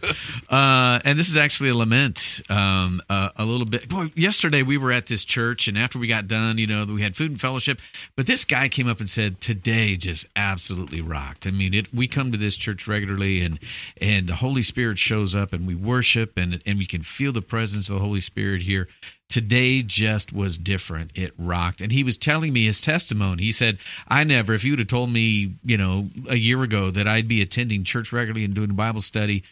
Uh, 0.50 1.00
and 1.04 1.18
this 1.18 1.30
is 1.30 1.38
actually 1.38 1.70
a 1.70 1.76
lament. 1.76 2.42
Um, 2.50 3.02
uh, 3.10 3.30
a 3.36 3.46
little 3.46 3.66
bit. 3.66 3.90
Boy, 3.90 4.12
yesterday 4.16 4.64
we 4.64 4.78
were 4.78 4.92
at 4.92 5.08
this 5.08 5.24
church, 5.24 5.68
and 5.68 5.78
after 5.78 6.00
we 6.00 6.08
got 6.08 6.28
done, 6.28 6.58
you 6.58 6.68
know, 6.68 6.86
we 6.86 7.02
had 7.02 7.16
food 7.16 7.32
and 7.32 7.40
fellowship. 7.48 7.80
But 8.16 8.28
this 8.28 8.44
guy 8.44 8.68
came 8.68 8.88
up 8.88 9.00
and 9.00 9.10
said, 9.10 9.40
"Today 9.40 9.96
just 9.96 10.26
absolutely 10.36 11.02
rocked." 11.02 11.48
I 11.48 11.52
mean, 11.52 11.74
it. 11.74 11.94
We 11.94 12.08
come 12.08 12.32
to 12.34 12.38
this 12.38 12.58
church 12.58 12.88
regularly, 12.88 13.42
and 13.42 13.60
and 14.02 14.28
the 14.28 14.36
Holy 14.36 14.64
Spirit 14.64 14.98
shows 14.98 15.34
up, 15.34 15.54
and 15.54 15.66
we 15.66 15.76
worship, 15.76 16.38
and 16.38 16.62
and 16.66 16.78
we 16.78 16.86
can 16.86 17.04
feel 17.04 17.32
the 17.32 17.42
presence 17.42 17.90
of 17.90 17.96
the 17.96 18.02
Holy 18.02 18.22
Spirit 18.22 18.62
here. 18.62 18.88
Today 19.30 19.84
just 19.84 20.32
was 20.32 20.58
different. 20.58 21.12
It 21.16 21.32
rocked. 21.38 21.82
And 21.82 21.92
he 21.92 22.04
was 22.04 22.18
telling 22.18 22.54
me 22.54 22.66
his 22.66 22.80
testimony. 22.80 23.44
He 23.44 23.52
said, 23.52 23.78
I 24.08 24.24
never, 24.24 24.54
if 24.54 24.64
you 24.64 24.72
would 24.72 24.80
have 24.80 24.88
told 24.88 25.12
me, 25.12 25.56
you 25.66 25.78
know, 25.78 26.10
a 26.30 26.36
year 26.36 26.64
ago 26.64 26.92
that 26.92 27.10
I'd 27.10 27.28
be 27.28 27.42
attending 27.42 27.84
church 27.84 28.14
regularly 28.14 28.46
and 28.46 28.54
doing 28.54 28.74
Bible 28.74 29.02
study, 29.02 29.44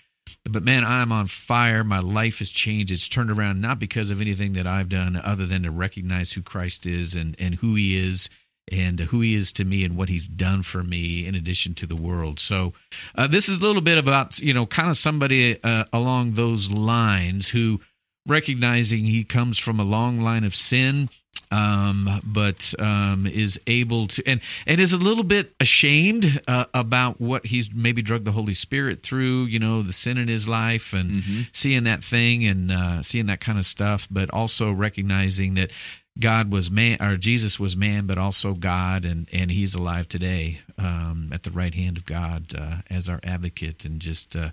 but 0.50 0.64
man, 0.64 0.84
I'm 0.84 1.12
on 1.12 1.28
fire. 1.28 1.84
My 1.84 2.00
life 2.00 2.40
has 2.40 2.52
changed. 2.52 2.92
It's 2.92 3.08
turned 3.08 3.32
around 3.32 3.62
not 3.62 3.80
because 3.80 4.10
of 4.10 4.22
anything 4.22 4.54
that 4.54 4.68
I've 4.68 4.90
done 4.90 5.20
other 5.24 5.46
than 5.46 5.64
to 5.64 5.72
recognize 5.72 6.32
who 6.32 6.42
Christ 6.42 6.86
is 6.86 7.16
and, 7.16 7.36
and 7.40 7.56
who 7.56 7.76
he 7.76 7.98
is 7.98 8.30
and 8.72 9.00
who 9.00 9.22
he 9.22 9.36
is 9.36 9.54
to 9.54 9.66
me 9.66 9.84
and 9.84 9.96
what 9.96 10.10
he's 10.10 10.28
done 10.28 10.64
for 10.64 10.84
me 10.84 11.26
in 11.26 11.36
addition 11.36 11.76
to 11.76 11.86
the 11.86 11.96
world. 11.96 12.40
So 12.40 12.74
uh, 13.16 13.28
this 13.28 13.48
is 13.48 13.58
a 13.58 13.62
little 13.62 13.82
bit 13.82 13.98
about, 13.98 14.40
you 14.40 14.54
know, 14.54 14.66
kind 14.66 14.90
of 14.90 14.98
somebody 14.98 15.62
uh, 15.64 15.86
along 15.94 16.34
those 16.34 16.72
lines 16.72 17.48
who 17.48 17.80
recognizing 18.28 19.06
he 19.06 19.24
comes 19.24 19.60
from 19.60 19.80
a 19.80 19.84
long 19.84 20.22
line 20.22 20.44
of 20.44 20.56
sin 20.56 21.10
um, 21.52 22.22
but 22.24 22.74
um, 22.80 23.28
is 23.28 23.60
able 23.68 24.08
to 24.08 24.24
and 24.28 24.42
and 24.66 24.80
is 24.80 24.94
a 24.94 24.98
little 24.98 25.24
bit 25.24 25.54
ashamed 25.60 26.42
uh, 26.48 26.66
about 26.74 27.20
what 27.20 27.46
he's 27.46 27.74
maybe 27.74 28.02
drugged 28.02 28.26
the 28.26 28.32
Holy 28.32 28.54
Spirit 28.54 29.04
through, 29.04 29.46
you 29.46 29.60
know, 29.60 29.82
the 29.82 29.94
sin 29.94 30.18
in 30.18 30.28
his 30.28 30.48
life 30.48 30.94
and 30.94 31.24
seeing 31.52 31.84
that 31.84 32.04
thing 32.04 32.46
and 32.46 32.72
uh, 32.72 33.02
seeing 33.02 33.28
that 33.28 33.40
kind 33.40 33.58
of 33.58 33.66
stuff, 33.66 34.08
but 34.10 34.30
also 34.32 34.72
recognizing 34.72 35.56
that 35.56 35.72
God 36.20 36.52
was 36.52 36.72
man 36.72 37.02
or 37.02 37.18
Jesus 37.18 37.60
was 37.60 37.76
man, 37.76 38.06
but 38.06 38.18
also 38.18 38.54
God, 38.54 39.04
and 39.04 39.28
and 39.34 39.52
He's 39.52 39.76
alive 39.76 40.08
today 40.08 40.60
um, 40.78 41.30
at 41.34 41.44
the 41.44 41.52
right 41.52 41.74
hand 41.74 41.98
of 41.98 42.06
God 42.06 42.54
uh, 42.58 42.78
as 42.90 43.10
our 43.10 43.20
advocate, 43.24 43.84
and 43.84 44.00
just 44.00 44.36
uh, 44.36 44.52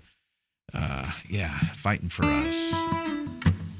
uh, 0.73 1.09
yeah, 1.29 1.57
fighting 1.75 2.09
for 2.09 2.25
us. 2.25 2.73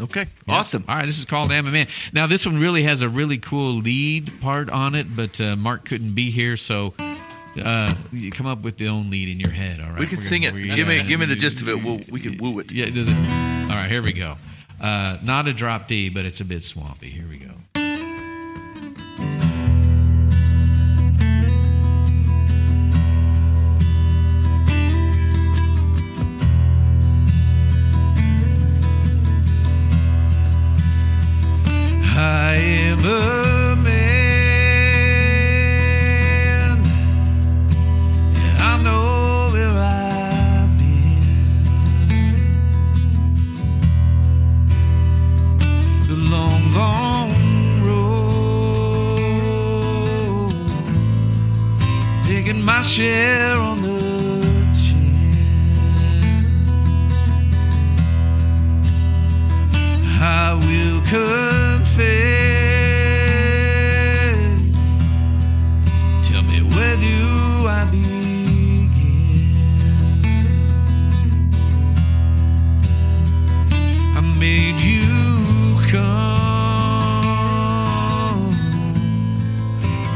Okay. 0.03 0.27
Yeah. 0.47 0.55
Awesome. 0.55 0.83
All 0.87 0.95
right, 0.95 1.05
this 1.05 1.17
is 1.19 1.25
called 1.25 1.51
Am 1.51 1.65
a 1.67 1.71
Man. 1.71 1.87
Now, 2.11 2.27
this 2.27 2.45
one 2.45 2.59
really 2.59 2.83
has 2.83 3.01
a 3.01 3.09
really 3.09 3.37
cool 3.37 3.73
lead 3.75 4.31
part 4.41 4.69
on 4.69 4.95
it, 4.95 5.15
but 5.15 5.39
uh, 5.39 5.55
Mark 5.55 5.85
couldn't 5.87 6.13
be 6.13 6.29
here, 6.31 6.57
so 6.57 6.93
uh, 7.63 7.93
you 8.11 8.31
come 8.31 8.45
up 8.47 8.61
with 8.63 8.77
the 8.77 8.87
own 8.89 9.09
lead 9.09 9.29
in 9.29 9.39
your 9.39 9.51
head. 9.51 9.79
All 9.79 9.89
right, 9.91 9.99
We 9.99 10.07
can 10.07 10.17
We're 10.17 10.23
sing 10.23 10.41
gonna- 10.43 10.57
it. 10.57 10.75
Give 10.75 10.87
me, 10.87 11.03
give 11.03 11.19
me 11.19 11.25
the 11.25 11.35
gist 11.35 11.61
of 11.61 11.69
it. 11.69 11.83
We'll, 11.83 12.01
we 12.09 12.19
can 12.19 12.37
woo 12.37 12.59
it. 12.59 12.71
Yeah, 12.71 12.89
does 12.89 13.07
it? 13.07 13.15
All 13.15 13.69
right, 13.79 13.89
here 13.89 14.01
we 14.01 14.13
go. 14.13 14.35
Uh, 14.81 15.17
not 15.23 15.47
a 15.47 15.53
drop 15.53 15.87
D, 15.87 16.09
but 16.09 16.25
it's 16.25 16.41
a 16.41 16.45
bit 16.45 16.63
swampy. 16.63 17.09
Here 17.09 17.25
we 17.29 17.37
go. 17.37 17.51
A 33.05 33.75
man, 33.75 33.99
and 38.33 38.57
I 38.61 38.77
know 38.81 39.49
where 39.51 39.77
I've 39.77 40.77
been. 40.77 41.25
The 46.07 46.15
long, 46.15 46.71
long 46.71 47.31
road, 47.83 48.55
taking 52.25 52.61
my 52.63 52.81
share 52.83 53.57
on 53.57 53.81
the 53.81 53.99
chin. 54.79 55.11
I 60.21 60.53
will 60.53 61.01
confess. 61.01 62.62
Come, 75.93 76.01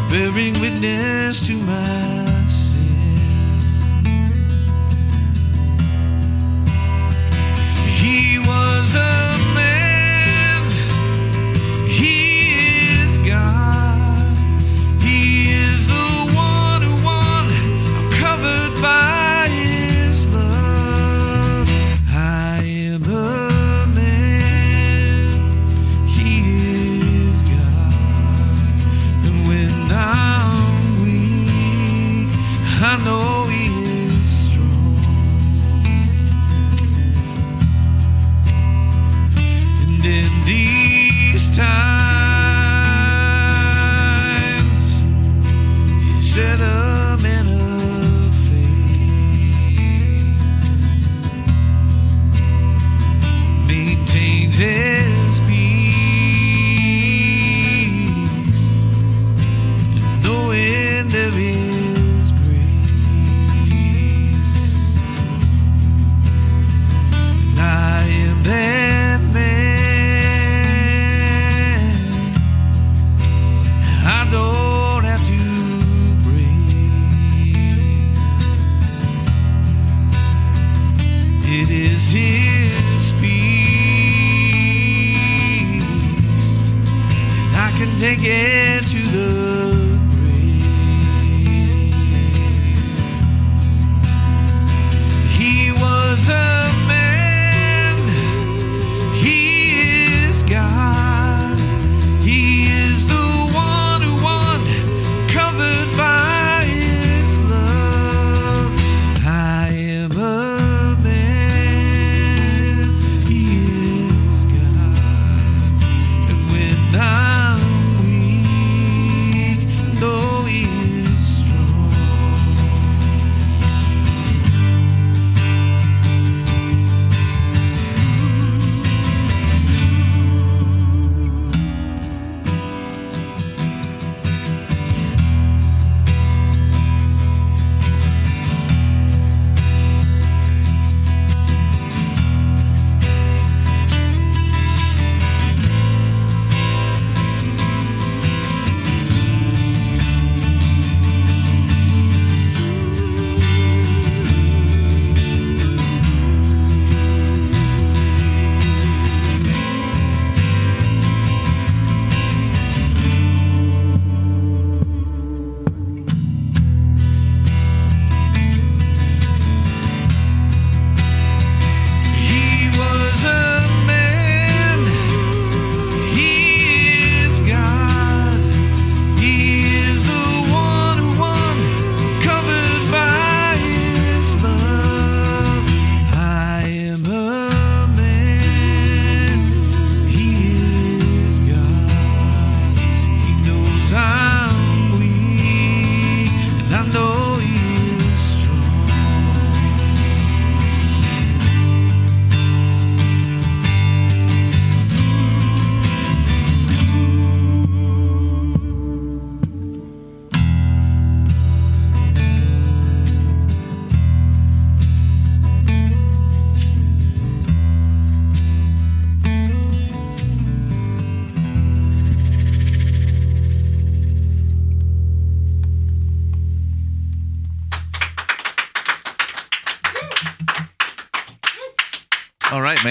bearing 0.09 0.59
witness 0.59 1.45
to 1.45 1.55
my 1.55 2.16
I 32.80 32.95
know 33.03 33.36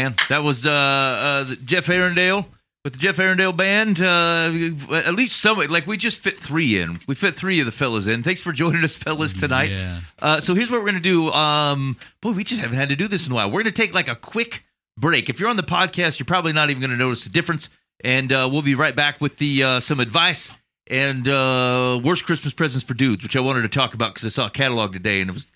man. 0.07 0.17
That 0.29 0.43
was 0.43 0.67
uh, 0.67 0.71
uh, 0.71 1.55
Jeff 1.65 1.87
Arrandale 1.87 2.47
with 2.85 2.95
the 2.95 2.99
Jeff 2.99 3.17
Arrandale 3.17 3.57
band. 3.57 4.01
Uh, 4.01 4.95
at 4.95 5.15
least 5.15 5.41
some, 5.41 5.59
like 5.59 5.87
we 5.87 5.97
just 5.97 6.19
fit 6.19 6.39
three 6.39 6.81
in. 6.81 7.01
We 7.07 7.15
fit 7.15 7.35
three 7.35 7.61
of 7.61 7.67
the 7.67 7.73
fellas 7.73 8.07
in. 8.07 8.23
Thanks 8.23 8.41
for 8.41 8.53
joining 8.53 8.85
us, 8.85 8.95
fellas, 8.95 9.35
tonight. 9.35 9.71
Yeah. 9.71 10.01
Uh, 10.19 10.41
so 10.41 10.55
here's 10.55 10.71
what 10.71 10.81
we're 10.81 10.87
gonna 10.87 11.01
do. 11.01 11.31
Um, 11.31 11.97
boy, 12.21 12.33
we 12.33 12.45
just 12.45 12.61
haven't 12.61 12.77
had 12.77 12.91
to 12.91 12.97
do 12.97 13.09
this 13.09 13.27
in 13.27 13.33
a 13.33 13.35
while. 13.35 13.51
We're 13.51 13.63
gonna 13.63 13.73
take 13.73 13.95
like 13.95 14.09
a 14.09 14.17
quick 14.17 14.65
break. 14.97 15.29
If 15.29 15.41
you're 15.41 15.51
on 15.51 15.57
the 15.57 15.63
podcast, 15.63 16.19
you're 16.19 16.27
probably 16.27 16.53
not 16.53 16.71
even 16.71 16.81
gonna 16.81 16.97
notice 16.97 17.25
the 17.25 17.31
difference. 17.31 17.69
And 18.05 18.31
uh, 18.33 18.49
we'll 18.53 18.63
be 18.63 18.75
right 18.75 18.95
back 18.95 19.21
with 19.21 19.39
the 19.39 19.63
uh, 19.63 19.81
some 19.81 20.01
advice 20.01 20.51
and 20.89 21.27
uh, 21.27 21.99
worst 22.05 22.27
Christmas 22.27 22.53
presents 22.53 22.85
for 22.85 22.95
dudes, 22.95 23.23
which 23.23 23.37
I 23.37 23.41
wanted 23.41 23.63
to 23.63 23.69
talk 23.69 23.95
about 23.95 24.15
because 24.15 24.27
I 24.27 24.29
saw 24.29 24.47
a 24.47 24.51
catalog 24.51 24.93
today 24.93 25.21
and 25.21 25.31
it 25.31 25.33
was 25.33 25.47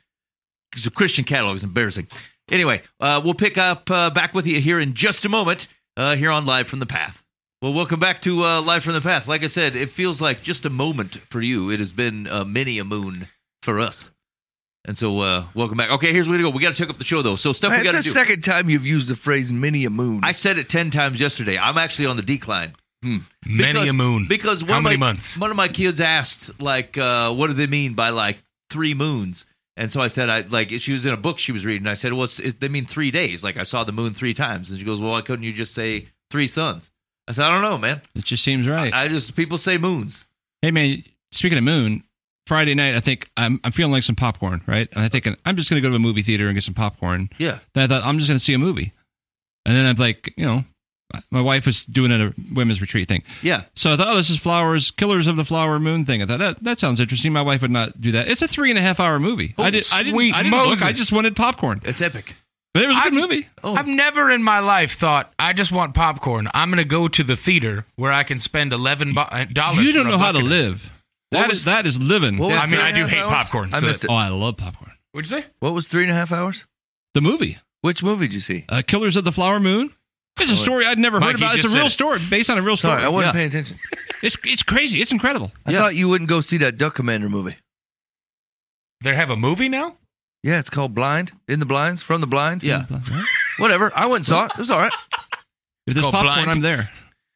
it's 0.75 0.87
a 0.87 0.91
Christian 0.91 1.25
catalog. 1.25 1.57
is 1.57 1.65
embarrassing. 1.65 2.07
Anyway, 2.51 2.83
uh, 2.99 3.21
we'll 3.25 3.35
pick 3.35 3.59
up 3.59 3.91
uh, 3.91 4.11
back 4.11 4.35
with 4.35 4.47
you 4.47 4.61
here 4.61 4.81
in 4.81 4.95
just 4.95 5.25
a 5.25 5.29
moment 5.29 5.69
uh, 5.97 6.17
here 6.17 6.31
on 6.31 6.47
Live 6.47 6.69
from 6.69 6.81
the 6.81 6.87
Path. 6.87 7.23
Well, 7.63 7.73
welcome 7.75 8.01
back 8.01 8.23
to 8.23 8.45
uh, 8.45 8.63
Live 8.63 8.83
from 8.85 8.95
the 8.95 9.01
Path. 9.01 9.29
Like 9.29 9.45
I 9.45 9.49
said, 9.49 9.77
it 9.77 9.91
feels 9.91 10.21
like 10.21 10.43
just 10.43 10.65
a 10.65 10.71
moment 10.71 11.19
for 11.31 11.41
you. 11.41 11.71
It 11.71 11.79
has 11.79 11.93
been 11.93 12.27
uh, 12.27 12.45
many 12.45 12.79
a 12.79 12.85
moon 12.85 13.29
for 13.63 13.79
us. 13.81 14.11
And 14.87 14.97
so, 14.97 15.21
uh, 15.21 15.45
welcome 15.55 15.77
back. 15.77 15.91
Okay, 15.91 16.11
here's 16.13 16.27
where 16.27 16.39
we 16.39 16.43
go. 16.43 16.49
We 16.49 16.63
got 16.63 16.71
to 16.71 16.75
check 16.75 16.89
up 16.89 16.97
the 16.97 17.05
show, 17.05 17.21
though. 17.21 17.37
So, 17.37 17.53
stuff 17.53 17.71
we 17.77 17.85
got 17.85 17.93
the 17.93 17.99
to 17.99 18.03
do. 18.03 18.11
second 18.11 18.43
time 18.43 18.71
you've 18.71 18.87
used 18.87 19.11
the 19.11 19.15
phrase 19.17 19.53
"mini 19.53 19.85
a 19.85 19.91
moon." 19.91 20.21
I 20.25 20.33
said 20.33 20.59
it 20.59 20.71
10 20.71 20.91
times 20.91 21.21
yesterday. 21.21 21.59
I'm 21.59 21.77
actually 21.77 22.07
on 22.07 22.17
the 22.17 22.23
decline. 22.23 22.75
Many 23.03 23.25
Because- 23.45 23.89
a 23.91 23.93
moon. 23.93 24.27
Because 24.27 24.63
one 24.63 24.71
How 24.73 24.79
of 24.79 24.85
many 24.85 24.97
my, 24.97 25.07
months? 25.09 25.37
One 25.37 25.51
of 25.51 25.57
my 25.57 25.69
kids 25.69 26.01
asked, 26.01 26.51
like, 26.61 26.97
uh, 26.97 27.33
what 27.35 27.49
do 27.49 27.53
they 27.53 27.67
mean 27.67 27.93
by 27.93 28.09
like 28.09 28.43
three 28.71 28.95
moons? 28.95 29.45
And 29.81 29.91
so 29.91 30.03
I 30.03 30.09
said, 30.09 30.29
I 30.29 30.43
like 30.43 30.71
she 30.73 30.93
was 30.93 31.07
in 31.07 31.15
a 31.15 31.17
book 31.17 31.39
she 31.39 31.53
was 31.53 31.65
reading. 31.65 31.89
I 31.89 31.95
said, 31.95 32.13
well, 32.13 32.25
it's, 32.25 32.39
it, 32.39 32.61
they 32.61 32.69
mean 32.69 32.85
three 32.85 33.11
days. 33.11 33.43
Like 33.43 33.57
I 33.57 33.63
saw 33.63 33.83
the 33.83 33.93
moon 33.93 34.13
three 34.13 34.35
times, 34.35 34.71
and 34.71 34.79
she 34.79 34.85
goes, 34.85 35.01
well, 35.01 35.13
why 35.13 35.23
couldn't 35.23 35.43
you 35.43 35.55
just 35.55 35.75
say 35.75 36.07
three 36.31 36.49
suns? 36.49 36.91
I 37.27 37.33
said, 37.33 37.47
I 37.47 37.49
don't 37.49 37.63
know, 37.63 37.79
man. 37.79 38.03
It 38.15 38.27
just 38.27 38.45
seems 38.45 38.69
right. 38.69 38.93
I 38.93 39.09
just 39.09 39.35
people 39.35 39.57
say 39.57 39.79
moons. 39.79 40.27
hey 40.61 40.71
man, 40.71 41.03
speaking 41.33 41.57
of 41.57 41.65
moon, 41.65 42.05
Friday 42.47 42.75
night 42.75 42.95
I 42.95 43.01
think 43.01 43.31
I'm 43.39 43.59
I'm 43.65 43.73
feeling 43.73 43.93
like 43.93 44.03
some 44.03 44.17
popcorn, 44.17 44.61
right? 44.67 44.87
And 44.93 45.03
I 45.03 45.09
think 45.09 45.27
I'm 45.47 45.57
just 45.57 45.71
gonna 45.71 45.81
go 45.81 45.89
to 45.89 45.97
a 45.97 45.99
movie 45.99 46.23
theater 46.23 46.49
and 46.49 46.55
get 46.55 46.63
some 46.63 46.75
popcorn. 46.75 47.31
Yeah. 47.39 47.61
Then 47.73 47.85
I 47.85 47.87
thought 47.87 48.07
I'm 48.07 48.19
just 48.19 48.29
gonna 48.29 48.39
see 48.39 48.53
a 48.53 48.59
movie, 48.59 48.93
and 49.65 49.75
then 49.75 49.87
I'm 49.87 49.97
like, 49.97 50.35
you 50.37 50.45
know, 50.45 50.63
my 51.31 51.41
wife 51.41 51.67
was 51.67 51.85
doing 51.87 52.11
a 52.13 52.33
women's 52.55 52.81
retreat 52.81 53.09
thing, 53.09 53.23
Yeah. 53.43 53.63
so 53.75 53.93
I 53.93 53.97
thought, 53.97 54.09
oh, 54.09 54.17
this 54.17 54.31
is 54.31 54.37
Flowers, 54.39 54.91
Killers 54.91 55.27
of 55.27 55.37
the 55.37 55.45
Flower 55.45 55.79
Moon 55.79 56.05
thing. 56.05 56.23
I 56.23 56.27
thought 56.27 56.39
that 56.39 56.63
that 56.65 56.79
sounds 56.81 57.01
interesting. 57.01 57.33
My 57.33 57.43
wife 57.43 57.63
would 57.63 57.71
not 57.71 58.01
do 58.01 58.13
that. 58.13 58.29
It's 58.29 58.43
a 58.43 58.49
three 58.49 58.71
and 58.71 58.79
a 58.79 58.83
half 58.83 59.01
hour 59.01 59.19
movie. 59.19 59.55
Oh, 59.59 59.63
I 59.65 59.71
did 59.71 59.87
I 59.93 60.03
didn't 60.03 60.19
I 60.35 60.43
didn't 60.43 60.59
look. 60.69 60.83
I 60.85 60.93
just 60.93 61.13
wanted 61.13 61.37
popcorn, 61.37 61.81
It's 61.85 62.01
epic. 62.01 62.35
but 62.75 62.83
it 62.85 62.89
was 62.89 62.97
a 62.99 63.01
good 63.03 63.13
I've- 63.13 63.21
movie. 63.21 63.49
Oh, 63.65 63.75
I've 63.75 63.87
never 63.89 64.31
in 64.31 64.43
my 64.43 64.61
life 64.61 64.95
thought 64.99 65.33
I 65.39 65.53
just 65.53 65.73
want 65.73 65.95
popcorn. 65.95 66.49
I'm 66.55 66.71
gonna 66.71 66.85
go 66.85 67.09
to 67.09 67.23
the 67.25 67.37
theater 67.37 67.87
where 67.97 68.13
I 68.13 68.23
can 68.25 68.41
spend 68.41 68.73
eleven 68.73 69.15
bo- 69.15 69.23
uh, 69.23 69.45
dollars. 69.53 69.85
You 69.85 69.93
don't 69.93 70.05
for 70.05 70.09
a 70.09 70.13
know 70.13 70.19
how 70.19 70.33
to 70.33 70.39
live. 70.39 70.91
That 71.33 71.49
was- 71.49 71.59
is 71.61 71.65
that 71.67 71.87
is 71.87 72.01
living. 72.01 72.39
What 72.39 72.51
was 72.51 72.61
I 72.63 72.67
mean, 72.67 72.81
I 72.81 72.91
do 72.93 73.07
hate 73.07 73.19
hours? 73.21 73.31
popcorn, 73.31 73.71
I 73.75 73.81
so- 73.81 73.87
missed 73.87 74.05
it. 74.05 74.11
Oh, 74.11 74.15
I 74.15 74.29
love 74.29 74.57
popcorn. 74.57 74.93
What'd 75.13 75.31
you 75.31 75.39
say? 75.41 75.47
What 75.61 75.75
was 75.75 75.87
three 75.89 76.03
and 76.05 76.13
a 76.13 76.15
half 76.15 76.31
hours? 76.33 76.65
The 77.15 77.21
movie, 77.21 77.59
Which 77.81 78.03
movie 78.03 78.27
did 78.29 78.35
you 78.35 78.41
see? 78.41 78.65
uh, 78.69 78.83
Killers 78.87 79.17
of 79.17 79.25
the 79.25 79.33
Flower 79.33 79.59
Moon. 79.59 79.93
It's 80.41 80.53
a 80.53 80.57
story 80.57 80.87
I'd 80.87 80.99
never 80.99 81.21
Mike, 81.21 81.33
heard 81.33 81.41
you 81.41 81.47
about. 81.47 81.55
It's 81.57 81.65
a 81.65 81.77
real 81.77 81.87
it. 81.87 81.91
story 81.91 82.19
based 82.31 82.51
on 82.51 82.59
a 82.59 82.63
real 82.63 82.77
story. 82.77 82.95
Sorry, 82.95 83.05
I 83.05 83.09
wasn't 83.09 83.35
Yeah. 83.35 83.39
paying 83.39 83.49
attention. 83.49 83.79
It's 84.23 84.37
it's 84.45 84.63
crazy. 84.63 85.01
It's 85.01 85.13
incredible. 85.13 85.51
I 85.65 85.73
thought 85.73 85.95
you 85.95 86.07
wouldn't 86.07 86.29
go 86.29 86.43
see 86.43 86.59
that 86.59 86.77
Duck 86.77 86.95
Commander 86.95 87.31
movie. 87.31 87.57
They 89.03 89.15
have 89.15 89.31
a 89.31 89.37
movie 89.37 89.71
now. 89.71 89.97
Yeah, 90.43 90.59
it's 90.59 90.69
called 90.69 90.95
Blind. 90.95 91.33
In 91.49 91.59
the 91.59 91.65
Blinds, 91.67 92.03
from 92.03 92.21
the 92.21 92.27
Blind. 92.27 92.63
Yeah. 92.63 92.85
Whatever. 93.59 93.91
I 93.95 94.07
went 94.07 94.17
and 94.17 94.27
saw 94.27 94.45
it. 94.45 94.53
It 94.53 94.59
was 94.59 94.71
all 94.71 94.79
right. 94.81 94.93
If 95.87 95.95
there's 95.95 96.05
called 96.05 96.13
popcorn, 96.15 96.35
Blind. 96.45 96.51
I'm 96.51 96.61
there. 96.61 96.91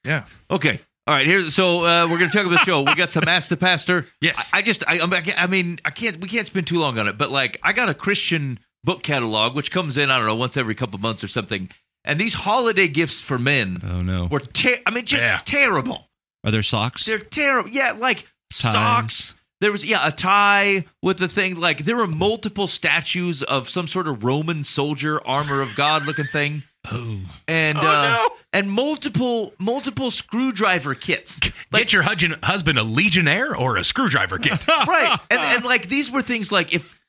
Yeah. 0.04 0.26
Okay. 0.50 0.78
All 1.06 1.14
right. 1.14 1.26
Here's 1.26 1.54
so 1.54 1.78
uh, 1.84 2.06
we're 2.08 2.18
gonna 2.18 2.30
check 2.30 2.44
out 2.44 2.50
the 2.50 2.58
show. 2.58 2.82
We 2.82 2.94
got 2.94 3.10
some 3.10 3.24
Ask 3.26 3.48
the 3.48 3.56
Pastor. 3.56 4.06
Yes. 4.20 4.50
I, 4.52 4.58
I 4.58 4.62
just 4.62 4.84
I, 4.86 5.00
I 5.36 5.46
mean 5.46 5.80
I 5.86 5.90
can't 5.90 6.20
we 6.20 6.28
can't 6.28 6.46
spend 6.46 6.66
too 6.66 6.78
long 6.78 6.98
on 6.98 7.08
it, 7.08 7.16
but 7.16 7.30
like 7.30 7.58
I 7.62 7.72
got 7.72 7.88
a 7.88 7.94
Christian 7.94 8.60
book 8.84 9.02
catalog 9.02 9.56
which 9.56 9.70
comes 9.72 9.96
in 9.96 10.10
I 10.10 10.18
don't 10.18 10.26
know 10.26 10.34
once 10.36 10.58
every 10.58 10.74
couple 10.74 11.00
months 11.00 11.24
or 11.24 11.28
something, 11.28 11.70
and 12.04 12.20
these 12.20 12.34
holiday 12.34 12.88
gifts 12.88 13.20
for 13.20 13.38
men 13.38 13.80
Oh 13.84 14.02
no. 14.02 14.26
were 14.26 14.40
ter- 14.40 14.78
I 14.86 14.90
mean 14.90 15.04
just 15.06 15.24
Yeah. 15.24 15.40
terrible. 15.44 16.08
Are 16.44 16.50
there 16.50 16.62
socks? 16.62 17.06
They're 17.06 17.18
terrible. 17.18 17.70
Yeah, 17.70 17.92
like 17.92 18.26
Tie. 18.52 18.72
socks. 18.72 19.34
There 19.60 19.72
was 19.72 19.84
yeah 19.84 20.06
a 20.06 20.12
tie 20.12 20.84
with 21.02 21.16
the 21.18 21.28
thing 21.28 21.56
like 21.56 21.84
there 21.86 21.96
were 21.96 22.06
multiple 22.06 22.66
statues 22.66 23.42
of 23.42 23.68
some 23.70 23.86
sort 23.86 24.08
of 24.08 24.22
Roman 24.22 24.62
soldier 24.64 25.26
armor 25.26 25.62
of 25.62 25.74
God 25.74 26.04
looking 26.04 26.26
thing. 26.26 26.62
Oh. 26.92 27.18
and 27.48 27.78
uh, 27.78 28.28
and 28.52 28.70
multiple 28.70 29.54
multiple 29.58 30.10
screwdriver 30.10 30.94
kits. 30.94 31.40
Get 31.72 31.94
your 31.94 32.02
husband, 32.02 32.36
husband 32.44 32.78
a 32.78 32.82
Legionnaire 32.82 33.56
or 33.56 33.78
a 33.78 33.84
screwdriver 33.84 34.36
kit. 34.38 34.66
right 34.86 35.18
and, 35.30 35.40
and 35.40 35.64
like 35.64 35.88
these 35.88 36.10
were 36.10 36.20
things 36.20 36.52
like 36.52 36.74
if 36.74 37.00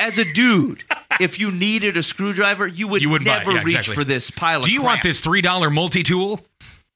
as 0.00 0.18
a 0.18 0.24
dude 0.32 0.82
if 1.20 1.38
you 1.38 1.50
needed 1.52 1.96
a 1.96 2.02
screwdriver 2.02 2.66
you 2.66 2.88
would 2.88 3.02
You 3.02 3.10
wouldn't 3.10 3.28
buy 3.28 3.36
it. 3.36 3.38
never 3.40 3.52
Yeah, 3.52 3.62
reach 3.62 3.76
exactly. 3.76 3.94
for 3.94 4.04
this 4.04 4.30
pile 4.30 4.60
of 4.60 4.64
Do 4.66 4.72
you 4.72 4.82
want 4.82 5.02
this 5.02 5.20
three 5.20 5.40
dollar 5.40 5.70
multi 5.70 6.02
tool? 6.02 6.40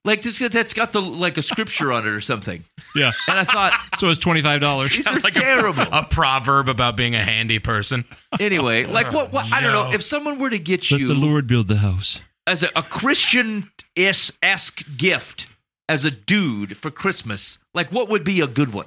like 0.05 0.23
this 0.23 0.39
that's 0.41 0.75
got 0.75 0.93
the 0.93 1.01
like 1.01 1.37
a 1.39 1.43
scripture 1.43 1.93
on 1.93 2.05
it 2.07 2.11
or 2.11 2.21
something 2.21 2.65
Yeah. 2.97 3.13
and 3.29 3.39
i 3.39 3.45
thought 3.45 3.73
So 4.01 4.09
it's 4.09 4.19
twenty 4.19 4.43
five 4.43 4.61
dollars. 4.61 4.91
these 4.91 5.07
are 5.07 5.19
Like 5.21 5.35
terrible 5.35 5.85
A 5.93 6.05
proverb 6.05 6.69
about 6.69 6.97
being 6.97 7.15
a 7.15 7.23
handy 7.23 7.59
person. 7.61 8.05
anyway 8.41 8.85
like 8.85 9.13
what, 9.13 9.33
what 9.33 9.47
i 9.53 9.61
don't 9.61 9.73
know 9.73 9.93
if 9.93 10.03
someone 10.03 10.39
were 10.41 10.51
to 10.51 10.59
get 10.59 10.91
you 10.91 11.07
Let 11.07 11.15
the 11.15 11.21
Lord 11.21 11.47
build 11.47 11.69
the 11.69 11.77
house. 11.77 12.21
as 12.49 12.63
a, 12.65 12.69
a 12.75 12.83
christian 12.83 13.71
esque 13.97 14.83
gift 14.97 15.47
as 15.89 16.05
a 16.05 16.11
dude 16.11 16.77
for 16.77 16.91
christmas 16.91 17.59
like 17.75 17.93
what 17.93 18.09
would 18.09 18.25
be 18.25 18.41
a 18.41 18.47
good 18.49 18.73
one 18.73 18.87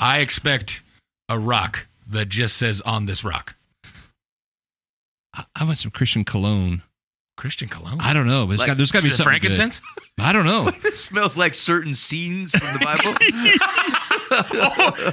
I 0.00 0.18
expect 0.18 0.82
a 1.28 1.38
rock 1.38 1.86
that 2.08 2.28
just 2.28 2.56
says 2.56 2.80
on 2.80 3.06
this 3.06 3.22
rock. 3.22 3.54
I, 5.34 5.44
I 5.56 5.64
want 5.64 5.78
some 5.78 5.90
Christian 5.90 6.24
cologne. 6.24 6.82
Christian 7.38 7.68
cologne. 7.68 7.98
I 8.00 8.12
don't 8.12 8.26
know. 8.26 8.46
But 8.46 8.58
Like 8.58 8.66
got, 8.68 8.76
there's 8.76 8.92
got 8.92 8.98
to 9.00 9.04
be 9.04 9.08
Is 9.08 9.14
it 9.14 9.24
something. 9.24 9.40
good. 9.40 9.56
frankincense? 9.56 9.80
I 10.20 10.32
don't 10.32 10.44
know. 10.44 10.68
it 10.84 10.94
smells 10.94 11.36
like 11.36 11.54
certain 11.54 11.94
scenes 11.94 12.52
from 12.52 12.78
the 12.78 12.84
bible 12.84 13.14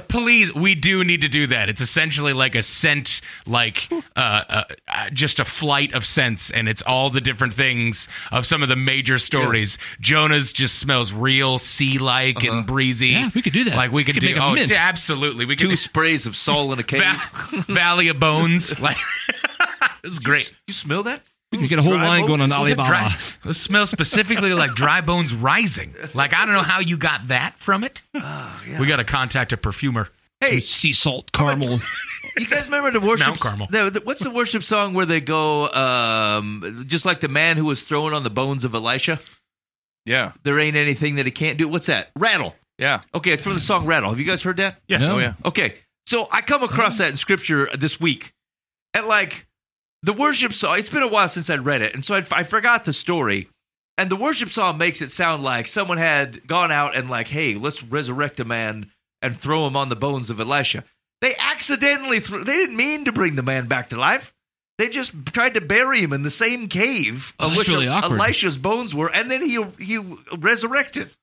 Please, 0.08 0.54
we 0.54 0.74
do 0.74 1.04
need 1.04 1.22
to 1.22 1.28
do 1.28 1.46
that. 1.48 1.68
It's 1.68 1.80
essentially 1.80 2.32
like 2.32 2.54
a 2.54 2.62
scent, 2.62 3.20
like 3.46 3.88
uh, 4.16 4.20
uh, 4.20 4.64
uh, 4.88 5.10
just 5.10 5.40
a 5.40 5.44
flight 5.44 5.92
of 5.94 6.04
scents, 6.06 6.50
and 6.50 6.68
it's 6.68 6.82
all 6.82 7.10
the 7.10 7.20
different 7.20 7.54
things 7.54 8.08
of 8.32 8.46
some 8.46 8.62
of 8.62 8.68
the 8.68 8.76
major 8.76 9.18
stories. 9.18 9.78
Jonah's 10.00 10.52
just 10.52 10.78
smells 10.78 11.12
real 11.12 11.58
sea-like 11.58 12.44
and 12.44 12.66
breezy. 12.66 13.08
Yeah, 13.08 13.30
we 13.34 13.42
could 13.42 13.52
do 13.52 13.64
that. 13.64 13.76
Like 13.76 13.92
we 13.92 14.04
could, 14.04 14.16
We 14.16 14.20
could 14.20 14.26
do. 14.28 14.34
make 14.34 14.42
a 14.42 14.46
Oh, 14.46 14.54
mint. 14.54 14.72
absolutely. 14.72 15.44
We 15.44 15.56
two 15.56 15.68
could. 15.70 15.78
sprays 15.78 16.26
of 16.26 16.36
Saul 16.36 16.72
in 16.72 16.78
a 16.78 16.82
cave 16.82 17.02
Va- 17.02 17.64
Valley 17.68 18.08
of 18.08 18.18
Bones. 18.20 18.78
Like 18.80 18.96
it's 20.04 20.18
great. 20.18 20.52
you 20.66 20.74
smell 20.74 21.02
that 21.04 21.22
We 21.52 21.58
could 21.58 21.68
get 21.68 21.78
a 21.78 21.82
whole 21.82 21.94
line 21.94 22.20
bones? 22.22 22.28
going 22.28 22.40
on 22.40 22.50
Is 22.64 22.72
it 22.72 22.78
Alibaba. 22.78 23.14
It 23.46 23.54
smells 23.54 23.90
specifically 23.90 24.52
like 24.54 24.74
dry 24.74 25.00
bones 25.00 25.34
rising. 25.34 25.94
Like 26.14 26.34
I 26.34 26.44
don't 26.44 26.54
know 26.54 26.62
how 26.62 26.80
you 26.80 26.96
got 26.96 27.28
that 27.28 27.54
from 27.58 27.84
it. 27.84 28.02
We 28.14 28.86
got 28.86 28.96
to 28.96 29.04
contact 29.04 29.52
a 29.52 29.56
perfumer. 29.56 30.08
hey 30.40 30.60
Sea 30.60 30.92
salt 30.92 31.32
caramel. 31.32 31.80
You 32.36 32.46
guys 32.46 32.66
remember 32.66 32.90
the 32.92 33.00
worship? 33.00 33.26
Mount 33.26 33.40
Carmel. 33.40 33.66
the- 33.70 33.90
the- 33.90 34.00
what's 34.04 34.22
the 34.22 34.30
worship 34.30 34.62
song 34.62 34.94
where 34.94 35.06
they 35.06 35.20
go, 35.20 35.68
um, 35.72 36.84
just 36.86 37.04
like 37.04 37.20
the 37.20 37.28
man 37.28 37.56
who 37.56 37.64
was 37.64 37.82
thrown 37.82 38.12
on 38.14 38.22
the 38.22 38.30
bones 38.30 38.64
of 38.64 38.74
Elisha? 38.74 39.18
Yeah. 40.06 40.32
There 40.44 40.58
ain't 40.58 40.76
anything 40.76 41.16
that 41.16 41.26
he 41.26 41.32
can't 41.32 41.58
do. 41.58 41.68
What's 41.68 41.86
that? 41.86 42.10
Rattle. 42.16 42.54
Yeah. 42.78 43.02
Okay, 43.14 43.32
it's 43.32 43.42
from 43.42 43.54
the 43.54 43.60
song 43.60 43.84
Rattle. 43.86 44.10
Have 44.10 44.18
you 44.18 44.24
guys 44.24 44.42
heard 44.42 44.56
that? 44.58 44.78
Yeah. 44.88 44.98
No. 44.98 45.16
Oh 45.16 45.18
yeah. 45.18 45.34
Okay, 45.44 45.74
so 46.06 46.28
I 46.30 46.40
come 46.40 46.62
across 46.62 46.98
that 46.98 47.10
in 47.10 47.16
scripture 47.16 47.68
this 47.76 48.00
week, 48.00 48.32
and 48.94 49.06
like 49.06 49.46
the 50.02 50.12
worship 50.12 50.52
song. 50.52 50.78
It's 50.78 50.88
been 50.88 51.02
a 51.02 51.08
while 51.08 51.28
since 51.28 51.50
I'd 51.50 51.64
read 51.64 51.82
it, 51.82 51.94
and 51.94 52.04
so 52.04 52.14
I, 52.16 52.24
I 52.30 52.42
forgot 52.44 52.84
the 52.84 52.92
story. 52.92 53.48
And 53.98 54.08
the 54.10 54.16
worship 54.16 54.50
song 54.50 54.78
makes 54.78 55.02
it 55.02 55.10
sound 55.10 55.42
like 55.42 55.66
someone 55.66 55.98
had 55.98 56.46
gone 56.46 56.72
out 56.72 56.96
and 56.96 57.10
like, 57.10 57.28
hey, 57.28 57.54
let's 57.56 57.82
resurrect 57.82 58.40
a 58.40 58.46
man 58.46 58.90
and 59.20 59.38
throw 59.38 59.66
him 59.66 59.76
on 59.76 59.90
the 59.90 59.96
bones 59.96 60.30
of 60.30 60.40
Elisha. 60.40 60.84
They 61.20 61.34
accidentally 61.38 62.20
threw. 62.20 62.42
They 62.44 62.56
didn't 62.56 62.76
mean 62.76 63.04
to 63.04 63.12
bring 63.12 63.36
the 63.36 63.42
man 63.42 63.68
back 63.68 63.90
to 63.90 63.98
life. 63.98 64.32
They 64.78 64.88
just 64.88 65.12
tried 65.26 65.54
to 65.54 65.60
bury 65.60 66.00
him 66.00 66.14
in 66.14 66.22
the 66.22 66.30
same 66.30 66.68
cave 66.68 67.34
Oh, 67.38 67.48
of 67.48 67.56
which 67.56 67.68
really 67.68 67.88
awkward. 67.88 68.18
Elisha's 68.18 68.56
bones 68.56 68.94
were, 68.94 69.12
and 69.12 69.30
then 69.30 69.42
he 69.42 69.62
he 69.78 69.98
resurrected. 70.38 71.14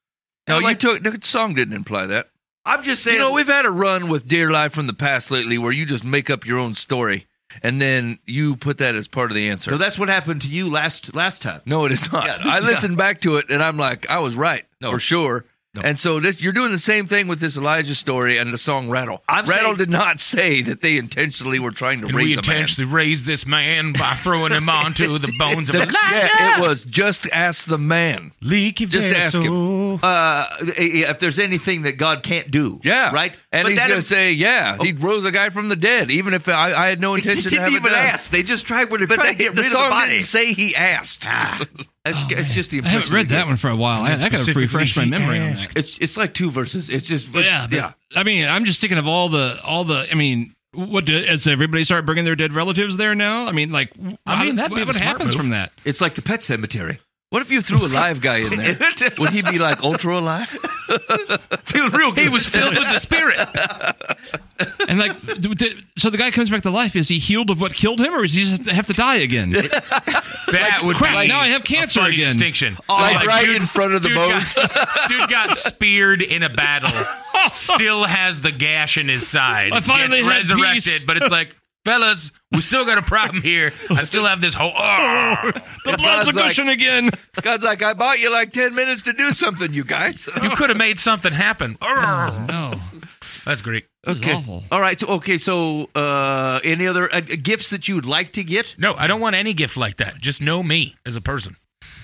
No, 0.47 0.57
And 0.57 0.67
you 0.67 0.75
took 0.75 1.01
the 1.01 1.17
song 1.23 1.55
didn't 1.55 1.73
imply 1.73 2.05
that. 2.05 2.29
I'm 2.63 2.83
just 2.83 3.01
saying. 3.01 3.15
You 3.17 3.23
know, 3.23 3.31
we've 3.31 3.47
had 3.47 3.65
a 3.65 3.71
run 3.71 4.09
with 4.09 4.27
Dear 4.27 4.51
Life 4.51 4.73
from 4.73 4.85
the 4.85 4.93
past 4.93 5.31
lately 5.31 5.57
where 5.57 5.71
you 5.71 5.87
just 5.87 6.03
make 6.03 6.29
up 6.29 6.45
your 6.45 6.59
own 6.59 6.75
story 6.75 7.25
and 7.63 7.81
then 7.81 8.19
you 8.25 8.55
put 8.55 8.77
that 8.79 8.95
as 8.95 9.07
part 9.07 9.31
of 9.31 9.35
the 9.35 9.49
answer. 9.49 9.71
no, 9.71 9.77
that's 9.77 9.97
what 9.99 10.09
happened 10.09 10.41
to 10.43 10.47
you 10.47 10.69
last 10.69 11.13
last 11.15 11.41
time. 11.41 11.61
No, 11.65 11.85
it 11.85 11.91
is 11.91 12.11
not. 12.11 12.25
Yeah, 12.25 12.39
I 12.43 12.59
listened 12.59 12.97
back 12.97 13.21
to 13.21 13.37
it 13.37 13.49
and 13.49 13.61
I'm 13.63 13.77
like, 13.77 14.09
I 14.09 14.19
was 14.19 14.35
right 14.35 14.65
No. 14.81 14.91
for 14.91 14.99
sure. 14.99 15.45
No. 15.73 15.81
And 15.83 15.99
so 15.99 16.19
this, 16.19 16.41
you're 16.41 16.53
doing 16.53 16.71
the 16.71 16.77
same 16.79 17.05
thing 17.05 17.27
with 17.27 17.39
this 17.39 17.55
Elijah 17.55 17.93
story 17.93 18.37
and 18.37 18.51
the 18.51 18.57
song 18.57 18.89
Rattle. 18.89 19.21
I'm 19.29 19.45
Rattle 19.45 19.65
saying- 19.65 19.77
did 19.77 19.89
not 19.91 20.19
say 20.19 20.61
that 20.63 20.81
they 20.81 20.97
intentionally 20.97 21.59
were 21.59 21.69
trying 21.71 21.99
to 22.01 22.07
And 22.07 22.15
raise 22.15 22.25
we 22.25 22.33
a 22.33 22.35
man. 22.37 22.39
intentionally 22.39 22.91
raised 22.91 23.25
this 23.25 23.45
man 23.45 23.93
by 23.93 24.15
throwing 24.15 24.53
him 24.53 24.69
onto 24.69 25.17
the 25.19 25.31
bones 25.37 25.69
of 25.69 25.75
The- 25.75 25.81
Elijah. 25.83 25.97
yeah, 26.11 26.57
it 26.57 26.67
was 26.67 26.83
just 26.83 27.27
ask 27.31 27.67
the 27.67 27.77
man. 27.77 28.31
Leaky 28.41 28.87
Just 28.87 29.07
ask 29.07 29.37
him. 29.37 29.99
uh, 30.01 30.45
eh, 30.61 30.71
eh, 30.77 31.09
if 31.11 31.19
there's 31.19 31.37
anything 31.37 31.83
that 31.83 31.97
God 31.97 32.23
can't 32.23 32.49
do. 32.49 32.79
Yeah, 32.83 33.11
Right? 33.13 33.37
And 33.51 33.63
But 33.65 33.71
he's 33.73 33.79
going 33.79 33.91
to 33.91 34.01
say, 34.01 34.31
"Yeah, 34.31 34.77
he 34.81 34.93
oh. 34.93 34.97
rose 34.99 35.25
a 35.25 35.31
guy 35.31 35.49
from 35.49 35.69
the 35.69 35.75
dead, 35.75 36.09
even 36.09 36.33
if 36.33 36.47
I, 36.47 36.73
I 36.73 36.87
had 36.87 36.99
no 37.01 37.13
intention 37.15 37.43
to 37.43 37.49
didn't 37.49 37.65
have 37.65 37.73
even 37.73 37.91
it 37.91 37.95
done." 37.95 38.05
ask. 38.05 38.31
They 38.31 38.41
just 38.43 38.65
tried 38.65 38.89
when 38.89 38.99
they're 39.01 39.07
But 39.07 39.15
trying 39.15 39.37
they, 39.37 39.43
to 39.45 39.49
get 39.51 39.55
the 39.55 39.61
rid 39.63 39.71
song 39.71 39.83
of 39.83 39.87
the 39.89 39.91
body. 39.95 40.11
didn't 40.13 40.25
say 40.25 40.53
he 40.53 40.75
asked. 40.75 41.25
Ah. 41.27 41.65
It's, 42.09 42.23
oh, 42.23 42.27
it's 42.29 42.53
just 42.53 42.71
the 42.71 42.81
I 42.83 42.87
haven't 42.87 43.11
read 43.11 43.29
that 43.29 43.39
give. 43.39 43.47
one 43.47 43.57
for 43.57 43.69
a 43.69 43.75
while. 43.75 44.03
I, 44.03 44.13
I 44.13 44.29
got 44.29 44.45
to 44.45 44.53
refresh 44.53 44.95
my 44.95 45.03
he 45.03 45.09
memory 45.09 45.39
on 45.39 45.53
that. 45.55 45.77
It's 45.77 45.97
it's 45.99 46.17
like 46.17 46.33
two 46.33 46.51
verses. 46.51 46.89
It's 46.89 47.07
just 47.07 47.31
But 47.31 47.45
yeah, 47.45 47.67
but, 47.69 47.75
yeah. 47.75 47.93
I 48.15 48.23
mean, 48.23 48.47
I'm 48.47 48.65
just 48.65 48.81
thinking 48.81 48.97
of 48.97 49.07
all 49.07 49.29
the 49.29 49.59
all 49.63 49.83
the. 49.83 50.07
I 50.11 50.15
mean, 50.15 50.55
what 50.73 51.05
do, 51.05 51.17
as 51.17 51.47
everybody 51.47 51.83
start 51.83 52.05
bringing 52.05 52.25
their 52.25 52.35
dead 52.35 52.53
relatives 52.53 52.97
there 52.97 53.15
now? 53.15 53.45
I 53.47 53.51
mean, 53.51 53.71
like, 53.71 53.93
I 54.25 54.45
mean, 54.45 54.57
that'd 54.57 54.71
what, 54.71 54.77
be 54.77 54.83
what 54.83 54.95
happens 54.95 55.31
move. 55.33 55.41
from 55.41 55.49
that? 55.49 55.71
It's 55.85 56.01
like 56.01 56.15
the 56.15 56.21
pet 56.21 56.43
cemetery. 56.43 56.99
What 57.29 57.41
if 57.41 57.51
you 57.51 57.61
threw 57.61 57.85
a 57.85 57.89
live 57.89 58.21
guy 58.21 58.37
in 58.37 58.55
there? 58.55 58.77
Would 59.19 59.31
he 59.31 59.41
be 59.41 59.59
like 59.59 59.83
ultra 59.83 60.17
alive? 60.17 60.47
Feel 61.65 61.89
real 61.89 62.13
good. 62.13 62.23
He 62.23 62.29
was 62.29 62.47
filled 62.47 62.77
with 62.77 62.87
the 62.89 62.99
spirit. 62.99 63.37
And 64.89 64.97
like, 64.97 65.21
d- 65.39 65.53
d- 65.53 65.79
so 65.99 66.09
the 66.09 66.17
guy 66.17 66.31
comes 66.31 66.49
back 66.49 66.63
to 66.63 66.71
life. 66.71 66.95
Is 66.95 67.07
he 67.07 67.19
healed 67.19 67.51
of 67.51 67.61
what 67.61 67.73
killed 67.75 67.99
him, 68.01 68.15
or 68.15 68.23
does 68.23 68.33
he 68.33 68.43
just 68.43 68.65
have 68.67 68.87
to 68.87 68.93
die 68.93 69.17
again? 69.17 69.51
That 69.51 70.81
would 70.83 70.95
crap, 70.95 71.21
be 71.21 71.27
now 71.27 71.39
I 71.41 71.49
have 71.49 71.61
a 71.61 71.63
cancer 71.63 71.99
funny 71.99 72.15
again. 72.15 72.29
Distinction. 72.33 72.73
Like 72.73 72.81
oh, 72.89 72.93
Like, 72.95 73.27
right 73.27 73.45
dude- 73.45 73.57
in 73.57 73.67
front 73.67 73.93
of 73.93 74.01
the 74.01 74.09
dude 74.09 74.15
bones. 74.15 74.53
Got, 74.53 75.09
dude 75.09 75.29
got 75.29 75.57
speared 75.57 76.23
in 76.23 76.41
a 76.41 76.49
battle. 76.49 76.89
Still 77.51 78.05
has 78.05 78.39
the 78.41 78.51
gash 78.51 78.97
in 78.97 79.09
his 79.09 79.27
side. 79.27 79.73
I 79.73 79.81
finally 79.81 80.21
Gets 80.23 80.31
had 80.31 80.37
resurrected, 80.55 80.83
peace. 80.85 81.03
but 81.03 81.17
it's 81.17 81.29
like, 81.29 81.55
fellas, 81.87 82.31
we 82.51 82.61
still 82.61 82.85
got 82.85 82.97
a 82.97 83.01
problem 83.01 83.41
here. 83.41 83.71
I 83.89 84.03
still 84.03 84.25
have 84.25 84.41
this 84.41 84.53
whole. 84.53 84.73
Oh, 84.77 85.51
the 85.85 85.97
blood's 85.97 86.27
a 86.27 86.33
God's 86.33 86.35
like- 86.35 86.45
gushing 86.47 86.67
again. 86.69 87.09
God's 87.41 87.63
like, 87.63 87.81
I 87.81 87.93
bought 87.93 88.19
you 88.19 88.31
like 88.31 88.51
ten 88.51 88.75
minutes 88.75 89.03
to 89.03 89.13
do 89.13 89.31
something, 89.31 89.73
you 89.73 89.83
guys. 89.85 90.27
you 90.43 90.49
could 90.51 90.69
have 90.69 90.77
made 90.77 90.99
something 90.99 91.31
happen. 91.33 91.77
Oh, 91.81 92.45
No, 92.49 92.79
that's 93.45 93.61
great. 93.61 93.85
this 94.03 94.17
is 94.17 94.23
Okay. 94.23 94.33
awful. 94.33 94.63
All 94.71 94.81
right. 94.81 94.99
So 94.99 95.07
okay. 95.07 95.37
So 95.37 95.89
uh, 95.95 96.59
any 96.63 96.87
other 96.87 97.13
uh, 97.13 97.21
gifts 97.21 97.69
that 97.69 97.87
you 97.87 97.95
would 97.95 98.05
like 98.05 98.33
to 98.33 98.43
get? 98.43 98.75
No, 98.77 98.93
I 98.95 99.07
don't 99.07 99.21
want 99.21 99.35
any 99.35 99.53
gift 99.53 99.77
like 99.77 99.97
that. 99.97 100.17
Just 100.19 100.41
know 100.41 100.61
me 100.63 100.95
as 101.05 101.15
a 101.15 101.21
person. 101.21 101.55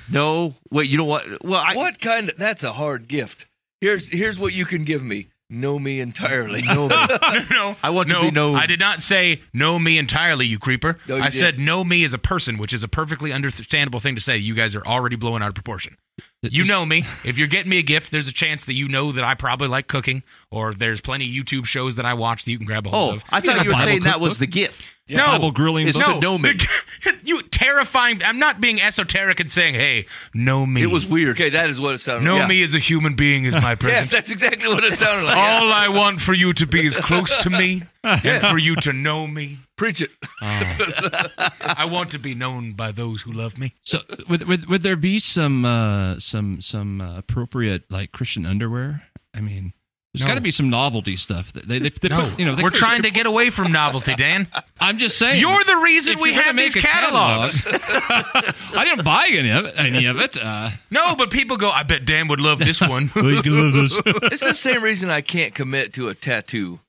No. 0.09 0.55
Wait. 0.71 0.89
You 0.89 0.97
don't 0.97 1.07
want. 1.07 1.43
Well, 1.43 1.61
I, 1.65 1.75
what 1.75 1.99
kind 1.99 2.29
of? 2.29 2.37
That's 2.37 2.63
a 2.63 2.71
hard 2.73 3.07
gift. 3.09 3.47
Here's 3.81 4.07
here's 4.07 4.39
what 4.39 4.53
you 4.53 4.65
can 4.65 4.85
give 4.85 5.03
me. 5.03 5.27
Know 5.53 5.77
me 5.77 5.99
entirely. 5.99 6.61
No. 6.73 6.87
no, 6.87 7.75
I 7.83 7.91
want 7.91 8.09
to 8.09 8.21
be 8.21 8.31
known. 8.31 8.55
I 8.55 8.65
did 8.65 8.79
not 8.79 9.03
say 9.03 9.41
know 9.53 9.77
me 9.77 9.97
entirely, 9.99 10.47
you 10.47 10.57
creeper. 10.57 10.97
No, 11.07 11.17
you 11.17 11.21
I 11.21 11.25
did. 11.29 11.37
said 11.37 11.59
know 11.59 11.83
me 11.83 12.03
as 12.03 12.13
a 12.13 12.17
person, 12.17 12.57
which 12.57 12.73
is 12.73 12.83
a 12.83 12.87
perfectly 12.87 13.31
understandable 13.31 13.99
thing 13.99 14.15
to 14.15 14.21
say. 14.21 14.37
You 14.37 14.55
guys 14.55 14.73
are 14.75 14.83
already 14.85 15.15
blowing 15.15 15.43
out 15.43 15.49
of 15.49 15.55
proportion. 15.55 15.95
You 16.43 16.65
know 16.65 16.85
me. 16.85 17.05
If 17.23 17.37
you're 17.37 17.47
getting 17.47 17.69
me 17.69 17.79
a 17.79 17.83
gift, 17.83 18.11
there's 18.11 18.27
a 18.27 18.31
chance 18.33 18.65
that 18.65 18.73
you 18.73 18.87
know 18.89 19.13
that 19.13 19.23
I 19.23 19.33
probably 19.33 19.69
like 19.69 19.87
cooking, 19.87 20.23
or 20.51 20.73
there's 20.73 20.99
plenty 21.01 21.25
of 21.25 21.31
YouTube 21.45 21.65
shows 21.65 21.95
that 21.95 22.05
I 22.05 22.13
watch 22.15 22.43
that 22.43 22.51
you 22.51 22.57
can 22.57 22.67
grab 22.67 22.85
a 22.85 22.89
hold 22.89 23.13
Oh, 23.13 23.15
of. 23.15 23.23
I 23.29 23.39
thought 23.39 23.55
got 23.55 23.63
you 23.65 23.69
were 23.69 23.73
Bible 23.73 23.85
saying 23.85 24.03
that 24.03 24.19
was 24.19 24.37
the 24.39 24.45
gift. 24.45 24.83
no, 25.07 25.25
Bible 25.25 25.51
grilling 25.51 25.87
It's 25.87 25.97
book. 25.97 26.05
to 26.07 26.19
know 26.19 26.37
me. 26.37 26.53
you 27.23 27.41
terrifying. 27.43 28.21
I'm 28.23 28.39
not 28.39 28.59
being 28.59 28.81
esoteric 28.81 29.39
and 29.39 29.49
saying, 29.49 29.75
"Hey, 29.75 30.05
know 30.33 30.65
me." 30.65 30.83
It 30.83 30.87
was 30.87 31.05
weird. 31.07 31.37
Okay, 31.37 31.49
that 31.51 31.69
is 31.69 31.79
what 31.79 31.95
it 31.95 31.99
sounded 32.01 32.27
like. 32.29 32.35
know 32.35 32.39
like. 32.41 32.49
me 32.49 32.61
as 32.63 32.73
a 32.73 32.79
human 32.79 33.15
being 33.15 33.45
is 33.45 33.53
my 33.55 33.75
presence. 33.75 33.83
Yes, 34.11 34.11
that's 34.11 34.29
exactly 34.31 34.67
what 34.67 34.83
it 34.83 34.93
sounded 34.97 35.23
like. 35.25 35.37
All 35.37 35.71
I 35.71 35.87
want 35.87 36.19
for 36.19 36.33
you 36.33 36.51
to 36.53 36.67
be 36.67 36.85
is 36.85 36.97
close 36.97 37.37
to 37.37 37.49
me 37.49 37.83
and 38.03 38.41
for 38.43 38.57
you 38.57 38.75
to 38.77 38.91
know 38.93 39.25
me. 39.25 39.59
Preach 39.83 39.99
it. 40.01 40.11
I 40.41 41.83
want 41.91 42.11
to 42.11 42.19
be 42.19 42.33
known 42.35 42.71
by 42.71 42.93
those 42.93 43.21
who 43.21 43.33
love 43.33 43.57
me. 43.57 43.73
So, 43.83 43.99
would, 44.29 44.47
would 44.47 44.65
would 44.67 44.81
there 44.81 44.95
be 44.95 45.19
some 45.19 45.65
uh, 45.65 46.19
some 46.19 46.61
some 46.61 47.01
uh, 47.01 47.17
appropriate 47.17 47.91
like 47.91 48.13
Christian 48.13 48.45
underwear? 48.45 49.03
I 49.35 49.41
mean, 49.41 49.73
there's 50.13 50.21
No. 50.23 50.27
got 50.29 50.35
to 50.35 50.41
be 50.41 50.51
some 50.51 50.69
novelty 50.69 51.17
stuff. 51.17 51.51
That 51.51 51.67
they, 51.67 51.79
they, 51.79 51.89
they 51.89 52.07
No, 52.07 52.29
put, 52.29 52.39
you 52.39 52.45
know, 52.45 52.55
they 52.55 52.63
we're 52.63 52.69
trying 52.69 53.01
to 53.01 53.11
get 53.11 53.25
away 53.25 53.49
from 53.49 53.73
novelty, 53.73 54.15
Dan. 54.15 54.47
I'm 54.79 54.97
just 54.97 55.17
saying. 55.17 55.41
You're 55.41 55.63
the 55.65 55.75
reason 55.75 56.17
we 56.21 56.31
have 56.31 56.55
these 56.55 56.75
catalogs. 56.75 57.63
catalog- 57.63 58.55
I 58.77 58.85
didn't 58.85 59.03
buy 59.03 59.27
any 59.31 59.49
of 59.51 59.65
it. 59.65 59.73
Any 59.77 60.05
of 60.05 60.17
it. 60.21 60.37
Uh, 60.37 60.69
no, 60.91 61.15
but 61.17 61.29
people 61.29 61.57
go, 61.57 61.69
I 61.69 61.83
bet 61.83 62.05
Dan 62.05 62.29
would 62.29 62.39
love 62.39 62.59
this 62.59 62.79
one. 62.79 63.11
It's 63.15 64.39
the 64.39 64.53
same 64.53 64.81
reason 64.81 65.09
I 65.09 65.19
can't 65.19 65.53
commit 65.53 65.93
to 65.95 66.07
a 66.07 66.15
tattoo. 66.15 66.79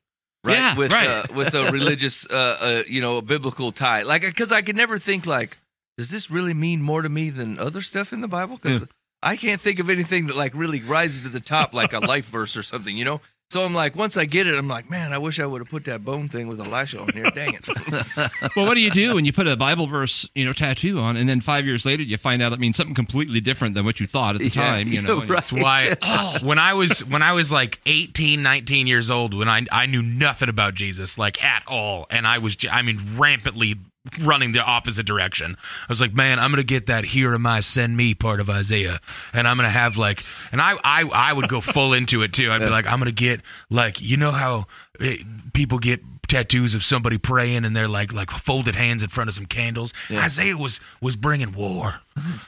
Right, 0.44 0.58
Yeah, 0.58 0.76
with 0.76 0.92
right. 0.92 1.08
Uh, 1.08 1.24
with 1.34 1.54
a 1.54 1.72
religious, 1.72 2.26
uh, 2.28 2.34
uh, 2.34 2.82
you 2.86 3.00
know, 3.00 3.16
a 3.16 3.22
biblical 3.22 3.72
tie, 3.72 4.02
like 4.02 4.22
because 4.22 4.52
I 4.52 4.60
could 4.60 4.76
never 4.76 4.98
think 4.98 5.24
like, 5.24 5.58
does 5.96 6.10
this 6.10 6.30
really 6.30 6.52
mean 6.52 6.82
more 6.82 7.00
to 7.00 7.08
me 7.08 7.30
than 7.30 7.58
other 7.58 7.80
stuff 7.80 8.12
in 8.12 8.20
the 8.20 8.28
Bible? 8.28 8.58
Because 8.60 8.84
I 9.22 9.36
can't 9.36 9.60
think 9.60 9.78
of 9.78 9.88
anything 9.88 10.26
that 10.26 10.36
like 10.36 10.52
really 10.54 10.82
rises 10.82 11.22
to 11.22 11.30
the 11.30 11.40
top 11.40 11.72
like 11.72 11.94
a 11.94 11.98
life 11.98 12.26
verse 12.26 12.58
or 12.58 12.62
something, 12.62 12.94
you 12.94 13.06
know. 13.06 13.22
So 13.50 13.64
I'm 13.64 13.74
like, 13.74 13.94
once 13.94 14.16
I 14.16 14.24
get 14.24 14.48
it, 14.48 14.56
I'm 14.56 14.66
like, 14.66 14.90
man, 14.90 15.12
I 15.12 15.18
wish 15.18 15.38
I 15.38 15.46
would 15.46 15.60
have 15.60 15.68
put 15.68 15.84
that 15.84 16.04
bone 16.04 16.28
thing 16.28 16.48
with 16.48 16.58
Elisha 16.60 17.00
on 17.00 17.08
here. 17.12 17.30
Dang 17.34 17.54
it. 17.54 17.68
well, 18.56 18.66
what 18.66 18.74
do 18.74 18.80
you 18.80 18.90
do 18.90 19.14
when 19.14 19.24
you 19.24 19.32
put 19.32 19.46
a 19.46 19.56
Bible 19.56 19.86
verse, 19.86 20.28
you 20.34 20.44
know, 20.44 20.52
tattoo 20.52 20.98
on, 20.98 21.16
and 21.16 21.28
then 21.28 21.40
five 21.40 21.64
years 21.64 21.86
later 21.86 22.02
you 22.02 22.16
find 22.16 22.42
out 22.42 22.52
it 22.52 22.58
means 22.58 22.76
something 22.76 22.94
completely 22.96 23.40
different 23.40 23.74
than 23.74 23.84
what 23.84 24.00
you 24.00 24.08
thought 24.08 24.34
at 24.34 24.38
the 24.40 24.48
Yeah, 24.48 24.66
time? 24.66 24.88
You 24.88 25.02
know, 25.02 25.18
right. 25.20 25.28
That's 25.28 25.52
why 25.52 25.94
oh. 26.02 26.38
when 26.42 26.58
I 26.58 26.74
was 26.74 27.04
when 27.04 27.22
I 27.22 27.32
was 27.32 27.52
like 27.52 27.80
18, 27.86 28.42
19 28.42 28.86
years 28.88 29.10
old, 29.10 29.34
when 29.34 29.48
I 29.48 29.64
I 29.70 29.86
knew 29.86 30.02
nothing 30.02 30.48
about 30.48 30.74
Jesus 30.74 31.16
like 31.16 31.42
at 31.44 31.62
all, 31.68 32.06
and 32.10 32.26
I 32.26 32.38
was 32.38 32.56
I 32.68 32.82
mean 32.82 32.98
rampantly 33.16 33.76
running 34.20 34.52
the 34.52 34.62
opposite 34.62 35.06
direction. 35.06 35.56
I 35.58 35.86
was 35.88 36.00
like, 36.00 36.14
man, 36.14 36.38
I'm 36.38 36.50
gonna 36.50 36.62
get 36.62 36.86
that 36.86 37.04
"Here 37.04 37.34
am 37.34 37.46
I, 37.46 37.60
send 37.60 37.96
me" 37.96 38.14
part 38.14 38.40
of 38.40 38.50
Isaiah, 38.50 39.00
and 39.32 39.48
I'm 39.48 39.56
gonna 39.56 39.70
have 39.70 39.96
like, 39.96 40.24
and 40.52 40.60
I 40.60 40.76
I 40.84 41.02
I 41.04 41.32
would 41.32 41.48
go 41.48 41.60
full 41.60 41.92
into 41.94 42.22
it 42.22 42.32
too. 42.32 42.50
I'd 42.52 42.60
be 42.60 42.68
like, 42.68 42.86
I'm 42.86 42.98
gonna 42.98 43.12
get 43.12 43.40
like, 43.70 44.00
you 44.00 44.16
know 44.16 44.30
how 44.30 44.66
eh, 45.00 45.18
people 45.52 45.78
get 45.78 46.00
tattoos 46.26 46.74
of 46.74 46.82
somebody 46.82 47.18
praying 47.18 47.64
and 47.64 47.76
they're 47.76 47.88
like 47.88 48.12
like 48.12 48.30
folded 48.30 48.74
hands 48.74 49.02
in 49.02 49.08
front 49.08 49.28
of 49.28 49.34
some 49.34 49.46
candles. 49.46 49.92
Isaiah 50.10 50.56
was 50.56 50.80
was 51.00 51.16
bringing 51.16 51.52
war, 51.52 52.00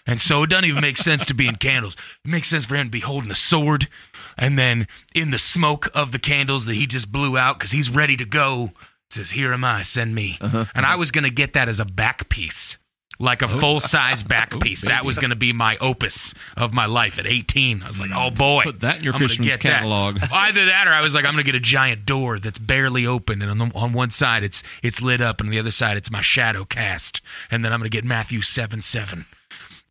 and 0.06 0.20
so 0.20 0.42
it 0.42 0.50
doesn't 0.50 0.66
even 0.66 0.80
make 0.82 0.98
sense 0.98 1.24
to 1.26 1.34
be 1.34 1.46
in 1.46 1.56
candles. 1.56 1.96
It 2.24 2.30
makes 2.30 2.48
sense 2.48 2.66
for 2.66 2.76
him 2.76 2.86
to 2.88 2.90
be 2.90 3.00
holding 3.00 3.30
a 3.30 3.34
sword, 3.34 3.88
and 4.36 4.58
then 4.58 4.86
in 5.14 5.30
the 5.30 5.38
smoke 5.38 5.88
of 5.94 6.12
the 6.12 6.18
candles 6.18 6.66
that 6.66 6.74
he 6.74 6.86
just 6.86 7.10
blew 7.10 7.38
out 7.38 7.58
because 7.58 7.70
he's 7.70 7.88
ready 7.90 8.16
to 8.18 8.24
go. 8.24 8.72
It 9.10 9.14
says, 9.14 9.30
"Here 9.30 9.52
am 9.52 9.64
I, 9.64 9.82
send 9.82 10.14
me." 10.14 10.38
Uh-huh, 10.40 10.64
and 10.74 10.84
I 10.84 10.90
uh-huh. 10.90 10.98
was 10.98 11.10
gonna 11.10 11.30
get 11.30 11.54
that 11.54 11.68
as 11.68 11.80
a 11.80 11.84
back 11.84 12.28
piece. 12.28 12.76
Like 13.18 13.40
a 13.42 13.46
oh. 13.46 13.60
full 13.60 13.80
size 13.80 14.22
back 14.34 14.54
oh, 14.54 14.58
piece. 14.58 14.82
That 14.82 15.04
was 15.04 15.18
going 15.18 15.30
to 15.30 15.36
be 15.36 15.52
my 15.52 15.76
opus 15.78 16.34
of 16.56 16.74
my 16.74 16.86
life 16.86 17.18
at 17.18 17.26
18. 17.26 17.82
I 17.82 17.86
was 17.86 18.00
like, 18.00 18.10
oh 18.14 18.30
boy. 18.30 18.64
Put 18.64 18.80
that 18.80 18.98
in 18.98 19.04
your 19.04 19.14
I'm 19.14 19.20
Christmas 19.20 19.48
get 19.48 19.62
that. 19.62 19.80
catalog. 19.80 20.18
Either 20.32 20.66
that 20.66 20.86
or 20.86 20.92
I 20.92 21.00
was 21.00 21.14
like, 21.14 21.24
I'm 21.24 21.32
going 21.32 21.44
to 21.44 21.50
get 21.50 21.54
a 21.54 21.60
giant 21.60 22.04
door 22.04 22.38
that's 22.38 22.58
barely 22.58 23.06
open. 23.06 23.40
And 23.40 23.50
on, 23.50 23.58
the, 23.58 23.74
on 23.74 23.92
one 23.92 24.10
side, 24.10 24.42
it's 24.42 24.62
it's 24.82 25.00
lit 25.00 25.20
up. 25.20 25.40
And 25.40 25.48
on 25.48 25.50
the 25.50 25.58
other 25.58 25.70
side, 25.70 25.96
it's 25.96 26.10
my 26.10 26.20
shadow 26.20 26.64
cast. 26.64 27.22
And 27.50 27.64
then 27.64 27.72
I'm 27.72 27.80
going 27.80 27.90
to 27.90 27.96
get 27.96 28.04
Matthew 28.04 28.42
7 28.42 28.82
7. 28.82 29.26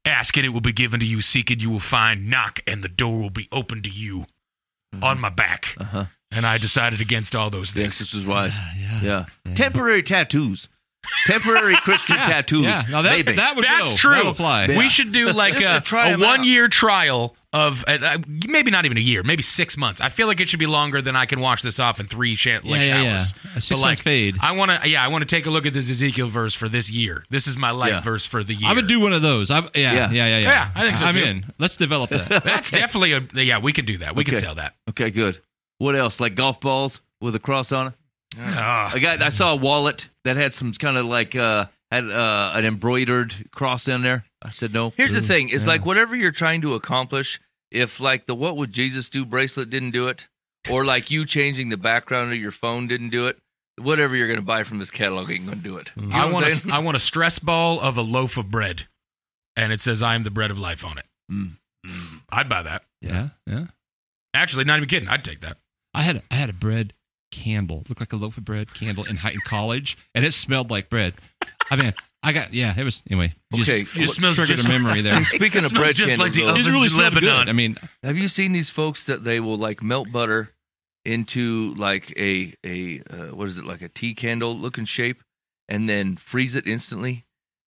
Ask 0.06 0.38
and 0.38 0.46
it 0.46 0.50
will 0.50 0.62
be 0.62 0.72
given 0.72 1.00
to 1.00 1.06
you. 1.06 1.22
Seek 1.22 1.50
and 1.50 1.62
you 1.62 1.72
will 1.72 1.80
find. 1.80 2.30
Knock 2.30 2.60
and 2.68 2.84
the 2.84 2.90
door 2.90 3.18
will 3.18 3.32
be 3.32 3.48
open 3.52 3.82
to 3.82 3.90
you 3.90 4.28
mm-hmm. 4.94 5.04
on 5.04 5.20
my 5.20 5.30
back. 5.30 5.76
Uh-huh. 5.80 6.06
And 6.36 6.46
I 6.46 6.58
decided 6.58 7.02
against 7.02 7.36
all 7.36 7.50
those 7.50 7.76
Yes, 7.76 7.98
things. 7.98 8.00
this 8.00 8.14
was 8.14 8.26
wise. 8.26 8.58
yeah. 9.02 9.26
Yeah. 9.46 9.54
Temporary 9.56 10.04
tattoos. 10.04 10.70
Temporary 11.28 11.76
Christian 11.84 12.18
tattoos. 12.18 12.64
Yeah, 12.66 12.82
now 12.90 13.02
that, 13.04 13.12
Maybe. 13.12 13.34
that 13.34 13.56
would 13.56 13.64
That's 13.66 13.92
go. 13.92 13.96
true. 13.96 14.12
That 14.16 14.24
would 14.26 14.32
apply. 14.32 14.68
We 14.76 14.90
should 14.90 15.12
do 15.12 15.30
like 15.32 15.54
Just 15.54 15.64
to 15.66 15.78
a, 15.78 15.82
try 15.82 16.10
a 16.10 16.14
'em 16.14 16.24
out. 16.24 16.40
one 16.40 16.44
year 16.46 16.68
trial 16.68 17.36
of 17.54 17.86
uh, 17.88 17.98
uh, 18.02 18.18
maybe 18.48 18.72
not 18.72 18.86
even 18.86 18.98
a 18.98 19.02
year, 19.02 19.22
maybe 19.24 19.44
six 19.44 19.78
months. 19.78 20.02
I 20.02 20.10
feel 20.10 20.26
like 20.28 20.42
it 20.42 20.50
should 20.50 20.60
be 20.60 20.66
longer 20.66 21.02
than 21.04 21.16
I 21.16 21.26
can 21.28 21.40
wash 21.40 21.62
this 21.62 21.80
off 21.80 22.00
in 22.00 22.08
three 22.08 22.36
sh- 22.36 22.48
like 22.48 22.64
Yeah, 22.66 22.80
yeah, 22.82 23.02
yeah. 23.02 23.20
showers. 23.22 23.34
A 23.56 23.62
six 23.62 23.70
But, 23.70 23.76
like, 23.76 23.82
months 23.90 24.02
fade. 24.02 24.36
I 24.42 24.52
want 24.54 24.72
to, 24.82 24.90
yeah, 24.90 25.04
I 25.06 25.08
want 25.10 25.22
to 25.22 25.26
take 25.36 25.46
a 25.46 25.50
look 25.52 25.66
at 25.68 25.74
this 25.74 25.90
Ezekiel 25.90 26.28
verse 26.28 26.54
for 26.56 26.68
this 26.68 26.90
year. 26.90 27.24
This 27.30 27.46
is 27.48 27.56
my 27.56 27.70
life 27.72 27.92
Yeah. 27.92 28.02
verse 28.02 28.26
for 28.26 28.44
the 28.44 28.56
year. 28.56 28.68
I 28.70 28.74
would 28.74 28.88
do 28.88 29.00
one 29.00 29.14
of 29.14 29.22
those. 29.22 29.52
I, 29.52 29.60
yeah, 29.60 29.70
yeah, 29.76 29.94
Yeah. 29.94 30.10
yeah, 30.12 30.28
yeah, 30.28 30.40
Yeah, 30.40 30.70
I 30.76 30.82
think 30.86 30.98
so, 30.98 31.06
I'm 31.06 31.14
too. 31.14 31.24
in. 31.24 31.46
Let's 31.60 31.78
develop 31.78 32.10
that. 32.10 32.28
That's 32.44 32.72
definitely 32.72 33.14
a 33.14 33.22
yeah. 33.44 33.60
We 33.60 33.72
can 33.74 33.86
do 33.86 34.00
that. 34.00 34.16
We 34.16 34.24
can 34.26 34.34
Okay. 34.34 34.44
sell 34.44 34.56
that. 34.56 34.74
Okay, 34.90 35.12
good. 35.12 35.40
What 35.78 35.96
else? 35.96 36.20
Like 36.20 36.36
golf 36.36 36.60
balls 36.62 37.02
with 37.22 37.36
a 37.36 37.40
cross 37.40 37.72
on 37.72 37.88
it? 37.88 37.94
Ah. 38.40 38.92
I 38.94 39.00
got 39.00 39.22
I 39.22 39.30
saw 39.30 39.54
a 39.54 39.56
wallet 39.56 40.10
that 40.24 40.38
had 40.38 40.54
some 40.54 40.74
kind 40.74 40.98
of 40.98 41.06
like 41.06 41.36
uh 41.36 41.66
had 41.92 42.10
uh, 42.10 42.52
an 42.56 42.66
embroidered 42.66 43.34
cross 43.52 43.88
in 43.88 44.02
there. 44.02 44.26
I 44.42 44.50
said 44.50 44.74
no. 44.74 44.94
Here's 44.98 45.14
the 45.14 45.22
thing: 45.22 45.50
it's 45.50 45.68
like 45.68 45.86
whatever 45.86 46.16
you're 46.16 46.32
trying 46.32 46.62
to 46.62 46.74
accomplish. 46.74 47.40
If 47.72 48.00
like 48.00 48.26
the 48.26 48.36
"What 48.36 48.58
would 48.58 48.72
Jesus 48.72 49.10
do" 49.10 49.26
bracelet 49.26 49.70
didn't 49.70 49.92
do 49.92 50.08
it, 50.08 50.28
or 50.70 50.86
like 50.86 51.12
you 51.12 51.26
changing 51.26 51.70
the 51.70 51.78
background 51.78 52.32
of 52.32 52.40
your 52.40 52.52
phone 52.52 52.88
didn't 52.88 53.10
do 53.10 53.28
it, 53.28 53.38
whatever 53.78 54.16
you're 54.16 54.28
going 54.28 54.40
to 54.40 54.46
buy 54.46 54.64
from 54.64 54.80
this 54.80 54.92
catalog 54.92 55.30
ain't 55.30 55.46
going 55.46 55.58
to 55.58 55.64
do 55.64 55.78
it. 55.78 55.92
You 55.96 56.08
know 56.08 56.16
I 56.16 56.26
want 56.32 56.66
I'm 56.66 56.72
a, 56.72 56.86
want 56.86 56.98
a 56.98 57.02
stress 57.02 57.40
ball 57.40 57.80
of 57.80 57.98
a 57.98 58.02
loaf 58.02 58.38
of 58.38 58.50
bread, 58.50 58.88
and 59.56 59.72
it 59.74 59.82
says 59.82 60.02
"I 60.02 60.16
am 60.16 60.24
the 60.24 60.32
bread 60.32 60.52
of 60.52 60.60
life" 60.60 60.86
on 60.86 60.98
it. 60.98 61.06
Mm. 61.32 61.56
I'd 62.30 62.50
buy 62.50 62.64
that. 62.64 62.84
yeah, 63.02 63.30
yeah. 63.46 63.66
Actually, 64.34 64.66
not 64.66 64.78
even 64.78 64.90
kidding. 64.90 65.08
I'd 65.08 65.24
take 65.24 65.42
that. 65.42 65.58
I 65.96 66.02
had 66.04 66.22
I 66.30 66.36
had 66.36 66.50
a 66.50 66.54
bread 66.54 66.94
candle, 67.32 67.84
looked 67.90 68.00
like 68.00 68.14
a 68.14 68.16
loaf 68.18 68.38
of 68.38 68.46
bread 68.46 68.74
candle 68.74 69.04
in 69.06 69.16
high 69.18 69.32
in 69.32 69.40
college, 69.46 69.98
and 70.14 70.24
it 70.26 70.32
smelled 70.32 70.70
like 70.72 70.90
bread. 70.90 71.14
I 71.72 71.76
mean, 71.76 71.94
I 72.24 72.32
got 72.32 72.54
yeah. 72.54 72.74
It 72.78 72.84
was 72.84 73.04
anyway. 73.10 73.34
Just, 73.54 73.70
Okay, 73.70 73.86
It 74.04 74.10
smells 74.10 74.36
triggered 74.36 74.58
just 74.58 74.68
a 74.68 74.72
memory 74.72 75.02
there. 75.02 75.24
Speaking 75.26 75.60
of 75.64 75.70
smells 75.70 75.84
bread 75.84 75.96
just 75.96 76.18
like 76.18 76.34
the 76.34 76.42
though, 76.42 76.48
It 76.50 76.52
ovens 76.52 76.70
really 76.70 76.84
in 76.84 76.90
smelled 76.90 77.14
Lebanon. 77.16 77.46
good. 77.46 77.50
I 77.50 77.54
mean, 77.54 77.78
have 78.04 78.18
you 78.18 78.28
seen 78.28 78.52
these 78.52 78.70
folks 78.70 79.04
that 79.06 79.24
they 79.24 79.40
will 79.40 79.58
like 79.58 79.82
melt 79.82 80.12
butter 80.12 80.52
into 81.04 81.74
like 81.76 82.14
a 82.18 82.54
a 82.66 83.02
uh, 83.10 83.36
what 83.36 83.48
is 83.48 83.58
it 83.58 83.66
like 83.66 83.82
a 83.82 83.90
tea 83.90 84.14
candle 84.14 84.58
looking 84.58 84.86
shape, 84.86 85.22
and 85.70 85.88
then 85.90 86.16
freeze 86.18 86.56
it 86.56 86.68
instantly, 86.68 87.26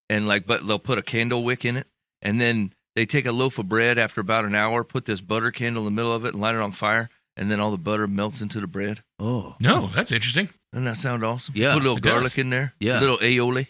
and 0.08 0.26
like 0.26 0.46
but 0.46 0.66
they'll 0.66 0.78
put 0.78 0.98
a 0.98 1.02
candle 1.02 1.44
wick 1.44 1.64
in 1.64 1.76
it, 1.76 1.86
and 2.22 2.40
then 2.40 2.72
they 2.96 3.06
take 3.06 3.26
a 3.26 3.32
loaf 3.32 3.58
of 3.58 3.68
bread 3.68 3.98
after 3.98 4.20
about 4.20 4.44
an 4.44 4.54
hour, 4.54 4.82
put 4.82 5.04
this 5.04 5.20
butter 5.20 5.50
candle 5.52 5.86
in 5.86 5.94
the 5.94 5.96
middle 5.96 6.12
of 6.12 6.24
it, 6.24 6.32
and 6.34 6.40
light 6.40 6.54
it 6.54 6.60
on 6.60 6.72
fire, 6.72 7.10
and 7.38 7.50
then 7.50 7.60
all 7.60 7.70
the 7.70 7.78
butter 7.78 8.06
melts 8.06 8.40
into 8.42 8.60
the 8.60 8.66
bread. 8.66 9.02
Oh. 9.18 9.54
No, 9.60 9.88
that's 9.94 10.12
interesting. 10.12 10.48
Doesn't 10.72 10.84
that 10.84 10.96
sound 10.98 11.24
awesome? 11.24 11.54
Yeah, 11.56 11.72
put 11.72 11.80
a 11.80 11.82
little 11.84 11.96
it 11.98 12.02
does. 12.02 12.12
garlic 12.12 12.38
in 12.38 12.50
there. 12.50 12.74
Yeah. 12.80 12.98
a 12.98 13.00
little 13.00 13.18
aioli. 13.18 13.68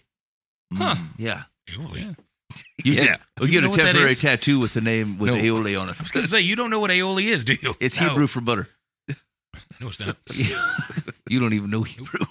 Huh. 0.74 0.94
Mm. 0.96 1.06
Yeah. 1.18 1.42
Aioli. 1.70 2.16
You 2.84 2.92
Yeah. 2.94 3.04
Get, 3.04 3.20
we 3.40 3.46
You 3.46 3.52
get 3.52 3.60
know 3.60 3.66
a 3.66 3.70
what 3.70 3.76
that 3.76 3.84
temporary 3.84 4.10
is? 4.12 4.20
tattoo 4.20 4.58
with 4.58 4.72
the 4.74 4.80
name 4.80 5.18
with 5.18 5.30
No. 5.30 5.36
aioli 5.36 5.80
on 5.80 5.88
it. 5.90 5.96
I 5.98 6.02
was 6.02 6.10
going 6.10 6.24
to 6.24 6.30
say 6.30 6.40
you 6.40 6.56
don't 6.56 6.70
know 6.70 6.80
what 6.80 6.90
aioli 6.90 7.24
is, 7.26 7.44
do 7.44 7.56
you? 7.60 7.76
It's 7.78 8.00
No. 8.00 8.08
Hebrew 8.08 8.26
for 8.26 8.40
butter. 8.40 8.68
No, 9.80 9.88
it's 9.88 10.00
not. 10.00 10.16
you 11.28 11.38
don't 11.40 11.52
even 11.52 11.70
know 11.70 11.82
Hebrew. 11.82 12.26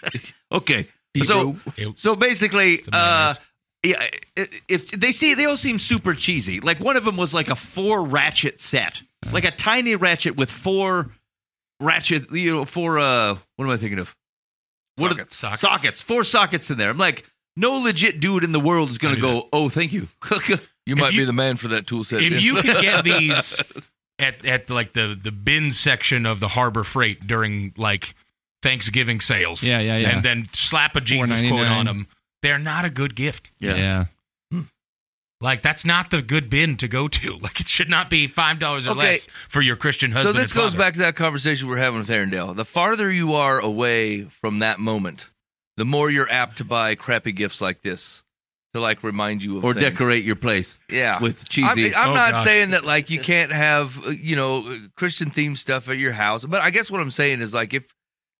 okay. 0.52 0.86
So 1.24 1.56
Ew. 1.76 1.94
so 1.96 2.14
basically 2.16 2.74
It's 2.76 2.88
a 2.88 2.94
uh 2.96 3.34
yeah, 3.84 4.06
if 4.68 4.90
they 4.92 5.10
see 5.10 5.34
they 5.34 5.44
all 5.46 5.56
seem 5.56 5.78
super 5.78 6.14
cheesy. 6.14 6.60
Like 6.60 6.78
one 6.78 6.96
of 6.96 7.04
them 7.04 7.16
was 7.16 7.34
like 7.34 7.48
a 7.48 7.56
four 7.56 8.04
ratchet 8.04 8.60
set. 8.60 9.02
Like 9.30 9.44
a 9.44 9.50
tiny 9.50 9.94
ratchet 9.96 10.36
with 10.36 10.50
four 10.50 11.10
ratchet, 11.80 12.30
you 12.32 12.52
know, 12.54 12.64
four 12.64 12.98
uh 12.98 13.36
what 13.56 13.64
am 13.64 13.70
I 13.70 13.76
thinking 13.76 13.98
of? 13.98 14.14
What 14.96 15.12
are- 15.12 15.14
Sockets. 15.14 15.36
Sockets. 15.36 15.60
sockets. 15.60 16.00
Four 16.00 16.24
sockets 16.24 16.70
in 16.70 16.78
there. 16.78 16.90
I'm 16.90 16.98
like 16.98 17.24
no 17.56 17.74
legit 17.76 18.20
dude 18.20 18.44
in 18.44 18.52
the 18.52 18.60
world 18.60 18.90
is 18.90 18.98
going 18.98 19.14
to 19.14 19.20
I 19.20 19.22
do 19.32 19.40
go, 19.42 19.48
"Oh, 19.52 19.68
thank 19.68 19.92
you." 19.92 20.08
You 20.84 20.96
might 20.96 21.12
you- 21.12 21.20
be 21.20 21.24
the 21.26 21.32
man 21.32 21.56
for 21.56 21.68
that 21.68 21.86
tool 21.86 22.02
set. 22.02 22.22
if 22.22 22.32
then. 22.32 22.40
you 22.42 22.56
could 22.56 22.80
get 22.82 23.04
these 23.04 23.60
at 24.18 24.44
at 24.44 24.68
like 24.68 24.92
the 24.94 25.16
the 25.22 25.30
bin 25.30 25.70
section 25.70 26.26
of 26.26 26.40
the 26.40 26.48
Harbor 26.48 26.82
Freight 26.82 27.24
during 27.28 27.72
like 27.76 28.14
Thanksgiving 28.62 29.20
sales, 29.20 29.62
Yeah, 29.62 29.78
yeah, 29.78 29.96
yeah. 29.98 30.08
and 30.10 30.24
then 30.24 30.48
slap 30.52 30.96
a 30.96 31.00
Jesus 31.00 31.40
quote 31.40 31.66
on 31.68 31.86
them, 31.86 32.08
they're 32.42 32.58
not 32.58 32.84
a 32.84 32.90
good 32.90 33.14
gift. 33.14 33.50
Yeah. 33.60 33.76
yeah. 33.76 34.04
Like 35.42 35.60
that's 35.62 35.84
not 35.84 36.10
the 36.10 36.22
good 36.22 36.48
bin 36.48 36.76
to 36.78 36.88
go 36.88 37.08
to. 37.08 37.38
Like 37.42 37.60
it 37.60 37.68
should 37.68 37.90
not 37.90 38.08
be 38.08 38.28
five 38.28 38.58
dollars 38.58 38.86
or 38.86 38.90
Okay. 38.90 39.08
less 39.12 39.28
for 39.48 39.60
your 39.60 39.76
Christian 39.76 40.12
husband. 40.12 40.36
so 40.36 40.40
this 40.40 40.52
and 40.52 40.56
goes 40.58 40.74
back 40.74 40.92
to 40.94 41.00
that 41.00 41.16
conversation 41.16 41.68
we're 41.68 41.76
having 41.78 41.98
with 41.98 42.08
Arrandale. 42.08 42.54
The 42.54 42.64
farther 42.64 43.10
you 43.10 43.34
are 43.34 43.58
away 43.58 44.22
from 44.24 44.60
that 44.60 44.78
moment, 44.78 45.28
the 45.76 45.84
more 45.84 46.08
you're 46.10 46.30
apt 46.30 46.58
to 46.58 46.64
buy 46.64 46.94
crappy 46.94 47.32
gifts 47.32 47.60
like 47.60 47.82
this 47.82 48.22
to 48.74 48.80
like 48.80 49.02
remind 49.02 49.42
you 49.42 49.58
of 49.58 49.64
or 49.64 49.74
things. 49.74 49.84
decorate 49.84 50.24
your 50.24 50.36
place 50.36 50.78
Yeah, 50.88 51.20
with 51.20 51.42
I 51.42 51.48
cheesy. 51.48 51.94
I'm 51.94 52.10
Oh, 52.10 52.14
not 52.14 52.30
gosh. 52.32 52.44
saying 52.44 52.70
that 52.70 52.84
like 52.84 53.10
you 53.10 53.18
can't 53.20 53.50
have 53.52 53.98
uh, 54.06 54.10
you 54.10 54.36
know 54.36 54.78
Christian 54.96 55.30
themed 55.30 55.58
stuff 55.58 55.88
at 55.88 55.98
your 55.98 56.12
house, 56.12 56.44
but 56.44 56.60
I 56.60 56.70
guess 56.70 56.90
what 56.90 57.00
I'm 57.00 57.10
saying 57.10 57.40
is 57.40 57.52
like 57.52 57.74
if 57.74 57.84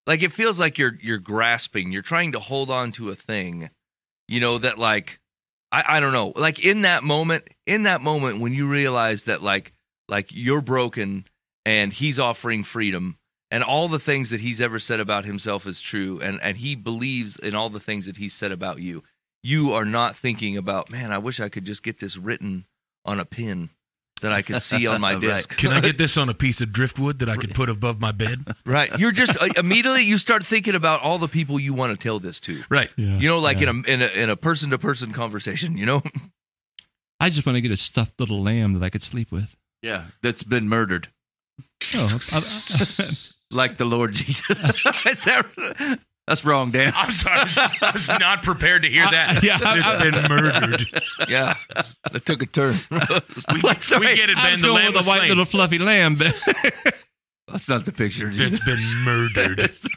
like 0.07 0.23
it 0.23 0.31
feels 0.31 0.59
like 0.59 0.77
you're 0.77 0.97
you're 1.01 1.17
grasping, 1.19 1.91
you're 1.91 2.01
trying 2.01 2.31
to 2.31 2.39
hold 2.39 2.69
on 2.71 2.93
to 2.93 3.09
a 3.09 3.15
thing, 3.15 3.69
you 4.29 4.39
know 4.39 4.57
that 4.57 4.79
like 4.79 5.19
I 5.73 5.97
I 5.97 5.99
don't 5.99 6.13
know, 6.13 6.31
like 6.37 6.59
in 6.59 6.83
that 6.83 7.03
moment, 7.03 7.45
in 7.65 7.83
that 7.83 8.01
moment 8.01 8.39
when 8.39 8.53
you 8.53 8.67
realize 8.67 9.25
that 9.25 9.43
like 9.43 9.73
like 10.07 10.29
you're 10.31 10.61
broken 10.61 11.25
and 11.65 11.91
he's 11.91 12.19
offering 12.19 12.63
freedom 12.63 13.17
and 13.51 13.63
all 13.63 13.87
the 13.87 13.99
things 13.99 14.31
that 14.31 14.39
he's 14.39 14.61
ever 14.61 14.79
said 14.79 14.99
about 14.99 15.25
himself 15.25 15.67
is 15.67 15.81
true 15.81 16.19
and 16.21 16.39
and 16.41 16.57
he 16.57 16.75
believes 16.75 17.37
in 17.37 17.55
all 17.55 17.69
the 17.69 17.79
things 17.79 18.05
that 18.05 18.17
he's 18.17 18.33
said 18.33 18.51
about 18.51 18.79
you 18.79 19.03
you 19.43 19.73
are 19.73 19.85
not 19.85 20.15
thinking 20.17 20.57
about 20.57 20.91
man 20.91 21.11
i 21.11 21.17
wish 21.17 21.39
i 21.39 21.49
could 21.49 21.65
just 21.65 21.83
get 21.83 21.99
this 21.99 22.17
written 22.17 22.65
on 23.05 23.19
a 23.19 23.25
pin 23.25 23.69
that 24.23 24.33
i 24.33 24.41
could 24.41 24.61
see 24.61 24.87
on 24.87 24.99
my 24.99 25.13
Right. 25.13 25.21
desk 25.21 25.55
Can 25.57 25.71
I 25.71 25.79
get 25.79 25.97
this 26.03 26.17
on 26.17 26.27
a 26.29 26.33
piece 26.33 26.59
of 26.61 26.71
driftwood 26.73 27.19
that 27.19 27.29
I 27.29 27.37
could 27.37 27.53
put 27.53 27.69
above 27.69 27.99
my 28.01 28.11
bed? 28.11 28.55
right 28.65 28.89
you're 28.99 29.11
just 29.11 29.37
uh, 29.39 29.49
immediately 29.55 30.03
you 30.03 30.17
start 30.17 30.43
thinking 30.45 30.73
about 30.75 31.01
all 31.01 31.19
the 31.19 31.27
people 31.27 31.59
you 31.59 31.73
want 31.73 31.97
to 31.97 32.01
tell 32.01 32.19
this 32.19 32.39
to 32.41 32.63
Right. 32.69 32.89
you 32.97 33.27
know 33.27 33.37
like 33.37 33.61
in 33.61 33.69
a 33.69 33.91
in 33.91 34.01
a 34.01 34.07
in 34.07 34.29
a 34.31 34.35
person 34.35 34.71
to 34.71 34.77
person 34.79 35.13
conversation 35.13 35.77
you 35.77 35.85
know 35.85 36.01
I 37.19 37.29
just 37.29 37.45
want 37.45 37.55
to 37.55 37.61
get 37.61 37.71
a 37.71 37.77
stuffed 37.77 38.19
little 38.19 38.41
lamb 38.43 38.73
that 38.73 38.83
I 38.83 38.89
could 38.89 39.03
sleep 39.03 39.31
with. 39.31 39.55
yeah, 39.81 40.05
that's 40.21 40.43
been 40.43 40.67
murdered, 40.67 41.07
Oh, 41.95 42.19
I- 42.33 43.09
like 43.51 43.77
the 43.77 43.85
Lord 43.85 44.13
Jesus. 44.13 44.49
Is 45.05 45.23
that- 45.25 45.99
That's 46.27 46.45
wrong, 46.45 46.71
Dan. 46.71 46.93
I'm 46.95 47.11
sorry. 47.11 47.39
I 47.39 47.43
was, 47.43 47.57
I 47.57 47.91
was 47.91 48.07
not 48.19 48.43
prepared 48.43 48.83
to 48.83 48.89
hear 48.89 49.05
that. 49.09 49.43
yeah, 49.43 49.59
I- 49.61 49.77
it's 49.77 50.03
been 50.03 50.29
murdered. 50.29 50.85
Yeah, 51.27 51.55
that 52.11 52.25
took 52.25 52.41
a 52.41 52.45
turn. 52.45 52.77
We, 53.53 53.61
we 53.99 54.15
get 54.15 54.29
it, 54.29 54.37
I 54.37 54.43
Ben. 54.43 54.51
was 54.53 54.61
The 54.61 54.67
going 54.67 54.75
lamb 54.85 54.93
with 54.93 55.05
a 55.05 55.09
white 55.09 55.17
slain. 55.17 55.29
little 55.29 55.45
fluffy 55.45 55.77
lamb. 55.79 56.15
but- 56.15 56.35
That's 57.49 57.67
not 57.69 57.85
the 57.85 57.91
picture. 57.91 58.29
It's 58.33 58.59
been 58.63 58.79
murdered. 59.03 59.59
It's 59.59 59.81
the 59.81 59.89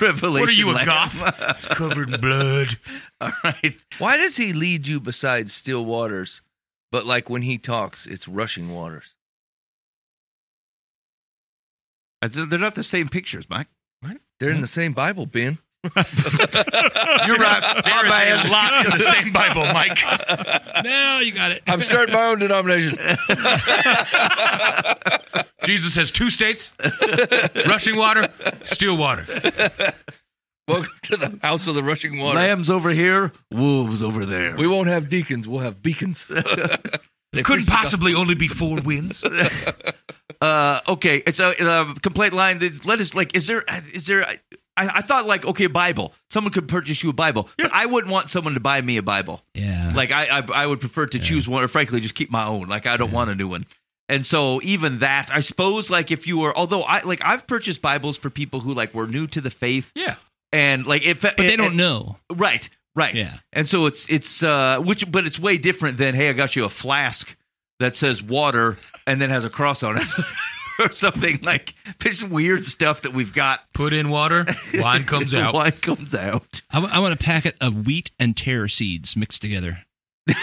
Revelation. 0.00 0.40
What 0.40 0.48
are 0.48 0.52
you, 0.52 0.70
a 0.70 0.72
lamb. 0.72 0.86
goth? 0.86 1.68
covered 1.68 2.12
in 2.14 2.20
blood. 2.20 2.78
All 3.20 3.30
right. 3.44 3.76
Why 3.98 4.16
does 4.16 4.36
he 4.38 4.52
lead 4.54 4.86
you 4.86 4.98
beside 5.00 5.50
still 5.50 5.84
waters, 5.84 6.40
but 6.90 7.04
like 7.06 7.28
when 7.30 7.42
he 7.42 7.58
talks, 7.58 8.06
it's 8.06 8.26
rushing 8.26 8.72
waters? 8.74 9.14
That's- 12.22 12.48
They're 12.48 12.58
not 12.58 12.74
the 12.74 12.82
same 12.82 13.08
pictures, 13.08 13.48
Mike. 13.48 13.68
They're 14.40 14.50
in 14.50 14.56
hmm. 14.56 14.62
the 14.62 14.68
same 14.68 14.92
Bible, 14.92 15.26
Ben. 15.26 15.58
You're 15.84 15.92
right. 15.94 17.84
There 17.84 18.36
is 18.36 18.48
a 18.48 18.50
lot 18.50 18.84
in 18.84 18.90
the 18.98 19.04
same 19.12 19.32
Bible, 19.32 19.64
Mike. 19.66 19.96
now 20.84 21.20
you 21.20 21.30
got 21.30 21.52
it. 21.52 21.62
I'm 21.68 21.80
starting 21.82 22.14
my 22.14 22.24
own 22.24 22.40
denomination. 22.40 22.98
Jesus 25.64 25.94
has 25.94 26.10
two 26.10 26.30
states: 26.30 26.72
rushing 27.66 27.94
water, 27.96 28.26
still 28.64 28.96
water. 28.96 29.24
Welcome 30.66 30.90
to 31.04 31.16
the 31.16 31.38
house 31.42 31.68
of 31.68 31.76
the 31.76 31.84
rushing 31.84 32.18
water. 32.18 32.38
Lambs 32.38 32.70
over 32.70 32.90
here, 32.90 33.30
wolves 33.52 34.02
over 34.02 34.26
there. 34.26 34.56
We 34.56 34.66
won't 34.66 34.88
have 34.88 35.08
deacons. 35.08 35.46
We'll 35.46 35.60
have 35.60 35.80
beacons. 35.80 36.26
They 36.28 36.42
Couldn't 37.42 37.44
preach 37.44 37.66
the 37.66 37.72
possibly 37.72 38.14
only 38.14 38.34
be 38.34 38.48
four 38.48 38.80
winds. 38.80 39.22
Uh, 40.40 40.80
okay, 40.88 41.22
it's 41.26 41.40
a, 41.40 41.50
a 41.58 41.94
complaint 42.00 42.32
line. 42.32 42.58
That 42.60 42.84
let 42.84 43.00
us 43.00 43.14
like. 43.14 43.36
Is 43.36 43.46
there? 43.46 43.64
Is 43.92 44.06
there? 44.06 44.24
I, 44.26 44.38
I 44.76 45.00
thought 45.02 45.26
like 45.26 45.44
okay, 45.44 45.66
Bible. 45.66 46.14
Someone 46.30 46.52
could 46.52 46.68
purchase 46.68 47.02
you 47.02 47.10
a 47.10 47.12
Bible, 47.12 47.48
but 47.58 47.72
I 47.72 47.86
wouldn't 47.86 48.12
want 48.12 48.30
someone 48.30 48.54
to 48.54 48.60
buy 48.60 48.80
me 48.80 48.96
a 48.96 49.02
Bible. 49.02 49.42
Yeah. 49.54 49.92
Like 49.94 50.12
I, 50.12 50.38
I, 50.38 50.42
I 50.54 50.66
would 50.66 50.78
prefer 50.80 51.06
to 51.06 51.18
choose 51.18 51.48
one, 51.48 51.64
or 51.64 51.68
frankly, 51.68 52.00
just 52.00 52.14
keep 52.14 52.30
my 52.30 52.46
own. 52.46 52.68
Like 52.68 52.86
I 52.86 52.96
don't 52.96 53.10
want 53.12 53.30
a 53.30 53.34
new 53.34 53.48
one. 53.48 53.64
And 54.10 54.24
so 54.24 54.60
even 54.62 55.00
that, 55.00 55.30
I 55.32 55.40
suppose, 55.40 55.90
like 55.90 56.10
if 56.10 56.26
you 56.26 56.38
were, 56.38 56.56
although 56.56 56.82
I 56.82 57.02
like 57.02 57.20
I've 57.24 57.46
purchased 57.46 57.82
Bibles 57.82 58.16
for 58.16 58.30
people 58.30 58.60
who 58.60 58.72
like 58.72 58.94
were 58.94 59.06
new 59.06 59.26
to 59.26 59.40
the 59.40 59.50
faith, 59.50 59.90
Yeah. 59.96 60.14
and 60.52 60.86
like 60.86 61.04
if 61.04 61.20
But 61.22 61.36
they 61.36 61.56
don't 61.56 61.76
know. 61.76 62.16
right, 62.30 62.66
right, 62.94 63.14
Yeah. 63.14 63.34
And 63.52 63.68
so 63.68 63.84
it's 63.86 64.08
it's 64.08 64.42
uh 64.42 64.78
which 64.80 65.10
but 65.10 65.26
it's 65.26 65.38
way 65.38 65.58
different 65.58 65.98
than 65.98 66.14
hey 66.14 66.30
I 66.30 66.32
got 66.34 66.54
you 66.56 66.64
a 66.64 66.70
flask 66.70 67.36
that 67.78 67.94
says 67.94 68.22
water 68.22 68.76
and 69.06 69.20
then 69.20 69.30
has 69.30 69.44
a 69.44 69.50
cross 69.50 69.82
on 69.82 69.96
it 69.98 70.06
or 70.78 70.92
something 70.94 71.38
like 71.42 71.74
it's 72.04 72.22
weird 72.24 72.64
stuff 72.64 73.02
that 73.02 73.12
we've 73.12 73.32
got. 73.32 73.60
Put 73.74 73.92
in 73.92 74.08
water, 74.10 74.44
wine 74.74 75.04
comes 75.06 75.34
out. 75.34 75.54
Wine 75.54 75.72
comes 75.72 76.14
out. 76.14 76.60
I, 76.70 76.76
w- 76.76 76.92
I 76.94 77.00
want 77.00 77.14
a 77.14 77.16
packet 77.16 77.56
of 77.60 77.86
wheat 77.86 78.10
and 78.18 78.36
tear 78.36 78.68
seeds 78.68 79.16
mixed 79.16 79.42
together. 79.42 79.78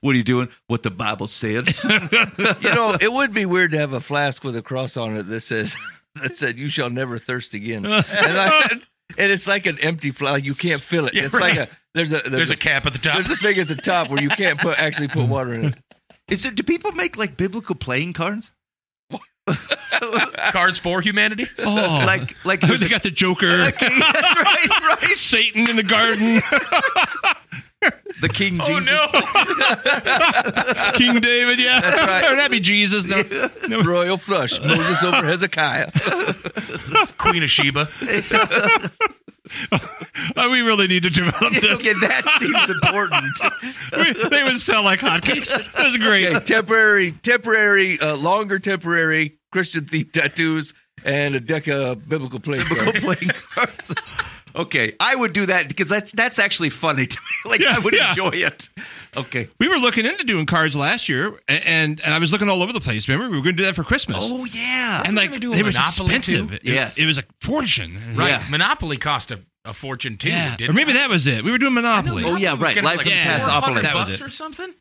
What 0.00 0.14
are 0.14 0.16
you 0.16 0.24
doing? 0.24 0.48
What 0.66 0.82
the 0.82 0.90
Bible 0.90 1.26
said. 1.26 1.74
You 1.84 2.74
know, 2.74 2.96
it 2.98 3.12
would 3.12 3.34
be 3.34 3.44
weird 3.44 3.72
to 3.72 3.78
have 3.78 3.92
a 3.92 4.00
flask 4.00 4.42
with 4.42 4.56
a 4.56 4.62
cross 4.62 4.96
on 4.96 5.14
it 5.16 5.24
that 5.24 5.42
says 5.42 5.76
that 6.14 6.36
said 6.36 6.56
"You 6.58 6.68
shall 6.68 6.88
never 6.88 7.18
thirst 7.18 7.52
again," 7.52 7.84
and, 7.84 8.04
I, 8.08 8.68
and 9.18 9.30
it's 9.32 9.46
like 9.46 9.66
an 9.66 9.78
empty 9.80 10.10
flask. 10.10 10.44
You 10.44 10.54
can't 10.54 10.80
fill 10.80 11.06
it. 11.06 11.12
Yeah, 11.12 11.24
it's 11.24 11.34
right. 11.34 11.54
like 11.56 11.68
a 11.68 11.72
there's 11.94 12.12
a 12.12 12.16
there's, 12.20 12.30
There's 12.30 12.50
a, 12.50 12.54
a 12.54 12.56
cap 12.56 12.86
at 12.86 12.94
the 12.94 12.98
top. 12.98 13.16
there's 13.16 13.28
a 13.30 13.36
thing 13.36 13.58
at 13.58 13.68
the 13.68 13.76
top 13.76 14.08
where 14.08 14.22
you 14.22 14.30
can't 14.30 14.58
put 14.58 14.78
actually 14.78 15.08
put 15.08 15.28
water 15.28 15.52
in 15.52 15.64
it. 15.66 15.74
Is 16.30 16.44
it? 16.44 16.54
Do 16.54 16.62
people 16.62 16.92
make 16.92 17.16
like 17.16 17.36
biblical 17.36 17.74
playing 17.74 18.12
cards? 18.14 18.50
Cards 20.52 20.78
for 20.78 21.00
humanity. 21.00 21.46
Oh, 21.58 22.04
Like 22.06 22.36
like 22.44 22.62
who's 22.66 22.84
got 22.88 23.02
the 23.02 23.10
Joker, 23.10 23.48
Okay, 23.68 23.88
that's 23.98 24.36
right, 24.36 24.68
right. 25.02 25.16
Satan 25.16 25.68
in 25.68 25.74
the 25.76 25.82
garden, 25.82 26.40
The 28.20 28.28
King 28.28 28.60
Oh 28.62 28.78
Jesus. 28.78 28.92
no! 28.92 29.06
King 30.92 31.20
David. 31.20 31.58
Yeah, 31.58 31.80
That's 31.80 32.06
right. 32.06 32.36
That'd 32.36 32.50
be 32.52 32.60
Jesus. 32.60 33.06
No, 33.68 33.82
Royal 33.82 34.16
flush. 34.18 34.52
Moses 34.64 35.02
over 35.02 35.24
Hezekiah. 35.26 35.90
Queen 37.18 37.42
of 37.42 37.50
Sheba. 37.50 37.88
We 40.36 40.60
really 40.62 40.86
need 40.88 41.02
to 41.04 41.10
develop 41.10 41.52
this. 41.54 41.64
Okay, 41.64 41.92
that 42.00 42.28
seems 42.38 42.70
important. 42.70 43.38
We- 43.96 44.28
they 44.28 44.42
would 44.44 44.58
sell 44.58 44.84
like 44.84 45.00
hotcakes. 45.00 45.54
That 45.74 45.84
was 45.84 45.96
great. 45.96 46.26
Okay, 46.28 46.44
temporary, 46.44 47.12
temporary, 47.22 47.98
uh, 48.00 48.16
longer 48.16 48.58
temporary 48.58 49.38
Christian 49.52 49.84
themed 49.84 50.12
tattoos 50.12 50.72
and 51.04 51.34
a 51.34 51.40
deck 51.40 51.66
of 51.68 52.08
biblical 52.08 52.38
playing 52.40 52.64
biblical 52.68 52.92
cards. 52.92 53.04
playing 53.04 53.30
cards. 53.54 53.94
Okay, 54.56 54.94
I 55.00 55.14
would 55.14 55.32
do 55.32 55.46
that 55.46 55.68
because 55.68 55.88
that's 55.88 56.12
that's 56.12 56.38
actually 56.38 56.70
funny 56.70 57.06
to 57.06 57.18
me. 57.18 57.50
Like 57.50 57.60
Yeah, 57.60 57.76
I 57.76 57.78
would 57.78 57.94
yeah. 57.94 58.10
enjoy 58.10 58.30
it. 58.30 58.68
Okay. 59.16 59.48
We 59.58 59.68
were 59.68 59.76
looking 59.78 60.04
into 60.06 60.24
doing 60.24 60.46
cards 60.46 60.76
last 60.76 61.08
year, 61.08 61.32
and 61.48 62.00
and 62.00 62.14
I 62.14 62.18
was 62.18 62.32
looking 62.32 62.48
all 62.48 62.62
over 62.62 62.72
the 62.72 62.80
place. 62.80 63.08
Remember, 63.08 63.30
we 63.30 63.36
were 63.36 63.42
going 63.44 63.56
to 63.56 63.62
do 63.62 63.66
that 63.66 63.74
for 63.76 63.84
Christmas. 63.84 64.18
Oh 64.26 64.44
yeah. 64.44 65.02
and 65.04 65.16
like 65.16 65.38
do 65.40 65.52
a 65.52 65.56
they 65.56 65.62
was 65.62 65.74
Monopoly, 65.76 66.16
expensive. 66.16 66.48
too? 66.48 66.54
It- 66.56 66.64
Yes. 66.64 66.98
it, 66.98 67.06
was 67.06 67.18
a 67.18 67.24
fortune. 67.40 67.98
Right. 68.16 68.28
Yeah. 68.30 68.46
Monopoly 68.48 68.96
cost 68.96 69.30
a, 69.30 69.40
a 69.64 69.74
fortune 69.74 70.16
too. 70.16 70.28
Yeah, 70.28 70.56
didn't 70.56 70.70
or 70.70 70.72
maybe 70.74 70.92
it? 70.92 70.94
that 70.94 71.08
was 71.10 71.26
it. 71.26 71.42
We 71.44 71.50
were 71.50 71.58
doing 71.58 71.74
Monopoly. 71.74 72.24
Oh, 72.24 72.36
yeah, 72.36 72.50
right. 72.58 72.76
Life 72.82 72.98
like 72.98 73.06
in 73.06 73.12
the 73.12 73.18
Past 73.22 73.42
400 73.44 73.78
Opoly. 73.78 73.82
That 73.82 73.94
was 73.94 74.08
it. 74.10 74.20
or 74.22 74.28
something. 74.28 74.72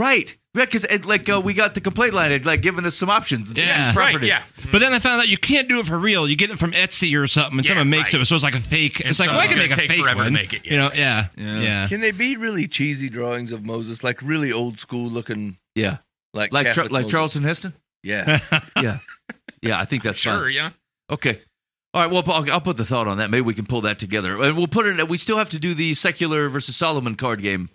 Right. 0.00 0.34
Yeah, 0.54 0.64
because 0.64 0.84
like 1.04 1.28
uh, 1.28 1.40
we 1.40 1.52
got 1.54 1.74
the 1.74 1.80
complaint 1.80 2.14
line, 2.14 2.32
it 2.32 2.44
like 2.46 2.62
giving 2.62 2.84
us 2.86 2.96
some 2.96 3.10
options. 3.10 3.50
And 3.50 3.58
Yeah. 3.58 3.88
some 3.92 3.98
Right. 3.98 4.20
Yeah. 4.22 4.42
But 4.72 4.80
then 4.80 4.92
I 4.92 4.98
found 4.98 5.20
out 5.20 5.28
you 5.28 5.38
can't 5.38 5.68
do 5.68 5.78
it 5.78 5.86
for 5.86 5.98
real. 5.98 6.26
You 6.28 6.34
get 6.36 6.50
it 6.50 6.58
from 6.58 6.72
Etsy 6.72 7.20
or 7.20 7.26
something, 7.26 7.58
and 7.58 7.64
Yeah, 7.66 7.70
someone 7.70 7.90
makes 7.90 8.12
right. 8.14 8.22
it, 8.22 8.24
so 8.26 8.34
it's 8.34 8.42
like 8.42 8.54
a 8.56 8.60
fake. 8.60 9.00
And 9.00 9.10
it's 9.10 9.20
like, 9.20 9.28
well, 9.28 9.38
I 9.38 9.46
can 9.46 9.58
make 9.58 9.70
a 9.70 9.76
take 9.76 9.88
fake 9.90 10.00
forever 10.00 10.20
to 10.20 10.24
one. 10.24 10.32
make 10.32 10.52
it, 10.54 10.62
yeah. 10.66 10.72
You 10.72 10.78
know, 10.78 10.90
yeah, 10.94 11.26
Yeah. 11.36 11.60
yeah. 11.60 11.88
Can 11.88 12.00
they 12.00 12.10
be 12.10 12.36
really 12.36 12.66
cheesy 12.66 13.08
drawings 13.10 13.52
of 13.52 13.62
Moses, 13.64 14.02
like 14.02 14.20
really 14.22 14.50
old 14.50 14.78
school 14.78 15.08
looking, 15.08 15.56
Yeah. 15.76 15.98
like 16.34 16.52
Like 16.52 16.66
Char- 16.66 16.74
Catholic 16.74 16.92
like 16.92 17.02
Moses? 17.04 17.12
Charleston 17.12 17.42
Heston. 17.44 17.74
Yeah, 18.02 18.40
Yeah. 18.82 18.98
Yeah, 19.62 19.78
I 19.78 19.84
think 19.84 20.02
that's 20.02 20.18
Sure. 20.18 20.40
fine. 20.44 20.52
Yeah. 20.52 20.70
Okay. 21.10 21.42
All 21.92 22.02
right. 22.02 22.10
Well, 22.10 22.22
I'll, 22.26 22.50
I'll 22.52 22.60
put 22.62 22.76
the 22.78 22.84
thought 22.86 23.06
on 23.06 23.18
that. 23.18 23.30
Maybe 23.30 23.42
we 23.42 23.52
can 23.54 23.66
pull 23.66 23.82
that 23.82 23.98
together, 23.98 24.40
and 24.42 24.56
we'll 24.56 24.66
put 24.68 24.86
it. 24.86 25.08
We 25.08 25.18
still 25.18 25.36
have 25.36 25.50
to 25.50 25.58
do 25.58 25.74
the 25.74 25.92
secular 25.94 26.48
versus 26.48 26.76
Solomon 26.76 27.14
card 27.16 27.42
game, 27.42 27.68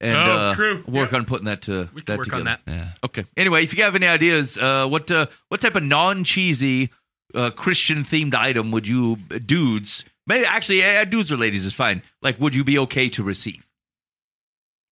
and 0.00 0.16
Oh, 0.16 0.20
uh, 0.36 0.54
true. 0.54 0.84
work 0.86 1.12
Yeah. 1.12 1.18
on 1.18 1.24
putting 1.24 1.44
that 1.46 1.62
to 1.62 1.88
We 1.94 2.02
can 2.02 2.04
that 2.06 2.18
work 2.18 2.24
together. 2.26 2.40
on 2.40 2.44
that. 2.46 2.60
yeah. 2.66 2.92
Okay. 3.04 3.24
Anyway, 3.36 3.62
if 3.64 3.76
you 3.76 3.82
have 3.84 3.94
any 3.96 4.06
ideas, 4.06 4.58
uh, 4.58 4.86
what 4.88 5.10
uh, 5.10 5.26
what 5.48 5.60
type 5.60 5.74
of 5.76 5.82
non 5.82 6.24
cheesy 6.24 6.90
uh, 7.34 7.50
Christian 7.50 8.04
themed 8.04 8.34
item 8.34 8.70
would 8.70 8.86
you 8.86 9.16
dudes? 9.16 10.04
Maybe 10.26 10.44
actually, 10.46 10.84
uh, 10.84 11.04
dudes 11.04 11.30
or 11.32 11.36
ladies 11.36 11.64
is 11.64 11.72
fine. 11.72 12.02
Like, 12.22 12.40
would 12.40 12.54
you 12.54 12.64
be 12.64 12.78
okay 12.80 13.08
to 13.10 13.22
receive? 13.22 13.64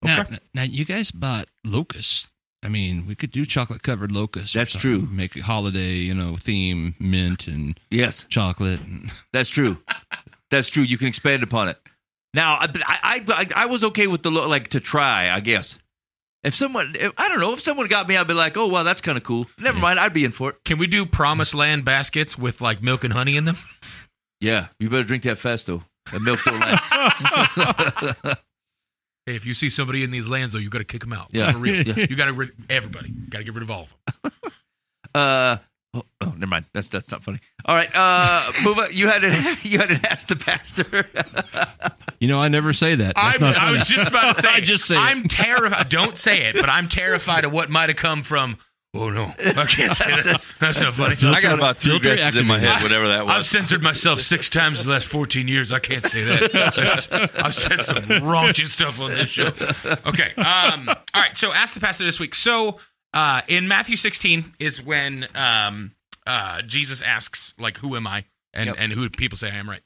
Now, 0.03 0.27
now, 0.53 0.63
you 0.63 0.85
guys 0.85 1.11
bought 1.11 1.49
locusts. 1.65 2.27
I 2.63 2.69
mean, 2.69 3.07
we 3.07 3.15
could 3.15 3.31
do 3.31 3.45
chocolate 3.47 3.83
covered 3.83 4.13
locusts. 4.13 4.53
That's 4.55 4.73
true. 4.75 5.01
Make 5.11 5.35
a 5.37 5.41
holiday, 5.43 5.95
you 5.97 6.15
know, 6.15 6.37
theme, 6.37 6.95
mint 6.99 7.47
and 7.47 7.79
Yes, 7.91 8.25
chocolate. 8.29 8.81
And, 8.81 9.11
that's 9.33 9.49
true. 9.49 9.79
that's 10.51 10.69
true. 10.69 10.83
You 10.83 10.99
can 10.99 11.09
expand 11.09 11.43
upon 11.43 11.69
it. 11.69 11.79
Now, 12.35 12.55
I 12.61 12.69
I, 12.87 13.25
I, 13.29 13.47
I 13.63 13.67
was 13.67 13.83
okay 13.85 14.07
with 14.09 14.23
the 14.23 14.31
lo- 14.31 14.47
like 14.49 14.69
to 14.69 14.81
try. 14.81 15.31
I 15.31 15.41
guess 15.41 15.79
if 16.43 16.55
someone, 16.55 16.95
if, 16.99 17.13
I 17.17 17.29
don't 17.29 17.41
know, 17.41 17.53
if 17.55 17.61
someone 17.63 17.87
got 17.87 18.07
me, 18.09 18.17
I'd 18.17 18.27
be 18.27 18.35
like, 18.35 18.57
oh 18.59 18.67
wow, 18.67 18.83
that's 18.83 19.01
kind 19.01 19.17
of 19.17 19.25
cool. 19.25 19.47
Never 19.59 19.77
Yeah. 19.77 19.83
mind, 19.83 19.99
I'd 20.01 20.13
be 20.13 20.25
in 20.27 20.33
for 20.33 20.51
it. 20.51 20.57
Can 20.65 20.77
we 20.79 20.87
do 20.87 21.07
promised 21.07 21.55
land 21.55 21.85
baskets 21.87 22.37
with 22.37 22.61
like 22.61 22.83
milk 22.83 23.05
and 23.05 23.13
honey 23.13 23.37
in 23.39 23.45
them? 23.47 23.57
Yeah, 24.41 24.67
you 24.79 24.91
better 24.91 25.05
drink 25.05 25.23
that 25.23 25.39
fast 25.39 25.67
though. 25.67 25.83
That 26.13 26.21
milk 26.21 26.41
don't 26.45 26.61
last. 26.61 28.39
Hey, 29.27 29.37
if 29.37 29.47
you 29.47 29.55
see 29.55 29.71
somebody 29.71 30.05
in 30.05 30.11
these 30.11 30.29
lands, 30.29 30.53
though, 30.53 30.59
you 30.59 30.69
got 30.69 30.81
to 30.81 30.85
kick 30.85 31.01
them 31.01 31.15
out. 31.15 31.29
Yeah. 31.33 31.57
Yeah. 31.65 31.95
You 32.11 32.15
got 32.15 32.27
to 32.27 32.35
rid 32.35 32.51
everybody. 32.69 33.09
Got 33.31 33.39
to 33.39 33.45
get 33.45 33.55
rid 33.55 33.63
of 33.63 33.71
all 33.71 33.85
of 33.85 33.95
them. 34.23 34.33
Uh 35.15 35.57
oh, 35.95 36.03
oh, 36.21 36.27
never 36.37 36.47
mind. 36.47 36.67
That's 36.75 36.89
that's 36.89 37.11
not 37.11 37.23
funny. 37.25 37.41
All 37.65 37.75
right, 37.75 37.91
uh, 37.95 38.53
move 38.63 38.79
on. 38.79 38.89
You 38.93 39.09
had 39.09 39.25
it. 39.25 39.65
you 39.65 39.79
had 39.79 39.89
to 39.89 40.01
ask 40.11 40.29
the 40.29 40.37
pastor. 40.37 41.07
you 42.21 42.29
know, 42.29 42.39
I 42.39 42.49
never 42.49 42.73
say 42.73 42.95
that. 42.95 43.15
That's 43.15 43.43
I'm, 43.43 43.55
I 43.55 43.71
was 43.71 43.85
just 43.87 44.09
about 44.09 44.37
to 44.37 44.43
say. 44.43 44.49
I 44.49 44.61
just 44.61 44.85
say. 44.87 44.97
I'm 44.97 45.25
terrified. 45.29 45.89
Don't 45.89 46.17
say 46.19 46.43
it, 46.49 46.57
but 46.57 46.69
I'm 46.69 46.89
terrified 46.89 47.45
of 47.45 47.53
what 47.53 47.71
might 47.71 47.89
have 47.89 47.97
come 47.99 48.23
from. 48.23 48.59
Oh 48.97 49.11
no, 49.11 49.25
I 49.25 49.65
can't 49.65 49.93
say 49.97 50.09
that. 50.09 50.23
That's, 50.25 50.53
That's- 50.61 50.81
not 50.81 50.95
funny. 50.95 51.17
Filter- 51.17 51.37
I 51.37 51.41
got 51.41 51.55
about 51.59 51.79
three 51.79 51.95
filter 51.95 52.15
dresses 52.15 52.37
in 52.41 52.47
my 52.47 52.61
head, 52.61 52.81
whatever 52.81 53.09
that 53.09 53.27
was. 53.27 53.35
I've 53.35 53.45
censored 53.47 53.83
myself 53.83 54.21
six 54.21 54.49
times 54.49 54.79
in 54.79 54.87
the 54.87 54.93
last 54.93 55.09
14 55.09 55.49
years. 55.49 55.73
I 55.73 55.81
can't 55.81 56.07
say 56.07 56.23
that. 56.23 56.53
That's- 56.53 57.09
I've 57.43 57.57
said 57.57 57.83
some 57.83 58.05
raunchy 58.05 58.69
stuff 58.69 59.01
on 59.01 59.11
this 59.11 59.29
show. 59.31 59.49
Okay. 60.07 60.33
Um, 60.37 60.89
all 60.89 60.97
right. 61.23 61.37
So, 61.37 61.53
ask 61.53 61.75
the 61.75 61.81
pastor 61.81 62.05
this 62.05 62.21
week. 62.21 62.37
So, 62.37 62.79
uh, 63.15 63.41
in 63.49 63.67
Matthew 63.69 63.97
16 63.97 64.55
is 64.59 64.83
when 64.83 65.27
um, 65.35 65.93
uh, 66.27 66.61
Jesus 66.63 67.01
asks, 67.01 67.55
like, 67.59 67.79
"Who 67.79 67.97
am 67.97 68.07
I?" 68.07 68.25
and 68.53 68.67
Yep. 68.67 68.77
and 68.79 68.93
who 68.93 69.09
people 69.09 69.39
say 69.39 69.49
I 69.51 69.55
am, 69.57 69.69
right? 69.71 69.83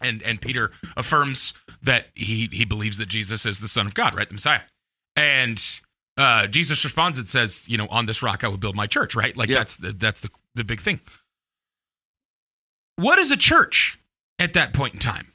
And 0.00 0.22
and 0.22 0.40
Peter 0.40 0.72
affirms 0.96 1.54
that 1.82 2.06
he 2.14 2.48
he 2.52 2.64
believes 2.66 2.98
that 2.98 3.08
Jesus 3.08 3.46
is 3.46 3.60
the 3.60 3.68
Son 3.68 3.86
of 3.86 3.94
God, 3.94 4.14
right, 4.14 4.28
the 4.28 4.34
Messiah. 4.34 4.60
And 5.16 5.62
uh, 6.16 6.46
Jesus 6.48 6.84
responds 6.84 7.18
and 7.18 7.28
says, 7.28 7.68
"You 7.68 7.78
know, 7.78 7.88
on 7.88 8.06
this 8.06 8.22
rock 8.22 8.44
I 8.44 8.48
will 8.48 8.58
build 8.58 8.76
my 8.76 8.86
church." 8.86 9.14
Right? 9.14 9.36
Like 9.36 9.48
Yeah. 9.48 9.58
that's 9.58 9.76
the, 9.76 9.92
that's 9.92 10.20
the 10.20 10.28
the 10.54 10.64
big 10.64 10.80
thing. 10.80 11.00
What 12.96 13.18
is 13.18 13.30
a 13.30 13.36
church? 13.36 13.98
at 14.40 14.52
that 14.54 14.72
point 14.72 14.94
in 14.94 15.00
time. 15.00 15.32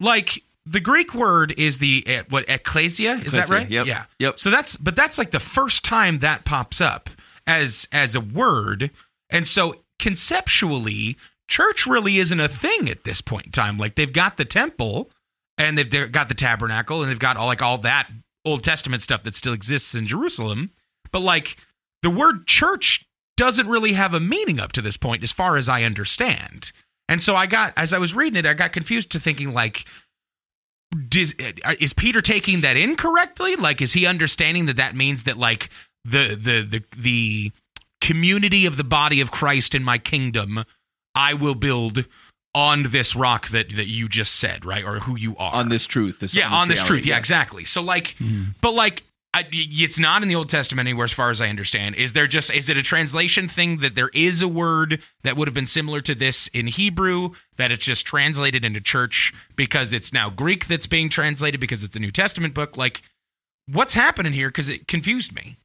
Like 0.00 0.42
the 0.66 0.80
Greek 0.80 1.14
word 1.14 1.54
is 1.58 1.78
the 1.78 2.04
uh, 2.06 2.22
what 2.28 2.48
ecclesia, 2.48 3.14
is 3.24 3.32
that 3.32 3.48
right? 3.48 3.68
yep, 3.68 3.86
Yeah. 3.86 4.04
yep. 4.18 4.38
So 4.38 4.50
that's 4.50 4.76
but 4.76 4.96
that's 4.96 5.18
like 5.18 5.30
the 5.30 5.40
first 5.40 5.84
time 5.84 6.20
that 6.20 6.44
pops 6.44 6.80
up 6.80 7.10
as 7.46 7.88
as 7.92 8.14
a 8.14 8.20
word. 8.20 8.90
And 9.30 9.46
so 9.48 9.76
conceptually, 9.98 11.16
church 11.48 11.86
really 11.86 12.18
isn't 12.18 12.40
a 12.40 12.48
thing 12.48 12.88
at 12.88 13.04
this 13.04 13.20
point 13.20 13.46
in 13.46 13.52
time. 13.52 13.78
Like 13.78 13.94
they've 13.94 14.12
got 14.12 14.36
the 14.36 14.44
temple 14.44 15.10
and 15.58 15.76
they've 15.76 15.90
they've 15.90 16.12
got 16.12 16.28
the 16.28 16.34
tabernacle 16.34 17.02
and 17.02 17.10
they've 17.10 17.18
got 17.18 17.36
all 17.36 17.46
like 17.46 17.62
all 17.62 17.78
that 17.78 18.08
Old 18.44 18.62
Testament 18.62 19.02
stuff 19.02 19.22
that 19.24 19.34
still 19.34 19.52
exists 19.52 19.94
in 19.94 20.06
Jerusalem. 20.06 20.70
But 21.10 21.20
like 21.20 21.56
the 22.02 22.10
word 22.10 22.46
church 22.46 23.04
doesn't 23.36 23.68
really 23.68 23.92
have 23.94 24.14
a 24.14 24.20
meaning 24.20 24.60
up 24.60 24.72
to 24.72 24.82
this 24.82 24.96
point, 24.96 25.22
as 25.22 25.32
far 25.32 25.56
as 25.56 25.68
I 25.68 25.84
understand. 25.84 26.72
And 27.08 27.22
so 27.22 27.34
I 27.34 27.46
got, 27.46 27.72
as 27.76 27.92
I 27.92 27.98
was 27.98 28.14
reading 28.14 28.38
it, 28.38 28.46
I 28.46 28.54
got 28.54 28.72
confused 28.72 29.10
to 29.12 29.20
thinking 29.20 29.52
like, 29.52 29.84
does, 31.08 31.34
uh, 31.64 31.74
is 31.80 31.92
Peter 31.92 32.20
taking 32.20 32.62
that 32.62 32.76
incorrectly? 32.76 33.56
Like, 33.56 33.80
is 33.80 33.92
he 33.92 34.06
understanding 34.06 34.66
that 34.66 34.76
that 34.76 34.94
means 34.94 35.24
that 35.24 35.38
like 35.38 35.70
the 36.04 36.36
the 36.36 36.62
the 36.62 36.84
the 36.96 37.52
community 38.00 38.66
of 38.66 38.76
the 38.76 38.84
body 38.84 39.20
of 39.20 39.30
Christ 39.30 39.74
in 39.74 39.84
my 39.84 39.98
kingdom, 39.98 40.64
I 41.14 41.34
will 41.34 41.54
build 41.54 42.04
on 42.54 42.84
this 42.84 43.16
rock 43.16 43.48
that 43.48 43.70
that 43.76 43.86
you 43.86 44.08
just 44.08 44.36
said, 44.36 44.64
right, 44.64 44.84
or 44.84 44.98
who 44.98 45.16
you 45.16 45.36
are 45.36 45.54
on 45.54 45.68
this 45.68 45.86
truth. 45.86 46.20
This, 46.20 46.34
yeah, 46.34 46.50
on 46.50 46.68
this 46.68 46.78
reality, 46.78 46.88
truth. 46.88 47.06
Yeah, 47.06 47.14
yes. 47.14 47.20
exactly. 47.20 47.64
So 47.64 47.82
like, 47.82 48.16
but 48.60 48.74
like, 48.74 49.02
I, 49.34 49.46
it's 49.50 49.98
not 49.98 50.22
in 50.22 50.28
the 50.28 50.34
Old 50.34 50.50
Testament 50.50 50.86
anywhere, 50.88 51.04
as 51.04 51.12
far 51.12 51.30
as 51.30 51.40
I 51.40 51.48
understand. 51.48 51.94
Is 51.94 52.12
there 52.12 52.26
just 52.26 52.52
is 52.52 52.68
it 52.68 52.76
a 52.76 52.82
translation 52.82 53.48
thing 53.48 53.78
that 53.78 53.94
there 53.94 54.10
is 54.12 54.42
a 54.42 54.48
word 54.48 55.00
that 55.22 55.38
would 55.38 55.48
have 55.48 55.54
been 55.54 55.64
similar 55.66 56.02
to 56.02 56.14
this 56.14 56.48
in 56.48 56.66
Hebrew 56.66 57.30
that 57.56 57.70
it's 57.70 57.82
just 57.84 58.04
translated 58.06 58.62
into 58.62 58.80
church 58.82 59.32
because 59.56 59.94
it's 59.94 60.12
now 60.12 60.28
Greek 60.28 60.66
that's 60.68 60.86
being 60.86 61.08
translated 61.08 61.60
because 61.60 61.82
it's 61.82 61.96
a 61.96 61.98
New 61.98 62.10
Testament 62.10 62.52
book? 62.52 62.76
Like, 62.76 63.00
what's 63.70 63.94
happening 63.94 64.34
here? 64.34 64.48
Because 64.48 64.68
it 64.68 64.86
confused 64.86 65.34
me. 65.34 65.56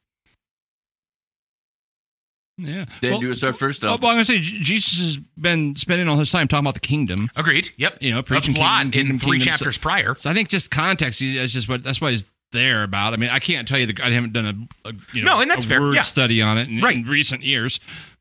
Yeah. 2.60 2.86
Dan, 3.02 3.12
well, 3.12 3.20
do 3.20 3.28
you 3.28 3.36
start 3.36 3.58
first? 3.58 3.84
well, 3.84 3.92
I'll- 3.92 3.98
well, 4.00 4.12
I'm 4.12 4.16
gonna 4.16 4.26
say 4.26 4.40
Jesus 4.40 4.98
has 5.00 5.18
been 5.38 5.76
spending 5.76 6.08
all 6.08 6.18
his 6.18 6.32
time 6.32 6.48
talking 6.48 6.64
about 6.64 6.74
the 6.74 6.80
kingdom. 6.80 7.30
Agreed. 7.36 7.70
Yep. 7.78 7.98
You 8.02 8.14
know, 8.14 8.20
a 8.20 8.24
preaching 8.24 8.56
plot 8.56 8.84
kingdom, 8.84 8.92
kingdom, 8.94 9.16
in 9.16 9.20
three 9.20 9.38
kingdom. 9.40 9.46
So- 9.54 9.58
chapters 9.66 9.78
prior. 9.78 10.16
So 10.16 10.30
I 10.30 10.34
think 10.34 10.48
just 10.50 10.72
context 10.72 11.22
is 11.22 11.36
is 11.36 11.54
just 11.54 11.68
what 11.70 11.84
that's 11.84 12.00
why 12.02 12.12
he's 12.12 12.26
there 12.52 12.84
about. 12.84 13.14
I 13.14 13.18
mean, 13.18 13.30
I 13.30 13.40
can't 13.40 13.68
tell 13.68 13.80
you 13.80 13.88
the 13.88 14.04
I 14.04 14.10
haven't 14.12 14.34
done 14.34 14.70
a, 14.86 14.90
a 14.90 14.94
you 15.14 15.24
know 15.24 15.36
No, 15.36 15.42
and 15.42 15.50
that's 15.52 15.66
a 15.66 15.70
fair, 15.70 15.82
word 15.82 15.96
yeah. 15.96 16.02
study 16.02 16.42
on 16.42 16.58
it 16.58 16.68
in, 16.70 16.82
Right. 16.82 16.96
in 16.98 17.04
recent 17.04 17.44
years. 17.44 17.80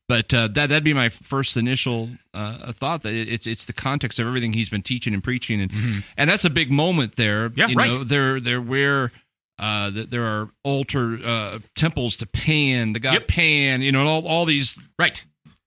But 0.09 0.33
uh, 0.33 0.47
that 0.49 0.69
that'd 0.69 0.85
be 0.85 0.95
my 0.95 1.09
first 1.09 1.57
initial 1.57 2.09
uh, 2.33 2.73
thought 2.73 3.03
that 3.03 3.13
it's 3.13 3.47
it's 3.49 3.67
the 3.67 3.73
context 3.73 4.21
of 4.21 4.27
everything 4.29 4.53
he's 4.53 4.69
been 4.69 4.83
teaching 4.83 5.15
and 5.15 5.23
preaching 5.23 5.61
and 5.61 6.05
and 6.17 6.31
that's 6.31 6.45
a 6.45 6.51
big 6.51 6.71
moment 6.71 7.17
there. 7.17 7.51
Mm-hmm. 7.51 7.59
Yeah, 7.59 7.67
you 7.69 7.77
right. 7.77 7.93
know, 7.93 8.05
there 8.05 8.39
there 8.41 8.61
where 8.61 9.11
uh, 9.59 9.91
th- 9.91 10.11
there 10.11 10.23
are 10.25 10.49
altar 10.63 11.19
uh, 11.25 11.59
temples 11.75 12.17
to 12.19 12.27
Pan, 12.27 12.93
the 12.93 13.01
god 13.01 13.15
Yep. 13.15 13.27
Pan. 13.29 13.83
You 13.83 13.91
know, 13.91 14.07
all 14.07 14.29
all 14.29 14.45
these 14.45 14.79
Right. 14.97 15.21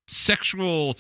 sexual 0.08 0.98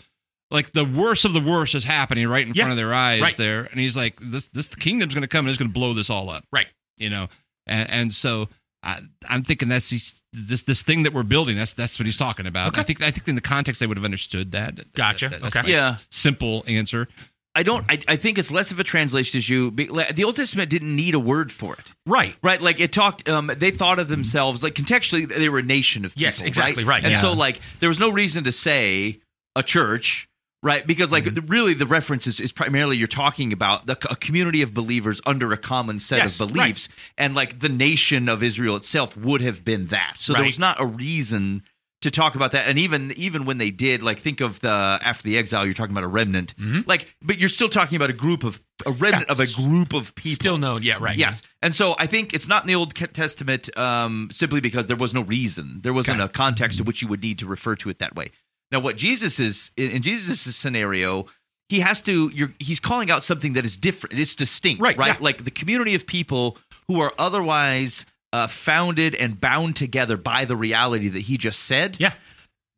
like 0.52 0.72
the 0.72 0.84
worst 0.86 1.26
of 1.26 1.34
the 1.34 1.40
worst 1.42 1.76
is 1.76 1.84
happening 1.84 2.28
right 2.28 2.46
in 2.46 2.54
Yeah, 2.54 2.64
front 2.64 2.72
of 2.72 2.78
their 2.78 2.94
eyes 2.94 3.22
right. 3.22 3.38
there 3.38 3.66
and 3.66 3.80
he's 3.80 3.96
like 3.96 4.20
this 4.22 4.48
this 4.48 4.68
the 4.68 4.78
kingdom's 4.78 5.14
going 5.14 5.22
to 5.22 5.28
come 5.28 5.46
and 5.46 5.50
it's 5.50 5.58
going 5.60 5.70
to 5.70 5.74
blow 5.74 5.94
this 5.94 6.10
all 6.10 6.30
up 6.30 6.44
Right. 6.52 6.68
you 6.98 7.10
know 7.10 7.28
and, 7.70 7.90
and 7.90 8.14
so 8.14 8.50
I, 8.84 9.00
I'm 9.28 9.44
thinking 9.44 9.70
that's 9.70 9.90
this 10.34 10.64
this 10.64 10.84
thing 10.84 11.04
that 11.04 11.14
we're 11.14 11.24
building. 11.24 11.56
That's 11.58 11.74
that's 11.74 12.00
what 12.00 12.06
he's 12.06 12.18
talking 12.18 12.46
about. 12.48 12.70
Okay. 12.70 12.82
I 12.82 12.84
think 12.84 13.02
I 13.02 13.12
think 13.12 13.28
in 13.28 13.36
the 13.36 13.42
context 13.42 13.80
they 13.80 13.88
would 13.88 13.98
have 13.98 14.06
understood 14.06 14.52
that. 14.54 14.76
That- 14.78 14.94
Gotcha. 14.94 15.30
that- 15.30 15.42
that's 15.42 15.56
Okay. 15.56 15.72
Yeah. 15.72 15.96
simple 16.12 16.64
answer. 16.68 17.08
I 17.56 17.64
don't. 17.64 17.84
I, 17.90 17.98
I 18.08 18.16
think 18.16 18.38
it's 18.38 18.52
less 18.52 18.72
of 18.72 18.80
a 18.80 18.84
translation 18.84 19.40
issue. 19.40 19.72
The 19.72 20.24
Old 20.24 20.36
Testament 20.36 20.70
didn't 20.70 20.96
need 20.96 21.16
a 21.16 21.20
word 21.20 21.52
for 21.52 21.74
it, 21.74 21.92
Right. 22.06 22.36
right? 22.44 22.62
Like 22.62 22.80
it 22.80 22.94
talked. 22.94 23.28
Um, 23.28 23.52
they 23.58 23.72
thought 23.72 23.98
of 24.00 24.08
themselves 24.08 24.62
like 24.62 24.76
contextually 24.76 25.28
they 25.28 25.50
were 25.50 25.60
a 25.60 25.64
nation 25.64 26.06
of 26.06 26.12
people. 26.12 26.22
Yes, 26.22 26.42
exactly, 26.42 26.84
right, 26.84 27.04
And 27.04 27.14
yeah. 27.14 27.20
so 27.22 27.34
like 27.34 27.60
there 27.80 27.90
was 27.90 28.00
no 28.00 28.12
reason 28.12 28.44
to 28.46 28.52
say 28.52 29.20
a 29.56 29.64
church, 29.64 30.29
right? 30.64 30.86
Because 30.86 31.12
like 31.12 31.34
the, 31.34 31.42
really 31.42 31.74
the 31.74 31.86
reference 31.86 32.28
is, 32.28 32.40
is 32.40 32.52
primarily 32.52 32.98
you're 32.98 33.08
talking 33.08 33.54
about 33.54 33.86
the, 33.86 33.94
a 34.10 34.16
community 34.16 34.62
of 34.62 34.74
believers 34.74 35.22
under 35.26 35.52
a 35.54 35.58
common 35.58 36.00
set 36.00 36.18
Yes, 36.18 36.40
of 36.40 36.54
beliefs, 36.54 36.90
and 37.18 37.36
like 37.36 37.60
the 37.60 37.70
nation 37.70 38.30
of 38.30 38.44
Israel 38.44 38.76
itself 38.76 39.16
would 39.18 39.42
have 39.42 39.64
been 39.64 39.88
that. 39.88 40.16
So 40.20 40.34
there 40.34 40.44
was 40.44 40.60
not 40.60 40.80
a 40.82 40.86
reason 40.86 41.64
to 42.02 42.10
talk 42.10 42.36
about 42.36 42.54
that 42.54 42.66
and 42.70 42.80
even 42.80 43.12
even 43.18 43.44
when 43.44 43.58
they 43.58 43.72
did 43.72 44.02
like 44.02 44.20
think 44.20 44.40
of 44.40 44.58
the 44.62 44.70
after 44.70 45.24
the 45.24 45.38
exile 45.38 45.66
you're 45.66 45.74
talking 45.74 45.92
about 45.92 46.06
a 46.06 46.08
remnant 46.08 46.56
Mhm. 46.56 46.88
like 46.88 47.14
but 47.22 47.40
you're 47.40 47.50
still 47.50 47.68
talking 47.68 47.98
about 47.98 48.10
a 48.10 48.14
group 48.14 48.46
of 48.46 48.62
a 48.86 48.92
remnant 48.94 49.26
Yeah. 49.28 49.34
of 49.34 49.42
a 49.42 49.48
group 49.48 49.92
of 49.92 50.16
people 50.16 50.36
Still 50.36 50.58
known. 50.58 50.82
Yeah. 50.82 50.96
Right. 51.02 51.18
yes 51.18 51.44
and 51.62 51.76
so 51.76 51.96
i 52.00 52.06
think 52.06 52.34
it's 52.34 52.48
not 52.48 52.64
in 52.64 52.70
the 52.70 52.76
old 52.76 52.96
testament 52.96 53.70
um 53.78 54.30
simply 54.32 54.62
because 54.62 54.88
there 54.88 54.96
was 54.96 55.14
no 55.14 55.24
reason 55.24 55.82
there 55.84 55.92
wasn't 55.92 56.20
Got 56.20 56.30
a 56.30 56.32
context 56.32 56.78
to 56.78 56.86
which 56.86 57.02
you 57.02 57.10
would 57.10 57.22
need 57.22 57.40
to 57.40 57.46
refer 57.46 57.76
to 57.76 57.90
it 57.90 58.00
that 58.00 58.16
way 58.16 58.30
now 58.72 58.80
what 58.80 58.96
jesus 58.98 59.40
is 59.40 59.72
in, 59.78 60.02
jesus' 60.02 60.56
scenario 60.56 61.26
he 61.70 61.80
has 61.80 62.02
to 62.02 62.30
you're 62.34 62.54
he's 62.60 62.80
calling 62.80 63.12
out 63.12 63.24
something 63.24 63.54
that 63.54 63.66
is 63.66 63.78
different 63.78 64.18
it's 64.20 64.36
distinct 64.36 64.82
Right, 64.82 64.98
right 64.98 65.16
yeah. 65.16 65.24
like 65.24 65.44
the 65.44 65.52
community 65.52 65.96
of 65.96 66.06
people 66.08 66.58
who 66.88 67.02
are 67.02 67.14
otherwise 67.18 68.06
uh, 68.34 68.48
founded 68.48 69.16
and 69.16 69.40
bound 69.40 69.76
together 69.76 70.16
by 70.18 70.46
the 70.46 70.56
reality 70.56 71.08
that 71.10 71.20
he 71.22 71.38
just 71.38 71.62
said 71.64 71.96
Yeah. 72.00 72.14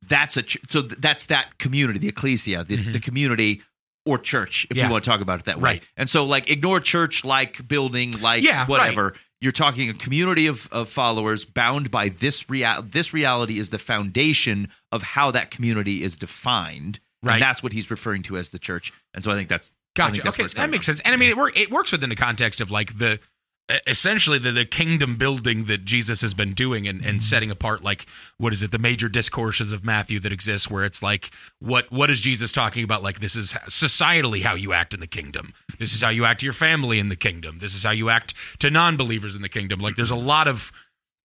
that's 0.08 0.38
a 0.38 0.44
so 0.70 0.82
that's 0.82 1.28
that 1.28 1.58
community 1.58 2.00
the 2.00 2.08
ecclesia 2.10 2.64
the, 2.64 2.78
Mhm. 2.78 2.94
the 2.94 3.00
community 3.00 3.62
or 4.06 4.18
church 4.18 4.66
if 4.70 4.78
Yeah. 4.78 4.86
you 4.86 4.92
want 4.92 5.04
to 5.04 5.10
talk 5.10 5.22
about 5.22 5.40
it 5.40 5.46
that 5.46 5.58
way 5.62 5.74
Right. 5.74 5.84
and 5.98 6.10
so 6.10 6.26
like 6.26 6.50
ignore 6.50 6.80
church 6.80 7.24
like 7.24 7.68
building 7.68 8.12
like 8.22 8.44
Yeah, 8.44 8.66
whatever 8.66 9.14
you're 9.42 9.52
talking 9.52 9.90
a 9.90 9.94
community 9.94 10.48
of, 10.48 10.68
of 10.72 10.88
followers 10.90 11.44
bound 11.46 11.90
by 11.92 12.10
this 12.10 12.50
real 12.50 12.82
this 12.84 13.14
reality 13.14 13.60
is 13.60 13.70
the 13.72 13.80
foundation 13.80 14.70
of 14.92 15.02
how 15.04 15.32
that 15.32 15.52
community 15.52 16.04
is 16.04 16.16
defined 16.16 17.00
Right. 17.24 17.34
and 17.34 17.42
that's 17.44 17.62
what 17.62 17.72
he's 17.74 17.92
referring 17.92 18.24
to 18.24 18.38
as 18.38 18.50
the 18.50 18.60
church 18.60 18.92
and 19.14 19.24
so 19.24 19.32
i 19.32 19.36
think 19.36 19.50
that's 19.50 19.72
I 19.98 20.06
think 20.10 20.24
Gotcha. 20.24 20.24
that's 20.24 20.40
Okay, 20.40 20.62
that 20.62 20.70
makes 20.70 20.86
from. 20.86 20.94
sense. 20.96 21.02
And 21.04 21.14
I 21.14 21.18
mean, 21.18 21.30
it 21.32 21.36
work. 21.38 21.58
It 21.60 21.70
works 21.70 21.92
within 21.92 22.10
the 22.10 22.16
context 22.16 22.62
of 22.62 22.72
like 22.72 22.98
the 22.98 23.20
essentially 23.88 24.38
the, 24.38 24.52
the 24.52 24.66
kingdom 24.66 25.18
building 25.18 25.66
that 25.66 25.86
Jesus 25.86 26.22
has 26.22 26.34
been 26.34 26.54
doing 26.54 26.88
and, 26.88 27.00
Mm-hmm. 27.02 27.10
and 27.10 27.24
setting 27.24 27.52
apart 27.52 27.84
like 27.84 28.06
what 28.38 28.52
is 28.54 28.64
it 28.64 28.72
the 28.72 28.78
major 28.78 29.08
discourses 29.08 29.72
of 29.72 29.86
Matthew 29.86 30.20
that 30.20 30.34
exist 30.34 30.70
where 30.70 30.84
it's 30.84 31.02
like 31.02 31.32
what 31.60 31.90
what 31.92 32.12
is 32.12 32.20
Jesus 32.22 32.52
talking 32.52 32.84
about? 32.84 33.02
Like 33.02 33.20
this 33.20 33.36
is 33.36 33.54
societally 33.70 34.42
how 34.42 34.56
you 34.56 34.74
act 34.74 34.94
in 34.94 35.00
the 35.00 35.08
kingdom. 35.08 35.54
This 35.80 35.94
is 35.94 36.02
how 36.02 36.10
you 36.10 36.26
act 36.26 36.42
to 36.42 36.46
your 36.46 36.54
family 36.54 37.00
in 37.00 37.10
the 37.10 37.16
kingdom. 37.16 37.60
This 37.60 37.74
is 37.76 37.84
how 37.84 37.92
you 37.92 38.10
act 38.10 38.34
to 38.60 38.70
non-believers 38.70 39.36
in 39.36 39.42
the 39.42 39.50
kingdom. 39.50 39.80
Like 39.80 39.96
there's 39.96 40.12
a 40.12 40.16
lot 40.16 40.48
of 40.48 40.72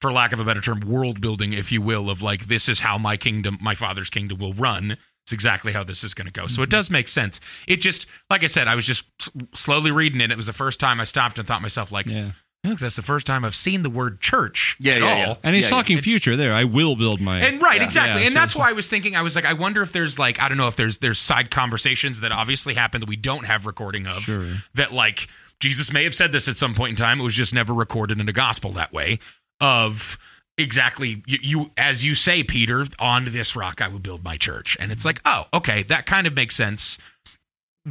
for 0.01 0.13
lack 0.13 0.33
of 0.33 0.41
a 0.41 0.45
better 0.45 0.61
term 0.61 0.81
world 0.81 1.21
building 1.21 1.53
if 1.53 1.73
you 1.73 1.83
will 1.83 2.11
of 2.11 2.23
like 2.23 2.47
this 2.47 2.69
is 2.69 2.79
how 2.79 2.97
my 2.99 3.17
kingdom 3.17 3.59
my 3.61 3.75
father's 3.75 4.11
kingdom 4.11 4.39
will 4.39 4.55
run 4.55 4.97
it's 5.27 5.33
exactly 5.33 5.73
how 5.73 5.83
this 5.83 6.05
is 6.05 6.15
going 6.15 6.27
to 6.27 6.33
go. 6.33 6.43
Mm-hmm. 6.45 6.55
So 6.55 6.63
it 6.63 6.71
does 6.71 6.89
make 6.89 7.09
sense. 7.09 7.41
It 7.67 7.79
just, 7.81 8.07
like 8.31 8.45
I 8.45 8.47
said, 8.47 8.69
I 8.69 8.77
was 8.77 8.87
just 8.87 9.07
s- 9.21 9.29
slowly 9.55 9.91
reading 9.91 10.21
it. 10.21 10.31
It 10.31 10.37
was 10.37 10.47
the 10.47 10.53
first 10.53 10.79
time 10.79 11.01
I 11.01 11.05
stopped 11.05 11.39
and 11.41 11.47
thought 11.49 11.57
to 11.57 11.63
myself, 11.63 11.91
like, 11.91 12.07
Yeah. 12.07 12.31
"Look, 12.63 12.79
that's 12.79 12.95
the 12.95 13.03
first 13.03 13.27
time 13.27 13.45
I've 13.45 13.55
seen 13.57 13.83
the 13.83 13.91
word 13.91 14.21
church. 14.21 14.77
Yeah, 14.79 14.93
at 14.95 15.01
yeah, 15.01 15.07
all." 15.09 15.19
yeah. 15.19 15.35
And 15.43 15.57
he's 15.57 15.65
Yeah, 15.65 15.71
talking 15.71 15.99
It's- 15.99 16.05
future 16.09 16.37
there. 16.37 16.55
I 16.55 16.63
will 16.63 16.95
build 16.95 17.21
my 17.21 17.41
And 17.41 17.61
right, 17.61 17.79
Yeah. 17.81 17.85
exactly. 17.87 18.21
Yeah, 18.21 18.27
and 18.29 18.35
so- 18.35 18.41
that's 18.41 18.55
why 18.55 18.69
I 18.69 18.73
was 18.73 18.87
thinking, 18.87 19.17
I 19.17 19.23
was 19.23 19.35
like, 19.35 19.45
I 19.45 19.55
wonder 19.55 19.83
if 19.83 19.91
there's 19.91 20.17
like, 20.17 20.41
I 20.41 20.49
don't 20.49 20.59
know 20.59 20.69
if 20.69 20.77
there's 20.77 20.99
there's 20.99 21.19
side 21.19 21.51
conversations 21.51 22.21
that 22.21 22.31
obviously 22.31 22.75
happen 22.75 23.01
that 23.01 23.09
we 23.09 23.17
don't 23.17 23.47
have 23.47 23.67
recording 23.67 24.07
of. 24.07 24.23
Sure. 24.23 24.47
That 24.75 24.93
like 24.93 25.27
Jesus 25.59 25.93
may 25.93 26.05
have 26.05 26.15
said 26.15 26.31
this 26.31 26.47
at 26.47 26.57
some 26.57 26.73
point 26.75 26.91
in 26.91 26.97
time. 26.97 27.19
It 27.19 27.25
was 27.25 27.35
just 27.35 27.53
never 27.53 27.75
recorded 27.75 28.21
in 28.21 28.27
the 28.27 28.33
gospel 28.33 28.75
that 28.75 28.93
way. 28.93 29.19
Of 29.61 30.19
exactly 30.59 31.23
you, 31.27 31.39
you 31.43 31.71
as 31.77 32.05
you 32.05 32.15
say, 32.15 32.43
Peter, 32.43 32.85
on 32.99 33.25
this 33.27 33.55
rock 33.57 33.81
I 33.81 33.89
will 33.89 33.99
build 33.99 34.25
my 34.25 34.37
church. 34.37 34.77
And 34.81 34.91
it's 34.93 35.05
like, 35.05 35.21
oh, 35.25 35.45
okay, 35.55 35.83
that 35.85 36.07
kind 36.07 36.27
of 36.27 36.35
makes 36.35 36.57
sense 36.57 36.99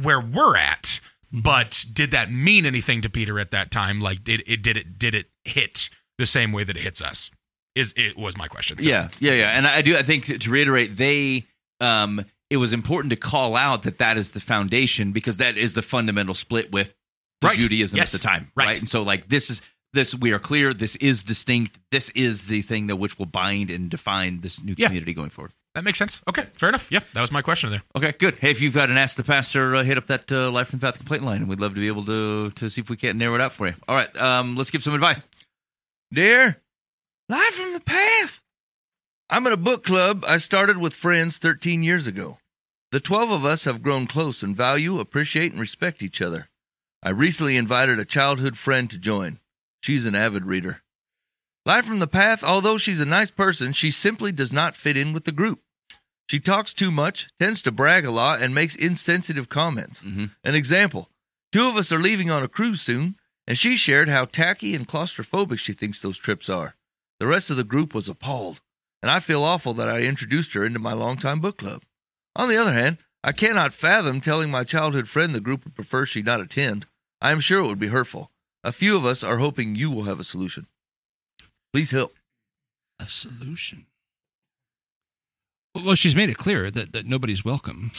where 0.02 0.20
we're 0.20 0.56
at. 0.56 1.00
But 1.32 1.84
did 1.92 2.12
that 2.12 2.30
mean 2.30 2.66
anything 2.66 3.02
to 3.02 3.10
Peter 3.10 3.38
at 3.40 3.50
that 3.50 3.70
time? 3.70 4.00
Like, 4.00 4.22
did 4.24 4.42
it 4.46 4.62
did 4.62 4.76
it 4.76 4.98
did 4.98 5.14
it 5.14 5.26
hit 5.44 5.88
the 6.18 6.26
same 6.26 6.52
way 6.52 6.64
that 6.64 6.76
it 6.76 6.82
hits 6.82 7.02
us? 7.02 7.30
Is 7.74 7.92
it 7.96 8.16
was 8.16 8.36
my 8.36 8.48
question. 8.48 8.78
So- 8.80 8.88
Yeah, 8.88 9.08
yeah, 9.18 9.32
yeah. 9.32 9.50
And 9.50 9.66
I 9.66 9.82
do. 9.82 9.96
I 9.96 10.02
think 10.02 10.24
to, 10.26 10.38
to 10.38 10.50
reiterate, 10.50 10.96
they 10.96 11.44
um, 11.80 12.24
it 12.48 12.56
was 12.58 12.72
important 12.72 13.10
to 13.10 13.16
call 13.16 13.56
out 13.56 13.82
that 13.82 13.98
that 13.98 14.16
is 14.16 14.32
the 14.32 14.40
foundation 14.40 15.12
because 15.12 15.38
that 15.38 15.56
is 15.58 15.74
the 15.74 15.82
fundamental 15.82 16.34
split 16.34 16.70
with 16.72 16.94
the 17.42 17.48
Right. 17.48 17.58
Judaism 17.58 17.98
Yes. 17.98 18.14
at 18.14 18.20
the 18.20 18.26
time, 18.26 18.50
Right. 18.54 18.66
right. 18.66 18.78
And 18.78 18.88
so, 18.88 19.02
like, 19.02 19.28
this 19.28 19.50
is 19.50 19.60
this 19.92 20.14
we 20.14 20.32
are 20.32 20.38
clear. 20.38 20.74
This 20.74 20.96
is 20.96 21.24
distinct. 21.24 21.78
This 21.90 22.10
is 22.10 22.46
the 22.46 22.62
thing 22.62 22.86
that 22.88 22.96
which 22.96 23.18
will 23.18 23.26
bind 23.26 23.70
and 23.70 23.88
define 23.90 24.40
this 24.40 24.62
new 24.62 24.74
Yeah. 24.76 24.88
community 24.88 25.14
going 25.14 25.30
forward. 25.30 25.52
That 25.74 25.84
makes 25.84 25.98
sense. 25.98 26.22
Okay, 26.26 26.46
fair 26.54 26.70
enough. 26.70 26.86
Yeah, 26.90 27.00
that 27.12 27.20
was 27.20 27.30
my 27.30 27.42
question 27.42 27.70
there. 27.70 27.82
Okay, 27.94 28.12
good. 28.18 28.36
Hey, 28.36 28.50
if 28.50 28.62
you've 28.62 28.72
got 28.72 28.88
an 28.90 28.96
ask 28.96 29.16
the 29.16 29.22
pastor, 29.24 29.76
uh, 29.76 29.84
hit 29.84 29.98
up 29.98 30.06
that 30.06 30.32
uh, 30.32 30.50
live 30.50 30.68
from 30.68 30.78
the 30.78 30.86
path 30.86 30.96
complaint 30.96 31.22
line, 31.22 31.36
and 31.42 31.48
we'd 31.48 31.60
love 31.60 31.74
to 31.74 31.80
be 31.80 31.86
able 31.88 32.04
to 32.06 32.50
to 32.52 32.70
see 32.70 32.80
if 32.80 32.88
we 32.88 32.96
can't 32.96 33.18
narrow 33.18 33.34
it 33.34 33.40
out 33.42 33.52
for 33.52 33.66
you. 33.68 33.74
All 33.86 33.94
right, 33.94 34.16
um, 34.16 34.56
let's 34.56 34.70
give 34.70 34.82
some 34.82 34.94
advice. 34.94 35.26
Dear, 36.12 36.56
live 37.28 37.54
from 37.54 37.72
the 37.74 37.80
path. 37.80 38.42
I'm 39.28 39.46
at 39.46 39.52
a 39.52 39.56
book 39.58 39.84
club 39.84 40.24
I 40.26 40.38
started 40.38 40.78
with 40.78 40.94
friends 40.94 41.36
13 41.38 41.82
years 41.82 42.06
ago. 42.06 42.38
The 42.92 43.00
12 43.00 43.30
of 43.32 43.44
us 43.44 43.64
have 43.64 43.82
grown 43.82 44.06
close 44.06 44.42
and 44.42 44.56
value, 44.56 45.00
appreciate, 45.00 45.50
and 45.52 45.60
respect 45.60 46.02
each 46.02 46.22
other. 46.22 46.48
I 47.02 47.10
recently 47.10 47.56
invited 47.56 47.98
a 47.98 48.04
childhood 48.04 48.56
friend 48.56 48.88
to 48.90 48.98
join. 48.98 49.40
She's 49.86 50.04
an 50.04 50.16
avid 50.16 50.44
reader. 50.46 50.82
Live 51.64 51.86
from 51.86 52.00
the 52.00 52.08
path, 52.08 52.42
although 52.42 52.76
she's 52.76 53.00
a 53.00 53.06
nice 53.06 53.30
person, 53.30 53.72
she 53.72 53.92
simply 53.92 54.32
does 54.32 54.52
not 54.52 54.74
fit 54.74 54.96
in 54.96 55.12
with 55.12 55.26
the 55.26 55.30
group. 55.30 55.62
She 56.28 56.40
talks 56.40 56.74
too 56.74 56.90
much, 56.90 57.28
tends 57.38 57.62
to 57.62 57.70
brag 57.70 58.04
a 58.04 58.10
lot, 58.10 58.42
and 58.42 58.52
makes 58.52 58.74
insensitive 58.74 59.48
comments. 59.48 60.00
Mhm. 60.00 60.32
An 60.42 60.56
example 60.56 61.08
two 61.52 61.68
of 61.68 61.76
us 61.76 61.92
are 61.92 62.00
leaving 62.00 62.32
on 62.32 62.42
a 62.42 62.48
cruise 62.48 62.82
soon, 62.82 63.14
and 63.46 63.56
she 63.56 63.76
shared 63.76 64.08
how 64.08 64.24
tacky 64.24 64.74
and 64.74 64.88
claustrophobic 64.88 65.60
she 65.60 65.72
thinks 65.72 66.00
those 66.00 66.18
trips 66.18 66.48
are. 66.48 66.74
The 67.20 67.28
rest 67.28 67.48
of 67.50 67.56
the 67.56 67.62
group 67.62 67.94
was 67.94 68.08
appalled, 68.08 68.62
and 69.02 69.08
I 69.08 69.20
feel 69.20 69.44
awful 69.44 69.72
that 69.74 69.88
I 69.88 70.00
introduced 70.00 70.54
her 70.54 70.64
into 70.64 70.80
my 70.80 70.94
longtime 70.94 71.38
book 71.38 71.58
club. 71.58 71.84
On 72.34 72.48
the 72.48 72.56
other 72.56 72.72
hand, 72.72 72.98
I 73.22 73.30
cannot 73.30 73.72
fathom 73.72 74.20
telling 74.20 74.50
my 74.50 74.64
childhood 74.64 75.08
friend 75.08 75.32
the 75.32 75.40
group 75.40 75.62
would 75.62 75.76
prefer 75.76 76.06
she 76.06 76.22
not 76.22 76.40
attend. 76.40 76.86
I 77.20 77.30
am 77.30 77.38
sure 77.38 77.60
it 77.60 77.68
would 77.68 77.78
be 77.78 77.86
hurtful. 77.86 78.32
A 78.66 78.72
few 78.72 78.96
of 78.96 79.06
us 79.06 79.22
are 79.22 79.38
hoping 79.38 79.76
you 79.76 79.92
will 79.92 80.02
have 80.02 80.18
a 80.18 80.24
solution. 80.24 80.66
Please 81.72 81.92
help. 81.92 82.12
A 82.98 83.06
solution. 83.06 83.86
Well, 85.76 85.94
she's 85.94 86.16
made 86.16 86.30
it 86.30 86.36
clear 86.36 86.68
that, 86.72 86.92
that 86.92 87.06
nobody's 87.06 87.44
welcome. 87.44 87.92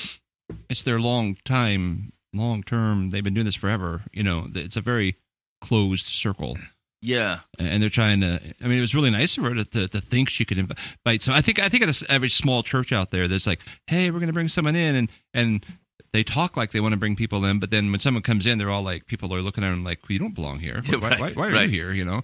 It's 0.70 0.84
their 0.84 1.00
long 1.00 1.38
time, 1.46 2.12
long 2.34 2.64
term. 2.64 3.12
They've 3.12 3.24
been 3.24 3.34
doing 3.34 3.46
this 3.46 3.56
forever. 3.56 4.02
You 4.12 4.24
know, 4.24 4.48
it's 4.54 4.76
a 4.76 4.82
very 4.82 5.16
closed 5.62 6.06
circle. 6.06 6.58
Yeah. 7.02 7.40
and 7.60 7.82
they're 7.82 7.90
trying 7.90 8.20
to. 8.20 8.42
I 8.62 8.68
mean, 8.68 8.80
it 8.80 8.82
was 8.82 8.94
really 8.94 9.12
nice 9.12 9.38
of 9.38 9.46
her 9.46 9.56
to, 9.56 9.64
to, 9.64 9.88
to 9.88 10.02
think 10.02 10.28
she 10.28 10.44
could 10.44 10.58
invite. 10.58 11.22
So 11.22 11.32
I 11.32 11.40
think 11.40 11.60
I 11.60 11.70
think 11.70 11.84
at 11.84 11.86
this, 11.86 12.04
every 12.10 12.30
small 12.30 12.62
church 12.62 12.92
out 12.92 13.12
there, 13.12 13.30
there's 13.30 13.48
like, 13.48 13.62
hey, 13.86 14.12
we're 14.12 14.20
going 14.20 14.28
to 14.28 14.34
bring 14.34 14.50
someone 14.50 14.76
in, 14.76 14.96
and 14.96 15.10
and 15.34 15.66
they 16.14 16.24
talk 16.24 16.56
like 16.58 16.72
they 16.72 16.80
want 16.80 16.94
to 16.94 17.00
bring 17.00 17.16
people 17.16 17.46
in, 17.46 17.60
but 17.60 17.70
then 17.70 17.92
when 17.92 18.00
someone 18.00 18.24
comes 18.24 18.46
in, 18.46 18.58
they're 18.58 18.70
all 18.70 18.84
like, 18.84 19.08
people 19.08 19.34
are 19.34 19.42
looking 19.42 19.64
at 19.64 19.70
them 19.70 19.84
like, 19.84 20.00
well, 20.04 20.14
you 20.14 20.20
don't 20.20 20.36
belong 20.36 20.60
here. 20.60 20.82
Why, 20.88 20.98
right, 21.10 21.20
why, 21.20 21.32
why 21.34 21.48
are 21.50 21.52
right. 21.52 21.70
you 21.70 21.70
here? 21.70 21.92
You 21.92 22.06
know, 22.06 22.22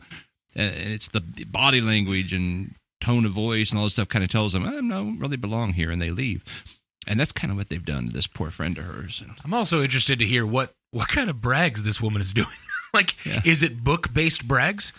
and 0.55 0.73
and 0.73 0.93
it's 0.93 1.09
the 1.09 1.21
body 1.47 1.81
language 1.81 2.33
and 2.33 2.73
tone 3.01 3.25
of 3.25 3.33
voice 3.33 3.71
and 3.71 3.79
all 3.79 3.85
this 3.85 3.93
stuff 3.93 4.07
kind 4.09 4.23
of 4.23 4.31
tells 4.31 4.53
them, 4.53 4.65
I 4.65 4.71
don't 4.71 5.19
really 5.19 5.37
belong 5.37 5.73
here, 5.73 5.91
and 5.91 6.01
they 6.01 6.11
leave. 6.11 6.43
And 7.05 7.19
that's 7.19 7.33
kind 7.33 7.51
of 7.51 7.57
what 7.57 7.67
they've 7.67 7.83
done 7.83 8.07
to 8.07 8.13
this 8.13 8.27
poor 8.27 8.49
friend 8.49 8.77
of 8.77 8.85
hers. 8.85 9.21
And 9.21 9.35
I'm 9.43 9.53
also 9.53 9.83
interested 9.83 10.19
to 10.19 10.25
hear 10.25 10.45
what 10.45 10.73
what 10.91 11.09
kind 11.09 11.29
of 11.29 11.41
brags 11.41 11.83
this 11.83 11.99
woman 11.99 12.21
is 12.21 12.33
doing. 12.33 12.47
like, 12.93 13.15
Yeah. 13.25 13.41
is 13.43 13.61
it 13.63 13.83
book 13.83 14.13
based 14.13 14.47
brags? 14.47 14.93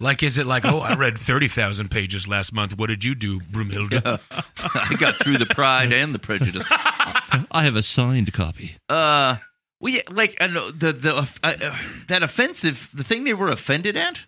Like, 0.00 0.22
is 0.24 0.36
it 0.38 0.46
like, 0.46 0.64
oh, 0.66 0.80
I 0.80 0.96
read 0.96 1.16
thirty 1.16 1.46
thousand 1.48 1.90
pages 1.90 2.26
last 2.26 2.52
month. 2.52 2.76
What 2.76 2.88
did 2.88 3.04
you 3.04 3.14
do, 3.14 3.38
Brumhilde? 3.40 4.20
I 4.58 4.94
got 4.98 5.16
through 5.22 5.38
the 5.38 5.46
pride 5.46 5.92
and 5.92 6.12
the 6.14 6.18
prejudice. 6.18 6.68
I 7.50 7.64
have 7.64 7.76
a 7.76 7.82
signed 7.82 8.32
copy. 8.32 8.76
Uh, 8.88 9.36
well, 9.80 9.94
yeah, 9.94 10.02
like 10.10 10.36
I 10.40 10.46
know 10.48 10.70
the 10.70 10.92
the 10.92 11.16
uh, 11.16 11.26
uh, 11.42 11.76
that 12.08 12.22
offensive 12.22 12.90
the 12.92 13.04
thing 13.04 13.24
they 13.24 13.34
were 13.34 13.48
offended 13.48 13.96
at, 13.96 14.22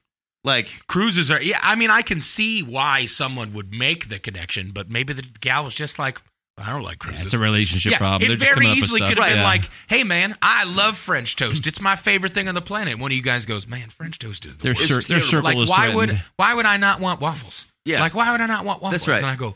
like 0.44 0.68
Cruises 0.86 1.30
are, 1.30 1.40
yeah. 1.40 1.58
I 1.62 1.74
mean, 1.74 1.90
I 1.90 2.02
can 2.02 2.20
see 2.20 2.62
why 2.62 3.06
someone 3.06 3.52
would 3.52 3.72
make 3.72 4.08
the 4.08 4.18
connection, 4.18 4.70
but 4.72 4.88
maybe 4.88 5.12
the 5.12 5.24
gal 5.40 5.64
was 5.64 5.74
just 5.74 5.98
like, 5.98 6.20
I 6.56 6.70
don't 6.70 6.82
like 6.82 6.98
cruises. 6.98 7.24
It's 7.26 7.34
a 7.34 7.38
relationship 7.38 7.92
yeah, 7.92 7.98
problem. 7.98 8.22
It 8.22 8.28
They're 8.28 8.36
just 8.36 8.54
very 8.54 8.66
coming 8.66 8.78
easily 8.78 9.00
could 9.00 9.18
have 9.18 9.28
been 9.28 9.38
Yeah. 9.38 9.44
like, 9.44 9.68
"Hey, 9.88 10.04
man, 10.04 10.36
I 10.42 10.64
love 10.64 10.98
French 10.98 11.36
toast. 11.36 11.66
It's 11.66 11.80
my 11.80 11.96
favorite 11.96 12.34
thing 12.34 12.48
on 12.48 12.54
the 12.54 12.60
planet." 12.62 12.98
One 12.98 13.10
of 13.10 13.16
you 13.16 13.22
guys 13.22 13.46
goes, 13.46 13.66
"Man, 13.66 13.88
French 13.88 14.18
toast 14.18 14.44
is 14.46 14.56
the 14.58 14.62
their, 14.64 14.72
worst." 14.74 14.88
cir- 14.88 15.00
their 15.02 15.22
circle 15.22 15.42
like, 15.42 15.56
is 15.56 15.70
why 15.70 15.90
threatened. 15.90 15.96
would 15.96 16.22
why 16.36 16.54
would 16.54 16.66
I 16.66 16.76
not 16.76 17.00
want 17.00 17.20
waffles? 17.20 17.64
Yes. 17.84 18.00
Like, 18.00 18.14
why 18.14 18.32
would 18.32 18.40
I 18.42 18.46
not 18.46 18.64
want 18.64 18.82
waffles? 18.82 19.06
That's 19.06 19.08
right. 19.08 19.22
And 19.22 19.26
I 19.26 19.36
go, 19.36 19.54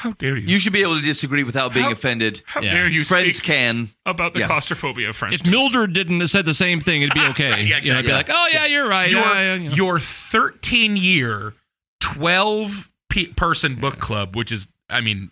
"How 0.00 0.12
dare 0.12 0.36
you? 0.36 0.46
you 0.48 0.58
should 0.58 0.72
be 0.72 0.80
able 0.82 0.96
to 0.96 1.02
disagree 1.02 1.42
without 1.44 1.72
being 1.74 1.84
How- 1.86 1.92
offended. 1.92 2.42
How 2.46 2.60
Yeah. 2.62 2.72
dare 2.74 2.88
you 2.88 3.04
Friends 3.04 3.36
speak 3.36 3.44
can. 3.46 3.90
about 4.06 4.32
the 4.32 4.40
Yes. 4.40 4.48
claustrophobia 4.48 5.10
of 5.10 5.16
French? 5.16 5.34
if 5.34 5.46
Mildred 5.46 5.92
didn't 5.92 6.20
have 6.20 6.30
said 6.30 6.44
the 6.46 6.54
same 6.54 6.80
thing, 6.80 7.02
it'd 7.02 7.14
be 7.14 7.20
okay. 7.32 7.62
Yeah, 7.64 7.78
You 7.78 7.92
know, 7.92 7.98
it'd 7.98 8.06
be 8.06 8.10
exactly. 8.12 8.12
like, 8.12 8.30
oh 8.30 8.48
yeah, 8.52 8.66
you're 8.66 8.88
right. 8.88 9.10
your, 9.10 9.20
Yeah, 9.20 9.40
yeah, 9.42 9.54
yeah. 9.56 9.70
your 9.72 10.00
13 10.00 10.96
year, 10.96 11.52
12 12.00 12.88
pe- 13.10 13.26
person 13.26 13.74
book 13.76 13.98
club, 13.98 14.36
which 14.36 14.52
is, 14.52 14.66
I 14.88 15.00
mean, 15.00 15.30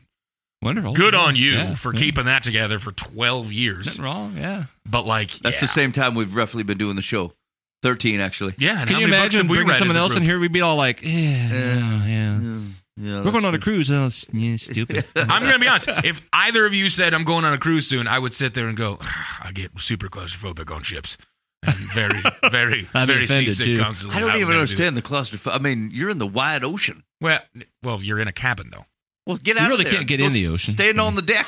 Wonderful. 0.63 0.93
good 0.93 1.15
Yeah, 1.15 1.21
on 1.21 1.37
you 1.37 1.53
yeah, 1.53 1.75
for 1.75 1.95
yeah. 1.95 2.01
keeping 2.01 2.25
that 2.27 2.43
together 2.43 2.79
for 2.79 2.93
12 2.93 3.53
years. 3.53 3.87
Nothing 3.87 4.03
wrong. 4.05 4.37
Yeah. 4.37 4.65
But 4.85 5.07
like, 5.07 5.31
That's 5.39 5.57
yeah. 5.57 5.61
the 5.63 5.69
same 5.69 5.93
time 5.93 6.15
we've 6.15 6.35
roughly 6.35 6.63
been 6.63 6.79
doing 6.79 6.97
the 6.97 7.03
show. 7.03 7.33
Thirteen 7.81 8.19
actually. 8.21 8.55
Yeah, 8.59 8.81
and 8.81 8.89
Can 8.89 8.95
how 8.97 9.01
you 9.03 9.07
many 9.07 9.19
imagine 9.23 9.41
have 9.43 9.51
we 9.51 9.57
bringing 9.59 9.75
someone 9.77 9.97
else 9.97 10.17
in 10.17 10.25
here? 10.25 10.41
We'd 10.41 10.51
be 10.53 10.63
all 10.63 10.75
like, 10.75 11.01
yeah, 11.05 12.05
yeah, 12.07 12.61
yeah. 12.99 13.11
Yeah, 13.19 13.25
We're 13.25 13.33
going 13.33 13.45
on 13.45 13.55
a 13.55 13.59
cruise. 13.59 13.91
Oh, 13.91 14.05
s- 14.07 14.27
yeah, 14.33 14.57
stupid. 14.57 15.05
I'm 15.17 15.43
gonna 15.43 15.59
be 15.59 15.69
honest. 15.69 15.89
If 16.05 16.21
either 16.33 16.67
of 16.67 16.75
you 16.75 16.91
said 16.91 17.15
I'm 17.15 17.25
going 17.25 17.45
on 17.45 17.53
a 17.53 17.59
cruise 17.59 17.87
soon, 17.87 18.07
I 18.09 18.19
would 18.19 18.35
sit 18.35 18.55
there 18.55 18.69
and 18.69 18.77
go, 18.77 18.99
I 19.01 19.51
get 19.53 19.71
super 19.79 20.09
claustrophobic 20.09 20.75
on 20.75 20.83
ships, 20.83 21.17
and 21.65 21.77
very, 21.95 22.21
very, 22.51 22.89
I'd 22.95 23.07
be 23.07 23.13
very 23.15 23.25
offended, 23.25 23.53
seasick 23.55 23.67
too. 23.67 23.79
constantly. 23.79 24.17
I 24.17 24.21
don't 24.21 24.29
would 24.33 24.37
even 24.37 24.49
never 24.49 24.53
do 24.55 24.61
understand 24.61 24.97
the 24.97 25.03
claustrophobic. 25.03 25.55
I 25.55 25.59
mean, 25.59 25.91
you're 25.93 26.11
in 26.11 26.19
the 26.19 26.27
wide 26.27 26.65
ocean. 26.65 27.03
that. 27.21 27.47
Well, 27.55 27.65
well, 27.83 28.03
you're 28.03 28.19
in 28.21 28.29
a 28.29 28.33
cabin 28.33 28.71
though. 28.73 28.85
Well, 29.27 29.37
get 29.37 29.57
out. 29.59 29.65
You 29.65 29.69
really 29.69 29.85
of 29.85 29.91
there. 29.91 29.95
can't 29.99 30.09
get 30.09 30.19
Go 30.21 30.27
in 30.27 30.33
the 30.33 30.47
s- 30.47 30.55
ocean. 30.55 30.73
Stand 30.75 31.01
on 31.01 31.15
the 31.15 31.23
deck. 31.23 31.47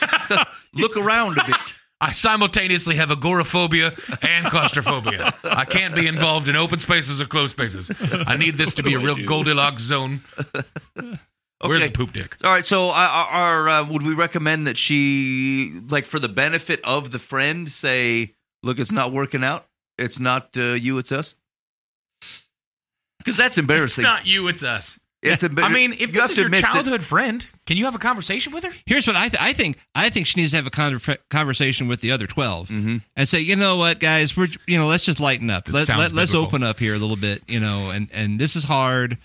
Look 0.74 0.96
around 0.96 1.38
a 1.38 1.44
bit. 1.46 1.56
I 2.02 2.12
simultaneously 2.12 2.96
have 2.96 3.10
agoraphobia 3.10 3.92
and 4.22 4.46
claustrophobia. 4.46 5.34
I 5.44 5.66
can't 5.66 5.94
be 5.94 6.06
involved 6.06 6.48
in 6.48 6.56
open 6.56 6.78
spaces 6.80 7.20
or 7.20 7.26
closed 7.26 7.52
spaces. 7.52 7.90
I 8.26 8.38
need 8.38 8.56
this 8.56 8.74
to 8.76 8.82
be 8.82 8.94
a 8.94 8.98
real 8.98 9.16
Goldilocks 9.26 9.82
zone. 9.82 10.22
Where's 11.62 11.78
Okay. 11.82 11.88
the 11.88 11.92
poop 11.96 12.12
deck? 12.14 12.36
All 12.42 12.50
right. 12.52 12.64
So, 12.64 12.88
uh, 12.88 12.92
are 13.30 13.68
uh, 13.68 13.84
would 13.84 14.02
we 14.02 14.14
recommend 14.14 14.66
that 14.66 14.78
she, 14.78 15.72
like, 15.88 16.06
for 16.06 16.18
the 16.18 16.28
benefit 16.28 16.80
of 16.84 17.10
the 17.10 17.18
friend, 17.18 17.70
say, 17.70 18.32
"Look, 18.62 18.78
it's 18.78 18.92
not 18.92 19.12
working 19.12 19.44
out. 19.44 19.66
It's 19.98 20.18
not 20.20 20.56
uh, 20.56 20.72
you. 20.72 20.96
It's 20.98 21.12
us." 21.12 21.34
Because 23.18 23.36
that's 23.36 23.58
embarrassing. 23.58 24.02
Not 24.02 24.26
you, 24.26 24.48
it's 24.48 24.62
us. 24.62 24.98
It's 25.22 25.42
embar- 25.42 25.64
I 25.64 25.68
mean, 25.68 25.92
if 25.92 26.00
you 26.00 26.08
this 26.22 26.30
is 26.30 26.36
your 26.38 26.46
admit 26.46 26.62
that- 26.62 26.72
childhood 26.72 27.02
friend, 27.02 27.44
can 27.66 27.76
you 27.76 27.84
have 27.84 27.94
a 27.94 27.98
conversation 27.98 28.54
with 28.54 28.64
her? 28.64 28.70
Here's 28.86 29.06
what 29.06 29.16
I 29.16 29.28
th- 29.28 29.42
I 29.42 29.52
think. 29.52 29.76
I 29.94 30.08
think 30.08 30.26
she 30.26 30.40
needs 30.40 30.52
to 30.52 30.56
have 30.56 30.66
a 30.66 30.70
con- 30.70 30.98
conversation 31.28 31.88
with 31.88 32.00
the 32.00 32.10
other 32.12 32.26
12 32.26 32.68
Mhm. 32.70 33.02
and 33.16 33.28
say, 33.28 33.40
you 33.40 33.54
know 33.54 33.76
what, 33.76 34.00
guys, 34.00 34.34
we're 34.34 34.46
you 34.66 34.78
know, 34.78 34.86
let's 34.86 35.04
just 35.04 35.20
lighten 35.20 35.50
up. 35.50 35.66
That 35.66 35.74
Let, 35.74 35.88
let, 35.90 36.12
let's 36.12 36.32
open 36.34 36.62
up 36.62 36.78
here 36.78 36.94
a 36.94 36.98
little 36.98 37.16
bit, 37.16 37.42
you 37.46 37.60
know, 37.60 37.90
and 37.90 38.08
and 38.14 38.40
this 38.40 38.56
is 38.56 38.64
hard. 38.64 39.18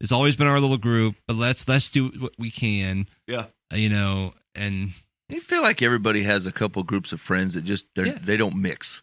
It's 0.00 0.12
always 0.12 0.36
been 0.36 0.46
our 0.46 0.60
little 0.60 0.76
group, 0.78 1.16
but 1.26 1.36
let's 1.36 1.66
let's 1.68 1.88
do 1.88 2.08
what 2.18 2.32
we 2.38 2.50
can. 2.50 3.06
Yeah. 3.26 3.46
Uh, 3.72 3.76
you 3.76 3.88
know, 3.88 4.32
and 4.54 4.90
You 5.28 5.40
feel 5.40 5.62
like 5.62 5.82
everybody 5.82 6.22
has 6.22 6.46
a 6.46 6.52
couple 6.52 6.82
groups 6.84 7.12
of 7.12 7.20
friends 7.20 7.54
that 7.54 7.64
just 7.64 7.86
they're, 7.94 8.06
Yeah. 8.06 8.18
they 8.22 8.36
don't 8.36 8.56
mix. 8.56 9.02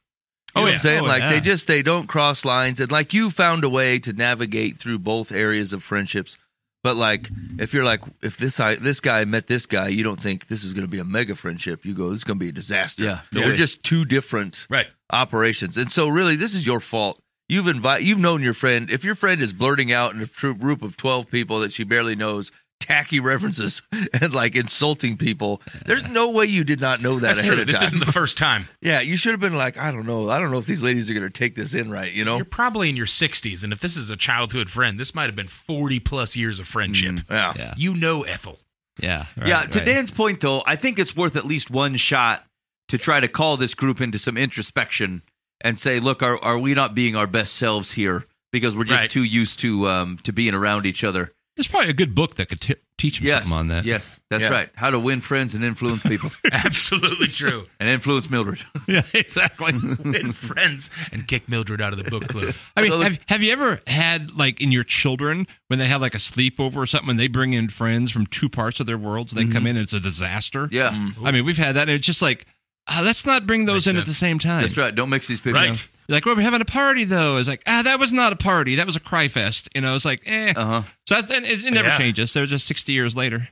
Oh, 0.55 0.61
You 0.61 0.61
know 0.61 0.63
what 0.63 0.69
yeah. 0.69 0.73
I'm 0.76 0.80
saying? 0.80 1.03
Oh, 1.03 1.07
like 1.07 1.22
yeah. 1.22 1.30
they 1.31 1.39
just 1.41 1.67
they 1.67 1.81
don't 1.81 2.07
cross 2.07 2.45
lines 2.45 2.80
and 2.80 2.91
like 2.91 3.13
you 3.13 3.30
found 3.30 3.63
a 3.65 3.69
way 3.69 3.99
to 3.99 4.13
navigate 4.13 4.77
through 4.77 4.99
both 4.99 5.31
areas 5.34 5.73
of 5.73 5.84
friendships. 5.84 6.38
But 6.81 6.95
like 6.95 7.30
if 7.59 7.73
you're 7.73 7.84
like 7.84 8.01
if 8.22 8.38
this 8.38 8.59
I, 8.59 8.76
this 8.76 9.01
guy 9.01 9.26
met 9.26 9.47
this 9.47 9.65
guy, 9.65 9.89
you 9.89 10.03
don't 10.03 10.19
think 10.19 10.47
this 10.47 10.63
is 10.63 10.72
going 10.72 10.85
to 10.85 10.91
be 10.91 10.99
a 10.99 11.03
mega 11.03 11.35
friendship. 11.35 11.84
You 11.85 11.93
go 11.93 12.09
this 12.09 12.19
is 12.19 12.23
going 12.23 12.39
to 12.39 12.43
be 12.45 12.49
a 12.49 12.53
disaster. 12.53 13.03
Yeah, 13.03 13.19
no 13.34 13.41
They're 13.41 13.49
way. 13.49 13.55
just 13.57 13.84
two 13.84 14.05
different 14.05 14.65
Right. 14.69 14.88
operations. 15.11 15.77
And 15.77 15.91
so 15.91 16.07
really 16.07 16.35
this 16.38 16.53
is 16.55 16.65
your 16.65 16.80
fault. 16.80 17.19
You've 17.47 17.67
invite 17.67 18.01
you've 18.03 18.19
known 18.19 18.41
your 18.41 18.53
friend. 18.53 18.89
If 18.89 19.03
your 19.03 19.15
friend 19.15 19.41
is 19.41 19.53
blurting 19.53 19.91
out 19.91 20.13
in 20.15 20.22
a 20.22 20.53
group 20.53 20.81
of 20.81 20.97
12 20.97 21.30
people 21.30 21.59
that 21.59 21.73
she 21.73 21.84
barely 21.84 22.15
knows 22.15 22.51
tacky 22.80 23.19
references 23.19 23.81
and 24.13 24.34
like 24.34 24.55
insulting 24.55 25.17
people, 25.17 25.61
there's 25.85 26.03
no 26.09 26.30
way 26.30 26.45
you 26.45 26.63
did 26.63 26.81
not 26.81 27.01
know 27.01 27.15
that 27.15 27.22
That's 27.35 27.39
ahead 27.39 27.53
true. 27.53 27.61
of 27.61 27.67
This 27.67 27.76
time. 27.77 27.81
This 27.85 27.89
isn't 27.93 28.05
the 28.05 28.11
first 28.11 28.38
time. 28.38 28.67
Yeah, 28.81 28.99
you 28.99 29.17
should 29.17 29.31
have 29.31 29.39
been 29.39 29.55
like, 29.55 29.77
I 29.77 29.91
don't 29.91 30.05
know. 30.05 30.30
I 30.30 30.38
don't 30.39 30.51
know 30.51 30.59
if 30.59 30.65
these 30.67 30.81
ladies 30.81 31.09
are 31.09 31.13
going 31.13 31.23
to 31.26 31.30
take 31.30 31.55
this 31.55 31.73
in 31.73 31.89
right, 31.89 32.11
you 32.11 32.23
know? 32.26 32.35
You're 32.35 32.45
probably 32.45 32.89
in 32.89 32.95
your 32.95 33.07
60s, 33.07 33.63
and 33.63 33.73
if 33.73 33.80
this 33.80 33.97
is 33.97 34.09
a 34.11 34.15
childhood 34.15 34.69
friend, 34.69 34.99
this 34.99 35.15
might 35.15 35.26
have 35.26 35.35
been 35.35 35.47
40 35.47 35.99
plus 36.01 36.35
years 36.35 36.59
of 36.59 36.67
friendship. 36.67 37.15
Mm, 37.15 37.23
yeah. 37.31 37.53
yeah, 37.55 37.73
You 37.77 37.95
know 37.95 38.23
Ethel. 38.23 38.59
yeah, 38.99 39.26
right, 39.38 39.47
yeah. 39.47 39.63
To 39.63 39.80
right. 39.80 39.85
Dan's 39.85 40.11
point, 40.11 40.41
though, 40.41 40.61
I 40.67 40.76
think 40.76 40.99
it's 40.99 41.15
worth 41.15 41.35
at 41.35 41.45
least 41.45 41.72
one 41.72 41.95
shot 41.95 42.43
to 42.89 42.97
try 42.99 43.19
to 43.19 43.27
call 43.27 43.57
this 43.57 43.73
group 43.73 44.01
into 44.01 44.19
some 44.19 44.38
introspection 44.38 45.23
and 45.61 45.77
say, 45.80 45.99
"Look, 45.99 46.22
are 46.23 46.38
are 46.44 46.57
we 46.60 46.73
not 46.73 46.95
being 46.95 47.15
our 47.15 47.27
best 47.27 47.56
selves 47.56 47.91
here 47.91 48.26
because 48.52 48.76
we're 48.77 48.84
just 48.86 49.03
Right. 49.03 49.10
too 49.10 49.23
used 49.23 49.60
to 49.61 49.88
um 49.90 50.18
to 50.23 50.34
being 50.34 50.53
around 50.53 50.86
each 50.86 51.03
other?" 51.03 51.32
There's 51.56 51.68
probably 51.68 51.90
a 51.90 51.94
good 51.94 52.14
book 52.14 52.36
that 52.36 52.49
could 52.49 52.60
t- 52.60 52.76
teach 52.98 53.22
him 53.22 53.27
Yes, 53.27 53.44
something 53.44 53.57
on 53.57 53.68
that. 53.69 53.86
Yes, 53.86 54.19
that's 54.30 54.44
Yeah. 54.44 54.49
right. 54.49 54.69
How 54.76 54.90
to 54.91 54.99
win 54.99 55.22
friends 55.22 55.56
and 55.56 55.64
influence 55.64 56.03
people 56.03 56.30
Absolutely 56.52 57.27
true. 57.30 57.65
and 57.80 57.88
influence 57.88 58.30
Mildred. 58.30 58.60
yeah, 58.90 59.03
exactly. 59.14 59.72
Win 60.03 60.34
friends 60.34 60.90
and 61.14 61.26
kick 61.26 61.48
Mildred 61.48 61.80
out 61.80 61.94
of 61.94 62.03
the 62.03 62.10
book 62.10 62.27
club. 62.27 62.53
I 62.76 62.82
mean, 62.82 63.02
have, 63.02 63.19
have 63.27 63.41
you 63.41 63.53
ever 63.53 63.80
had 63.88 64.34
like 64.36 64.60
in 64.60 64.73
your 64.73 64.84
children 64.84 65.48
when 65.69 65.80
they 65.80 65.86
have 65.88 66.02
like 66.02 66.14
a 66.14 66.18
sleepover 66.18 66.76
or 66.76 66.86
something, 66.86 67.11
and 67.11 67.19
they 67.22 67.27
bring 67.30 67.53
in 67.53 67.69
friends 67.69 68.11
from 68.11 68.26
two 68.27 68.49
parts 68.49 68.82
of 68.82 68.86
their 68.86 68.98
worlds, 68.98 69.32
they 69.32 69.45
come 69.45 69.65
in 69.65 69.77
and 69.77 69.84
it's 69.84 69.94
a 69.94 70.02
disaster. 70.02 70.68
Yeah, 70.73 70.90
I 71.23 71.32
mean, 71.32 71.45
we've 71.45 71.57
had 71.57 71.77
that, 71.77 71.84
and 71.84 71.91
it's 71.91 72.06
just 72.06 72.22
like, 72.22 72.45
uh, 72.88 73.02
let's 73.03 73.26
not 73.26 73.48
bring 73.48 73.66
those 73.66 73.86
Makes 73.88 73.95
in 73.95 73.98
at 73.98 74.06
the 74.06 74.14
same 74.14 74.40
time. 74.40 74.62
that's 74.62 74.78
right. 74.78 74.94
Don't 74.94 75.10
mix 75.10 75.28
these 75.28 75.41
people. 75.41 75.60
Right. 75.60 75.88
Like 76.07 76.26
we're 76.26 76.40
having 76.40 76.62
a 76.62 76.66
party 76.66 77.03
though. 77.03 77.38
It's 77.38 77.48
like 77.49 77.64
ah, 77.66 77.82
that 77.84 77.99
was 77.99 78.14
not 78.14 78.32
a 78.34 78.36
party. 78.36 78.76
That 78.76 78.86
was 78.86 78.95
a 78.95 78.99
cry 78.99 79.28
fest. 79.28 79.70
You 79.74 79.82
know, 79.82 79.95
it's 79.95 80.06
like 80.06 80.22
eh. 80.26 80.53
Uh 80.56 80.66
huh. 80.66 80.84
so 81.07 81.16
that's, 81.22 81.32
it, 81.32 81.64
it 81.66 81.72
never 81.74 81.88
Yeah. 81.88 81.98
changes. 81.98 82.32
They're 82.34 82.45
just 82.45 82.68
sixty 82.68 82.94
years 82.94 83.16
later. 83.16 83.48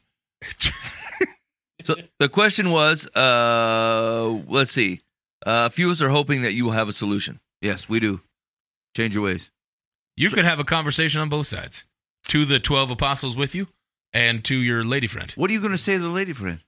So 1.83 1.95
the 2.17 2.29
question 2.29 2.69
was, 2.71 3.07
uh, 3.13 4.39
let's 4.47 4.71
see. 4.71 5.01
Uh, 5.45 5.63
a 5.65 5.69
few 5.69 5.87
of 5.87 5.91
us 5.91 6.01
are 6.01 6.07
hoping 6.09 6.43
that 6.43 6.53
you 6.53 6.63
will 6.63 6.71
have 6.71 6.87
a 6.87 6.93
solution. 6.93 7.41
Yes, 7.61 7.89
we 7.89 7.99
do. 7.99 8.21
Change 8.95 9.15
your 9.15 9.23
ways. 9.25 9.49
You 10.15 10.29
could 10.29 10.45
have 10.45 10.59
a 10.59 10.63
conversation 10.63 11.19
on 11.19 11.27
both 11.27 11.47
sides. 11.47 11.83
To 12.29 12.45
the 12.45 12.57
12 12.59 12.91
apostles 12.91 13.35
with 13.35 13.53
you 13.53 13.67
and 14.13 14.41
to 14.45 14.55
your 14.55 14.85
lady 14.85 15.07
friend. 15.07 15.29
What 15.35 15.49
are 15.49 15.53
you 15.53 15.59
going 15.59 15.73
to 15.73 15.77
say 15.77 15.93
to 15.97 15.99
the 16.01 16.07
lady 16.07 16.31
friend? 16.31 16.59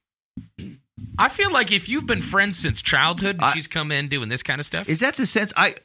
I 1.18 1.30
feel 1.30 1.52
like 1.52 1.72
if 1.72 1.90
you've 1.90 2.06
been 2.06 2.22
friends 2.22 2.58
since 2.58 2.82
childhood, 2.82 3.36
and 3.38 3.46
I- 3.46 3.54
she's 3.54 3.68
come 3.68 3.92
in 3.92 4.08
doing 4.08 4.30
this 4.30 4.44
kind 4.44 4.60
of 4.60 4.66
stuff. 4.66 4.88
Is 4.90 5.02
that 5.02 5.16
the 5.18 5.26
sense? 5.26 5.52
I 5.56 5.70
It 5.70 5.84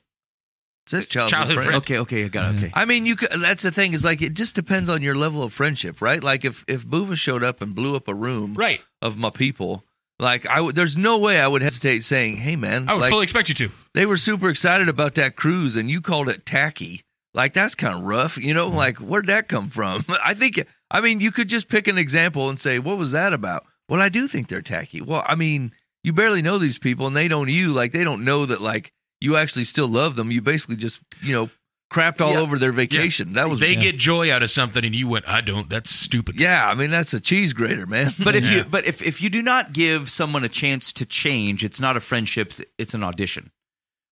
says 0.86 1.06
childhood, 1.06 1.30
Childhood 1.30 1.54
friend. 1.54 1.68
friend. 1.70 1.82
okay, 1.82 1.98
okay, 1.98 2.24
I 2.24 2.28
got 2.28 2.54
it. 2.54 2.58
Okay. 2.58 2.70
I 2.74 2.84
mean, 2.84 3.06
you 3.06 3.16
could, 3.16 3.30
that's 3.40 3.62
the 3.62 3.70
thing 3.72 3.92
is 3.92 4.04
like 4.04 4.22
it 4.22 4.34
just 4.34 4.54
depends 4.54 4.88
on 4.88 5.02
your 5.02 5.14
level 5.14 5.42
of 5.42 5.52
friendship, 5.52 6.00
right? 6.00 6.22
Like 6.22 6.44
if 6.44 6.64
if 6.68 6.86
Boova 6.86 7.16
showed 7.16 7.42
up 7.44 7.60
and 7.62 7.74
blew 7.74 7.96
up 7.96 8.08
a 8.08 8.14
room 8.14 8.54
right. 8.54 8.80
of 9.02 9.16
my 9.16 9.30
people, 9.30 9.84
like 10.18 10.46
I 10.46 10.60
would, 10.60 10.74
there's 10.76 10.96
no 10.96 11.18
way 11.18 11.40
I 11.40 11.46
would 11.46 11.62
hesitate 11.62 12.02
saying, 12.04 12.36
"Hey, 12.38 12.56
man, 12.56 12.88
I 12.88 12.94
would 12.94 13.00
like, 13.00 13.10
fully 13.10 13.24
expect 13.24 13.48
you 13.48 13.54
to. 13.56 13.70
they 13.94 14.06
were 14.06 14.16
super 14.16 14.48
excited 14.48 14.88
about 14.88 15.14
that 15.16 15.36
cruise, 15.36 15.76
and 15.76 15.90
you 15.90 16.00
called 16.00 16.28
it 16.28 16.44
tacky. 16.46 17.02
Like 17.34 17.52
that's 17.54 17.74
kind 17.76 17.94
of 17.94 18.02
rough, 18.02 18.36
you 18.38 18.54
know? 18.54 18.68
Mm-hmm. 18.68 18.76
Like 18.76 18.96
where'd 18.98 19.26
that 19.26 19.48
come 19.48 19.70
from? 19.70 20.04
I 20.24 20.34
think, 20.34 20.64
I 20.90 21.00
mean, 21.00 21.20
you 21.20 21.30
could 21.30 21.48
just 21.48 21.68
pick 21.68 21.86
an 21.88 21.98
example 21.98 22.48
and 22.48 22.58
say, 22.60 22.78
"What 22.78 22.98
was 22.98 23.12
that 23.12 23.32
about?" 23.32 23.64
Well, 23.90 24.00
I 24.00 24.08
do 24.08 24.28
think 24.28 24.48
they're 24.48 24.62
tacky. 24.62 25.00
Well, 25.02 25.22
I 25.26 25.34
mean, 25.34 25.72
you 26.04 26.12
barely 26.14 26.40
know 26.42 26.56
these 26.58 26.78
people, 26.78 27.06
and 27.06 27.14
they 27.16 27.28
don't 27.28 27.48
you. 27.48 27.72
Like 27.72 27.92
they 27.92 28.04
don't 28.04 28.24
know 28.24 28.46
that 28.46 28.60
like 28.62 28.92
you 29.20 29.36
actually 29.36 29.64
still 29.64 29.88
love 29.88 30.16
them. 30.16 30.30
You 30.30 30.40
basically 30.40 30.76
just 30.76 31.00
you 31.22 31.32
know 31.34 31.50
crapped 31.92 32.20
all 32.20 32.32
Yeah. 32.34 32.38
over 32.38 32.56
their 32.58 32.70
vacation. 32.72 33.32
That 33.34 33.50
was 33.50 33.58
they 33.60 33.74
get 33.74 33.96
joy 33.98 34.32
out 34.32 34.44
of 34.44 34.50
something 34.50 34.84
and 34.84 34.94
you 34.94 35.08
went, 35.08 35.28
I 35.28 35.40
don't. 35.40 35.68
That's 35.68 35.90
stupid. 35.90 36.38
Yeah, 36.40 36.66
I 36.66 36.74
mean 36.74 36.90
that's 36.90 37.12
a 37.14 37.20
cheese 37.20 37.52
grater, 37.52 37.84
man. 37.86 38.14
But 38.22 38.36
if 38.36 38.44
you 38.50 38.64
but 38.64 38.86
if 38.86 39.02
if 39.02 39.20
you 39.20 39.28
do 39.28 39.42
not 39.42 39.72
give 39.72 40.08
someone 40.08 40.44
a 40.44 40.48
chance 40.48 40.92
to 40.94 41.04
change, 41.04 41.64
it's 41.64 41.80
not 41.80 41.96
a 41.96 42.00
friendship, 42.00 42.48
it's- 42.52 42.66
it's 42.78 42.94
an 42.94 43.02
audition. 43.02 43.50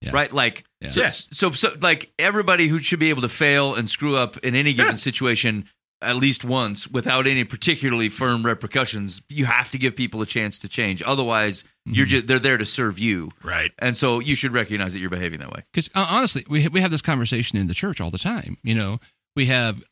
Yeah. 0.01 0.11
Right? 0.13 0.33
Like 0.33 0.65
Yeah. 0.81 0.89
so, 0.91 1.01
Yeah. 1.03 1.09
so 1.11 1.51
so 1.53 1.75
like 1.81 2.13
everybody 2.19 2.67
who 2.69 2.79
should 2.79 2.99
be 3.01 3.11
able 3.11 3.23
to 3.23 3.29
fail 3.29 3.77
and 3.77 3.89
screw 3.89 4.17
up 4.17 4.37
in 4.39 4.55
any 4.57 4.73
given 4.73 4.93
Yeah. 4.93 4.97
situation 4.97 5.69
at 6.01 6.17
least 6.17 6.45
once 6.45 6.87
without 6.89 7.27
any 7.27 7.45
particularly 7.45 8.09
firm 8.09 8.45
repercussions, 8.45 9.21
you 9.29 9.45
have 9.45 9.71
to 9.73 9.79
give 9.79 9.97
people 9.97 10.23
a 10.23 10.27
chance 10.27 10.61
to 10.61 10.69
change. 10.69 11.03
Otherwise, 11.05 11.65
you're 11.85 12.05
Mm-hmm. 12.05 12.11
just 12.11 12.27
they're 12.27 12.39
there 12.39 12.59
to 12.59 12.67
serve 12.67 12.99
you. 12.99 13.31
Right. 13.43 13.71
And 13.79 13.97
so 13.97 14.21
you 14.21 14.35
should 14.35 14.53
recognize 14.53 14.93
that 14.93 14.99
you're 14.99 15.11
behaving 15.11 15.41
that 15.41 15.51
way. 15.51 15.65
Because 15.73 15.89
uh, 15.95 16.07
honestly, 16.09 16.45
we 16.49 16.69
we 16.69 16.81
have 16.81 16.91
this 16.91 17.03
conversation 17.03 17.59
in 17.59 17.67
the 17.67 17.75
church 17.75 18.01
all 18.01 18.11
the 18.11 18.19
time. 18.19 18.59
You 18.63 18.75
know, 18.75 19.01
we 19.35 19.47
have 19.47 19.83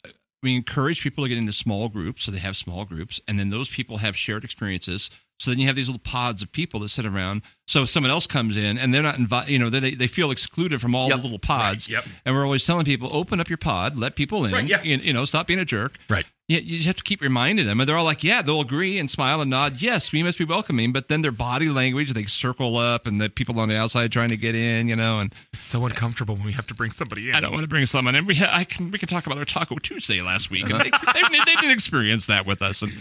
we 0.42 0.54
encourage 0.54 1.02
people 1.02 1.24
to 1.24 1.28
get 1.28 1.38
into 1.38 1.52
small 1.52 1.88
groups, 1.88 2.24
so 2.24 2.30
they 2.30 2.38
have 2.38 2.56
small 2.56 2.84
groups, 2.84 3.20
and 3.26 3.38
then 3.38 3.50
those 3.50 3.68
people 3.68 3.96
have 3.96 4.16
shared 4.16 4.44
experiences. 4.44 5.10
So 5.38 5.50
then 5.50 5.58
you 5.60 5.66
have 5.66 5.76
these 5.76 5.88
little 5.88 6.00
pods 6.00 6.40
of 6.42 6.50
people 6.50 6.80
that 6.80 6.88
sit 6.88 7.04
around. 7.04 7.42
So 7.68 7.82
if 7.82 7.90
someone 7.90 8.10
else 8.10 8.26
comes 8.26 8.56
in 8.56 8.78
and 8.78 8.94
they're 8.94 9.02
not 9.02 9.18
invited, 9.18 9.50
you 9.52 9.58
know, 9.58 9.68
they 9.68 9.90
they 9.90 10.06
feel 10.06 10.30
excluded 10.30 10.80
from 10.80 10.94
all 10.94 11.08
Yep. 11.08 11.16
the 11.18 11.22
little 11.24 11.38
pods. 11.38 11.88
Yep. 11.88 12.04
And 12.24 12.34
we're 12.34 12.44
always 12.44 12.64
telling 12.64 12.84
people, 12.86 13.10
open 13.14 13.38
up 13.40 13.48
your 13.50 13.58
pod, 13.58 13.96
let 13.96 14.16
people 14.16 14.46
in. 14.46 14.52
Right, 14.52 14.66
yeah. 14.66 14.82
you, 14.82 14.96
you 14.96 15.12
know, 15.12 15.24
stop 15.26 15.46
being 15.46 15.58
a 15.60 15.64
jerk. 15.64 15.98
Right. 16.08 16.24
Yeah, 16.48 16.60
you 16.60 16.76
just 16.76 16.86
have 16.86 16.94
to 16.96 17.02
keep 17.02 17.22
reminding 17.22 17.66
them, 17.66 17.80
and 17.80 17.88
they're 17.88 17.96
all 17.96 18.04
like, 18.04 18.22
"Yeah," 18.22 18.40
they'll 18.40 18.60
agree 18.60 18.98
and 19.00 19.10
smile 19.10 19.40
and 19.40 19.50
nod. 19.50 19.82
Yes, 19.82 20.12
we 20.12 20.22
must 20.22 20.38
be 20.38 20.44
welcoming. 20.44 20.92
But 20.92 21.08
then 21.08 21.20
their 21.20 21.32
body 21.32 21.68
language, 21.68 22.12
they 22.12 22.24
circle 22.26 22.76
up, 22.76 23.04
and 23.08 23.20
the 23.20 23.28
people 23.28 23.58
on 23.58 23.68
the 23.68 23.76
outside 23.76 24.12
trying 24.12 24.28
to 24.28 24.36
get 24.36 24.54
in, 24.54 24.86
you 24.86 24.94
know, 24.94 25.18
and 25.18 25.34
It's 25.54 25.64
so 25.66 25.84
uncomfortable 25.86 26.36
when 26.36 26.44
we 26.44 26.52
have 26.52 26.68
to 26.68 26.74
bring 26.74 26.92
somebody 26.92 27.30
in. 27.30 27.34
I 27.34 27.40
don't 27.40 27.50
want 27.50 27.64
to 27.64 27.68
bring 27.68 27.84
someone 27.84 28.14
in. 28.14 28.26
We 28.26 28.36
ha- 28.36 28.50
I 28.52 28.62
can 28.62 28.92
we 28.92 28.98
can 29.00 29.08
talk 29.08 29.26
about 29.26 29.38
our 29.38 29.44
Taco 29.44 29.74
Tuesday 29.78 30.22
last 30.22 30.48
week. 30.52 30.70
And 30.70 30.78
they, 30.80 30.90
they, 30.90 31.22
they 31.30 31.44
didn't 31.46 31.70
experience 31.72 32.26
that 32.26 32.46
with 32.46 32.62
us, 32.62 32.80
and 32.80 32.92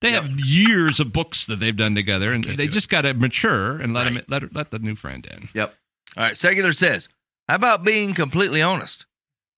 they 0.00 0.10
have 0.12 0.28
years 0.40 1.00
of 1.00 1.12
books 1.12 1.46
that 1.46 1.60
they've 1.60 1.76
done 1.76 1.94
together, 1.94 2.32
and 2.32 2.44
they 2.44 2.68
just 2.68 2.88
got 2.88 3.02
to 3.02 3.14
mature 3.14 3.78
and 3.78 3.94
let 3.94 4.06
'em 4.06 4.16
Right. 4.16 4.24
let 4.30 4.54
let 4.54 4.70
the 4.70 4.78
new 4.78 4.94
friend 4.96 5.24
in. 5.26 5.48
Yep. 5.54 5.74
All 6.16 6.22
right, 6.24 6.36
secular 6.36 6.72
says, 6.72 7.08
how 7.48 7.54
about 7.56 7.84
being 7.84 8.14
completely 8.14 8.62
honest? 8.62 9.06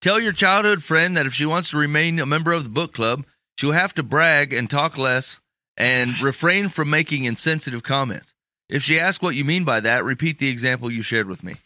Tell 0.00 0.20
your 0.20 0.32
childhood 0.32 0.82
friend 0.84 1.16
that 1.16 1.26
if 1.26 1.34
she 1.34 1.46
wants 1.46 1.70
to 1.70 1.76
remain 1.78 2.18
a 2.20 2.26
member 2.26 2.52
of 2.52 2.62
the 2.64 2.70
book 2.70 2.94
club, 2.94 3.24
she'll 3.58 3.72
have 3.72 3.94
to 3.94 4.02
brag 4.02 4.52
and 4.52 4.68
talk 4.70 4.96
less 4.98 5.38
and 5.76 6.18
refrain 6.22 6.68
from 6.68 6.90
making 6.90 7.24
insensitive 7.24 7.82
comments. 7.82 8.32
If 8.68 8.82
she 8.82 8.98
asks 8.98 9.22
what 9.22 9.34
you 9.34 9.44
mean 9.44 9.64
by 9.64 9.80
that, 9.80 10.04
repeat 10.04 10.38
the 10.38 10.48
example 10.48 10.90
you 10.90 11.02
shared 11.02 11.28
with 11.28 11.42
me. 11.44 11.56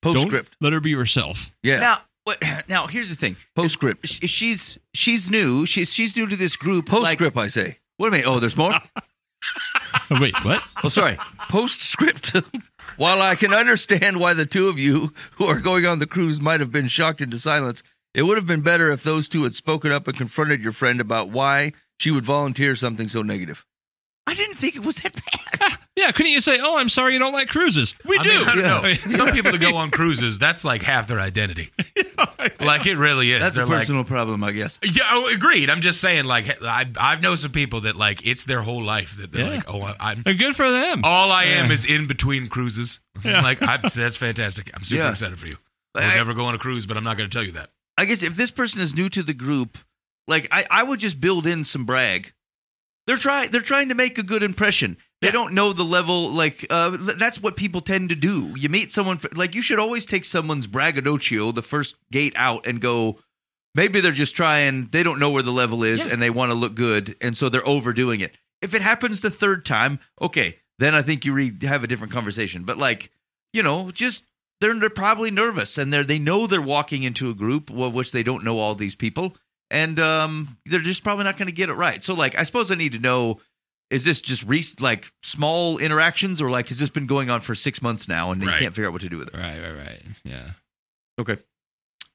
Postscript. 0.00 0.56
Don't 0.60 0.66
let 0.66 0.72
her 0.72 0.80
be 0.80 0.92
herself. 0.94 1.50
Yeah. 1.62 1.78
Now, 1.80 1.98
what, 2.24 2.42
now 2.68 2.86
here's 2.86 3.10
the 3.10 3.16
thing. 3.16 3.36
Postscript. 3.54 4.06
Sh- 4.06 4.28
She's 4.28 4.78
she's 4.94 5.28
new. 5.30 5.66
She's 5.66 5.92
she's 5.92 6.16
new 6.16 6.26
to 6.26 6.36
this 6.36 6.56
group. 6.56 6.90
Like, 6.90 7.18
Postscript, 7.18 7.36
I 7.36 7.48
say. 7.48 7.78
What 8.02 8.10
do 8.10 8.16
you 8.16 8.24
mean? 8.24 8.34
Oh, 8.34 8.40
there's 8.40 8.56
more. 8.56 8.72
Oh, 10.10 10.20
wait, 10.20 10.34
what? 10.44 10.62
oh, 10.84 10.88
sorry. 10.88 11.16
Postscript. 11.48 12.36
While 12.96 13.22
I 13.22 13.34
can 13.34 13.52
understand 13.52 14.20
why 14.20 14.34
the 14.34 14.46
two 14.46 14.68
of 14.68 14.78
you 14.78 15.12
who 15.32 15.46
are 15.46 15.58
going 15.58 15.84
on 15.84 15.98
the 15.98 16.06
cruise 16.06 16.40
might 16.40 16.60
have 16.60 16.70
been 16.70 16.86
shocked 16.86 17.20
into 17.20 17.38
silence, 17.38 17.82
it 18.14 18.22
would 18.22 18.36
have 18.36 18.46
been 18.46 18.60
better 18.60 18.92
if 18.92 19.02
those 19.02 19.28
two 19.28 19.42
had 19.42 19.54
spoken 19.54 19.90
up 19.90 20.06
and 20.06 20.16
confronted 20.16 20.62
your 20.62 20.72
friend 20.72 21.00
about 21.00 21.30
why 21.30 21.72
she 21.98 22.10
would 22.10 22.24
volunteer 22.24 22.76
something 22.76 23.08
so 23.08 23.22
negative. 23.22 23.64
I 24.26 24.34
didn't 24.34 24.56
think 24.56 24.76
it 24.76 24.84
was 24.84 24.96
that 24.96 25.14
bad. 25.14 25.78
Yeah, 25.94 26.10
couldn't 26.10 26.32
you 26.32 26.40
say, 26.40 26.58
"Oh, 26.60 26.78
I'm 26.78 26.88
sorry, 26.88 27.12
you 27.12 27.18
don't 27.18 27.34
like 27.34 27.48
cruises"? 27.48 27.94
We 28.06 28.18
I 28.18 28.22
do. 28.22 28.28
mean, 28.30 28.48
I 28.48 28.54
don't 28.54 28.64
Yeah. 28.64 28.80
know. 28.80 28.94
Some 29.16 29.28
people 29.30 29.52
that 29.52 29.60
go 29.60 29.76
on 29.76 29.90
cruises, 29.90 30.38
that's 30.38 30.64
like 30.64 30.80
half 30.82 31.06
their 31.06 31.20
identity. 31.20 31.70
like 32.60 32.86
it 32.86 32.96
really 32.96 33.32
is. 33.32 33.40
That's 33.42 33.54
They're 33.56 33.64
a 33.64 33.68
like, 33.68 33.80
personal 33.80 34.02
problem, 34.02 34.42
I 34.42 34.52
guess. 34.52 34.78
yeah, 34.82 35.02
oh, 35.10 35.26
agreed. 35.26 35.68
I'm 35.68 35.82
just 35.82 36.00
saying, 36.00 36.24
like, 36.24 36.48
I, 36.62 36.86
I've 36.96 37.20
known 37.20 37.36
some 37.36 37.52
people 37.52 37.82
that 37.82 37.94
like 37.96 38.26
it's 38.26 38.46
their 38.46 38.62
whole 38.62 38.82
life 38.82 39.16
that 39.18 39.30
they're 39.30 39.42
Yeah. 39.46 39.54
like, 39.56 39.64
oh, 39.68 39.82
I- 39.82 39.96
I'm 40.00 40.22
And 40.24 40.38
good 40.38 40.56
for 40.56 40.68
them. 40.70 41.02
all 41.04 41.30
I 41.30 41.44
am 41.44 41.70
is 41.70 41.84
in 41.84 42.06
between 42.06 42.48
cruises. 42.48 42.98
Yeah. 43.22 43.42
like, 43.42 43.62
I, 43.62 43.76
that's 43.76 44.16
fantastic. 44.16 44.70
I'm 44.74 44.84
super 44.84 45.02
Yeah. 45.02 45.10
excited 45.10 45.38
for 45.38 45.46
you. 45.46 45.58
We'll 45.94 46.04
I- 46.04 46.14
never 46.16 46.32
go 46.32 46.46
on 46.46 46.54
a 46.54 46.58
cruise, 46.58 46.86
but 46.86 46.96
I'm 46.96 47.04
not 47.04 47.18
going 47.18 47.28
to 47.28 47.34
tell 47.36 47.44
you 47.44 47.52
that. 47.52 47.68
I 47.98 48.06
guess 48.06 48.22
if 48.22 48.34
this 48.34 48.50
person 48.50 48.80
is 48.80 48.94
new 48.94 49.10
to 49.10 49.22
the 49.22 49.34
group, 49.34 49.76
like 50.26 50.48
I, 50.50 50.64
I 50.70 50.82
would 50.82 51.00
just 51.00 51.20
build 51.20 51.46
in 51.46 51.64
some 51.64 51.84
brag. 51.84 52.32
They're 53.06 53.16
trying. 53.16 53.50
They're 53.50 53.60
trying 53.60 53.88
to 53.88 53.94
make 53.94 54.18
a 54.18 54.22
good 54.22 54.42
impression. 54.42 54.96
They 55.20 55.28
Yeah. 55.28 55.32
don't 55.32 55.54
know 55.54 55.72
the 55.72 55.84
level. 55.84 56.30
Like 56.30 56.66
uh, 56.70 56.96
that's 57.18 57.40
what 57.42 57.56
people 57.56 57.80
tend 57.80 58.08
to 58.10 58.14
do. 58.16 58.54
You 58.56 58.68
meet 58.68 58.92
someone. 58.92 59.20
Like 59.34 59.54
you 59.54 59.62
should 59.62 59.78
always 59.78 60.06
take 60.06 60.24
someone's 60.24 60.66
braggadocio 60.66 61.52
the 61.52 61.62
first 61.62 61.96
gate 62.10 62.34
out 62.36 62.66
and 62.66 62.80
go. 62.80 63.18
Maybe 63.74 64.00
they're 64.00 64.12
just 64.12 64.36
trying. 64.36 64.88
They 64.92 65.02
don't 65.02 65.18
know 65.18 65.30
where 65.30 65.42
the 65.42 65.50
level 65.52 65.82
is, 65.82 66.04
Yeah. 66.04 66.12
and 66.12 66.22
they 66.22 66.30
want 66.30 66.50
to 66.52 66.56
look 66.56 66.74
good, 66.74 67.16
and 67.20 67.36
so 67.36 67.48
they're 67.48 67.66
overdoing 67.66 68.20
it. 68.20 68.36
If 68.60 68.74
it 68.74 68.82
happens 68.82 69.20
the 69.20 69.30
third 69.30 69.64
time, 69.64 69.98
okay, 70.20 70.58
then 70.78 70.94
I 70.94 71.02
think 71.02 71.24
you 71.24 71.32
re- 71.32 71.56
have 71.62 71.82
a 71.82 71.86
different 71.86 72.12
conversation. 72.12 72.64
But 72.64 72.78
like, 72.78 73.10
you 73.52 73.62
know, 73.62 73.90
just 73.90 74.26
they're, 74.60 74.78
they're 74.78 74.90
probably 74.90 75.30
nervous 75.32 75.78
and 75.78 75.92
they're 75.92 76.04
they 76.04 76.18
know 76.18 76.46
they're 76.46 76.62
walking 76.62 77.02
into 77.02 77.30
a 77.30 77.34
group 77.34 77.70
of 77.70 77.94
which 77.94 78.12
they 78.12 78.22
don't 78.22 78.44
know 78.44 78.58
all 78.58 78.74
these 78.76 78.94
people 78.94 79.36
and 79.72 79.98
um 79.98 80.56
they're 80.66 80.78
just 80.80 81.02
probably 81.02 81.24
not 81.24 81.36
going 81.36 81.46
to 81.46 81.52
get 81.52 81.68
it 81.68 81.74
right 81.74 82.04
so 82.04 82.14
like 82.14 82.38
i 82.38 82.44
suppose 82.44 82.70
i 82.70 82.74
need 82.76 82.92
to 82.92 82.98
know 83.00 83.40
is 83.90 84.04
this 84.04 84.20
just 84.20 84.44
re- 84.44 84.62
like 84.78 85.10
small 85.22 85.78
interactions 85.78 86.40
or 86.40 86.48
like 86.50 86.68
has 86.68 86.78
this 86.78 86.90
been 86.90 87.06
going 87.06 87.28
on 87.30 87.40
for 87.40 87.54
six 87.56 87.82
months 87.82 88.06
now 88.06 88.30
and 88.30 88.40
Right. 88.46 88.52
you 88.54 88.58
can't 88.60 88.74
figure 88.74 88.86
out 88.88 88.92
what 88.92 89.02
to 89.02 89.08
do 89.08 89.18
with 89.18 89.28
it 89.28 89.34
Right, 89.36 89.60
right, 89.60 89.76
right. 89.76 90.02
Yeah. 90.24 90.50
okay 91.18 91.38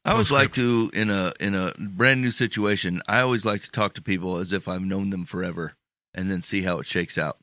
I 0.05 0.11
always 0.11 0.31
like 0.31 0.53
to 0.53 0.89
in 0.93 1.09
a 1.09 1.33
in 1.41 1.53
a 1.53 1.73
brand 1.77 2.21
new 2.21 2.31
situation. 2.31 3.01
I 3.09 3.19
always 3.19 3.43
like 3.43 3.61
to 3.63 3.71
talk 3.71 3.93
to 3.95 4.01
people 4.01 4.37
as 4.37 4.53
if 4.53 4.69
I've 4.69 4.81
known 4.81 5.09
them 5.09 5.25
forever, 5.25 5.73
and 6.13 6.31
then 6.31 6.41
see 6.41 6.61
how 6.61 6.79
it 6.79 6.85
shakes 6.85 7.17
out. 7.17 7.39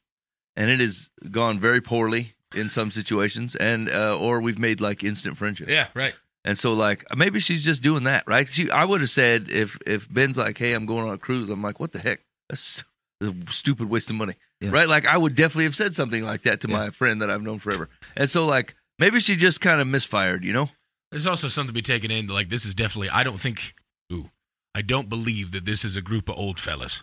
And 0.56 0.70
it 0.70 0.80
has 0.80 1.10
gone 1.30 1.58
very 1.58 1.82
poorly 1.82 2.36
in 2.54 2.70
some 2.70 2.90
situations, 2.90 3.54
and 3.54 3.90
uh, 3.90 4.16
or 4.18 4.40
we've 4.40 4.58
made 4.58 4.80
like 4.80 5.04
instant 5.04 5.36
friendship. 5.36 5.68
Yeah, 5.68 5.88
right. 5.92 6.14
And 6.44 6.58
so 6.58 6.74
like 6.74 7.04
maybe 7.16 7.40
she's 7.40 7.64
just 7.64 7.82
doing 7.82 8.04
that, 8.04 8.24
right? 8.26 8.48
She 8.48 8.70
I 8.70 8.84
would 8.84 9.00
have 9.00 9.10
said 9.10 9.48
if 9.48 9.78
if 9.86 10.12
Ben's 10.12 10.36
like, 10.36 10.58
"Hey, 10.58 10.72
I'm 10.74 10.86
going 10.86 11.08
on 11.08 11.14
a 11.14 11.18
cruise," 11.18 11.48
I'm 11.48 11.62
like, 11.62 11.80
"What 11.80 11.92
the 11.92 11.98
heck? 11.98 12.20
That's 12.50 12.84
a 13.22 13.32
stupid 13.50 13.88
waste 13.88 14.10
of 14.10 14.16
money." 14.16 14.34
Yeah. 14.60 14.70
Right? 14.70 14.88
Like 14.88 15.06
I 15.06 15.16
would 15.16 15.34
definitely 15.34 15.64
have 15.64 15.76
said 15.76 15.94
something 15.94 16.22
like 16.22 16.42
that 16.42 16.60
to 16.62 16.68
my 16.68 16.90
friend 16.90 17.22
that 17.22 17.30
I've 17.30 17.42
known 17.42 17.58
forever. 17.60 17.88
And 18.16 18.28
so 18.28 18.44
like 18.46 18.74
maybe 18.98 19.20
she 19.20 19.36
just 19.36 19.60
kind 19.60 19.80
of 19.80 19.86
misfired, 19.86 20.44
you 20.44 20.52
know? 20.52 20.68
There's 21.10 21.26
also 21.26 21.48
something 21.48 21.68
to 21.68 21.72
be 21.74 21.82
taken 21.82 22.10
in. 22.10 22.26
Like 22.26 22.48
this 22.50 22.66
is 22.66 22.74
definitely. 22.74 23.08
I 23.10 23.22
don't 23.24 23.40
think. 23.40 23.74
Ooh, 24.12 24.28
I 24.74 24.82
don't 24.82 25.08
believe 25.08 25.52
that 25.52 25.64
this 25.64 25.84
is 25.84 25.96
a 25.96 26.02
group 26.02 26.28
of 26.28 26.36
old 26.36 26.60
fellas. 26.60 27.02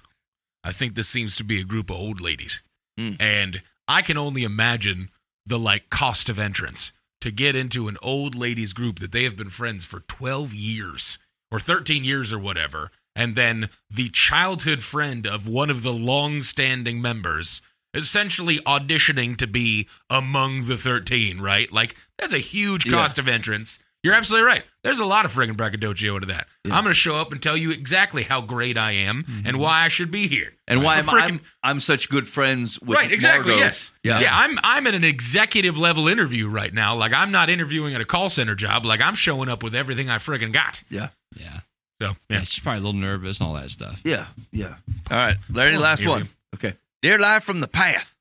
I 0.63 0.71
think 0.71 0.93
this 0.93 1.07
seems 1.09 1.37
to 1.37 1.43
be 1.43 1.59
a 1.59 1.63
group 1.63 1.89
of 1.89 1.95
old 1.95 2.21
ladies, 2.21 2.61
Hmm. 2.97 3.13
and 3.19 3.61
I 3.87 4.03
can 4.03 4.17
only 4.17 4.43
imagine 4.43 5.09
the 5.47 5.57
like 5.57 5.89
cost 5.89 6.29
of 6.29 6.37
entrance 6.37 6.91
to 7.21 7.31
get 7.31 7.55
into 7.55 7.87
an 7.87 7.97
old 8.01 8.35
ladies 8.35 8.73
group 8.73 8.99
that 8.99 9.11
they 9.11 9.23
have 9.23 9.35
been 9.35 9.49
friends 9.49 9.85
for 9.85 10.01
12 10.01 10.53
years 10.53 11.17
or 11.51 11.59
13 11.59 12.03
years 12.03 12.31
or 12.33 12.39
whatever, 12.39 12.91
and 13.15 13.35
then 13.35 13.69
the 13.89 14.09
childhood 14.09 14.81
friend 14.83 15.25
of 15.27 15.47
one 15.47 15.69
of 15.69 15.83
the 15.83 15.93
long-standing 15.93 17.01
members 17.01 17.61
essentially 17.93 18.57
auditioning 18.59 19.35
to 19.37 19.47
be 19.47 19.87
among 20.09 20.67
the 20.67 20.77
13, 20.77 21.41
right? 21.41 21.71
Like 21.71 21.95
that's 22.17 22.33
a 22.33 22.37
huge 22.39 22.85
Yeah. 22.85 22.91
cost 22.93 23.19
of 23.19 23.27
entrance 23.27 23.79
You're 24.03 24.15
absolutely 24.15 24.47
right. 24.47 24.63
There's 24.83 24.99
a 24.99 25.05
lot 25.05 25.25
of 25.25 25.33
friggin' 25.33 25.55
braggadocio 25.55 26.15
into 26.15 26.27
that. 26.27 26.47
I'm 26.65 26.83
going 26.83 26.85
to 26.85 26.93
show 26.93 27.15
up 27.15 27.31
and 27.31 27.41
tell 27.41 27.55
you 27.55 27.69
exactly 27.69 28.23
how 28.23 28.41
great 28.41 28.75
I 28.75 28.91
am 28.93 29.23
mm-hmm. 29.23 29.45
and 29.45 29.59
why 29.59 29.85
I 29.85 29.89
should 29.89 30.09
be 30.09 30.27
here. 30.27 30.53
And 30.67 30.83
why 30.83 30.95
We're 30.95 30.99
am 30.99 31.05
frickin- 31.05 31.21
I'm 31.21 31.41
I'm 31.61 31.79
such 31.79 32.09
good 32.09 32.27
friends 32.27 32.79
with 32.79 32.97
right, 32.97 33.11
exactly. 33.11 33.51
Margot. 33.51 33.63
Yes. 33.65 33.91
Yeah. 34.03 34.19
Yeah. 34.21 34.35
I'm 34.35 34.57
I'm 34.63 34.87
at 34.87 34.95
an 34.95 35.03
executive 35.03 35.77
level 35.77 36.07
interview 36.07 36.49
right 36.49 36.73
now. 36.73 36.95
Like 36.95 37.13
I'm 37.13 37.31
not 37.31 37.51
interviewing 37.51 37.93
at 37.93 38.01
a 38.01 38.05
call 38.05 38.29
center 38.29 38.55
job. 38.55 38.85
Like 38.85 39.01
I'm 39.01 39.13
showing 39.13 39.49
up 39.49 39.61
with 39.61 39.75
everything 39.75 40.09
I 40.09 40.17
friggin' 40.17 40.51
got. 40.51 40.81
Yeah. 40.89 41.09
Yeah. 41.35 41.59
So 42.01 42.07
Yeah. 42.07 42.13
yeah. 42.29 42.41
She's 42.41 42.63
probably 42.63 42.79
a 42.79 42.83
little 42.83 42.99
nervous 42.99 43.39
and 43.39 43.47
all 43.49 43.53
that 43.53 43.69
stuff. 43.69 44.01
Yeah. 44.03 44.25
Yeah. 44.51 44.75
All 45.11 45.17
right, 45.17 45.37
Larry, 45.51 45.73
the 45.73 45.79
last 45.79 46.03
one. 46.05 46.23
go. 46.23 46.29
Okay. 46.55 46.75
Dear 47.03 47.19
Live 47.19 47.43
from 47.43 47.59
the 47.59 47.67
Path, 47.67 48.15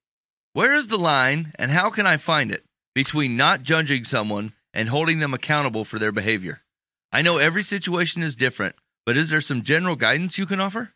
where 0.53 0.75
is 0.75 0.89
the 0.89 0.99
line 0.99 1.53
and 1.59 1.71
how 1.71 1.89
can 1.89 2.07
I 2.07 2.19
find 2.19 2.53
it 2.53 2.65
between 2.95 3.37
not 3.37 3.63
judging 3.63 4.05
someone 4.05 4.53
and 4.75 4.89
holding 4.89 5.19
them 5.21 5.35
accountable 5.35 5.85
for 5.85 5.99
their 5.99 6.13
behavior? 6.13 6.63
I 7.13 7.23
know 7.23 7.39
every 7.39 7.63
situation 7.63 8.23
is 8.23 8.37
different, 8.37 8.77
but 9.07 9.17
is 9.17 9.31
there 9.31 9.41
some 9.41 9.63
general 9.63 9.97
guidance 9.97 10.39
you 10.39 10.47
can 10.47 10.61
offer? 10.61 10.93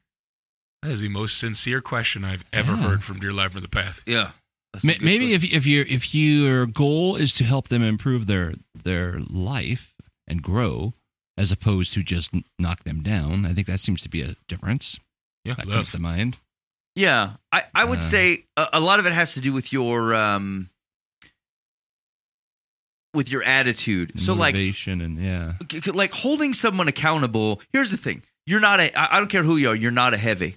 That 0.82 0.90
is 0.92 1.00
the 1.00 1.08
most 1.08 1.38
sincere 1.38 1.80
question 1.80 2.24
I've 2.24 2.44
ever 2.52 2.72
Yeah. 2.72 2.82
heard 2.88 3.04
from 3.04 3.18
Dear 3.20 3.32
Live 3.32 3.52
from 3.52 3.62
the 3.62 3.68
Path. 3.68 4.02
Yeah. 4.06 4.32
That's 4.72 4.84
Ma- 4.84 4.92
Maybe 5.00 5.28
question. 5.30 5.50
if 5.50 5.56
if 5.62 5.66
your 5.66 5.84
if 5.86 6.14
your 6.14 6.66
goal 6.66 7.16
is 7.16 7.32
to 7.34 7.44
help 7.44 7.68
them 7.68 7.82
improve 7.82 8.26
their 8.26 8.54
their 8.82 9.18
life 9.30 9.94
and 10.26 10.42
grow, 10.42 10.94
as 11.36 11.52
opposed 11.52 11.92
to 11.94 12.02
just 12.02 12.32
knock 12.58 12.84
them 12.84 13.02
down, 13.02 13.46
I 13.46 13.52
think 13.54 13.66
that 13.68 13.80
seems 13.80 14.02
to 14.02 14.08
be 14.08 14.22
a 14.22 14.34
difference. 14.48 14.98
Yeah, 15.44 15.54
That 15.54 15.66
love. 15.66 15.78
comes 15.78 15.90
to 15.92 15.98
mind. 16.00 16.36
Yeah, 16.96 17.34
I, 17.52 17.64
I 17.74 17.84
would 17.84 17.98
Uh, 17.98 18.02
say 18.02 18.44
a, 18.56 18.68
a 18.74 18.80
lot 18.80 18.98
of 19.00 19.06
it 19.06 19.12
has 19.12 19.34
to 19.34 19.40
do 19.40 19.52
with 19.52 19.72
your 19.72 20.14
um 20.14 20.70
with 23.14 23.30
your 23.30 23.42
attitude. 23.44 24.20
So 24.20 24.34
like 24.34 24.54
and 24.56 25.18
yeah, 25.18 25.52
like 25.92 26.12
holding 26.12 26.54
someone 26.54 26.88
accountable. 26.88 27.60
Here's 27.72 27.90
the 27.90 27.96
thing: 27.96 28.22
you're 28.46 28.60
not 28.60 28.80
a. 28.80 28.90
I 28.98 29.18
don't 29.18 29.30
care 29.30 29.42
who 29.42 29.56
you 29.56 29.68
are. 29.70 29.76
You're 29.76 29.90
not 29.90 30.14
a 30.14 30.18
heavy, 30.18 30.56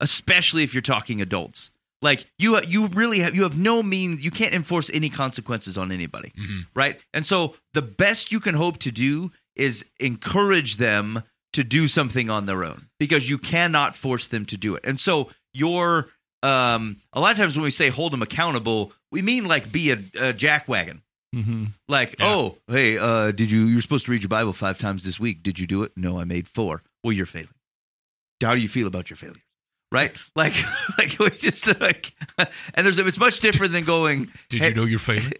especially 0.00 0.62
if 0.62 0.74
you're 0.74 0.82
talking 0.82 1.20
adults. 1.20 1.70
Like 2.02 2.24
you, 2.38 2.58
you 2.62 2.86
really 2.88 3.18
have 3.18 3.34
you 3.34 3.42
have 3.42 3.58
no 3.58 3.82
means. 3.82 4.24
You 4.24 4.30
can't 4.30 4.54
enforce 4.54 4.90
any 4.92 5.10
consequences 5.10 5.76
on 5.76 5.92
anybody, 5.92 6.32
Mhm. 6.38 6.66
right? 6.74 6.98
And 7.12 7.26
so 7.26 7.54
the 7.74 7.82
best 7.82 8.32
you 8.32 8.40
can 8.40 8.54
hope 8.54 8.78
to 8.78 8.90
do 8.90 9.30
is 9.54 9.84
encourage 9.98 10.78
them 10.78 11.22
to 11.52 11.62
do 11.64 11.88
something 11.88 12.30
on 12.30 12.46
their 12.46 12.64
own 12.64 12.86
because 12.98 13.28
you 13.28 13.36
cannot 13.36 13.94
force 13.94 14.28
them 14.28 14.46
to 14.46 14.56
do 14.56 14.76
it. 14.76 14.84
And 14.84 14.98
so 14.98 15.28
your 15.52 16.08
um 16.42 16.96
a 17.12 17.20
lot 17.20 17.32
of 17.32 17.36
times 17.36 17.54
when 17.56 17.64
we 17.64 17.70
say 17.70 17.90
hold 17.90 18.14
them 18.14 18.22
accountable, 18.22 18.92
we 19.12 19.20
mean 19.20 19.44
like 19.46 19.70
be 19.70 19.90
a, 19.90 19.96
a 19.96 20.32
jackwagon. 20.32 21.02
Mm-hmm. 21.34 21.64
Like, 21.88 22.16
Yeah. 22.18 22.34
oh, 22.34 22.58
hey, 22.68 22.98
uh, 22.98 23.30
did 23.32 23.50
you? 23.50 23.66
You're 23.66 23.82
supposed 23.82 24.06
to 24.06 24.10
read 24.12 24.22
your 24.22 24.28
Bible 24.28 24.52
five 24.52 24.78
times 24.78 25.04
this 25.04 25.18
week. 25.20 25.42
Did 25.42 25.58
you 25.58 25.66
do 25.66 25.82
it? 25.82 25.92
No, 25.96 26.18
I 26.18 26.24
made 26.24 26.48
four. 26.48 26.82
Well, 27.04 27.12
you're 27.12 27.26
failing. 27.26 27.48
How 28.42 28.54
do 28.54 28.60
you 28.60 28.68
feel 28.68 28.86
about 28.86 29.10
your 29.10 29.16
failures? 29.16 29.42
Right? 29.92 30.12
Like, 30.36 30.54
like 30.98 31.18
we 31.18 31.30
just 31.30 31.80
like, 31.80 32.12
and 32.38 32.86
there's 32.86 32.98
it's 32.98 33.18
much 33.18 33.40
different 33.40 33.72
than 33.72 33.84
going. 33.84 34.28
Did 34.48 34.62
Hey- 34.62 34.68
you 34.68 34.74
know 34.74 34.84
you're 34.84 34.98
failing? 34.98 35.32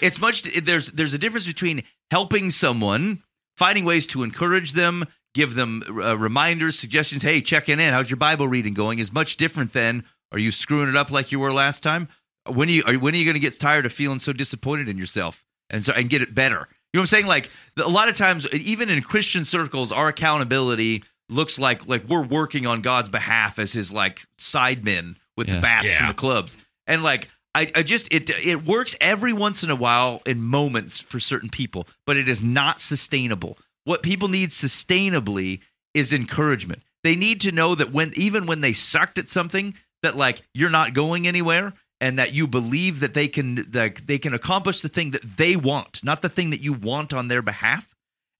it's 0.00 0.18
much 0.18 0.42
there's 0.42 0.88
there's 0.92 1.14
a 1.14 1.18
difference 1.18 1.46
between 1.46 1.82
helping 2.10 2.50
someone, 2.50 3.22
finding 3.58 3.84
ways 3.84 4.06
to 4.08 4.22
encourage 4.22 4.72
them, 4.72 5.04
give 5.34 5.54
them 5.54 5.82
uh, 6.02 6.16
reminders, 6.16 6.78
suggestions. 6.78 7.22
Hey, 7.22 7.40
checking 7.42 7.80
in. 7.80 7.92
How's 7.92 8.08
your 8.10 8.16
Bible 8.16 8.48
reading 8.48 8.72
going? 8.74 8.98
Is 8.98 9.12
much 9.12 9.36
different 9.36 9.72
than 9.74 10.04
are 10.32 10.38
you 10.38 10.50
screwing 10.50 10.88
it 10.88 10.96
up 10.96 11.10
like 11.10 11.30
you 11.32 11.38
were 11.38 11.52
last 11.52 11.82
time? 11.82 12.08
When 12.48 12.68
are 12.68 12.72
you 12.72 12.82
are, 12.86 12.94
when 12.94 13.14
are 13.14 13.16
you 13.18 13.24
going 13.24 13.34
to 13.34 13.40
get 13.40 13.58
tired 13.58 13.86
of 13.86 13.92
feeling 13.92 14.18
so 14.18 14.32
disappointed 14.32 14.88
in 14.88 14.98
yourself 14.98 15.44
and 15.70 15.84
so 15.84 15.92
and 15.92 16.08
get 16.08 16.22
it 16.22 16.34
better? 16.34 16.68
You 16.92 16.98
know 16.98 17.00
what 17.00 17.02
I'm 17.02 17.06
saying? 17.06 17.26
Like 17.26 17.50
a 17.76 17.88
lot 17.88 18.08
of 18.08 18.16
times, 18.16 18.46
even 18.48 18.88
in 18.90 19.02
Christian 19.02 19.44
circles, 19.44 19.92
our 19.92 20.08
accountability 20.08 21.04
looks 21.28 21.58
like 21.58 21.86
like 21.86 22.04
we're 22.08 22.24
working 22.24 22.66
on 22.66 22.80
God's 22.80 23.08
behalf 23.08 23.58
as 23.58 23.72
His 23.72 23.92
like 23.92 24.24
sidemen 24.38 25.16
with 25.36 25.48
the 25.48 25.60
bats 25.60 25.86
Yeah. 25.86 26.00
and 26.00 26.10
the 26.10 26.14
clubs, 26.14 26.56
and 26.86 27.02
like 27.02 27.28
I, 27.54 27.70
I 27.74 27.82
just 27.82 28.12
it 28.12 28.30
it 28.30 28.64
works 28.64 28.96
every 29.00 29.32
once 29.32 29.62
in 29.62 29.70
a 29.70 29.76
while 29.76 30.22
in 30.26 30.40
moments 30.40 30.98
for 30.98 31.20
certain 31.20 31.48
people, 31.50 31.86
but 32.06 32.16
it 32.16 32.28
is 32.28 32.42
not 32.42 32.80
sustainable. 32.80 33.58
What 33.84 34.02
people 34.02 34.28
need 34.28 34.50
sustainably 34.50 35.60
is 35.94 36.12
encouragement. 36.12 36.82
They 37.04 37.16
need 37.16 37.42
to 37.42 37.52
know 37.52 37.74
that 37.74 37.92
when 37.92 38.12
even 38.16 38.46
when 38.46 38.60
they 38.60 38.72
sucked 38.72 39.18
at 39.18 39.28
something, 39.28 39.74
that 40.02 40.16
like 40.16 40.42
you're 40.54 40.70
not 40.70 40.94
going 40.94 41.26
anywhere 41.28 41.72
and 42.00 42.18
that 42.18 42.32
you 42.32 42.46
believe 42.46 43.00
that 43.00 43.14
they 43.14 43.28
can 43.28 43.70
that 43.72 44.06
they 44.06 44.18
can 44.18 44.34
accomplish 44.34 44.82
the 44.82 44.88
thing 44.88 45.12
that 45.12 45.36
they 45.36 45.56
want, 45.56 46.02
not 46.04 46.22
the 46.22 46.28
thing 46.28 46.50
that 46.50 46.60
you 46.60 46.72
want 46.72 47.12
on 47.12 47.28
their 47.28 47.42
behalf. 47.42 47.88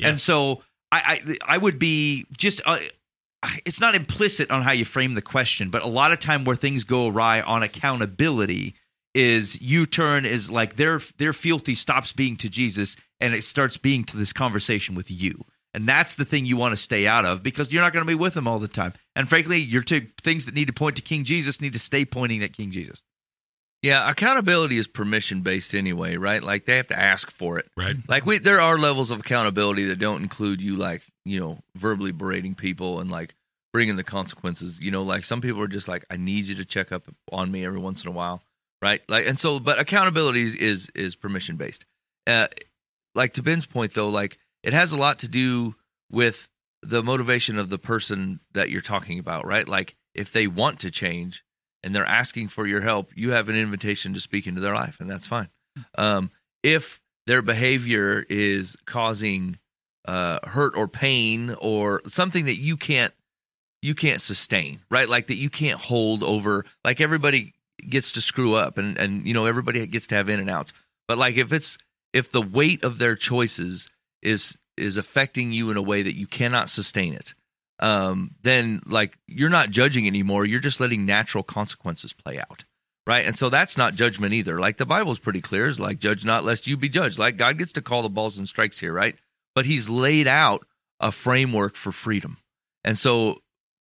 And 0.00 0.20
so 0.20 0.62
I 0.92 1.20
I, 1.26 1.54
I 1.54 1.58
would 1.58 1.78
be 1.78 2.26
just 2.36 2.60
uh, 2.64 2.78
it's 3.64 3.80
not 3.80 3.94
implicit 3.94 4.50
on 4.50 4.62
how 4.62 4.72
you 4.72 4.84
frame 4.84 5.14
the 5.14 5.22
question, 5.22 5.70
but 5.70 5.82
a 5.82 5.88
lot 5.88 6.12
of 6.12 6.18
time 6.18 6.44
where 6.44 6.56
things 6.56 6.84
go 6.84 7.08
awry 7.08 7.40
on 7.40 7.62
accountability 7.62 8.74
is 9.14 9.60
U 9.60 9.86
turn 9.86 10.24
is 10.24 10.50
like 10.50 10.76
their 10.76 11.00
their 11.18 11.32
fealty 11.32 11.74
stops 11.74 12.12
being 12.12 12.36
to 12.36 12.48
Jesus 12.48 12.96
and 13.20 13.34
it 13.34 13.42
starts 13.42 13.76
being 13.76 14.04
to 14.04 14.16
this 14.16 14.32
conversation 14.32 14.94
with 14.94 15.10
you. 15.10 15.44
And 15.74 15.86
that's 15.86 16.14
the 16.14 16.24
thing 16.24 16.46
you 16.46 16.56
want 16.56 16.72
to 16.72 16.82
stay 16.82 17.06
out 17.06 17.24
of 17.24 17.42
because 17.42 17.70
you're 17.70 17.82
not 17.82 17.92
going 17.92 18.04
to 18.04 18.10
be 18.10 18.14
with 18.14 18.34
them 18.34 18.48
all 18.48 18.58
the 18.58 18.68
time. 18.68 18.94
And 19.14 19.28
frankly, 19.28 19.58
your 19.58 19.82
two 19.82 20.06
things 20.22 20.46
that 20.46 20.54
need 20.54 20.68
to 20.68 20.72
point 20.72 20.96
to 20.96 21.02
King 21.02 21.24
Jesus 21.24 21.60
need 21.60 21.74
to 21.74 21.78
stay 21.78 22.04
pointing 22.04 22.42
at 22.42 22.52
King 22.52 22.70
Jesus. 22.70 23.02
Yeah, 23.82 24.10
accountability 24.10 24.76
is 24.76 24.88
permission 24.88 25.42
based 25.42 25.74
anyway, 25.74 26.16
right? 26.16 26.42
Like 26.42 26.66
they 26.66 26.76
have 26.76 26.88
to 26.88 26.98
ask 26.98 27.30
for 27.30 27.58
it. 27.58 27.66
Right. 27.76 27.96
Like 28.08 28.26
we, 28.26 28.38
there 28.38 28.60
are 28.60 28.76
levels 28.76 29.10
of 29.10 29.20
accountability 29.20 29.84
that 29.86 30.00
don't 30.00 30.22
include 30.22 30.60
you, 30.60 30.76
like 30.76 31.02
you 31.24 31.38
know, 31.38 31.58
verbally 31.76 32.12
berating 32.12 32.54
people 32.54 33.00
and 33.00 33.10
like 33.10 33.34
bringing 33.72 33.96
the 33.96 34.04
consequences. 34.04 34.80
You 34.80 34.90
know, 34.90 35.02
like 35.02 35.24
some 35.24 35.40
people 35.40 35.62
are 35.62 35.68
just 35.68 35.86
like, 35.86 36.04
I 36.10 36.16
need 36.16 36.46
you 36.46 36.56
to 36.56 36.64
check 36.64 36.90
up 36.90 37.04
on 37.30 37.52
me 37.52 37.64
every 37.64 37.78
once 37.78 38.02
in 38.02 38.08
a 38.08 38.12
while, 38.12 38.42
right? 38.82 39.00
Like, 39.08 39.26
and 39.26 39.38
so, 39.38 39.60
but 39.60 39.78
accountability 39.78 40.42
is 40.42 40.54
is, 40.56 40.88
is 40.96 41.14
permission 41.14 41.56
based. 41.56 41.84
Uh, 42.26 42.48
like 43.14 43.34
to 43.34 43.42
Ben's 43.42 43.66
point 43.66 43.94
though, 43.94 44.08
like 44.08 44.38
it 44.64 44.72
has 44.72 44.92
a 44.92 44.98
lot 44.98 45.20
to 45.20 45.28
do 45.28 45.76
with 46.10 46.48
the 46.82 47.02
motivation 47.02 47.58
of 47.58 47.70
the 47.70 47.78
person 47.78 48.40
that 48.54 48.70
you're 48.70 48.80
talking 48.80 49.18
about, 49.20 49.46
right? 49.46 49.68
Like 49.68 49.94
if 50.14 50.32
they 50.32 50.48
want 50.48 50.80
to 50.80 50.90
change 50.90 51.44
and 51.82 51.94
they're 51.94 52.04
asking 52.04 52.48
for 52.48 52.66
your 52.66 52.80
help, 52.80 53.10
you 53.14 53.30
have 53.32 53.48
an 53.48 53.56
invitation 53.56 54.14
to 54.14 54.20
speak 54.20 54.46
into 54.46 54.60
their 54.60 54.74
life, 54.74 54.98
and 55.00 55.08
that's 55.08 55.26
fine. 55.26 55.48
Um, 55.96 56.30
if 56.62 57.00
their 57.26 57.42
behavior 57.42 58.24
is 58.28 58.76
causing 58.86 59.58
uh, 60.06 60.38
hurt 60.46 60.74
or 60.76 60.88
pain 60.88 61.54
or 61.60 62.02
something 62.08 62.46
that 62.46 62.56
you 62.56 62.76
can't 62.76 63.12
you 63.80 63.94
can't 63.94 64.20
sustain, 64.20 64.80
right? 64.90 65.08
Like 65.08 65.28
that 65.28 65.36
you 65.36 65.50
can't 65.50 65.78
hold 65.78 66.24
over. 66.24 66.64
Like 66.84 67.00
everybody 67.00 67.54
gets 67.86 68.12
to 68.12 68.20
screw 68.20 68.54
up, 68.54 68.78
and 68.78 68.96
and 68.98 69.26
you 69.26 69.34
know 69.34 69.46
everybody 69.46 69.86
gets 69.86 70.08
to 70.08 70.16
have 70.16 70.28
in 70.28 70.40
and 70.40 70.50
outs. 70.50 70.72
But 71.06 71.18
like 71.18 71.36
if 71.36 71.52
it's 71.52 71.78
if 72.12 72.32
the 72.32 72.42
weight 72.42 72.84
of 72.84 72.98
their 72.98 73.14
choices 73.14 73.90
is 74.22 74.56
is 74.76 74.96
affecting 74.96 75.52
you 75.52 75.70
in 75.70 75.76
a 75.76 75.82
way 75.82 76.02
that 76.02 76.16
you 76.16 76.26
cannot 76.26 76.70
sustain 76.70 77.14
it, 77.14 77.34
um, 77.80 78.34
then 78.42 78.82
like 78.86 79.18
you're 79.26 79.48
not 79.48 79.70
judging 79.70 80.06
anymore. 80.06 80.44
You're 80.44 80.60
just 80.60 80.80
letting 80.80 81.06
natural 81.06 81.44
consequences 81.44 82.12
play 82.12 82.38
out, 82.38 82.64
right? 83.06 83.24
And 83.24 83.36
so 83.36 83.48
that's 83.48 83.76
not 83.76 83.94
judgment 83.94 84.34
either. 84.34 84.58
Like 84.58 84.76
the 84.76 84.86
Bible's 84.86 85.18
pretty 85.18 85.40
clear. 85.40 85.66
is 85.66 85.80
like 85.80 85.98
judge 85.98 86.24
not 86.24 86.44
lest 86.44 86.66
you 86.66 86.76
be 86.76 86.88
judged. 86.88 87.18
Like 87.18 87.36
God 87.36 87.58
gets 87.58 87.72
to 87.72 87.82
call 87.82 88.02
the 88.02 88.08
balls 88.08 88.38
and 88.38 88.48
strikes 88.48 88.78
here, 88.78 88.92
right? 88.92 89.16
But 89.54 89.66
He's 89.66 89.88
laid 89.88 90.26
out 90.26 90.66
a 91.00 91.12
framework 91.12 91.76
for 91.76 91.92
freedom, 91.92 92.38
and 92.84 92.98
so 92.98 93.40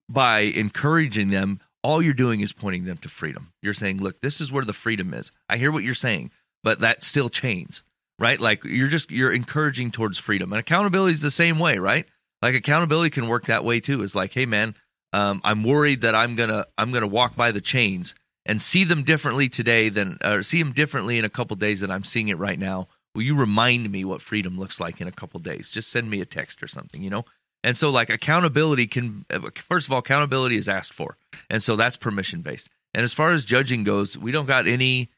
by 0.09 0.39
encouraging 0.39 1.29
them, 1.29 1.59
all 1.83 2.01
you're 2.01 2.13
doing 2.13 2.41
is 2.41 2.53
pointing 2.53 2.85
them 2.85 2.97
to 2.97 3.09
freedom. 3.09 3.51
You're 3.61 3.73
saying, 3.73 4.01
look, 4.01 4.21
this 4.21 4.41
is 4.41 4.51
where 4.51 4.65
the 4.65 4.73
freedom 4.73 5.13
is. 5.13 5.31
I 5.49 5.57
hear 5.57 5.71
what 5.71 5.83
you're 5.83 5.93
saying, 5.95 6.31
but 6.63 6.79
that 6.81 7.03
still 7.03 7.29
chains, 7.29 7.83
right? 8.19 8.39
Like 8.39 8.63
you're 8.63 8.87
just 8.87 9.11
you're 9.11 9.33
encouraging 9.33 9.91
towards 9.91 10.19
freedom, 10.19 10.51
and 10.53 10.59
accountability 10.59 11.13
is 11.13 11.21
the 11.21 11.31
same 11.31 11.59
way, 11.59 11.77
right? 11.77 12.07
Like 12.47 12.55
accountability 12.55 13.09
can 13.09 13.27
work 13.27 13.47
that 13.47 13.65
way 13.65 13.79
too. 13.79 14.03
It's 14.03 14.15
like 14.15 14.33
hey 14.33 14.45
man 14.45 14.75
um, 15.13 15.41
i'm 15.43 15.63
worried 15.63 16.01
that 16.01 16.15
i'm 16.15 16.35
gonna 16.35 16.65
i'm 16.77 16.91
gonna 16.91 17.07
walk 17.07 17.35
by 17.35 17.51
the 17.51 17.61
chains 17.61 18.13
and 18.45 18.61
see 18.61 18.83
them 18.83 19.03
differently 19.03 19.49
today 19.49 19.89
than 19.89 20.17
or 20.23 20.43
see 20.43 20.61
them 20.61 20.73
differently 20.73 21.17
in 21.17 21.25
a 21.25 21.29
couple 21.29 21.55
days 21.55 21.81
than 21.81 21.91
i'm 21.91 22.03
seeing 22.03 22.29
it 22.29 22.37
right 22.37 22.59
now. 22.59 22.87
Will 23.15 23.23
you 23.23 23.35
remind 23.35 23.89
me 23.91 24.05
what 24.05 24.21
freedom 24.21 24.59
looks 24.59 24.79
like 24.79 25.01
in 25.01 25.07
a 25.07 25.11
couple 25.11 25.39
days? 25.39 25.71
Just 25.71 25.89
send 25.89 26.07
me 26.07 26.21
a 26.21 26.25
text 26.25 26.61
or 26.61 26.67
something 26.67 27.01
you 27.01 27.09
know? 27.09 27.25
And 27.63 27.75
so 27.75 27.89
like 27.89 28.09
accountability 28.09 28.87
can 28.87 29.25
first 29.67 29.87
of 29.87 29.93
all 29.93 29.99
accountability 29.99 30.57
is 30.57 30.69
asked 30.69 30.93
for. 30.93 31.17
And 31.49 31.63
so 31.63 31.75
that's 31.75 31.97
permission 31.97 32.41
based 32.41 32.69
and 32.93 33.03
as 33.03 33.13
far 33.13 33.31
as 33.31 33.43
judging 33.43 33.83
goes 33.83 34.17
we 34.17 34.31
don't 34.31 34.45
got 34.45 34.67
any 34.67 35.09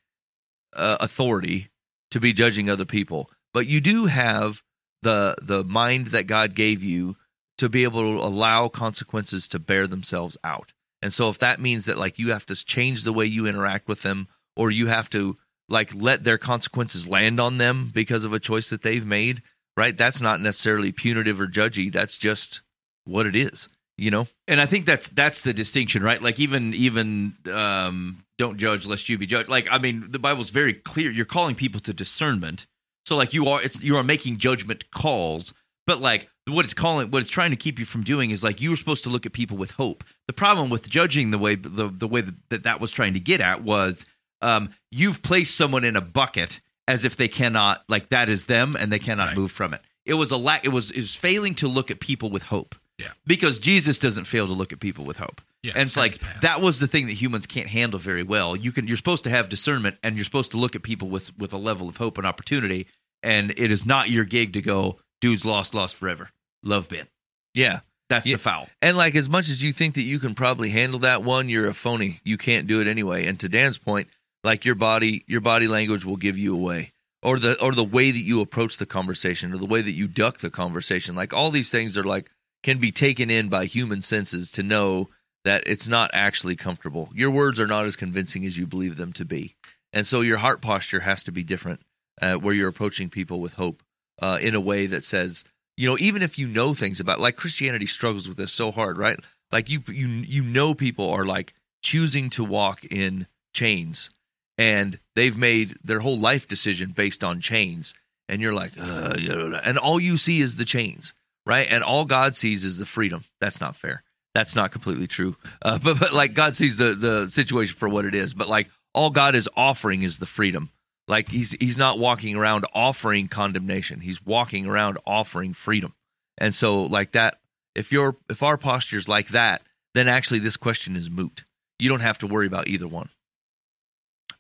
uh, 0.76 0.98
authority 1.00 1.70
to 2.12 2.20
be 2.20 2.34
judging 2.34 2.70
other 2.70 2.86
people. 2.86 3.30
But 3.54 3.68
you 3.68 3.82
do 3.82 4.06
have 4.06 4.64
the 5.02 5.36
the 5.42 5.64
mind 5.64 6.08
that 6.08 6.28
God 6.28 6.56
gave 6.56 6.84
you 6.84 7.16
to 7.58 7.70
be 7.70 7.84
able 7.84 8.02
to 8.02 8.26
allow 8.26 8.68
consequences 8.68 9.48
to 9.50 9.60
bear 9.60 9.88
themselves 9.88 10.38
out. 10.44 10.72
And 11.02 11.14
so 11.14 11.30
if 11.30 11.40
that 11.40 11.62
means 11.62 11.86
that 11.86 11.98
like 11.98 12.20
you 12.20 12.32
have 12.32 12.46
to 12.48 12.56
change 12.56 13.04
the 13.04 13.14
way 13.14 13.26
you 13.26 13.48
interact 13.48 13.88
with 13.88 14.02
them 14.02 14.28
or 14.56 14.72
you 14.72 14.88
have 14.88 15.10
to 15.12 15.38
like 15.70 15.94
let 15.94 16.24
their 16.24 16.38
consequences 16.38 17.08
land 17.08 17.40
on 17.40 17.58
them 17.58 17.92
because 17.94 18.26
of 18.26 18.34
a 18.34 18.40
choice 18.40 18.70
that 18.70 18.82
they've 18.82 19.06
made, 19.06 19.42
right? 19.78 19.98
That's 19.98 20.22
not 20.22 20.42
necessarily 20.42 20.92
punitive 20.92 21.40
or 21.40 21.48
judgy. 21.48 21.92
That's 21.92 22.18
just 22.18 22.62
what 23.06 23.26
it 23.26 23.36
is, 23.36 23.70
you 23.98 24.12
know? 24.12 24.28
and 24.48 24.60
I 24.60 24.66
think 24.66 24.86
that's 24.86 25.08
that's 25.10 25.44
the 25.44 25.54
distinction, 25.54 26.02
right? 26.02 26.22
Like 26.22 26.40
even 26.40 26.74
even 26.74 27.36
um, 27.52 28.24
don't 28.38 28.58
judge 28.58 28.86
lest 28.86 29.08
you 29.10 29.18
be 29.18 29.28
judged. 29.28 29.48
Like 29.48 29.68
I 29.70 29.78
mean, 29.78 30.08
the 30.10 30.20
Bible's 30.20 30.50
very 30.50 30.74
clear. 30.74 31.12
You're 31.12 31.26
calling 31.26 31.56
people 31.56 31.80
to 31.82 31.94
discernment. 31.94 32.66
So 33.10 33.16
like 33.18 33.34
you 33.34 33.48
are, 33.48 33.60
it's 33.62 33.82
you 33.82 33.98
are 33.98 34.04
making 34.04 34.38
judgment 34.38 34.90
calls. 34.92 35.54
But 35.88 36.00
like 36.00 36.30
what 36.48 36.64
it's 36.66 36.76
calling, 36.76 37.10
what 37.10 37.24
it's 37.24 37.32
trying 37.32 37.50
to 37.50 37.56
keep 37.56 37.80
you 37.80 37.86
from 37.86 38.04
doing 38.04 38.30
is 38.30 38.44
like 38.44 38.62
you 38.62 38.70
were 38.70 38.76
supposed 38.76 39.06
to 39.06 39.10
look 39.10 39.26
at 39.26 39.34
people 39.34 39.58
with 39.58 39.72
hope. 39.72 40.04
The 40.28 40.34
problem 40.34 40.70
with 40.70 40.88
judging 40.88 41.32
the 41.32 41.40
way 41.40 41.56
the 41.56 41.90
the 41.92 42.08
way 42.08 42.22
that 42.50 42.64
that 42.64 42.80
was 42.80 42.92
trying 42.92 43.16
to 43.16 43.20
get 43.20 43.42
at 43.42 43.64
was 43.64 44.06
um, 44.42 44.70
you've 44.92 45.24
placed 45.24 45.58
someone 45.58 45.84
in 45.84 45.96
a 45.96 46.02
bucket 46.02 46.60
as 46.88 47.04
if 47.04 47.18
they 47.18 47.28
cannot 47.28 47.82
like 47.90 48.10
that 48.10 48.30
is 48.30 48.46
them 48.46 48.76
and 48.80 48.92
they 48.92 49.00
cannot 49.00 49.30
Right. 49.30 49.38
move 49.38 49.52
from 49.52 49.74
it. 49.74 49.82
It 50.06 50.14
was 50.14 50.30
a 50.30 50.38
lack. 50.38 50.64
It 50.64 50.70
was 50.70 50.92
it 50.92 50.98
was 50.98 51.16
failing 51.16 51.56
to 51.56 51.68
look 51.68 51.90
at 51.90 52.00
people 52.00 52.30
with 52.30 52.44
hope. 52.44 52.76
Yeah. 53.00 53.08
Because 53.26 53.60
Jesus 53.60 53.98
doesn't 53.98 54.26
fail 54.26 54.46
to 54.46 54.54
look 54.54 54.74
at 54.74 54.80
people 54.80 55.06
with 55.06 55.18
hope. 55.18 55.42
Yeah, 55.64 55.74
and 55.76 55.84
it's 55.84 55.98
like 55.98 56.18
that 56.42 56.62
was 56.62 56.80
the 56.80 56.88
thing 56.88 57.08
that 57.08 57.14
humans 57.14 57.46
can't 57.48 57.68
handle 57.68 58.00
very 58.00 58.24
well. 58.24 58.56
You 58.56 58.72
can 58.72 58.88
you're 58.88 58.98
supposed 58.98 59.24
to 59.26 59.30
have 59.30 59.50
discernment 59.50 59.98
and 60.04 60.16
you're 60.16 60.24
supposed 60.26 60.52
to 60.52 60.58
look 60.58 60.76
at 60.76 60.84
people 60.84 61.10
with 61.10 61.36
with 61.38 61.52
a 61.54 61.58
level 61.58 61.90
of 61.90 61.98
hope 61.98 62.18
and 62.18 62.28
opportunity. 62.28 62.88
And 63.24 63.52
it 63.52 63.72
is 63.72 63.86
not 63.86 64.10
your 64.10 64.26
gig 64.26 64.54
to 64.54 64.62
go, 64.62 65.00
dude's 65.22 65.46
lost, 65.46 65.74
lost 65.74 65.96
forever. 65.96 66.30
Love 66.64 66.90
Ben. 66.90 67.08
Yeah. 67.54 67.82
That's 68.10 68.26
Yeah. 68.28 68.38
the 68.38 68.42
foul. 68.42 68.70
And 68.82 68.98
like 68.98 69.16
as 69.16 69.30
much 69.30 69.50
as 69.50 69.62
you 69.62 69.72
think 69.74 69.96
that 69.96 70.02
you 70.04 70.20
can 70.20 70.34
probably 70.36 70.70
handle 70.70 71.00
that 71.02 71.24
one, 71.24 71.48
you're 71.50 71.68
a 71.68 71.74
phony. 71.74 72.22
You 72.24 72.38
can't 72.38 72.68
do 72.68 72.82
it 72.82 72.88
anyway. 72.88 73.26
And 73.28 73.40
to 73.42 73.50
Dan's 73.50 73.78
point, 73.78 74.08
like 74.44 74.66
your 74.66 74.76
body, 74.76 75.24
your 75.28 75.42
body 75.42 75.68
language 75.68 76.06
will 76.06 76.18
give 76.18 76.38
you 76.38 76.54
away. 76.56 76.92
Or 77.22 77.38
the 77.38 77.60
or 77.62 77.74
the 77.74 77.84
way 77.84 78.12
that 78.12 78.18
you 78.20 78.40
approach 78.40 78.78
the 78.78 78.86
conversation 78.86 79.54
or 79.54 79.58
the 79.58 79.66
way 79.66 79.82
that 79.82 79.92
you 79.92 80.08
duck 80.08 80.40
the 80.40 80.50
conversation. 80.50 81.16
Like 81.16 81.34
all 81.34 81.52
these 81.52 81.70
things 81.70 81.98
are 81.98 82.04
like 82.06 82.32
can 82.64 82.78
be 82.80 82.92
taken 82.94 83.30
in 83.30 83.50
by 83.50 83.66
human 83.66 84.02
senses 84.02 84.50
to 84.52 84.64
know 84.64 85.10
that 85.44 85.64
it's 85.66 85.88
not 85.88 86.10
actually 86.14 86.56
comfortable. 86.56 87.10
Your 87.14 87.30
words 87.32 87.60
are 87.60 87.68
not 87.68 87.86
as 87.86 87.96
convincing 87.98 88.46
as 88.46 88.58
you 88.58 88.66
believe 88.66 88.96
them 88.98 89.12
to 89.14 89.26
be. 89.26 89.56
And 89.92 90.08
so 90.08 90.22
your 90.22 90.38
heart 90.38 90.62
posture 90.62 91.02
has 91.02 91.24
to 91.24 91.32
be 91.32 91.44
different 91.44 91.82
uh, 92.22 92.36
where 92.36 92.54
you're 92.54 92.70
approaching 92.70 93.10
people 93.10 93.40
with 93.40 93.54
hope 93.54 93.84
uh, 94.22 94.38
in 94.42 94.56
a 94.56 94.60
way 94.60 94.88
that 94.88 95.04
says, 95.04 95.44
you 95.78 95.88
know, 95.88 95.98
even 96.00 96.22
if 96.22 96.38
you 96.38 96.48
know 96.48 96.74
things 96.74 97.00
about 97.00 97.20
like 97.20 97.36
Christianity 97.36 97.86
struggles 97.86 98.28
with 98.28 98.38
this 98.38 98.52
so 98.52 98.72
hard, 98.72 98.98
right? 98.98 99.20
Like 99.52 99.70
you 99.70 99.82
you 99.88 100.08
you 100.08 100.44
know 100.44 100.74
people 100.74 101.10
are 101.10 101.26
like 101.26 101.54
choosing 101.82 102.30
to 102.32 102.44
walk 102.44 102.84
in 102.86 103.28
chains 103.54 104.10
and 104.58 105.00
they've 105.16 105.38
made 105.38 105.78
their 105.84 106.02
whole 106.02 106.18
life 106.20 106.48
decision 106.48 106.92
based 106.92 107.24
on 107.24 107.40
chains 107.40 107.94
and 108.28 108.42
you're 108.42 108.54
like 108.54 108.74
and 108.78 109.80
all 109.80 110.00
you 110.00 110.18
see 110.18 110.42
is 110.42 110.58
the 110.58 110.66
chains 110.66 111.14
right? 111.50 111.68
And 111.70 111.84
all 111.84 112.06
god 112.06 112.36
sees 112.36 112.64
is 112.64 112.78
the 112.78 112.86
freedom. 112.86 113.26
That's 113.42 113.60
not 113.60 113.76
fair. 113.76 114.04
That's 114.36 114.56
not 114.56 114.72
completely 114.72 115.08
true. 115.08 115.36
Uh, 115.62 115.80
but 115.84 116.00
but 116.00 116.14
like 116.14 116.34
god 116.34 116.56
sees 116.56 116.78
the 116.78 116.94
the 116.94 117.28
situation 117.28 117.76
for 117.76 117.90
what 117.90 118.06
it 118.06 118.16
is 118.16 118.34
but 118.34 118.48
like 118.48 118.70
all 118.94 119.10
god 119.10 119.36
is 119.36 119.50
offering 119.56 120.04
is 120.04 120.20
the 120.20 120.26
freedom 120.26 120.70
like 121.10 121.28
he's 121.28 121.52
he's 121.60 121.78
not 121.78 122.00
walking 122.00 122.38
around 122.38 122.66
offering 122.74 123.28
condemnation 123.28 124.00
he's 124.00 124.26
walking 124.26 124.66
around 124.66 124.98
offering 125.06 125.54
freedom 125.54 125.94
and 126.38 126.56
so 126.56 126.84
like 126.84 127.12
that 127.12 127.40
if 127.76 127.92
your 127.92 128.16
if 128.30 128.42
our 128.42 128.58
posture 128.58 128.98
is 128.98 129.10
like 129.10 129.28
that 129.30 129.62
then 129.94 130.08
actually 130.08 130.40
this 130.40 130.56
question 130.56 130.96
is 130.96 131.10
moot 131.10 131.44
you 131.78 131.90
don't 131.90 132.00
have 132.00 132.20
to 132.20 132.28
worry 132.28 132.48
about 132.48 132.70
either 132.70 132.88
one 132.88 133.10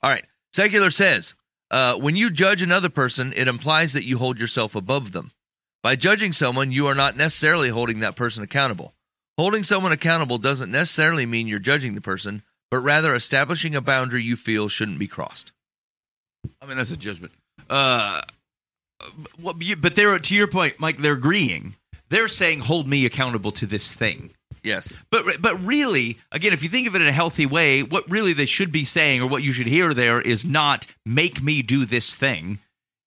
all 0.02 0.10
right. 0.10 0.26
Secular 0.54 0.90
says 0.90 1.36
uh, 1.72 1.96
when 1.96 2.16
you 2.16 2.30
judge 2.30 2.62
another 2.62 2.90
person, 2.90 3.34
it 3.36 3.48
implies 3.48 3.94
that 3.94 4.06
you 4.06 4.18
hold 4.18 4.40
yourself 4.40 4.76
above 4.76 5.12
them. 5.12 5.32
By 5.82 5.96
judging 5.96 6.34
someone, 6.34 6.72
you 6.72 6.88
are 6.88 6.96
not 6.96 7.18
necessarily 7.18 7.70
holding 7.70 8.00
that 8.02 8.16
person 8.16 8.44
accountable. 8.44 8.94
Holding 9.38 9.64
someone 9.64 9.92
accountable 9.92 10.38
doesn't 10.38 10.72
necessarily 10.72 11.26
mean 11.26 11.48
you're 11.48 11.60
judging 11.60 11.96
the 11.96 12.02
person, 12.02 12.44
but 12.70 12.80
rather 12.80 13.16
establishing 13.16 13.76
a 13.76 13.82
boundary 13.82 14.24
you 14.24 14.36
feel 14.36 14.68
shouldn't 14.68 15.00
be 15.00 15.08
crossed. 15.08 15.54
I 16.62 16.66
mean, 16.66 16.78
that's 16.78 16.92
a 16.92 16.98
judgment. 16.98 17.34
Uh, 17.70 18.22
well, 19.42 19.56
but 19.80 19.96
they're 19.96 20.18
to 20.20 20.36
your 20.36 20.48
point, 20.48 20.80
Mike. 20.80 20.98
They're 20.98 21.14
agreeing. 21.14 21.76
They're 22.10 22.28
saying, 22.28 22.60
"Hold 22.62 22.88
me 22.88 23.06
accountable 23.06 23.52
to 23.54 23.66
this 23.66 23.92
thing." 23.94 24.32
Yes. 24.64 24.92
But 25.10 25.42
but 25.42 25.64
really, 25.66 26.18
again, 26.32 26.54
if 26.54 26.64
you 26.64 26.70
think 26.70 26.88
of 26.88 26.96
it 26.96 27.02
in 27.02 27.08
a 27.08 27.12
healthy 27.14 27.46
way, 27.46 27.84
what 27.84 28.10
really 28.10 28.34
they 28.34 28.46
should 28.46 28.72
be 28.72 28.84
saying, 28.84 29.22
or 29.22 29.28
what 29.28 29.44
you 29.44 29.54
should 29.54 29.68
hear 29.68 29.94
there, 29.94 30.20
is 30.20 30.44
not 30.46 30.88
"make 31.06 31.42
me 31.42 31.62
do 31.62 31.86
this 31.86 32.14
thing." 32.16 32.60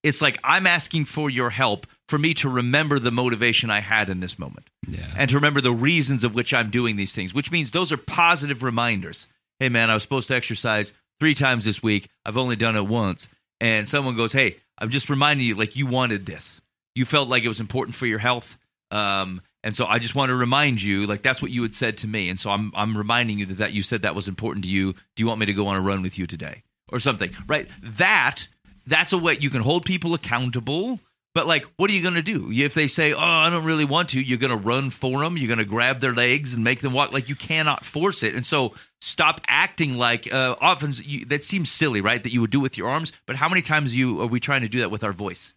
It's 0.03 0.23
like 0.23 0.39
I'm 0.43 0.67
asking 0.67 1.05
for 1.05 1.31
your 1.31 1.51
help 1.51 1.87
for 2.09 2.19
me 2.19 2.35
to 2.35 2.49
remember 2.49 2.99
the 2.99 3.13
motivation 3.13 3.71
I 3.71 3.79
had 3.81 4.09
in 4.11 4.19
this 4.21 4.37
moment 4.39 4.67
Yeah. 4.89 5.07
and 5.17 5.31
to 5.31 5.37
remember 5.37 5.61
the 5.61 5.73
reasons 5.73 6.25
of 6.25 6.35
which 6.35 6.53
I'm 6.53 6.71
doing 6.71 6.97
these 6.97 7.13
things, 7.15 7.33
which 7.33 7.53
means 7.53 7.71
those 7.71 7.93
are 7.93 7.97
positive 7.97 8.63
reminders. 8.65 9.29
Hey, 9.61 9.69
man, 9.69 9.91
I 9.91 9.95
was 9.95 10.03
supposed 10.03 10.27
to 10.29 10.35
exercise 10.35 10.93
three 11.23 11.35
times 11.35 11.65
this 11.65 11.81
week. 11.81 12.09
I've 12.27 12.37
only 12.37 12.57
done 12.57 12.75
it 12.75 12.85
once. 12.85 13.29
And 13.61 13.87
someone 13.87 14.17
goes, 14.17 14.33
Hey, 14.33 14.57
I'm 14.77 14.91
just 14.91 15.09
reminding 15.09 15.47
you, 15.47 15.55
like, 15.55 15.77
you 15.77 15.87
wanted 15.87 16.27
this. 16.27 16.61
You 16.97 17.05
felt 17.05 17.29
like 17.29 17.45
it 17.45 17.49
was 17.49 17.61
important 17.61 17.95
for 17.95 18.07
your 18.07 18.19
health. 18.19 18.59
Um, 18.91 19.41
and 19.63 19.77
so 19.77 19.87
I 19.87 20.01
just 20.01 20.17
want 20.17 20.31
to 20.31 20.35
remind 20.35 20.83
you, 20.83 21.07
like, 21.07 21.23
that's 21.23 21.41
what 21.41 21.53
you 21.53 21.63
had 21.63 21.75
said 21.75 21.99
to 21.99 22.09
me. 22.09 22.29
And 22.29 22.41
so 22.41 22.51
I'm, 22.51 22.73
I'm 22.75 22.99
reminding 22.99 23.39
you 23.39 23.47
that, 23.47 23.59
that 23.59 23.73
you 23.73 23.85
said 23.85 24.03
that 24.03 24.17
was 24.17 24.27
important 24.27 24.65
to 24.65 24.69
you. 24.69 24.95
Do 24.95 24.99
you 25.19 25.29
want 25.29 25.39
me 25.39 25.47
to 25.47 25.53
go 25.53 25.69
on 25.69 25.77
a 25.77 25.81
run 25.81 26.03
with 26.03 26.19
you 26.19 26.27
today 26.27 26.65
or 26.89 26.99
something? 26.99 27.31
Right. 27.47 27.69
That, 27.99 28.49
that's 28.89 29.13
a 29.13 29.19
way 29.19 29.37
you 29.39 29.49
can 29.49 29.63
hold 29.63 29.85
people 29.85 30.15
accountable. 30.15 30.99
But 31.35 31.47
like, 31.47 31.65
what 31.77 31.91
are 31.91 31.95
you 31.95 32.03
going 32.03 32.15
to 32.15 32.23
do 32.23 32.51
if 32.53 32.75
they 32.75 32.87
say, 32.87 33.15
"Oh, 33.15 33.19
I 33.19 33.49
don't 33.49 33.65
really 33.65 33.87
want 33.87 34.11
to"? 34.11 34.21
You're 34.21 34.39
going 34.39 34.51
to 34.51 34.57
run 34.57 34.91
for 34.91 35.21
them. 35.21 35.37
You're 35.37 35.49
going 35.49 35.59
to 35.59 35.65
grab 35.65 36.01
their 36.01 36.13
legs 36.13 36.53
and 36.53 36.63
make 36.63 36.81
them 36.81 36.93
walk. 36.93 37.13
Like 37.13 37.29
you 37.29 37.37
cannot 37.37 37.85
force 37.85 38.23
it. 38.23 38.35
And 38.35 38.45
so, 38.45 38.75
stop 39.01 39.41
acting 39.47 39.95
like. 39.95 40.33
Uh, 40.33 40.57
often 40.61 40.93
you, 41.03 41.25
that 41.27 41.43
seems 41.43 41.71
silly, 41.71 42.01
right? 42.01 42.23
That 42.23 42.33
you 42.33 42.43
would 42.43 42.51
do 42.51 42.61
with 42.61 42.77
your 42.77 42.89
arms. 42.89 43.13
But 43.27 43.37
how 43.37 43.49
many 43.49 43.63
times 43.63 43.97
you 43.97 44.21
are 44.21 44.27
we 44.27 44.41
trying 44.41 44.63
to 44.63 44.69
do 44.69 44.81
that 44.81 44.91
with 44.91 45.05
our 45.05 45.13
voice? 45.13 45.55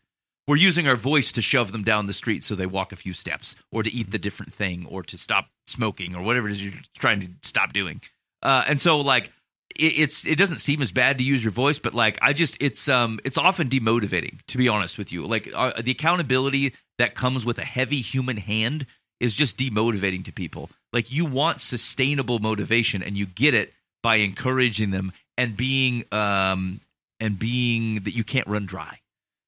We're 0.48 0.58
using 0.58 0.88
our 0.88 0.96
voice 0.96 1.32
to 1.34 1.42
shove 1.42 1.72
them 1.72 1.84
down 1.84 2.06
the 2.06 2.14
street 2.14 2.44
so 2.44 2.54
they 2.54 2.68
walk 2.68 2.92
a 2.92 2.96
few 2.96 3.14
steps, 3.14 3.56
or 3.72 3.82
to 3.82 3.92
eat 3.92 4.12
the 4.12 4.20
different 4.20 4.54
thing, 4.54 4.86
or 4.90 5.02
to 5.04 5.18
stop 5.18 5.48
smoking, 5.66 6.16
or 6.16 6.22
whatever 6.22 6.48
it 6.48 6.52
is 6.52 6.64
you're 6.64 6.74
trying 6.98 7.20
to 7.22 7.28
stop 7.42 7.74
doing. 7.74 8.00
Uh, 8.44 8.64
and 8.68 8.80
so, 8.80 9.02
like, 9.02 9.32
it's 9.76 10.26
it 10.26 10.38
doesn't 10.38 10.60
seem 10.60 10.82
as 10.82 10.92
bad 10.92 11.18
to 11.18 11.24
use 11.24 11.44
your 11.44 11.52
voice, 11.52 11.80
but 11.80 11.94
like 11.94 12.18
I 12.22 12.34
just 12.34 12.58
it's 12.60 12.88
um 12.88 13.20
it's 13.24 13.38
often 13.38 13.70
demotivating 13.70 14.40
to 14.48 14.58
be 14.58 14.68
honest 14.68 14.98
with 14.98 15.12
you. 15.12 15.26
Like 15.26 15.50
uh, 15.54 15.82
the 15.82 15.92
accountability 15.92 16.74
that 16.98 17.16
comes 17.16 17.46
with 17.46 17.60
a 17.60 17.66
heavy 17.66 18.02
human 18.02 18.38
hand 18.38 18.86
is 19.20 19.34
just 19.34 19.58
demotivating 19.58 20.26
to 20.26 20.32
people. 20.32 20.70
Like 20.94 21.12
you 21.12 21.26
want 21.26 21.62
sustainable 21.62 22.40
motivation, 22.40 23.04
and 23.04 23.18
you 23.18 23.26
get 23.26 23.54
it 23.54 23.74
by 24.02 24.18
encouraging 24.18 24.92
them 24.92 25.12
and 25.38 25.58
being 25.58 26.06
um 26.12 26.80
and 27.20 27.38
being 27.40 28.04
that 28.04 28.16
you 28.16 28.24
can't 28.24 28.48
run 28.48 28.66
dry. 28.66 29.00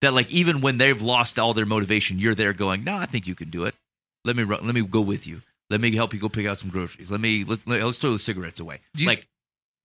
That 0.02 0.14
like 0.14 0.30
even 0.30 0.62
when 0.62 0.78
they've 0.78 1.02
lost 1.02 1.40
all 1.40 1.54
their 1.54 1.66
motivation, 1.66 2.20
you're 2.20 2.36
there 2.36 2.54
going, 2.54 2.84
no, 2.84 2.96
I 2.96 3.06
think 3.06 3.28
you 3.28 3.36
can 3.36 3.50
do 3.50 3.66
it. 3.66 3.76
Let 4.26 4.36
me 4.36 4.44
run, 4.44 4.66
let 4.66 4.76
me 4.76 4.84
go 4.84 5.02
with 5.02 5.26
you. 5.26 5.42
Let 5.70 5.82
me 5.82 5.94
help 5.94 6.14
you 6.14 6.20
go 6.20 6.30
pick 6.30 6.46
out 6.46 6.58
some 6.58 6.70
groceries. 6.70 7.12
Let 7.12 7.20
me 7.20 7.44
let, 7.44 7.82
us 7.82 7.98
throw 7.98 8.14
the 8.14 8.20
cigarettes 8.20 8.60
away. 8.60 8.80
Like 9.08 9.28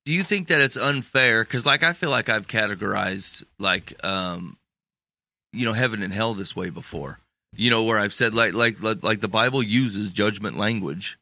do 0.04 0.12
you 0.12 0.24
think 0.24 0.48
that 0.48 0.60
it's 0.60 0.76
unfair? 0.76 1.44
Because 1.44 1.66
like 1.66 1.82
i 1.82 1.92
feel 1.92 2.10
like 2.10 2.28
i've 2.28 2.46
categorized 2.46 3.44
like 3.58 4.02
um 4.04 4.56
you 5.52 5.64
know 5.64 5.72
heaven 5.72 6.02
and 6.02 6.12
hell 6.12 6.34
this 6.34 6.56
way 6.56 6.70
before. 6.70 7.18
You 7.54 7.70
know 7.70 7.82
where 7.82 7.98
i've 7.98 8.14
said 8.14 8.34
like 8.34 8.54
like 8.54 8.80
like, 8.82 9.02
like 9.02 9.20
the 9.20 9.28
bible 9.28 9.62
uses 9.62 10.08
judgment 10.08 10.56
language 10.56 11.18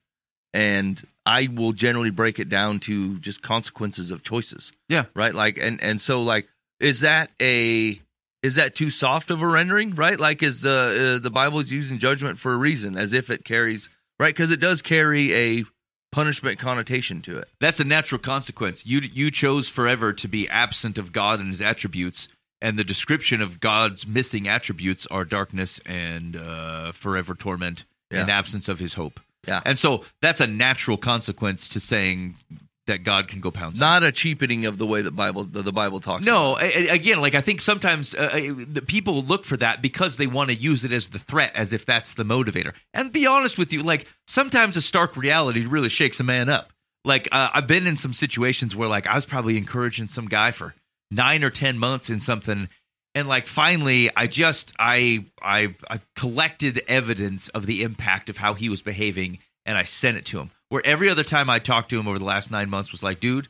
and 0.55 1.05
i 1.27 1.49
will 1.53 1.73
generally 1.73 2.11
break 2.11 2.39
it 2.39 2.49
down 2.49 2.81
to 2.81 3.19
just 3.19 3.43
consequences 3.43 4.11
of 4.11 4.23
choices. 4.23 4.73
Yeah. 4.89 5.05
right? 5.15 5.35
Like 5.35 5.59
and 5.59 5.83
and 5.83 6.01
so 6.01 6.23
like 6.23 6.49
is 6.79 7.01
that 7.01 7.31
a 7.41 8.01
is 8.43 8.55
that 8.55 8.75
too 8.75 8.89
soft 8.89 9.31
of 9.31 9.43
a 9.43 9.47
rendering? 9.47 9.95
Right? 9.95 10.19
Like 10.19 10.43
is 10.43 10.63
the 10.63 11.17
uh, 11.17 11.23
the 11.23 11.31
bible 11.31 11.59
is 11.61 11.71
using 11.71 11.99
judgment 11.99 12.39
for 12.39 12.53
a 12.53 12.57
reason 12.57 12.97
as 12.97 13.13
if 13.13 13.29
it 13.31 13.45
carries 13.45 13.91
right? 14.21 14.35
Because 14.35 14.51
it 14.53 14.61
does 14.61 14.83
carry 14.83 15.35
a 15.35 15.65
punishment 16.13 16.59
connotation 16.59 17.23
to 17.23 17.39
it 17.39 17.49
that's 17.61 17.81
a 17.81 17.85
natural 17.85 18.19
consequence. 18.19 18.85
You 18.87 19.01
you 19.01 19.31
chose 19.31 19.69
forever 19.69 20.13
to 20.15 20.29
be 20.29 20.49
absent 20.49 20.99
of 20.99 21.13
God 21.13 21.41
and 21.41 21.49
His 21.49 21.61
attributes, 21.61 22.29
and 22.61 22.79
the 22.79 22.85
description 22.85 23.41
of 23.41 23.61
God's 23.61 24.07
missing 24.07 24.49
attributes 24.49 25.07
are 25.07 25.25
darkness 25.25 25.81
and 25.87 26.37
uh, 26.37 26.93
forever 26.93 27.35
torment 27.35 27.85
and 28.11 28.31
absence 28.31 28.69
of 28.69 28.79
His 28.79 28.95
hope. 28.95 29.21
Yeah. 29.47 29.63
and 29.65 29.79
so 29.79 30.05
that's 30.21 30.41
a 30.41 30.47
natural 30.47 30.99
consequence 30.99 31.69
to 31.69 31.81
saying 31.81 32.37
that 32.87 33.05
God 33.05 33.29
can 33.29 33.41
go 33.41 33.51
pounce. 33.51 33.79
not 33.79 34.03
a 34.03 34.11
cheapening 34.11 34.67
of 34.67 34.79
the 34.79 34.87
way 34.87 35.03
that 35.03 35.13
Bible 35.13 35.45
the, 35.45 35.73
Bible 35.73 36.01
talks. 36.01 36.27
No, 36.27 36.53
about 36.57 36.65
it. 36.65 36.75
a- 36.75 36.91
a- 36.91 36.95
again, 36.95 37.21
like 37.21 37.35
I 37.35 37.41
think 37.41 37.61
sometimes 37.61 38.15
uh, 38.15 38.31
uh, 38.33 38.65
the 38.67 38.83
people 38.85 39.23
look 39.23 39.45
for 39.45 39.57
that 39.59 39.81
because 39.83 40.17
they 40.17 40.27
want 40.27 40.51
to 40.51 40.57
use 40.57 40.85
it 40.85 40.93
as 40.93 41.11
the 41.11 41.19
threat, 41.19 41.53
as 41.55 41.73
if 41.73 41.87
that's 41.87 42.15
the 42.15 42.25
motivator. 42.25 42.75
And 42.95 43.13
be 43.13 43.27
honest 43.27 43.59
with 43.59 43.73
you, 43.73 43.83
like 43.83 44.07
sometimes 44.27 44.77
a 44.77 44.83
stark 44.83 45.17
reality 45.17 45.67
really 45.67 45.89
shakes 45.89 46.21
a 46.21 46.25
man 46.25 46.49
up. 46.49 46.73
Like 47.05 47.29
uh, 47.33 47.51
I've 47.55 47.67
been 47.67 47.87
in 47.87 47.97
some 47.97 48.13
situations 48.13 48.75
where 48.75 48.89
like 48.89 49.07
I 49.07 49.15
was 49.15 49.27
probably 49.27 49.57
encouraging 49.57 50.09
some 50.09 50.27
guy 50.27 50.51
for 50.53 50.75
nine 51.11 51.45
or 51.45 51.51
ten 51.51 51.79
months 51.79 52.11
in 52.11 52.19
something, 52.21 52.69
and 53.15 53.29
like 53.29 53.47
finally 53.47 54.11
I 54.17 54.27
just 54.27 54.73
I 54.79 55.27
I 55.41 55.75
I 55.89 56.01
collected 56.17 56.83
evidence 56.89 57.49
of 57.51 57.67
the 57.67 57.83
impact 57.85 58.31
of 58.31 58.37
how 58.37 58.55
he 58.55 58.69
was 58.69 58.83
behaving 58.83 59.39
and 59.67 59.79
I 59.79 59.85
sent 59.85 60.17
it 60.17 60.25
to 60.27 60.41
him. 60.41 60.51
Where 60.71 60.85
every 60.85 61.11
other 61.11 61.25
time 61.25 61.51
I 61.51 61.59
talked 61.59 61.91
to 61.91 62.01
him 62.01 62.09
over 62.09 62.19
the 62.19 62.25
last 62.25 62.51
9 62.51 62.71
months 62.71 62.93
was 62.93 63.03
like, 63.03 63.21
dude, 63.21 63.49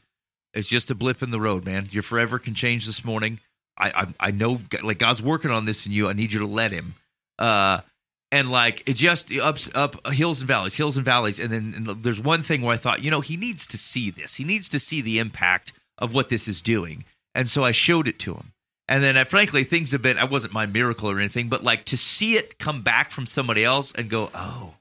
it's 0.53 0.69
just 0.69 0.91
a 0.91 0.95
blip 0.95 1.23
in 1.23 1.31
the 1.31 1.41
road, 1.41 1.65
man. 1.65 1.89
Your 1.91 2.03
forever 2.03 2.39
can 2.39 2.55
change 2.55 2.87
this 2.87 3.05
morning. 3.05 3.41
I 3.79 3.91
I, 3.91 4.29
I 4.29 4.31
know 4.33 4.61
like 4.83 4.99
God's 4.99 5.23
working 5.23 5.53
on 5.53 5.65
this 5.65 5.87
in 5.87 5.93
you. 5.93 6.09
I 6.09 6.13
need 6.13 6.33
you 6.33 6.41
to 6.41 6.47
let 6.47 6.73
him. 6.73 6.95
Uh 7.39 7.81
and 8.33 8.51
like 8.51 8.83
it 8.89 8.95
just 8.95 9.33
ups 9.33 9.71
up 9.75 10.07
hills 10.09 10.41
and 10.41 10.49
valleys, 10.49 10.77
hills 10.77 10.97
and 10.97 11.05
valleys. 11.05 11.39
And 11.39 11.53
then 11.53 11.75
and 11.77 12.03
there's 12.03 12.21
one 12.21 12.43
thing 12.43 12.63
where 12.63 12.75
I 12.75 12.79
thought, 12.79 13.03
you 13.03 13.11
know, 13.11 13.21
he 13.21 13.37
needs 13.37 13.67
to 13.69 13.79
see 13.79 14.11
this. 14.11 14.35
He 14.35 14.45
needs 14.45 14.69
to 14.71 14.81
see 14.81 15.01
the 15.01 15.19
impact 15.19 15.73
of 15.99 16.15
what 16.15 16.29
this 16.29 16.49
is 16.49 16.63
doing. 16.63 17.05
And 17.35 17.49
so 17.49 17.65
I 17.65 17.73
showed 17.73 18.09
it 18.09 18.19
to 18.21 18.35
him. 18.35 18.53
And 18.89 19.05
then, 19.05 19.17
uh, 19.17 19.25
frankly, 19.25 19.63
things 19.63 19.93
have 19.93 20.03
been. 20.03 20.19
I 20.19 20.25
wasn't 20.25 20.53
my 20.53 20.67
miracle 20.67 21.09
or 21.09 21.19
anything, 21.21 21.49
but 21.49 21.63
like 21.63 21.85
to 21.87 21.97
see 21.97 22.37
it 22.37 22.59
come 22.59 22.83
back 22.83 23.13
from 23.13 23.27
somebody 23.27 23.65
else 23.65 23.93
and 23.93 24.11
go, 24.11 24.31
oh, 24.35 24.75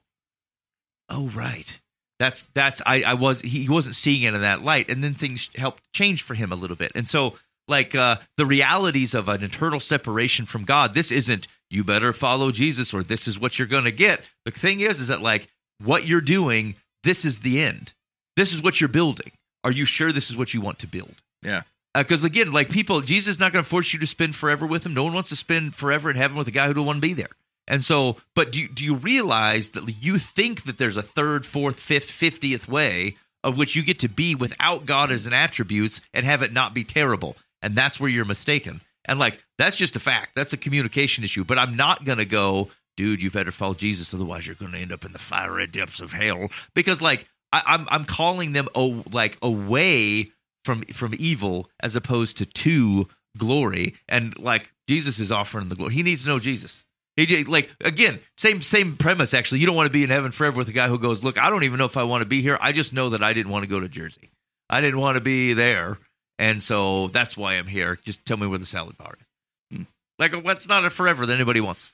oh, 1.08 1.28
right. 1.30 1.80
That's 2.20 2.46
that's 2.52 2.82
I 2.84 3.02
I 3.02 3.14
was 3.14 3.40
he 3.40 3.66
wasn't 3.68 3.96
seeing 3.96 4.22
it 4.22 4.34
in 4.34 4.42
that 4.42 4.62
light, 4.62 4.90
and 4.90 5.02
then 5.02 5.14
things 5.14 5.48
helped 5.56 5.90
change 5.94 6.22
for 6.22 6.34
him 6.34 6.52
a 6.52 6.54
little 6.54 6.76
bit. 6.76 6.92
And 6.94 7.08
so, 7.08 7.36
like 7.66 7.94
uh, 7.94 8.16
the 8.36 8.44
realities 8.44 9.14
of 9.14 9.30
an 9.30 9.42
eternal 9.42 9.80
separation 9.80 10.44
from 10.44 10.64
God. 10.64 10.92
This 10.92 11.10
isn't 11.10 11.48
you 11.70 11.82
better 11.82 12.12
follow 12.12 12.50
Jesus 12.50 12.92
or 12.92 13.02
this 13.02 13.26
is 13.26 13.38
what 13.38 13.58
you're 13.58 13.68
going 13.68 13.84
to 13.84 13.92
get. 13.92 14.20
The 14.44 14.50
thing 14.50 14.80
is, 14.80 15.00
is 15.00 15.08
that 15.08 15.22
like 15.22 15.48
what 15.82 16.06
you're 16.06 16.20
doing, 16.20 16.74
this 17.04 17.24
is 17.24 17.40
the 17.40 17.62
end. 17.62 17.94
This 18.36 18.52
is 18.52 18.62
what 18.62 18.80
you're 18.80 18.88
building. 18.88 19.32
Are 19.64 19.72
you 19.72 19.86
sure 19.86 20.12
this 20.12 20.30
is 20.30 20.36
what 20.36 20.52
you 20.52 20.60
want 20.60 20.80
to 20.80 20.86
build? 20.86 21.14
Yeah. 21.42 21.62
Because 21.94 22.22
again, 22.22 22.52
like 22.52 22.70
people, 22.70 23.00
Jesus 23.00 23.36
is 23.36 23.40
not 23.40 23.52
going 23.52 23.64
to 23.64 23.68
force 23.68 23.92
you 23.92 24.00
to 24.00 24.06
spend 24.06 24.36
forever 24.36 24.66
with 24.66 24.84
him. 24.84 24.94
No 24.94 25.04
one 25.04 25.14
wants 25.14 25.30
to 25.30 25.36
spend 25.36 25.74
forever 25.74 26.10
in 26.10 26.16
heaven 26.16 26.36
with 26.36 26.48
a 26.48 26.52
guy 26.52 26.66
who 26.66 26.74
don't 26.74 26.86
want 26.86 26.98
to 26.98 27.08
be 27.08 27.14
there. 27.14 27.30
And 27.70 27.84
so, 27.84 28.16
but 28.34 28.50
do 28.50 28.66
do 28.66 28.84
you 28.84 28.96
realize 28.96 29.70
that 29.70 29.88
you 30.02 30.18
think 30.18 30.64
that 30.64 30.76
there's 30.76 30.96
a 30.96 31.02
third, 31.02 31.46
fourth, 31.46 31.78
fifth, 31.78 32.10
fiftieth 32.10 32.68
way 32.68 33.16
of 33.44 33.56
which 33.56 33.76
you 33.76 33.84
get 33.84 34.00
to 34.00 34.08
be 34.08 34.34
without 34.34 34.84
God 34.86 35.12
as 35.12 35.26
an 35.26 35.32
attributes 35.32 36.00
and 36.12 36.26
have 36.26 36.42
it 36.42 36.52
not 36.52 36.74
be 36.74 36.82
terrible? 36.82 37.36
And 37.62 37.76
that's 37.76 38.00
where 38.00 38.10
you're 38.10 38.24
mistaken. 38.24 38.80
And 39.04 39.20
like 39.20 39.38
that's 39.56 39.76
just 39.76 39.94
a 39.94 40.00
fact. 40.00 40.30
That's 40.34 40.52
a 40.52 40.56
communication 40.56 41.22
issue. 41.22 41.44
But 41.44 41.58
I'm 41.58 41.76
not 41.76 42.04
going 42.04 42.18
to 42.18 42.24
go, 42.24 42.70
dude. 42.96 43.22
You 43.22 43.30
better 43.30 43.52
follow 43.52 43.74
Jesus, 43.74 44.12
otherwise 44.12 44.48
you're 44.48 44.56
going 44.56 44.72
to 44.72 44.78
end 44.78 44.92
up 44.92 45.04
in 45.04 45.12
the 45.12 45.20
fiery 45.20 45.68
depths 45.68 46.00
of 46.00 46.12
hell. 46.12 46.50
Because 46.74 47.00
like 47.00 47.24
I, 47.52 47.62
I'm 47.64 47.86
I'm 47.88 48.04
calling 48.04 48.52
them 48.52 48.66
oh 48.74 49.04
like 49.12 49.38
away 49.42 50.32
from 50.64 50.82
from 50.92 51.14
evil 51.20 51.70
as 51.78 51.94
opposed 51.94 52.38
to 52.38 52.46
to 52.46 53.06
glory. 53.38 53.94
And 54.08 54.36
like 54.40 54.72
Jesus 54.88 55.20
is 55.20 55.30
offering 55.30 55.68
the 55.68 55.76
glory. 55.76 55.94
He 55.94 56.02
needs 56.02 56.22
to 56.22 56.28
know 56.28 56.40
Jesus. 56.40 56.82
He 57.20 57.26
j- 57.26 57.44
like 57.44 57.70
again, 57.80 58.18
same 58.36 58.62
same 58.62 58.96
premise. 58.96 59.34
Actually, 59.34 59.60
you 59.60 59.66
don't 59.66 59.76
want 59.76 59.86
to 59.86 59.92
be 59.92 60.04
in 60.04 60.10
heaven 60.10 60.32
forever 60.32 60.56
with 60.56 60.68
a 60.68 60.72
guy 60.72 60.88
who 60.88 60.98
goes, 60.98 61.22
"Look, 61.22 61.38
I 61.38 61.50
don't 61.50 61.64
even 61.64 61.78
know 61.78 61.84
if 61.84 61.96
I 61.96 62.04
want 62.04 62.22
to 62.22 62.26
be 62.26 62.40
here. 62.42 62.56
I 62.60 62.72
just 62.72 62.92
know 62.92 63.10
that 63.10 63.22
I 63.22 63.32
didn't 63.32 63.52
want 63.52 63.62
to 63.64 63.68
go 63.68 63.78
to 63.80 63.88
Jersey. 63.88 64.30
I 64.68 64.80
didn't 64.80 65.00
want 65.00 65.16
to 65.16 65.20
be 65.20 65.52
there, 65.52 65.98
and 66.38 66.62
so 66.62 67.08
that's 67.08 67.36
why 67.36 67.54
I'm 67.54 67.66
here. 67.66 67.98
Just 68.04 68.24
tell 68.24 68.36
me 68.36 68.46
where 68.46 68.58
the 68.58 68.66
salad 68.66 68.96
bar 68.96 69.16
is. 69.20 69.76
Hmm. 69.76 69.82
Like, 70.18 70.32
what's 70.44 70.68
not 70.68 70.84
a 70.84 70.90
forever 70.90 71.26
that 71.26 71.34
anybody 71.34 71.60
wants? 71.60 71.90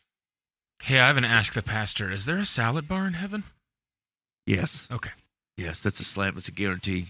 Hey, 0.82 1.00
I 1.00 1.06
haven't 1.06 1.24
asked 1.24 1.54
the 1.54 1.62
pastor. 1.62 2.10
Is 2.12 2.24
there 2.26 2.36
a 2.38 2.44
salad 2.44 2.86
bar 2.86 3.06
in 3.06 3.14
heaven? 3.14 3.44
Yes, 4.46 4.86
Okay. 4.92 5.10
yes, 5.56 5.80
that's 5.80 5.98
a 6.00 6.04
slam. 6.04 6.34
That's 6.34 6.48
a 6.48 6.52
guarantee. 6.52 7.06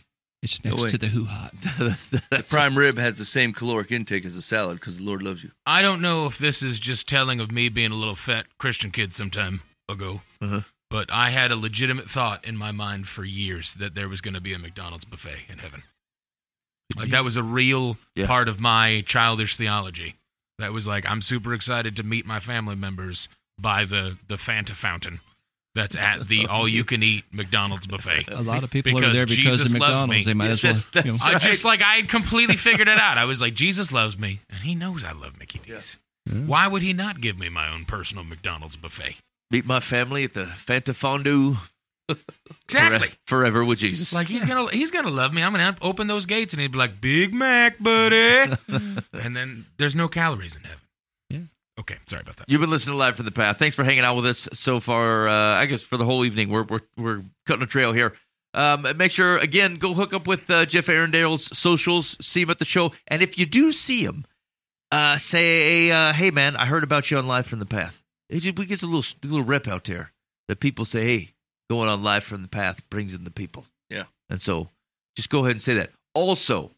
It's 0.55 0.64
next 0.64 0.82
wait. 0.82 0.90
to 0.90 0.98
the 0.98 1.06
hoo 1.09 1.24
ha. 1.24 1.51
The 2.31 2.47
prime 2.48 2.77
rib 2.78 2.98
has 2.98 3.18
the 3.18 3.24
same 3.24 3.52
caloric 3.52 3.90
intake 3.93 4.24
as 4.24 4.36
a 4.36 4.43
salad 4.43 4.78
because 4.81 4.98
the 4.98 5.05
Lord 5.05 5.23
loves 5.23 5.43
you. 5.43 5.51
I 5.66 5.82
don't 5.82 6.01
know 6.01 6.27
if 6.27 6.39
this 6.39 6.62
is 6.62 6.78
just 6.78 7.09
telling 7.09 7.40
of 7.40 7.51
me 7.51 7.68
being 7.68 7.90
a 7.93 7.97
little 7.97 8.14
fat 8.16 8.47
Christian 8.59 8.90
kid 8.90 9.14
sometime 9.14 9.60
ago, 9.89 10.20
Uh-huh. 10.40 10.60
but 10.90 11.12
I 11.12 11.31
had 11.31 11.51
a 11.52 11.56
legitimate 11.56 12.10
thought 12.10 12.44
in 12.44 12.56
my 12.56 12.73
mind 12.73 13.09
for 13.09 13.24
years 13.24 13.74
that 13.74 13.94
there 13.94 14.09
was 14.09 14.20
going 14.20 14.35
to 14.35 14.40
be 14.40 14.52
a 14.52 14.59
McDonald's 14.59 15.05
buffet 15.05 15.47
in 15.48 15.59
heaven. 15.59 15.82
Like 16.97 17.10
that 17.10 17.24
was 17.24 17.36
a 17.36 17.43
real 17.43 17.98
Yeah. 18.14 18.27
part 18.27 18.48
of 18.48 18.60
my 18.60 19.02
childish 19.06 19.56
theology. 19.56 20.14
That 20.59 20.73
was 20.73 20.86
like 20.86 21.05
I'm 21.05 21.20
super 21.20 21.52
excited 21.55 21.97
to 21.97 22.02
meet 22.02 22.24
my 22.27 22.40
family 22.40 22.77
members 22.77 23.28
by 23.59 23.85
the 23.85 24.16
the 24.28 24.36
Fanta 24.36 24.74
fountain 24.74 25.20
that's 25.77 25.94
at 25.94 26.27
the 26.27 26.47
all 26.47 26.66
you 26.66 26.82
can 26.82 27.03
eat 27.05 27.24
McDonald's 27.31 27.86
buffet. 27.86 28.24
A 28.32 28.43
lot 28.43 28.65
of 28.65 28.70
people 28.70 28.93
Because 28.94 29.11
are 29.11 29.12
there 29.15 29.27
because 29.27 29.59
Jesus 29.61 29.73
of 29.74 29.78
loves 29.78 30.03
me. 30.03 30.09
McDonald's. 30.09 30.27
They 30.27 30.35
might 30.35 30.51
as 30.51 30.62
well. 30.65 30.73
That's- 30.74 31.05
you 31.07 31.12
know. 31.12 31.16
that's- 31.19 31.44
I 31.44 31.48
just 31.48 31.65
like 31.65 31.82
I 31.82 31.97
had 31.97 32.09
completely 32.09 32.57
figured 32.57 32.89
it 32.89 32.98
out. 32.98 33.19
I 33.19 33.24
was 33.27 33.40
like, 33.40 33.55
Jesus 33.55 33.93
loves 33.93 34.19
me, 34.19 34.40
and 34.51 34.59
He 34.61 34.74
knows 34.74 35.05
I 35.05 35.12
love 35.12 35.39
Mickey 35.39 35.61
D's. 35.61 35.97
Yeah. 36.27 36.40
Why 36.40 36.66
would 36.66 36.82
He 36.82 36.93
not 36.93 37.20
give 37.20 37.39
me 37.39 37.48
my 37.48 37.69
own 37.73 37.85
personal 37.85 38.24
McDonald's 38.24 38.77
buffet? 38.77 39.15
Meet 39.53 39.65
my 39.66 39.78
family 39.78 40.24
at 40.24 40.35
the 40.35 40.47
Fanta 40.47 40.93
Fondue. 40.94 41.57
Exactly. 42.69 43.09
Fore- 43.09 43.40
forever 43.43 43.65
with 43.65 43.78
Jesus. 43.78 44.12
Like 44.12 44.27
He's 44.28 44.44
gonna 44.44 44.70
He's 44.70 44.90
gonna 44.90 45.11
love 45.11 45.32
me. 45.32 45.43
I'm 45.43 45.53
gonna 45.53 45.77
open 45.82 46.07
those 46.07 46.27
gates, 46.27 46.53
and 46.55 46.61
He'd 46.61 46.73
be 46.73 46.78
like, 46.78 47.01
Big 47.01 47.32
Mac, 47.35 47.78
buddy. 47.81 48.16
and 48.69 49.36
then 49.36 49.66
there's 49.77 49.94
no 49.94 50.09
calories 50.09 50.57
in 50.57 50.62
heaven. 50.62 50.78
Yeah. 51.77 51.81
Okay. 51.81 51.97
Sorry 52.07 52.23
about 52.23 52.36
that. 52.36 52.48
You've 52.48 52.61
been 52.61 52.70
listening 52.70 52.94
to 52.94 52.98
Live 52.98 53.16
from 53.16 53.24
the 53.24 53.31
Path. 53.32 53.59
Thanks 53.59 53.77
for 53.77 53.85
hanging 53.85 54.05
out 54.05 54.16
with 54.16 54.27
us 54.27 54.48
so 54.53 54.81
far. 54.81 55.28
Uh, 55.28 55.32
I 55.32 55.66
guess 55.66 55.82
for 55.82 55.97
the 55.97 56.05
whole 56.05 56.24
evening, 56.24 56.48
we're 56.51 56.65
we're 56.65 56.81
we're 56.97 57.23
cutting 57.47 57.62
a 57.62 57.66
trail 57.66 57.93
here. 57.93 58.15
Um, 58.55 58.86
make 58.97 59.12
sure 59.12 59.36
again, 59.39 59.77
go 59.77 59.93
hook 59.93 60.15
up 60.15 60.27
with 60.27 60.48
uh, 60.51 60.65
Jeff 60.65 60.86
Arrandale's 60.86 61.57
socials. 61.57 62.16
See 62.20 62.43
him 62.43 62.51
at 62.51 62.59
the 62.59 62.65
show, 62.65 62.93
and 63.09 63.23
if 63.23 63.39
you 63.39 63.44
do 63.44 63.70
see 63.73 64.03
him, 64.03 64.24
uh, 64.90 65.19
say, 65.19 65.90
uh, 65.90 66.12
"Hey, 66.15 66.31
man, 66.31 66.57
I 66.57 66.65
heard 66.65 66.82
about 66.85 67.11
you 67.11 67.19
on 67.19 67.27
Live 67.27 67.47
from 67.47 67.59
the 67.59 67.66
Path." 67.66 68.03
It 68.31 68.40
just, 68.40 68.59
we 68.59 68.65
get 68.66 68.82
a 68.82 68.86
little 68.86 69.05
a 69.23 69.27
little 69.27 69.44
rep 69.44 69.69
out 69.69 69.85
there 69.85 70.11
that 70.48 70.61
people 70.61 70.85
say, 70.86 71.05
"Hey, 71.05 71.35
going 71.69 71.89
on 71.90 72.03
Live 72.03 72.24
from 72.24 72.40
the 72.43 72.48
Path 72.48 72.81
brings 72.89 73.15
in 73.15 73.24
the 73.24 73.31
people." 73.31 73.66
Yeah. 73.90 74.05
and 74.31 74.40
so 74.40 74.70
just 75.16 75.28
go 75.31 75.40
ahead 75.40 75.53
and 75.53 75.61
say 75.61 75.74
that. 75.74 75.90
Also, 76.15 76.70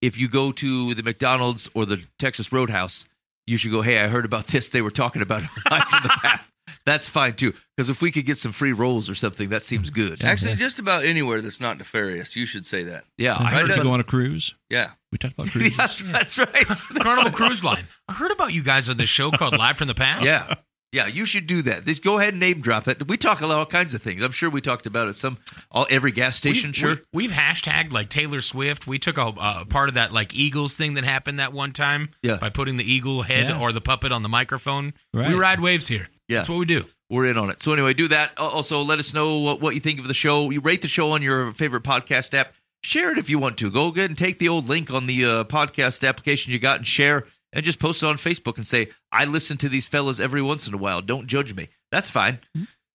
if 0.00 0.16
you 0.18 0.28
go 0.28 0.52
to 0.52 0.94
the 0.94 1.02
McDonald's 1.02 1.68
or 1.74 1.84
the 1.86 2.02
Texas 2.18 2.50
Roadhouse, 2.50 3.04
you 3.46 3.56
should 3.56 3.70
go, 3.72 3.82
hey, 3.82 3.98
I 3.98 4.08
heard 4.08 4.24
about 4.24 4.46
this. 4.48 4.70
They 4.70 4.82
were 4.82 4.90
talking 4.90 5.22
about 5.22 5.42
it 5.44 5.48
live 5.70 5.88
from 5.88 6.02
the 6.02 6.08
path. 6.08 6.46
That's 6.84 7.08
fine 7.08 7.34
too. 7.34 7.52
Because 7.76 7.90
if 7.90 8.00
we 8.00 8.12
could 8.12 8.26
get 8.26 8.38
some 8.38 8.52
free 8.52 8.72
rolls 8.72 9.10
or 9.10 9.14
something, 9.16 9.48
that 9.48 9.62
seems 9.64 9.90
good. 9.90 10.20
Yeah, 10.20 10.28
Actually, 10.28 10.54
just 10.56 10.78
about 10.78 11.04
anywhere 11.04 11.40
that's 11.42 11.60
not 11.60 11.78
nefarious, 11.78 12.36
you 12.36 12.46
should 12.46 12.64
say 12.64 12.84
that. 12.84 13.04
Yeah, 13.18 13.36
I 13.36 13.44
heard 13.50 13.52
heard 13.62 13.66
to 13.68 13.72
about 13.74 13.82
go 13.84 13.90
on 13.92 14.00
a 14.00 14.04
cruise. 14.04 14.54
Yeah. 14.70 14.90
We 15.10 15.18
talked 15.18 15.34
about 15.34 15.48
cruises. 15.50 16.00
yeah, 16.00 16.12
that's 16.12 16.38
right. 16.38 16.48
That's 16.68 16.86
Carnival. 16.88 17.32
Cruise 17.32 17.64
Line. 17.64 17.84
I 18.08 18.12
heard 18.12 18.30
about 18.30 18.52
you 18.52 18.62
guys 18.62 18.88
on 18.88 18.96
this 18.98 19.08
show 19.08 19.30
called 19.32 19.56
Live 19.58 19.78
from 19.78 19.88
the 19.88 19.94
Past. 19.94 20.24
Yeah. 20.24 20.54
Yeah, 20.96 21.06
you 21.08 21.26
should 21.26 21.46
do 21.46 21.62
that. 21.62 21.84
Just 21.84 22.02
go 22.02 22.18
ahead 22.18 22.30
and 22.32 22.40
name 22.40 22.60
drop 22.62 22.88
it. 22.88 23.06
We 23.06 23.16
talk 23.18 23.38
about 23.38 23.50
all 23.52 23.66
kinds 23.66 23.92
of 23.94 24.00
things. 24.02 24.22
I'm 24.22 24.32
sure 24.32 24.48
we 24.48 24.60
talked 24.62 24.86
about 24.86 25.08
it 25.08 25.16
some 25.16 25.36
all 25.70 25.86
every 25.90 26.10
gas 26.10 26.36
station, 26.36 26.68
We've, 26.70 26.76
sure. 26.76 26.96
we, 27.12 27.28
have 27.28 27.56
hashtagged 27.56 27.92
like 27.92 28.08
Taylor 28.08 28.40
Swift. 28.40 28.86
We 28.86 28.98
took 28.98 29.18
a 29.18 29.26
uh, 29.26 29.64
part 29.66 29.88
of 29.90 29.96
that 29.96 30.12
like 30.12 30.34
Eagles 30.34 30.74
thing 30.74 30.94
that 30.94 31.04
happened 31.04 31.38
that 31.38 31.52
one 31.52 31.72
time 31.72 32.08
Yeah. 32.22 32.36
by 32.36 32.48
putting 32.48 32.78
the 32.78 32.90
eagle 32.90 33.22
head 33.22 33.50
Yeah. 33.50 33.60
or 33.60 33.72
the 33.72 33.80
puppet 33.82 34.10
on 34.10 34.22
the 34.22 34.28
microphone. 34.30 34.94
Right. 35.12 35.28
We 35.28 35.34
ride 35.34 35.60
waves 35.60 35.86
here. 35.86 36.08
Yeah. 36.28 36.38
That's 36.38 36.48
what 36.48 36.58
we 36.58 36.64
do. 36.64 36.84
We're 37.10 37.26
in 37.26 37.36
on 37.38 37.50
it. 37.50 37.62
So 37.62 37.72
anyway, 37.72 37.94
do 37.94 38.08
that. 38.08 38.32
Also, 38.38 38.80
let 38.82 38.98
us 38.98 39.12
know 39.14 39.38
what, 39.38 39.60
what 39.60 39.74
you 39.74 39.80
think 39.80 40.00
of 40.00 40.08
the 40.08 40.14
show. 40.14 40.50
You 40.50 40.60
rate 40.60 40.82
the 40.82 40.88
show 40.88 41.12
on 41.12 41.22
your 41.22 41.52
favorite 41.52 41.82
podcast 41.84 42.34
app. 42.34 42.52
Share 42.82 43.10
it 43.12 43.18
if 43.18 43.30
you 43.30 43.38
want 43.38 43.58
to. 43.58 43.70
Go 43.70 43.88
ahead 43.88 44.10
and 44.10 44.18
take 44.18 44.38
the 44.38 44.48
old 44.48 44.68
link 44.68 44.90
on 44.90 45.06
the 45.06 45.24
uh, 45.24 45.44
podcast 45.44 46.06
application 46.06 46.52
you 46.52 46.58
got 46.58 46.78
and 46.78 46.86
share, 46.86 47.26
and 47.52 47.64
just 47.64 47.78
post 47.78 48.02
it 48.02 48.06
on 48.06 48.16
Facebook 48.16 48.56
and 48.56 48.66
say, 48.66 48.88
"I 49.12 49.24
listen 49.24 49.56
to 49.58 49.68
these 49.68 49.86
fellas 49.86 50.20
every 50.20 50.42
once 50.42 50.66
in 50.66 50.74
a 50.74 50.78
while. 50.78 51.00
Don't 51.02 51.26
judge 51.26 51.54
me." 51.54 51.68
That's 51.90 52.10
fine. 52.10 52.38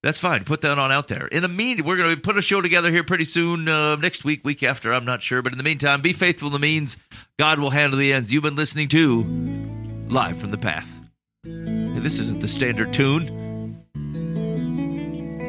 That's 0.04 0.18
fine. 0.18 0.44
Put 0.46 0.62
that 0.62 0.80
on 0.80 0.92
out 0.92 1.08
there. 1.08 1.28
In 1.28 1.44
a 1.44 1.48
mean, 1.48 1.84
we're 1.86 1.96
going 1.96 2.16
to 2.16 2.20
put 2.20 2.36
a 2.38 2.42
show 2.42 2.60
together 2.60 2.90
here 2.92 3.04
pretty 3.04 3.26
soon. 3.26 3.68
Uh, 3.68 3.96
next 3.98 4.24
week, 4.24 4.44
week 4.44 4.64
after, 4.64 4.92
I'm 4.92 5.06
not 5.06 5.22
sure. 5.22 5.44
But 5.44 5.52
in 5.52 5.60
the 5.60 5.64
meantime, 5.64 6.02
be 6.02 6.14
faithful 6.14 6.48
in 6.48 6.54
the 6.54 6.60
means. 6.60 6.98
God 7.38 7.60
will 7.60 7.70
handle 7.70 8.00
the 8.00 8.12
ends. 8.12 8.34
You've 8.34 8.42
been 8.42 8.56
listening 8.56 8.88
to 8.90 9.24
Live 10.10 10.40
from 10.40 10.50
the 10.50 10.58
Path. 10.58 10.90
Hey, 11.44 12.00
this 12.00 12.18
isn't 12.18 12.42
the 12.42 12.48
standard 12.48 12.94
tune. 12.94 13.28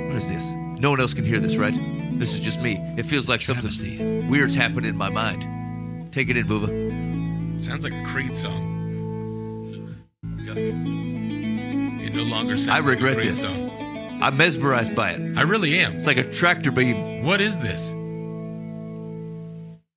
What 0.08 0.16
is 0.16 0.28
this? 0.28 0.46
No 0.80 0.90
one 0.90 1.00
else 1.00 1.14
can 1.14 1.24
hear 1.24 1.40
this, 1.40 1.56
right? 1.56 1.74
This 2.18 2.34
is 2.34 2.40
just 2.40 2.60
me. 2.60 2.76
It 2.98 3.04
feels 3.04 3.28
like 3.28 3.40
something 3.40 3.70
Travesty. 3.70 4.28
weird's 4.28 4.54
happened 4.54 4.84
in 4.84 4.96
my 4.96 5.08
mind. 5.08 6.12
Take 6.12 6.28
it 6.28 6.36
in, 6.36 6.46
Booba. 6.46 7.62
Sounds 7.64 7.84
like 7.84 7.94
a 7.94 8.04
Creed 8.04 8.36
song. 8.36 8.71
It 10.56 12.14
no 12.14 12.22
longer 12.22 12.56
sounds 12.56 12.68
I 12.68 12.78
like 12.78 12.86
regret 12.86 13.18
Creed 13.18 13.32
this. 13.36 13.44
I'm 13.44 14.36
mesmerized 14.36 14.94
by 14.94 15.12
it. 15.12 15.36
I 15.36 15.42
really 15.42 15.78
am. 15.80 15.94
It's 15.94 16.06
like 16.06 16.16
a 16.18 16.30
tractor 16.30 16.70
beam 16.70 17.24
What 17.24 17.40
is 17.40 17.58
this? 17.58 17.94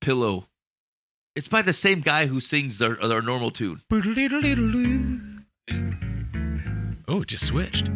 pillow. 0.02 0.45
It's 1.36 1.48
by 1.48 1.64
the 1.64 1.73
same 1.73 1.99
guy 2.02 2.27
who 2.27 2.40
sings 2.40 2.77
their, 2.77 2.95
their 2.95 3.23
normal 3.23 3.49
tune. 3.49 3.82
Oh, 7.07 7.22
it 7.22 7.27
just 7.27 7.48
switched. 7.48 7.90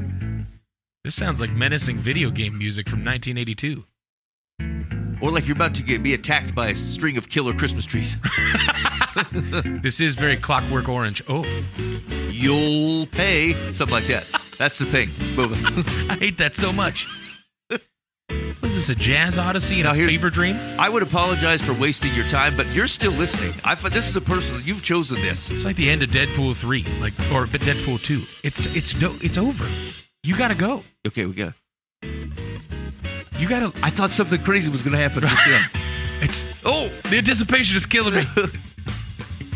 This 1.04 1.14
sounds 1.16 1.40
like 1.40 1.52
menacing 1.52 2.00
video 2.00 2.32
game 2.32 2.58
music 2.58 2.90
from 2.90 3.06
1982. 3.06 3.84
Or 5.22 5.32
like 5.32 5.48
you're 5.48 5.56
about 5.56 5.76
to 5.76 5.84
get, 5.84 6.02
be 6.02 6.16
attacked 6.16 6.56
by 6.56 6.70
a 6.70 6.76
string 6.76 7.16
of 7.18 7.30
killer 7.30 7.54
Christmas 7.54 7.86
trees. 7.86 8.18
This 9.82 10.00
is 10.00 10.16
very 10.16 10.38
Clockwork 10.38 10.90
Orange. 10.90 11.24
Oh, 11.28 11.46
You'll 12.30 13.08
pay 13.08 13.54
something 13.74 13.94
like 13.94 14.08
that. 14.08 14.26
That's 14.58 14.78
the 14.78 14.86
thing. 14.86 15.10
I 16.10 16.18
hate 16.20 16.38
that 16.38 16.56
so 16.56 16.72
much. 16.72 17.08
What 17.70 18.64
is 18.64 18.76
this? 18.76 18.90
A 18.90 18.96
jazz 18.96 19.38
odyssey 19.38 19.76
and 19.76 19.86
Now 19.86 19.94
a 19.94 20.08
fever 20.08 20.30
dream? 20.30 20.56
I 20.78 20.90
would 20.90 21.02
apologize 21.02 21.62
for 21.62 21.74
wasting 21.74 22.14
your 22.14 22.28
time, 22.28 22.56
but 22.56 22.68
you're 22.68 22.88
still 22.88 23.12
listening. 23.14 23.54
I 23.64 23.76
this 23.94 24.08
is 24.08 24.16
a 24.16 24.22
personal. 24.22 24.62
You've 24.62 24.84
chosen 24.84 25.20
this. 25.22 25.50
It's 25.50 25.66
like 25.66 25.76
the 25.76 25.90
end 25.90 26.04
of 26.04 26.10
Deadpool 26.10 26.56
three, 26.56 26.84
like 27.02 27.14
or 27.32 27.48
Deadpool 27.62 28.04
two. 28.04 28.22
It's 28.44 28.76
it's 28.76 29.00
no, 29.02 29.16
it's 29.22 29.38
over. 29.38 29.66
You 30.24 30.38
gotta 30.38 30.56
go. 30.56 30.84
Okay, 31.08 31.26
we 31.26 31.34
got. 31.34 31.54
You 32.04 33.48
gotta. 33.48 33.72
I 33.82 33.90
thought 33.90 34.12
something 34.12 34.42
crazy 34.44 34.70
was 34.70 34.84
to 35.00 35.00
happen. 35.00 35.24
It's 36.22 36.44
oh, 36.66 36.90
the 37.10 37.18
anticipation 37.18 37.78
is 37.78 37.86
killing 37.86 38.14
me. 38.14 38.24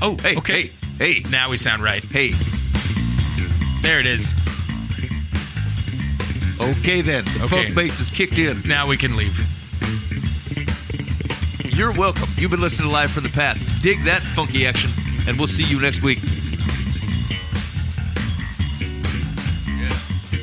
Oh, 0.06 0.18
Hey, 0.18 0.36
okay. 0.36 0.70
hey, 1.00 1.14
hey, 1.22 1.30
Now 1.30 1.50
we 1.50 1.56
sound 1.58 1.82
right. 1.82 2.04
hey. 2.04 2.34
There 3.82 4.00
it 4.02 4.06
is. 4.06 4.34
Okay 6.60 7.02
then. 7.02 7.24
The 7.26 7.44
Okay. 7.46 7.48
funk 7.48 7.76
bass 7.76 8.00
is 8.00 8.10
kicked 8.12 8.38
in. 8.38 8.62
Now 8.66 8.86
we 8.88 8.98
can 8.98 9.16
leave. 9.18 9.38
You're 11.66 11.92
welcome. 11.94 12.30
You've 12.38 12.52
been 12.52 12.60
listening 12.62 12.88
to 12.90 12.94
Live 12.94 13.12
from 13.12 13.24
the 13.24 13.30
Path. 13.30 13.58
Dig 13.82 14.04
that 14.04 14.22
funky 14.22 14.66
action, 14.68 14.92
and 15.28 15.38
we'll 15.38 15.48
see 15.48 15.64
you 15.64 15.80
next 15.80 16.02
week. 16.04 16.20
Yeah, 19.66 19.98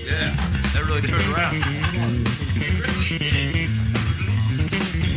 yeah. 0.05 0.37
That 0.75 0.85
really 0.87 1.03
turned 1.07 1.23
around. 1.35 1.55